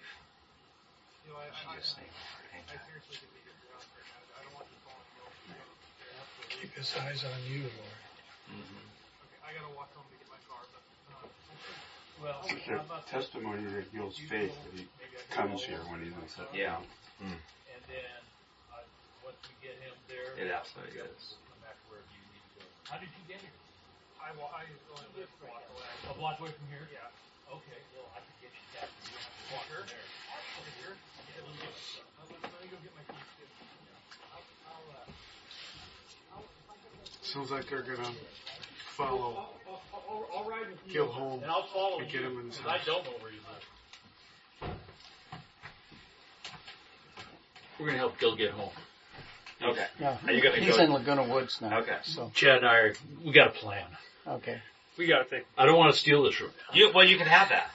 In 1.27 1.35
Jesus' 1.75 1.99
name, 1.99 2.07
Lord. 2.07 2.47
Amen. 2.55 2.79
Keep 6.49 6.71
his 6.79 6.95
eyes 7.03 7.25
on 7.27 7.35
you, 7.51 7.67
Lord. 7.67 7.99
Mhm. 8.55 8.87
It's 12.55 12.91
a 12.91 13.03
testimony 13.11 13.65
that 13.75 13.91
Gil's 13.93 14.19
faith 14.31 14.55
that 14.55 14.73
he 14.79 14.87
comes 15.31 15.65
here 15.65 15.81
when 15.91 16.05
he's 16.05 16.13
in 16.15 16.29
such 16.29 16.55
Yeah. 16.55 16.77
Hmm. 17.19 17.35
pain. 17.35 17.39
It 20.39 20.51
absolutely 20.51 21.01
is. 21.01 21.35
How 22.85 22.99
did 22.99 23.09
you 23.11 23.25
get 23.27 23.41
here? 23.41 23.51
I, 24.21 24.31
wa- 24.39 24.51
I 24.55 24.65
only 24.95 25.09
live 25.19 25.29
a 25.43 25.47
block 25.47 25.63
away. 25.75 26.11
A 26.11 26.15
block 26.15 26.41
away 26.41 26.51
from 26.53 26.69
here? 26.69 26.89
Yeah. 26.93 27.09
Okay, 27.51 27.81
well, 27.97 28.09
I 28.15 28.21
could 28.23 28.39
get 28.41 28.53
you 28.55 28.67
that. 28.79 28.89
You 29.03 29.17
don't 29.17 29.25
have 29.25 29.35
to 29.35 29.47
walk 29.55 29.67
from 29.67 29.87
there. 29.89 30.07
Over 30.59 30.73
here? 30.79 30.95
Yeah, 30.95 31.43
let 31.43 31.53
me 31.53 31.59
go. 31.63 31.71
Let 31.73 32.61
me 32.63 32.69
go 32.71 32.79
get 32.83 32.95
my 32.95 33.05
keys. 33.09 33.29
too. 33.37 33.47
Yeah. 33.47 34.37
I'll, 34.37 34.47
I'll, 34.71 34.87
uh, 34.93 35.11
Sounds 37.23 37.51
like 37.51 37.69
they're 37.71 37.83
gonna 37.83 38.13
follow 38.97 39.33
I'll, 39.33 39.57
I'll, 39.67 39.83
I'll, 39.95 40.27
I'll 40.37 40.49
ride 40.49 40.69
with 40.69 40.79
you. 40.87 40.93
Gil 40.93 41.07
home 41.09 41.43
And 41.43 41.51
I'll 41.51 41.67
follow 41.73 41.99
and 42.01 42.07
you. 42.13 42.13
get 42.19 42.27
him 42.29 42.39
in 42.41 42.47
his 42.49 42.57
because 42.59 42.71
I 42.73 42.77
house. 42.79 42.87
don't 42.87 43.05
know 43.05 43.13
where 43.21 43.33
you 43.33 43.41
live. 43.49 43.65
We're 47.79 47.87
gonna 47.87 47.99
help 47.99 48.19
Gil 48.19 48.37
get 48.37 48.51
home. 48.51 48.71
Okay. 49.63 49.87
Yeah. 49.99 50.19
Are 50.27 50.33
you 50.33 50.43
gonna 50.43 50.57
He's 50.57 50.77
go- 50.77 50.83
in 50.83 50.93
Laguna 50.93 51.23
Woods 51.25 51.59
now. 51.61 51.79
Okay. 51.81 51.97
So, 52.03 52.31
Chad 52.35 52.59
and 52.59 52.67
I 52.67 52.77
are, 52.79 52.95
we 53.25 53.33
got 53.33 53.47
a 53.49 53.51
plan. 53.51 53.87
okay. 54.27 54.61
We 54.99 55.07
gotta 55.07 55.25
think. 55.25 55.45
I 55.57 55.65
don't 55.67 55.79
want 55.79 55.93
to 55.95 55.99
steal 55.99 56.23
this 56.25 56.35
from 56.35 56.51
you. 56.75 56.87
You, 56.89 56.93
well, 56.95 57.05
you 57.07 57.17
can 57.17 57.27
have 57.27 57.49
that. 57.49 57.71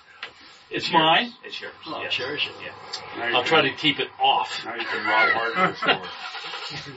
It's 0.69 0.85
yours. 0.91 0.93
mine. 1.01 1.33
It's 1.45 1.59
yours. 1.61 1.73
I'll 1.85 2.07
cherish 2.09 2.47
it. 2.47 2.53
Yeah. 2.63 3.23
I'll 3.35 3.41
can- 3.41 3.45
try 3.45 3.61
to 3.61 3.71
keep 3.73 3.99
it 3.99 4.09
off. 4.21 4.63
Now 4.65 4.75
you 4.75 4.85
can 4.85 5.05
rob 5.05 5.29
hardware 5.29 5.75
store. 5.75 6.01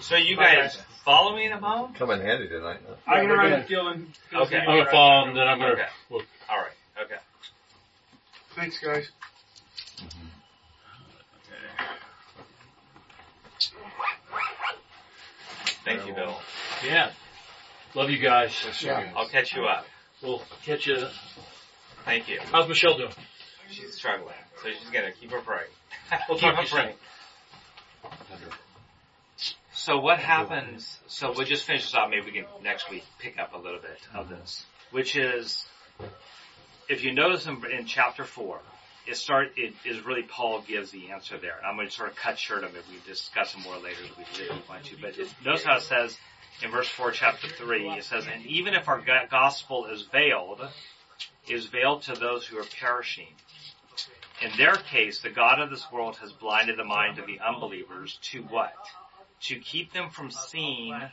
So 0.01 0.17
you 0.17 0.35
guys 0.37 0.77
follow 1.05 1.37
me 1.37 1.45
in 1.47 1.53
a 1.53 1.61
moment? 1.61 1.95
Come 1.95 2.11
in 2.11 2.21
handy 2.21 2.49
tonight. 2.49 2.79
huh? 2.85 2.95
I'm 3.07 3.23
gonna 3.23 3.29
we're 3.29 3.37
ride 3.39 3.45
gonna- 3.51 3.59
with 3.61 3.69
Gil 3.69 4.41
Okay. 4.43 4.59
I'm 4.59 4.67
gonna 4.67 4.91
follow 4.91 5.29
him, 5.29 5.37
then 5.37 5.47
I'm 5.47 5.59
gonna. 5.61 5.73
Okay. 5.75 5.87
Well, 6.09 6.23
All 6.49 6.57
right. 6.59 7.05
Okay. 7.05 7.15
Thanks, 8.57 8.79
guys. 8.79 9.09
Thank 15.85 16.07
you, 16.07 16.15
Bill. 16.15 16.37
yeah. 16.85 17.11
Love 17.95 18.11
you 18.11 18.19
guys. 18.19 18.53
Yeah. 18.83 19.11
I'll 19.17 19.29
catch 19.29 19.55
you 19.55 19.65
up. 19.67 19.87
We'll 20.23 20.43
catch 20.65 20.87
you. 20.87 21.07
Thank 22.05 22.29
you. 22.29 22.41
How's 22.53 22.69
Michelle 22.69 22.97
doing? 22.97 23.13
She's 23.71 23.95
struggling, 23.95 24.35
so 24.63 24.69
she's 24.69 24.91
gonna 24.91 25.13
keep 25.13 25.31
her 25.31 25.41
praying. 25.41 25.71
We'll 26.29 26.39
keep 26.39 26.55
talk 26.55 26.57
her 26.57 26.65
to 26.65 26.69
you 26.69 26.75
praying. 26.75 26.97
So 29.73 29.99
what 29.99 30.19
happens? 30.19 30.99
So 31.07 31.33
we'll 31.35 31.47
just 31.47 31.65
finish 31.65 31.85
this 31.85 31.95
off. 31.95 32.11
Maybe 32.11 32.27
we 32.27 32.33
can 32.33 32.45
next 32.63 32.91
week 32.91 33.05
pick 33.19 33.39
up 33.39 33.55
a 33.55 33.59
little 33.59 33.81
bit 33.81 33.99
of 34.15 34.27
mm-hmm. 34.27 34.35
this, 34.35 34.65
which 34.91 35.17
is, 35.17 35.65
if 36.89 37.03
you 37.03 37.15
notice 37.15 37.47
in, 37.47 37.63
in 37.71 37.87
chapter 37.87 38.25
four, 38.25 38.61
it 39.07 39.17
start 39.17 39.53
it 39.57 39.73
is 39.87 40.05
really 40.05 40.23
Paul 40.23 40.63
gives 40.67 40.91
the 40.91 41.11
answer 41.13 41.39
there. 41.39 41.57
And 41.57 41.67
I'm 41.67 41.77
going 41.77 41.89
to 41.89 41.95
sort 41.95 42.11
of 42.11 42.17
cut 42.17 42.39
short 42.39 42.63
of 42.63 42.77
it. 42.77 42.85
We 42.91 42.99
discuss 43.11 43.55
it 43.55 43.61
more 43.61 43.79
later 43.79 44.01
if 44.05 44.19
we 44.19 44.45
really 44.45 44.63
want 44.69 44.85
to. 44.85 44.97
But 45.01 45.19
it, 45.19 45.33
notice 45.45 45.65
how 45.65 45.77
it 45.77 45.83
says 45.83 46.19
in 46.63 46.71
verse 46.71 46.89
four, 46.89 47.11
chapter 47.11 47.49
three, 47.49 47.89
it 47.91 48.05
says, 48.05 48.27
"And 48.27 48.45
even 48.47 48.75
if 48.75 48.89
our 48.89 49.01
gospel 49.31 49.87
is 49.87 50.03
veiled, 50.03 50.69
is 51.49 51.67
veiled 51.67 52.03
to 52.03 52.15
those 52.15 52.47
who 52.47 52.59
are 52.59 52.65
perishing." 52.65 53.35
In 54.41 54.57
their 54.57 54.77
case, 54.77 55.21
the 55.21 55.31
God 55.31 55.61
of 55.61 55.71
this 55.71 55.91
world 55.93 56.17
has 56.19 56.33
blinded 56.33 56.79
the 56.79 56.85
mind 56.85 57.19
of 57.19 57.27
the 57.27 57.41
unbelievers 57.41 58.19
to 58.23 58.43
what? 58.43 58.75
To 59.43 59.59
keep 59.59 59.93
them 59.93 60.11
from 60.11 60.31
seeing 60.31 61.11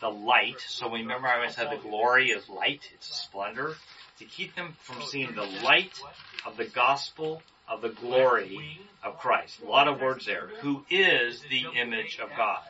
the 0.00 0.10
light. 0.10 0.60
So 0.60 0.90
remember 0.90 1.28
how 1.28 1.40
I 1.40 1.48
said 1.48 1.70
the 1.70 1.76
glory 1.76 2.30
is 2.30 2.48
light, 2.48 2.90
it's 2.92 3.06
splendor. 3.22 3.76
To 4.18 4.24
keep 4.24 4.54
them 4.54 4.74
from 4.80 5.02
seeing 5.02 5.34
the 5.34 5.44
light 5.44 5.98
of 6.44 6.56
the 6.56 6.64
gospel 6.66 7.42
of 7.68 7.80
the 7.80 7.90
glory 7.90 8.80
of 9.02 9.18
Christ. 9.18 9.60
A 9.60 9.66
lot 9.66 9.88
of 9.88 10.00
words 10.00 10.26
there. 10.26 10.48
Who 10.60 10.84
is 10.90 11.42
the 11.42 11.66
image 11.74 12.18
of 12.18 12.30
God. 12.36 12.68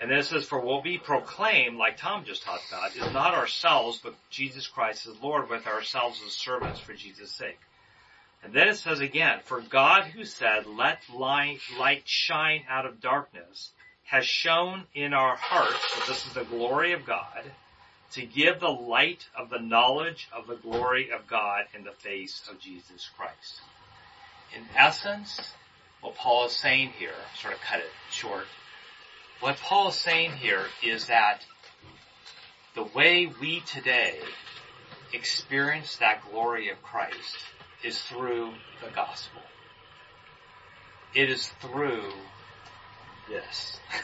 And 0.00 0.10
then 0.10 0.18
it 0.18 0.24
says, 0.24 0.44
for 0.44 0.60
what 0.60 0.84
we 0.84 0.98
proclaim, 0.98 1.78
like 1.78 1.98
Tom 1.98 2.24
just 2.24 2.42
talked 2.42 2.68
about, 2.68 2.96
is 2.96 3.12
not 3.12 3.34
ourselves, 3.34 4.00
but 4.02 4.14
Jesus 4.28 4.66
Christ 4.66 5.06
as 5.06 5.14
Lord 5.22 5.48
with 5.48 5.66
ourselves 5.66 6.20
as 6.26 6.32
servants 6.32 6.80
for 6.80 6.94
Jesus' 6.94 7.30
sake. 7.30 7.58
And 8.42 8.52
then 8.52 8.68
it 8.68 8.76
says 8.76 9.00
again, 9.00 9.38
for 9.44 9.60
God 9.60 10.04
who 10.04 10.24
said, 10.24 10.66
let 10.66 10.98
light, 11.14 11.60
light 11.78 12.02
shine 12.04 12.62
out 12.68 12.86
of 12.86 13.00
darkness, 13.00 13.70
has 14.04 14.26
shown 14.26 14.84
in 14.94 15.14
our 15.14 15.36
hearts, 15.36 15.94
so 15.94 16.12
this 16.12 16.26
is 16.26 16.34
the 16.34 16.44
glory 16.44 16.92
of 16.92 17.06
God, 17.06 17.44
to 18.12 18.26
give 18.26 18.60
the 18.60 18.68
light 18.68 19.26
of 19.36 19.48
the 19.48 19.58
knowledge 19.58 20.28
of 20.32 20.46
the 20.46 20.56
glory 20.56 21.10
of 21.10 21.26
God 21.26 21.64
in 21.74 21.84
the 21.84 21.92
face 21.92 22.42
of 22.50 22.60
Jesus 22.60 23.08
Christ. 23.16 23.60
In 24.54 24.62
essence, 24.76 25.40
what 26.00 26.14
Paul 26.14 26.46
is 26.46 26.52
saying 26.52 26.90
here, 26.98 27.14
sort 27.40 27.54
of 27.54 27.60
cut 27.60 27.78
it 27.80 27.90
short, 28.10 28.44
what 29.40 29.56
Paul 29.56 29.88
is 29.88 29.96
saying 29.96 30.32
here 30.32 30.64
is 30.82 31.06
that 31.06 31.44
the 32.74 32.84
way 32.84 33.30
we 33.40 33.60
today 33.60 34.18
experience 35.12 35.96
that 35.96 36.22
glory 36.30 36.70
of 36.70 36.82
Christ 36.82 37.36
is 37.84 38.00
through 38.00 38.52
the 38.82 38.90
gospel. 38.94 39.42
It 41.14 41.30
is 41.30 41.46
through 41.60 42.10
this. 43.28 43.78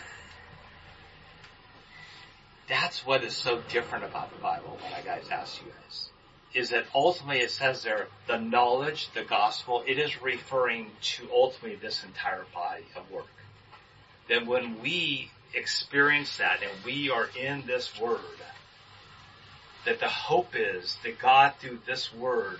That's 2.69 3.05
what 3.05 3.25
is 3.25 3.35
so 3.35 3.61
different 3.69 4.05
about 4.05 4.31
the 4.31 4.39
Bible 4.39 4.79
when 4.81 4.93
I 4.93 5.01
guys 5.01 5.29
ask 5.31 5.61
you 5.61 5.73
guys. 5.73 6.11
Is 6.55 6.71
that 6.71 6.85
ultimately 6.95 7.43
it 7.43 7.51
says 7.51 7.83
there, 7.83 8.07
the 8.27 8.39
knowledge, 8.39 9.09
the 9.15 9.25
gospel, 9.25 9.83
it 9.87 9.99
is 9.99 10.23
referring 10.23 10.87
to 11.17 11.29
ultimately 11.33 11.77
this 11.77 12.05
entire 12.05 12.45
body 12.55 12.85
of 12.97 13.11
work. 13.11 13.27
Then 14.31 14.47
when 14.47 14.81
we 14.81 15.29
experience 15.55 16.39
that 16.39 16.63
and 16.63 16.85
we 16.85 17.11
are 17.11 17.29
in 17.37 17.67
this 17.67 18.01
word, 18.01 18.21
that 19.85 19.99
the 19.99 20.09
hope 20.09 20.55
is 20.55 20.97
that 21.03 21.19
God 21.19 21.55
through 21.59 21.81
this 21.85 22.15
word 22.15 22.59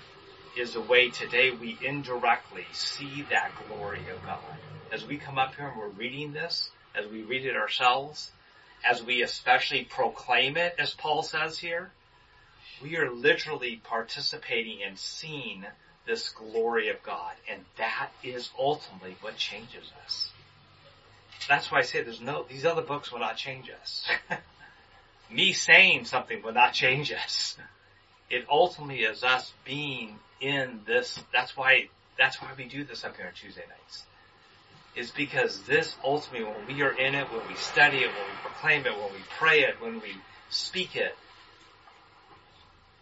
is 0.59 0.75
a 0.75 0.81
way 0.81 1.11
today 1.11 1.53
we 1.53 1.79
indirectly 1.81 2.67
see 2.73 3.25
that 3.31 3.53
glory 3.69 4.01
of 4.13 4.21
God. 4.27 4.57
As 4.91 5.07
we 5.07 5.17
come 5.17 5.39
up 5.39 5.55
here 5.55 5.69
and 5.69 5.79
we're 5.79 5.91
reading 5.91 6.33
this, 6.33 6.71
as 6.97 7.07
we 7.07 7.23
read 7.23 7.47
it 7.47 7.55
ourselves, 7.55 8.33
as 8.85 9.05
we 9.05 9.23
especially 9.23 9.85
proclaim 9.85 10.57
it, 10.57 10.75
as 10.77 10.93
Paul 10.95 11.23
says 11.23 11.57
here, 11.57 11.93
we 12.83 12.97
are 12.97 13.13
literally 13.13 13.81
participating 13.85 14.83
and 14.83 14.99
seeing 14.99 15.65
this 16.05 16.31
glory 16.31 16.89
of 16.89 17.01
God. 17.05 17.35
And 17.49 17.61
that 17.79 18.09
is 18.25 18.51
ultimately 18.59 19.15
what 19.21 19.37
changes 19.37 19.93
us. 20.05 20.33
That's 21.51 21.69
why 21.69 21.79
I 21.79 21.83
say 21.83 22.05
there's 22.05 22.21
no, 22.21 22.45
these 22.49 22.65
other 22.65 22.81
books 22.81 23.11
will 23.11 23.19
not 23.19 23.37
change 23.37 23.73
us. 23.83 24.09
Me 25.33 25.53
saying 25.53 26.05
something 26.05 26.41
will 26.45 26.53
not 26.53 26.73
change 26.75 27.11
us. 27.11 27.57
It 28.31 28.47
ultimately 28.49 29.01
is 29.01 29.25
us 29.25 29.53
being 29.65 30.21
in 30.41 30.83
this, 30.87 31.19
that's 31.33 31.57
why, 31.57 31.89
that's 32.17 32.41
why 32.41 32.51
we 32.57 32.67
do 32.67 32.85
this 32.85 33.03
up 33.03 33.17
here 33.17 33.27
on 33.27 33.33
Tuesday 33.33 33.65
nights. 33.69 34.05
Is 34.95 35.11
because 35.11 35.61
this 35.63 35.97
ultimately, 36.05 36.45
when 36.47 36.77
we 36.77 36.83
are 36.83 36.97
in 36.97 37.17
it, 37.17 37.27
when 37.33 37.47
we 37.49 37.57
study 37.57 37.99
it, 37.99 38.07
when 38.07 38.27
we 38.29 38.37
proclaim 38.43 38.87
it, 38.87 38.97
when 38.97 39.13
we 39.13 39.25
pray 39.37 39.63
it, 39.63 39.81
when 39.81 39.95
we 39.95 40.13
speak 40.51 40.95
it, 40.95 41.17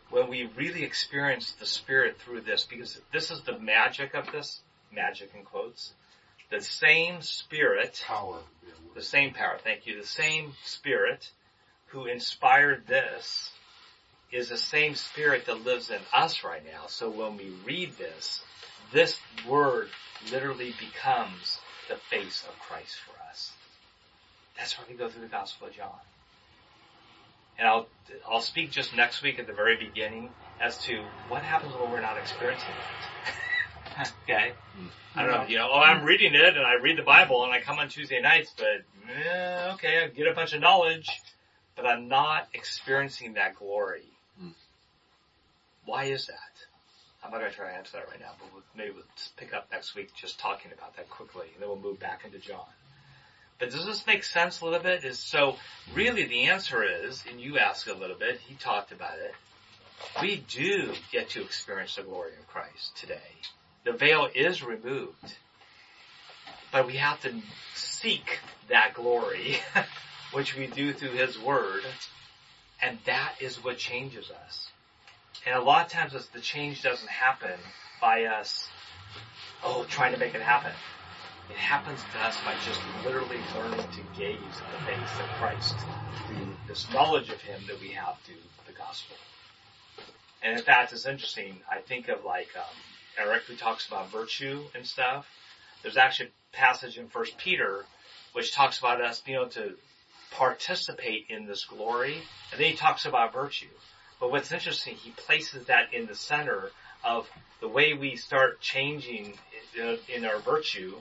when 0.08 0.30
we 0.30 0.48
really 0.56 0.84
experience 0.84 1.52
the 1.60 1.66
Spirit 1.66 2.18
through 2.18 2.40
this, 2.40 2.64
because 2.64 2.98
this 3.12 3.30
is 3.30 3.42
the 3.42 3.58
magic 3.58 4.14
of 4.14 4.32
this, 4.32 4.62
magic 4.90 5.32
in 5.36 5.44
quotes, 5.44 5.92
the 6.50 6.60
same 6.60 7.20
Spirit, 7.22 8.02
power, 8.06 8.38
the 8.94 9.02
same 9.02 9.34
power, 9.34 9.58
thank 9.62 9.86
you, 9.86 10.00
the 10.00 10.06
same 10.06 10.52
Spirit 10.64 11.30
who 11.88 12.06
inspired 12.06 12.86
this 12.86 13.50
is 14.32 14.48
the 14.48 14.58
same 14.58 14.94
Spirit 14.94 15.46
that 15.46 15.64
lives 15.64 15.90
in 15.90 16.00
us 16.12 16.44
right 16.44 16.62
now. 16.64 16.86
So 16.86 17.08
when 17.08 17.36
we 17.36 17.50
read 17.64 17.96
this, 17.96 18.42
this 18.92 19.18
word 19.48 19.88
literally 20.30 20.74
becomes 20.78 21.58
the 21.88 21.96
face 21.96 22.44
of 22.48 22.58
Christ 22.60 22.96
for 23.06 23.14
us. 23.30 23.52
That's 24.56 24.76
why 24.78 24.84
we 24.88 24.96
go 24.96 25.08
through 25.08 25.22
the 25.22 25.28
Gospel 25.28 25.68
of 25.68 25.74
John. 25.74 25.90
And 27.58 27.66
I'll, 27.66 27.86
I'll 28.28 28.40
speak 28.40 28.70
just 28.70 28.94
next 28.94 29.22
week 29.22 29.38
at 29.38 29.46
the 29.46 29.52
very 29.52 29.76
beginning 29.76 30.30
as 30.60 30.78
to 30.84 31.02
what 31.28 31.42
happens 31.42 31.74
when 31.74 31.90
we're 31.90 32.00
not 32.00 32.18
experiencing 32.18 32.68
it. 32.68 33.34
okay? 34.24 34.52
I 35.14 35.22
don't 35.22 35.30
know, 35.32 35.46
you 35.48 35.58
know, 35.58 35.68
oh, 35.72 35.80
I'm 35.80 36.04
reading 36.04 36.34
it 36.34 36.56
and 36.56 36.64
I 36.64 36.74
read 36.74 36.98
the 36.98 37.02
Bible 37.02 37.44
and 37.44 37.52
I 37.52 37.60
come 37.60 37.78
on 37.78 37.88
Tuesday 37.88 38.20
nights, 38.20 38.54
but, 38.56 38.84
eh, 39.12 39.72
okay, 39.74 40.04
I 40.04 40.08
get 40.08 40.28
a 40.28 40.34
bunch 40.34 40.52
of 40.52 40.60
knowledge, 40.60 41.08
but 41.74 41.86
I'm 41.86 42.08
not 42.08 42.48
experiencing 42.54 43.34
that 43.34 43.56
glory. 43.56 44.12
Why 45.84 46.04
is 46.04 46.26
that? 46.26 46.34
I'm 47.24 47.30
not 47.32 47.40
going 47.40 47.50
to 47.50 47.56
try 47.56 47.70
to 47.70 47.76
answer 47.76 47.92
that 47.96 48.08
right 48.08 48.20
now, 48.20 48.32
but 48.38 48.52
we'll, 48.52 48.62
maybe 48.76 48.92
we'll 48.94 49.04
pick 49.36 49.54
up 49.54 49.68
next 49.72 49.94
week 49.94 50.10
just 50.14 50.38
talking 50.38 50.70
about 50.72 50.96
that 50.96 51.08
quickly, 51.10 51.46
and 51.54 51.62
then 51.62 51.68
we'll 51.68 51.78
move 51.78 51.98
back 51.98 52.24
into 52.24 52.38
John. 52.38 52.66
But 53.58 53.70
does 53.70 53.86
this 53.86 54.06
make 54.06 54.22
sense 54.22 54.60
a 54.60 54.64
little 54.64 54.80
bit? 54.80 55.04
Is 55.04 55.18
so 55.18 55.56
really 55.94 56.24
the 56.26 56.44
answer 56.44 56.84
is, 56.84 57.24
and 57.28 57.40
you 57.40 57.58
asked 57.58 57.88
a 57.88 57.94
little 57.94 58.16
bit, 58.16 58.38
he 58.46 58.54
talked 58.54 58.92
about 58.92 59.18
it. 59.18 59.34
We 60.22 60.36
do 60.36 60.92
get 61.10 61.30
to 61.30 61.42
experience 61.42 61.96
the 61.96 62.02
glory 62.02 62.32
of 62.38 62.46
Christ 62.46 62.96
today. 62.96 63.34
The 63.88 63.96
veil 63.96 64.28
is 64.34 64.62
removed, 64.62 65.34
but 66.70 66.86
we 66.86 66.98
have 66.98 67.22
to 67.22 67.32
seek 67.74 68.38
that 68.68 68.92
glory, 68.92 69.56
which 70.32 70.54
we 70.54 70.66
do 70.66 70.92
through 70.92 71.12
His 71.12 71.38
Word, 71.38 71.80
and 72.82 72.98
that 73.06 73.36
is 73.40 73.64
what 73.64 73.78
changes 73.78 74.30
us. 74.30 74.68
And 75.46 75.54
a 75.54 75.62
lot 75.62 75.86
of 75.86 75.90
times 75.90 76.28
the 76.34 76.40
change 76.40 76.82
doesn't 76.82 77.08
happen 77.08 77.58
by 77.98 78.26
us, 78.26 78.68
oh, 79.64 79.86
trying 79.88 80.12
to 80.12 80.18
make 80.18 80.34
it 80.34 80.42
happen. 80.42 80.72
It 81.48 81.56
happens 81.56 82.00
to 82.12 82.18
us 82.26 82.36
by 82.44 82.52
just 82.66 82.80
literally 83.06 83.40
learning 83.56 83.86
to 83.90 84.20
gaze 84.20 84.36
at 84.38 84.78
the 84.78 84.84
face 84.84 85.18
of 85.18 85.26
Christ 85.40 85.76
through 86.26 86.48
this 86.66 86.92
knowledge 86.92 87.30
of 87.30 87.40
Him 87.40 87.62
that 87.66 87.80
we 87.80 87.88
have 87.92 88.18
through 88.24 88.36
the 88.66 88.74
gospel. 88.74 89.16
And 90.42 90.58
in 90.58 90.62
fact, 90.62 90.92
it's 90.92 91.06
interesting. 91.06 91.60
I 91.70 91.78
think 91.78 92.08
of 92.08 92.22
like 92.26 92.48
um, 92.54 92.76
Eric 93.18 93.44
who 93.44 93.56
talks 93.56 93.86
about 93.86 94.10
virtue 94.10 94.64
and 94.74 94.86
stuff. 94.86 95.26
There's 95.82 95.96
actually 95.96 96.30
a 96.52 96.56
passage 96.56 96.98
in 96.98 97.08
First 97.08 97.38
Peter 97.38 97.84
which 98.32 98.52
talks 98.52 98.78
about 98.78 99.00
us 99.00 99.20
being 99.20 99.38
able 99.38 99.50
to 99.50 99.74
participate 100.30 101.26
in 101.28 101.46
this 101.46 101.64
glory, 101.64 102.22
and 102.52 102.60
then 102.60 102.70
he 102.70 102.76
talks 102.76 103.06
about 103.06 103.32
virtue. 103.32 103.66
But 104.20 104.30
what's 104.30 104.52
interesting, 104.52 104.94
he 104.94 105.10
places 105.10 105.66
that 105.66 105.94
in 105.94 106.06
the 106.06 106.14
center 106.14 106.70
of 107.04 107.28
the 107.60 107.68
way 107.68 107.94
we 107.94 108.16
start 108.16 108.60
changing 108.60 109.34
uh, 109.80 109.96
in 110.08 110.24
our 110.24 110.38
virtue 110.38 110.94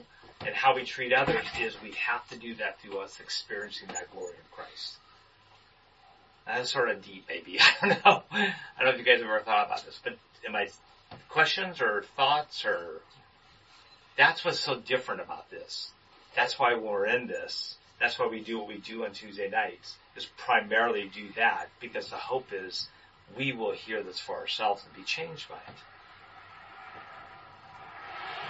and 0.44 0.54
how 0.54 0.74
we 0.74 0.84
treat 0.84 1.12
others 1.12 1.44
is 1.60 1.74
we 1.82 1.92
have 1.92 2.26
to 2.28 2.36
do 2.36 2.54
that 2.56 2.80
through 2.80 2.98
us 2.98 3.18
experiencing 3.20 3.88
that 3.88 4.10
glory 4.12 4.34
of 4.34 4.50
Christ. 4.52 4.96
That's 6.46 6.70
sort 6.70 6.88
of 6.88 7.04
deep, 7.04 7.26
maybe. 7.28 7.58
I 7.82 7.88
don't 7.88 8.04
know. 8.04 8.22
I 8.30 8.54
don't 8.78 8.84
know 8.86 8.90
if 8.90 8.98
you 8.98 9.04
guys 9.04 9.20
have 9.20 9.28
ever 9.28 9.40
thought 9.40 9.66
about 9.66 9.84
this, 9.84 10.00
but 10.02 10.16
am 10.46 10.54
I 10.56 10.68
questions 11.28 11.80
or 11.80 12.04
thoughts 12.16 12.64
or 12.64 13.02
that's 14.16 14.44
what's 14.44 14.60
so 14.60 14.80
different 14.80 15.20
about 15.20 15.50
this. 15.50 15.90
That's 16.34 16.58
why 16.58 16.74
when 16.74 16.84
we're 16.84 17.06
in 17.06 17.26
this, 17.26 17.76
that's 18.00 18.18
why 18.18 18.26
we 18.26 18.40
do 18.40 18.58
what 18.58 18.68
we 18.68 18.78
do 18.78 19.04
on 19.04 19.12
Tuesday 19.12 19.48
nights 19.48 19.96
is 20.16 20.26
primarily 20.36 21.10
do 21.14 21.28
that 21.36 21.68
because 21.80 22.10
the 22.10 22.16
hope 22.16 22.48
is 22.52 22.88
we 23.36 23.52
will 23.52 23.72
hear 23.72 24.02
this 24.02 24.18
for 24.18 24.36
ourselves 24.36 24.84
and 24.84 24.94
be 24.94 25.04
changed 25.04 25.48
by 25.48 25.56
it. 25.56 25.74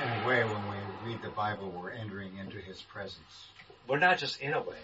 In 0.03 0.23
a 0.23 0.27
way, 0.27 0.45
when 0.45 0.69
we 0.69 1.11
read 1.11 1.23
the 1.23 1.31
Bible, 1.31 1.71
we're 1.71 1.91
entering 1.91 2.37
into 2.39 2.59
His 2.59 2.81
presence. 2.83 3.49
We're 3.89 3.99
not 3.99 4.19
just 4.19 4.41
in 4.41 4.53
a 4.53 4.63
way, 4.63 4.77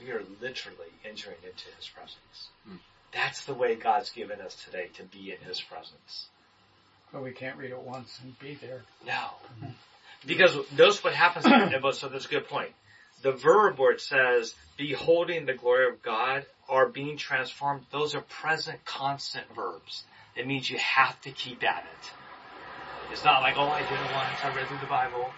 we 0.00 0.10
are 0.10 0.22
literally 0.40 0.92
entering 1.04 1.36
into 1.44 1.66
His 1.76 1.86
presence. 1.88 2.48
Hmm. 2.66 2.76
That's 3.12 3.44
the 3.44 3.54
way 3.54 3.74
God's 3.74 4.10
given 4.10 4.40
us 4.40 4.54
today 4.64 4.88
to 4.96 5.02
be 5.04 5.32
in 5.32 5.38
His 5.46 5.60
presence. 5.60 6.28
But 7.12 7.22
we 7.22 7.32
can't 7.32 7.56
read 7.56 7.70
it 7.70 7.78
once 7.78 8.18
and 8.22 8.38
be 8.38 8.58
there. 8.60 8.82
No. 9.06 9.30
Because 10.26 10.56
notice 10.76 11.02
what 11.02 11.14
happens, 11.14 11.44
so 11.98 12.08
that's 12.08 12.26
a 12.26 12.28
good 12.28 12.48
point. 12.48 12.70
The 13.22 13.32
verb 13.32 13.78
where 13.78 13.92
it 13.92 14.00
says, 14.00 14.54
beholding 14.76 15.46
the 15.46 15.54
glory 15.54 15.88
of 15.88 16.02
God 16.02 16.44
are 16.68 16.86
being 16.88 17.16
transformed, 17.16 17.86
those 17.90 18.14
are 18.14 18.20
present 18.20 18.84
constant 18.84 19.46
verbs. 19.54 20.04
It 20.36 20.46
means 20.46 20.68
you 20.70 20.78
have 20.78 21.20
to 21.22 21.30
keep 21.30 21.64
at 21.64 21.84
it. 21.84 22.10
It's 23.10 23.24
not 23.24 23.40
like, 23.40 23.56
oh, 23.56 23.68
I 23.68 23.80
did 23.80 23.92
it 23.92 24.14
once, 24.14 24.44
I 24.44 24.54
read 24.54 24.68
through 24.68 24.78
the 24.78 24.86
Bible, 24.86 25.30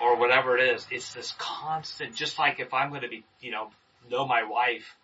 or 0.00 0.16
whatever 0.16 0.56
it 0.56 0.74
is. 0.74 0.86
It's 0.90 1.12
this 1.12 1.34
constant, 1.38 2.14
just 2.14 2.38
like 2.38 2.58
if 2.60 2.72
I'm 2.72 2.88
going 2.88 3.02
to 3.02 3.08
be, 3.08 3.24
you 3.40 3.50
know, 3.50 3.70
know 4.10 4.26
my 4.26 4.44
wife 4.44 4.96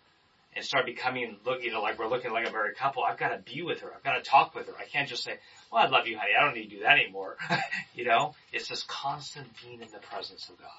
and 0.56 0.64
start 0.64 0.86
becoming, 0.86 1.36
look, 1.44 1.62
you 1.62 1.70
know, 1.70 1.82
like 1.82 1.98
we're 1.98 2.08
looking 2.08 2.32
like 2.32 2.48
a 2.48 2.50
married 2.50 2.76
couple, 2.76 3.04
I've 3.04 3.18
got 3.18 3.28
to 3.28 3.38
be 3.38 3.62
with 3.62 3.80
her. 3.80 3.92
I've 3.94 4.02
got 4.02 4.14
to 4.14 4.22
talk 4.22 4.54
with 4.54 4.66
her. 4.68 4.72
I 4.76 4.84
can't 4.84 5.08
just 5.08 5.22
say, 5.22 5.38
well, 5.70 5.84
I 5.84 5.88
love 5.88 6.06
you, 6.06 6.16
honey. 6.16 6.30
I 6.38 6.44
don't 6.44 6.54
need 6.54 6.70
to 6.70 6.76
do 6.76 6.82
that 6.82 6.98
anymore. 6.98 7.36
you 7.94 8.06
know, 8.06 8.34
it's 8.52 8.68
this 8.68 8.84
constant 8.88 9.46
being 9.62 9.82
in 9.82 9.88
the 9.92 9.98
presence 9.98 10.48
of 10.48 10.58
God. 10.58 10.70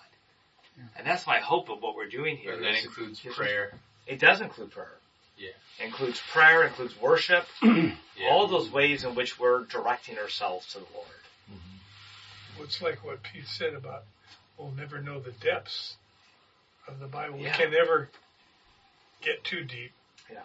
And 0.97 1.07
that's 1.07 1.25
my 1.25 1.39
hope 1.39 1.69
of 1.69 1.81
what 1.81 1.95
we're 1.95 2.09
doing 2.09 2.37
here. 2.37 2.53
And 2.53 2.63
that 2.63 2.75
is- 2.75 2.85
includes 2.85 3.23
is- 3.23 3.35
prayer. 3.35 3.71
It 4.07 4.19
does 4.19 4.41
include 4.41 4.71
prayer. 4.71 4.91
Yeah. 5.37 5.85
Includes 5.85 6.19
prayer, 6.31 6.63
includes 6.63 6.99
worship, 6.99 7.45
all 8.31 8.47
those 8.47 8.71
ways 8.71 9.03
in 9.03 9.13
which 9.13 9.39
we're 9.39 9.65
directing 9.65 10.17
ourselves 10.17 10.65
to 10.73 10.79
the 10.79 10.85
Lord. 10.95 11.07
Mm-hmm. 11.51 12.57
Well, 12.57 12.65
it's 12.65 12.81
like 12.81 13.05
what 13.05 13.21
Pete 13.21 13.45
said 13.45 13.75
about 13.75 14.05
we'll 14.57 14.71
never 14.71 14.99
know 14.99 15.19
the 15.19 15.31
depths 15.31 15.95
of 16.87 16.99
the 16.99 17.05
Bible. 17.05 17.37
Yeah. 17.37 17.51
We 17.55 17.63
can 17.63 17.71
never 17.71 18.09
get 19.21 19.43
too 19.43 19.63
deep 19.63 19.91
Yeah. 20.31 20.43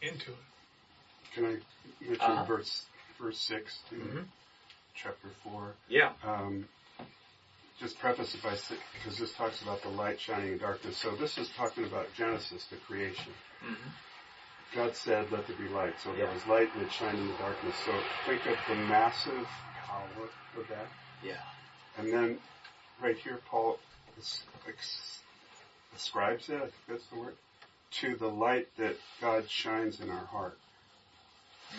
into 0.00 0.32
it. 0.32 0.38
Can 1.32 1.44
I 1.46 1.48
mention 2.00 2.20
Uh-huh. 2.20 2.44
verse 2.44 2.86
verse 3.18 3.38
six 3.38 3.80
in 3.90 4.00
Mhm. 4.00 4.28
chapter 4.94 5.28
four? 5.42 5.76
Yeah. 5.88 6.14
Um, 6.22 6.68
just 7.78 7.98
preface 7.98 8.34
it 8.34 8.42
by 8.42 8.56
because 8.92 9.18
this 9.18 9.32
talks 9.34 9.60
about 9.62 9.82
the 9.82 9.88
light 9.88 10.20
shining 10.20 10.52
in 10.52 10.58
darkness. 10.58 10.96
So 10.96 11.16
this 11.16 11.38
is 11.38 11.48
talking 11.50 11.84
about 11.84 12.12
Genesis, 12.14 12.66
the 12.66 12.76
creation. 12.76 13.34
Mm-hmm. 13.62 13.90
God 14.74 14.96
said, 14.96 15.30
"Let 15.30 15.46
there 15.46 15.56
be 15.56 15.68
light." 15.68 15.98
So 16.00 16.12
there 16.14 16.26
was 16.30 16.46
light, 16.46 16.72
and 16.74 16.82
it 16.82 16.92
shined 16.92 17.18
in 17.18 17.28
the 17.28 17.36
darkness. 17.38 17.76
So 17.84 18.00
think 18.26 18.44
of 18.46 18.58
the 18.68 18.74
massive 18.76 19.46
power 19.74 20.28
of 20.56 20.68
that. 20.68 20.86
Yeah. 21.22 21.42
And 21.96 22.12
then 22.12 22.40
right 23.00 23.16
here, 23.16 23.38
Paul 23.46 23.78
is- 24.18 24.44
ex- 24.66 25.20
ascribes 25.94 26.48
it, 26.48 26.56
I 26.56 26.60
think 26.60 26.86
that's 26.86 27.06
the 27.06 27.16
word, 27.16 27.36
to 28.00 28.16
the 28.16 28.28
light 28.28 28.68
that 28.76 28.96
God 29.20 29.48
shines 29.48 30.00
in 30.00 30.10
our 30.10 30.24
heart. 30.26 30.58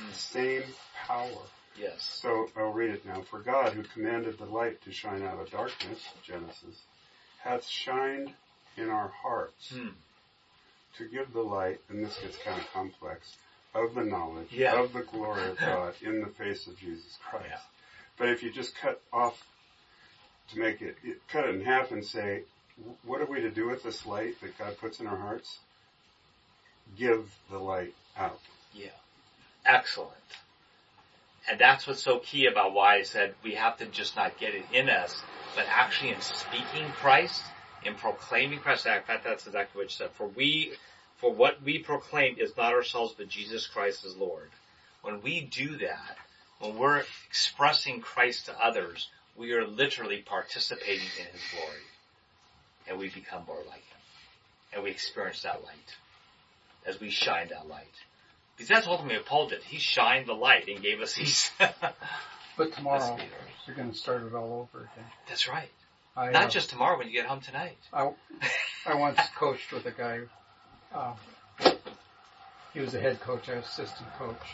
The 0.09 0.15
same 0.15 0.63
power. 1.07 1.41
Yes. 1.77 2.03
So 2.21 2.49
I'll 2.57 2.71
read 2.71 2.91
it 2.91 3.05
now. 3.05 3.21
For 3.21 3.39
God, 3.39 3.73
who 3.73 3.83
commanded 3.83 4.37
the 4.37 4.45
light 4.45 4.81
to 4.83 4.91
shine 4.91 5.23
out 5.23 5.39
of 5.39 5.51
darkness, 5.51 5.99
Genesis, 6.23 6.81
hath 7.41 7.65
shined 7.67 8.33
in 8.77 8.89
our 8.89 9.09
hearts 9.09 9.71
Hmm. 9.71 9.89
to 10.97 11.07
give 11.07 11.33
the 11.33 11.41
light, 11.41 11.79
and 11.89 12.05
this 12.05 12.17
gets 12.19 12.37
kind 12.37 12.59
of 12.59 12.71
complex, 12.71 13.35
of 13.73 13.93
the 13.93 14.03
knowledge 14.03 14.51
Yeah. 14.51 14.79
of 14.79 14.93
the 14.93 15.01
glory 15.03 15.49
of 15.49 15.57
God 15.57 15.95
in 16.01 16.21
the 16.21 16.27
face 16.29 16.67
of 16.67 16.77
Jesus 16.77 17.17
Christ. 17.21 17.47
Yeah. 17.49 17.59
But 18.17 18.29
if 18.29 18.41
you 18.43 18.51
just 18.51 18.75
cut 18.77 19.01
off 19.11 19.45
to 20.49 20.59
make 20.59 20.81
it, 20.81 20.97
cut 21.27 21.45
it 21.45 21.55
in 21.55 21.61
half 21.61 21.91
and 21.91 22.05
say, 22.05 22.43
what 23.03 23.21
are 23.21 23.25
we 23.25 23.41
to 23.41 23.49
do 23.51 23.67
with 23.67 23.83
this 23.83 24.05
light 24.05 24.39
that 24.41 24.57
God 24.57 24.77
puts 24.77 24.99
in 24.99 25.07
our 25.07 25.17
hearts? 25.17 25.59
Give 26.97 27.29
the 27.49 27.57
light 27.57 27.93
out. 28.17 28.39
Yeah. 28.73 28.89
Excellent. 29.65 30.11
And 31.49 31.59
that's 31.59 31.85
what's 31.85 32.01
so 32.01 32.19
key 32.19 32.47
about 32.47 32.73
why 32.73 32.95
I 32.95 33.03
said 33.03 33.35
we 33.43 33.53
have 33.55 33.77
to 33.77 33.85
just 33.85 34.15
not 34.15 34.39
get 34.39 34.55
it 34.55 34.65
in 34.73 34.89
us, 34.89 35.21
but 35.55 35.65
actually 35.69 36.11
in 36.11 36.21
speaking 36.21 36.87
Christ, 36.99 37.43
in 37.83 37.95
proclaiming 37.95 38.59
Christ. 38.59 38.85
In 38.87 39.01
fact, 39.03 39.23
that's 39.23 39.45
exactly 39.45 39.79
what 39.79 39.83
you 39.85 39.89
said. 39.89 40.11
For 40.11 40.27
we, 40.27 40.73
for 41.17 41.31
what 41.31 41.61
we 41.63 41.79
proclaim 41.79 42.37
is 42.39 42.57
not 42.57 42.73
ourselves, 42.73 43.13
but 43.17 43.29
Jesus 43.29 43.67
Christ 43.67 44.05
as 44.05 44.15
Lord. 44.15 44.49
When 45.03 45.21
we 45.21 45.41
do 45.41 45.77
that, 45.77 46.17
when 46.59 46.77
we're 46.77 47.03
expressing 47.27 48.01
Christ 48.01 48.47
to 48.47 48.59
others, 48.59 49.09
we 49.35 49.51
are 49.53 49.67
literally 49.67 50.23
participating 50.25 51.07
in 51.19 51.25
His 51.31 51.41
glory. 51.51 51.77
And 52.87 52.97
we 52.97 53.09
become 53.09 53.43
more 53.45 53.57
like 53.67 53.75
Him. 53.75 53.99
And 54.73 54.83
we 54.83 54.89
experience 54.89 55.43
that 55.43 55.63
light. 55.63 55.95
As 56.85 56.99
we 56.99 57.09
shine 57.09 57.49
that 57.49 57.67
light. 57.67 57.85
Because 58.55 58.69
that's 58.69 58.85
what 58.85 58.93
ultimately 58.93 59.17
what 59.17 59.25
Paul 59.25 59.49
did. 59.49 59.63
He 59.63 59.79
shined 59.79 60.27
the 60.27 60.33
light 60.33 60.67
and 60.67 60.81
gave 60.81 61.01
us 61.01 61.13
these. 61.15 61.51
But 62.57 62.73
tomorrow, 62.73 63.17
you're 63.65 63.75
going 63.75 63.91
to 63.91 63.97
start 63.97 64.23
it 64.23 64.33
all 64.33 64.67
over 64.73 64.89
again. 64.93 65.09
That's 65.27 65.47
right. 65.47 65.69
I, 66.15 66.29
Not 66.29 66.45
uh, 66.45 66.49
just 66.49 66.69
tomorrow 66.69 66.97
when 66.97 67.07
you 67.07 67.13
get 67.13 67.25
home 67.25 67.41
tonight. 67.41 67.77
I, 67.91 68.09
I 68.85 68.95
once 68.95 69.19
coached 69.35 69.73
with 69.73 69.85
a 69.85 69.91
guy. 69.91 70.21
Uh, 70.93 71.13
he 72.73 72.79
was 72.79 72.93
a 72.93 72.99
head 72.99 73.19
coach, 73.19 73.49
I 73.49 73.55
was 73.55 73.65
assistant 73.65 74.07
coach, 74.17 74.47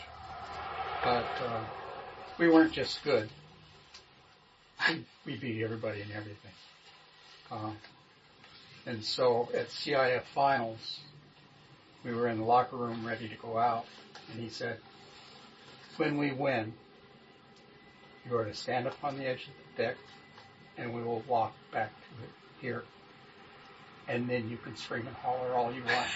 but 1.04 1.26
uh, 1.44 1.64
we 2.38 2.48
weren't 2.48 2.72
just 2.72 3.02
good. 3.04 3.28
We, 4.88 5.04
we 5.24 5.36
beat 5.36 5.62
everybody 5.62 6.02
and 6.02 6.10
everything. 6.10 6.52
Uh, 7.50 7.70
and 8.86 9.04
so 9.04 9.48
at 9.54 9.68
CIF 9.68 10.22
finals, 10.34 11.00
we 12.04 12.12
were 12.12 12.28
in 12.28 12.38
the 12.38 12.44
locker 12.44 12.76
room 12.76 13.06
ready 13.06 13.28
to 13.28 13.36
go 13.36 13.58
out, 13.58 13.86
and 14.32 14.40
he 14.40 14.48
said, 14.48 14.78
"When 15.96 16.18
we 16.18 16.32
win, 16.32 16.72
you 18.28 18.36
are 18.36 18.44
to 18.44 18.54
stand 18.54 18.86
up 18.86 19.02
on 19.02 19.18
the 19.18 19.26
edge 19.26 19.46
of 19.48 19.52
the 19.76 19.82
deck, 19.82 19.96
and 20.76 20.94
we 20.94 21.02
will 21.02 21.22
walk 21.28 21.52
back 21.70 21.90
to 21.90 22.24
it 22.24 22.30
here, 22.60 22.84
and 24.08 24.28
then 24.28 24.48
you 24.48 24.56
can 24.56 24.76
scream 24.76 25.06
and 25.06 25.16
holler 25.16 25.54
all 25.54 25.72
you 25.72 25.82
want. 25.84 26.08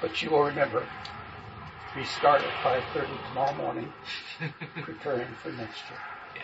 But 0.00 0.22
you 0.22 0.30
will 0.30 0.44
remember, 0.44 0.86
we 1.94 2.04
start 2.04 2.42
at 2.42 2.82
5.30 2.94 3.08
tomorrow 3.28 3.54
morning, 3.54 3.92
preparing 4.82 5.26
for 5.42 5.50
next 5.52 5.82
year. 5.90 5.98
Yeah. 6.36 6.42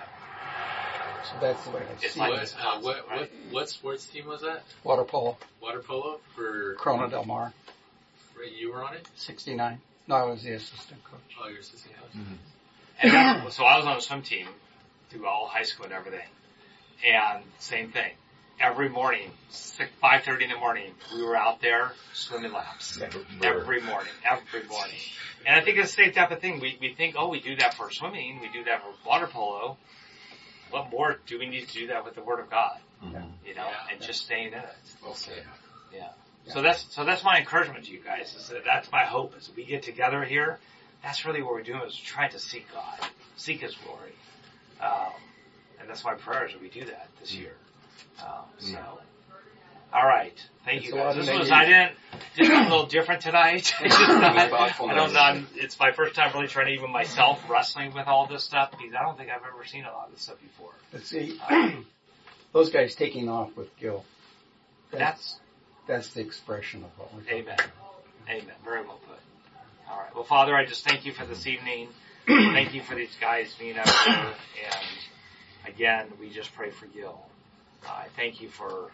So 1.25 1.37
that's 1.41 1.65
the 1.65 1.71
way 1.71 1.81
I 1.81 2.05
It's 2.05 2.13
see 2.15 2.21
like 2.21 2.43
it. 2.43 2.55
Uh, 2.61 2.81
what, 2.81 3.11
what, 3.11 3.31
what 3.51 3.69
sports 3.69 4.07
team 4.07 4.27
was 4.27 4.43
that? 4.43 4.65
Water 4.85 5.05
polo, 5.05 5.39
Water 5.63 5.81
polo 5.81 6.21
for, 6.35 6.75
Corona 6.79 7.09
Del 7.09 7.25
Mar, 7.25 7.53
right, 8.39 8.53
you 8.53 8.73
were 8.73 8.83
on 8.85 8.95
it? 8.95 9.09
69. 9.17 9.81
No, 10.09 10.15
I 10.15 10.25
was 10.25 10.43
the 10.43 10.53
assistant 10.53 11.03
coach. 11.05 11.21
Oh, 11.43 11.49
you're 11.49 11.59
assistant 11.61 11.95
coach. 11.97 12.13
Mm-hmm. 12.17 13.43
And 13.43 13.53
so 13.53 13.65
I 13.65 13.77
was 13.79 13.87
on 13.87 13.97
a 13.97 14.01
swim 14.01 14.23
team 14.23 14.47
through 15.11 15.27
all 15.27 15.47
high 15.47 15.65
school 15.65 15.85
and 15.85 15.95
everything. 15.95 16.27
And 17.07 17.43
same 17.59 17.91
thing. 17.93 18.13
Every 18.59 18.89
morning, 18.89 19.31
six, 19.51 19.91
5.30 20.03 20.43
in 20.45 20.49
the 20.51 20.57
morning, 20.57 20.93
we 21.15 21.23
were 21.23 21.37
out 21.37 21.61
there 21.61 21.93
swimming 22.15 22.53
laps. 22.53 22.99
Every 23.03 23.83
morning, 23.83 24.09
every 24.25 24.63
morning. 24.65 24.97
And 25.45 25.55
I 25.61 25.63
think 25.63 25.77
it's 25.79 25.95
the 25.95 26.05
same 26.05 26.13
type 26.13 26.31
of 26.31 26.41
thing. 26.41 26.59
We, 26.61 26.79
we 26.81 26.95
think, 26.95 27.17
oh, 27.19 27.29
we 27.29 27.41
do 27.41 27.55
that 27.57 27.75
for 27.75 27.91
swimming, 27.91 28.41
we 28.41 28.49
do 28.49 28.65
that 28.65 28.81
for 28.83 29.09
water 29.09 29.27
polo. 29.27 29.77
What 30.71 30.91
more 30.91 31.19
do 31.27 31.39
we 31.39 31.47
need 31.49 31.69
to 31.69 31.75
do 31.75 31.87
that 31.89 32.05
with 32.05 32.15
the 32.15 32.23
Word 32.23 32.41
of 32.41 32.49
God? 32.51 32.79
Mm-hmm. 33.05 33.17
You 33.47 33.55
know, 33.55 33.67
Yeah. 33.67 33.93
and 33.93 34.01
just 34.01 34.25
staying 34.25 34.49
in 34.49 34.55
it. 34.55 34.65
Well 35.05 35.15
said. 35.15 35.45
Yeah. 35.95 36.09
So 36.49 36.63
that's 36.63 36.95
so 36.95 37.05
that's 37.05 37.25
my 37.25 37.39
encouragement 37.39 37.87
to 37.87 37.93
you 37.93 38.01
guys. 38.01 38.35
Is 38.37 38.49
that 38.49 38.65
that's 38.65 38.91
my 38.93 39.05
hope 39.05 39.37
is 39.37 39.51
we 39.57 39.65
get 39.65 39.83
together 39.83 40.23
here. 40.25 40.59
That's 41.03 41.25
really 41.25 41.43
what 41.43 41.53
we're 41.55 41.63
doing 41.63 41.83
is 41.83 41.97
trying 41.97 42.31
to 42.31 42.39
seek 42.39 42.67
God, 42.73 42.99
seek 43.37 43.61
His 43.61 43.75
glory, 43.77 44.13
um, 44.81 45.13
and 45.81 45.89
that's 45.89 46.05
my 46.05 46.15
prayer 46.15 46.47
is 46.47 46.53
that 46.53 46.63
we 46.63 46.69
do 46.69 46.85
that 46.85 47.09
this 47.21 47.35
year. 47.35 47.53
Um, 48.21 48.45
so, 48.59 48.79
all 49.93 50.07
right, 50.07 50.35
thank 50.65 50.83
It's 50.83 50.89
you 50.89 50.95
a 50.95 50.97
lot 50.97 51.15
guys. 51.15 51.27
This 51.27 51.39
was 51.39 51.49
negative- 51.51 51.53
I 51.53 51.65
didn't. 51.65 51.97
This 52.37 52.49
was 52.49 52.59
a 52.59 52.63
little 52.63 52.87
different 52.87 53.23
tonight. 53.23 53.75
It's 53.81 53.95
I 53.99 54.95
don't 54.95 55.13
know. 55.13 55.45
It's 55.57 55.79
my 55.79 55.93
first 55.93 56.15
time 56.15 56.33
really 56.35 56.49
trying 56.49 56.67
to 56.67 56.73
even 56.73 56.91
myself 56.91 57.43
wrestling 57.49 57.93
with 57.93 58.07
all 58.07 58.27
this 58.27 58.45
stuff 58.45 58.71
because 58.73 58.95
I 58.95 59.03
don't 59.03 59.17
think 59.19 59.31
I've 59.31 59.43
ever 59.43 59.65
seen 59.65 59.85
a 59.85 59.93
lot 59.93 60.07
of 60.07 60.13
this 60.15 60.23
stuff 60.23 60.41
before. 60.41 60.73
Let's 60.93 61.09
see, 61.09 61.39
those 62.53 62.71
guys 62.71 62.95
taking 62.95 63.29
off 63.29 63.55
with 63.57 63.77
Gil, 63.79 64.05
That's 64.91 65.41
that's 65.87 66.11
the 66.11 66.21
expression 66.21 66.85
of 66.85 66.91
what 66.99 67.15
we're 67.15 67.21
talking 67.21 67.39
Amen. 67.39 67.57
Amen. 68.29 68.55
Very 68.65 68.83
well 68.83 68.99
put. 69.07 69.19
All 69.91 69.99
right. 69.99 70.15
Well, 70.15 70.25
Father, 70.25 70.55
I 70.55 70.65
just 70.65 70.85
thank 70.85 71.07
you 71.07 71.13
for 71.13 71.25
this 71.25 71.47
evening. 71.47 71.89
thank 72.27 72.75
you 72.75 72.83
for 72.83 72.97
these 72.97 73.17
guys 73.21 73.55
being 73.59 73.79
out 73.79 73.89
here. 73.89 74.35
And 74.73 75.75
again, 75.75 76.07
we 76.19 76.31
just 76.31 76.53
pray 76.55 76.71
for 76.71 76.87
Gil. 76.87 77.21
Uh, 77.87 77.91
I 77.91 78.07
thank 78.17 78.41
you 78.41 78.49
for 78.49 78.91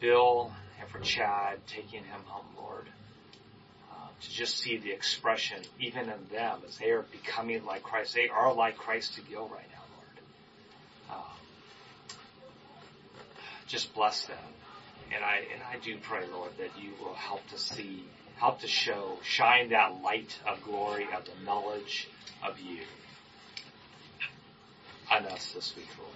Bill 0.00 0.52
and 0.80 0.88
for 0.90 1.00
Chad 1.00 1.66
taking 1.66 2.04
him 2.04 2.20
home, 2.26 2.44
Lord. 2.58 2.84
Uh, 3.90 4.08
to 4.20 4.30
just 4.30 4.58
see 4.58 4.76
the 4.76 4.90
expression, 4.90 5.62
even 5.80 6.02
in 6.02 6.28
them, 6.30 6.58
as 6.66 6.76
they 6.76 6.90
are 6.90 7.02
becoming 7.10 7.64
like 7.64 7.82
Christ. 7.82 8.14
They 8.14 8.28
are 8.28 8.52
like 8.52 8.76
Christ 8.76 9.14
to 9.14 9.22
Gil 9.22 9.48
right 9.48 9.68
now, 9.72 9.84
Lord. 11.08 11.20
Um, 11.20 12.18
just 13.66 13.94
bless 13.94 14.26
them. 14.26 14.36
And 15.14 15.24
I 15.24 15.42
and 15.52 15.62
I 15.72 15.78
do 15.84 15.96
pray, 16.02 16.24
Lord, 16.32 16.50
that 16.58 16.70
you 16.80 16.92
will 17.02 17.14
help 17.14 17.46
to 17.48 17.58
see, 17.58 18.04
help 18.36 18.60
to 18.60 18.68
show, 18.68 19.18
shine 19.22 19.70
that 19.70 20.02
light 20.02 20.38
of 20.46 20.62
glory 20.62 21.06
of 21.16 21.24
the 21.24 21.44
knowledge 21.44 22.08
of 22.42 22.58
you. 22.60 22.82
on 25.10 25.26
us 25.26 25.52
this 25.52 25.74
week, 25.76 25.88
Lord. 25.98 26.10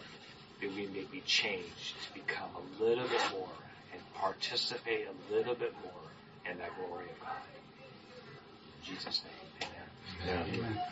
That 0.60 0.74
we 0.74 0.86
may 0.88 1.06
be 1.10 1.20
changed 1.26 1.94
to 2.06 2.14
become 2.14 2.50
a 2.56 2.82
little 2.82 3.04
bit 3.08 3.22
more 3.32 3.48
and 3.92 4.00
participate 4.14 5.06
a 5.06 5.34
little 5.34 5.54
bit 5.54 5.74
more 5.82 6.50
in 6.50 6.58
that 6.58 6.70
glory 6.76 7.06
of 7.06 7.20
God. 7.20 7.32
In 8.66 8.94
Jesus' 8.94 9.22
name, 9.24 9.68
amen. 10.26 10.48
Yeah. 10.54 10.58
Amen. 10.60 10.78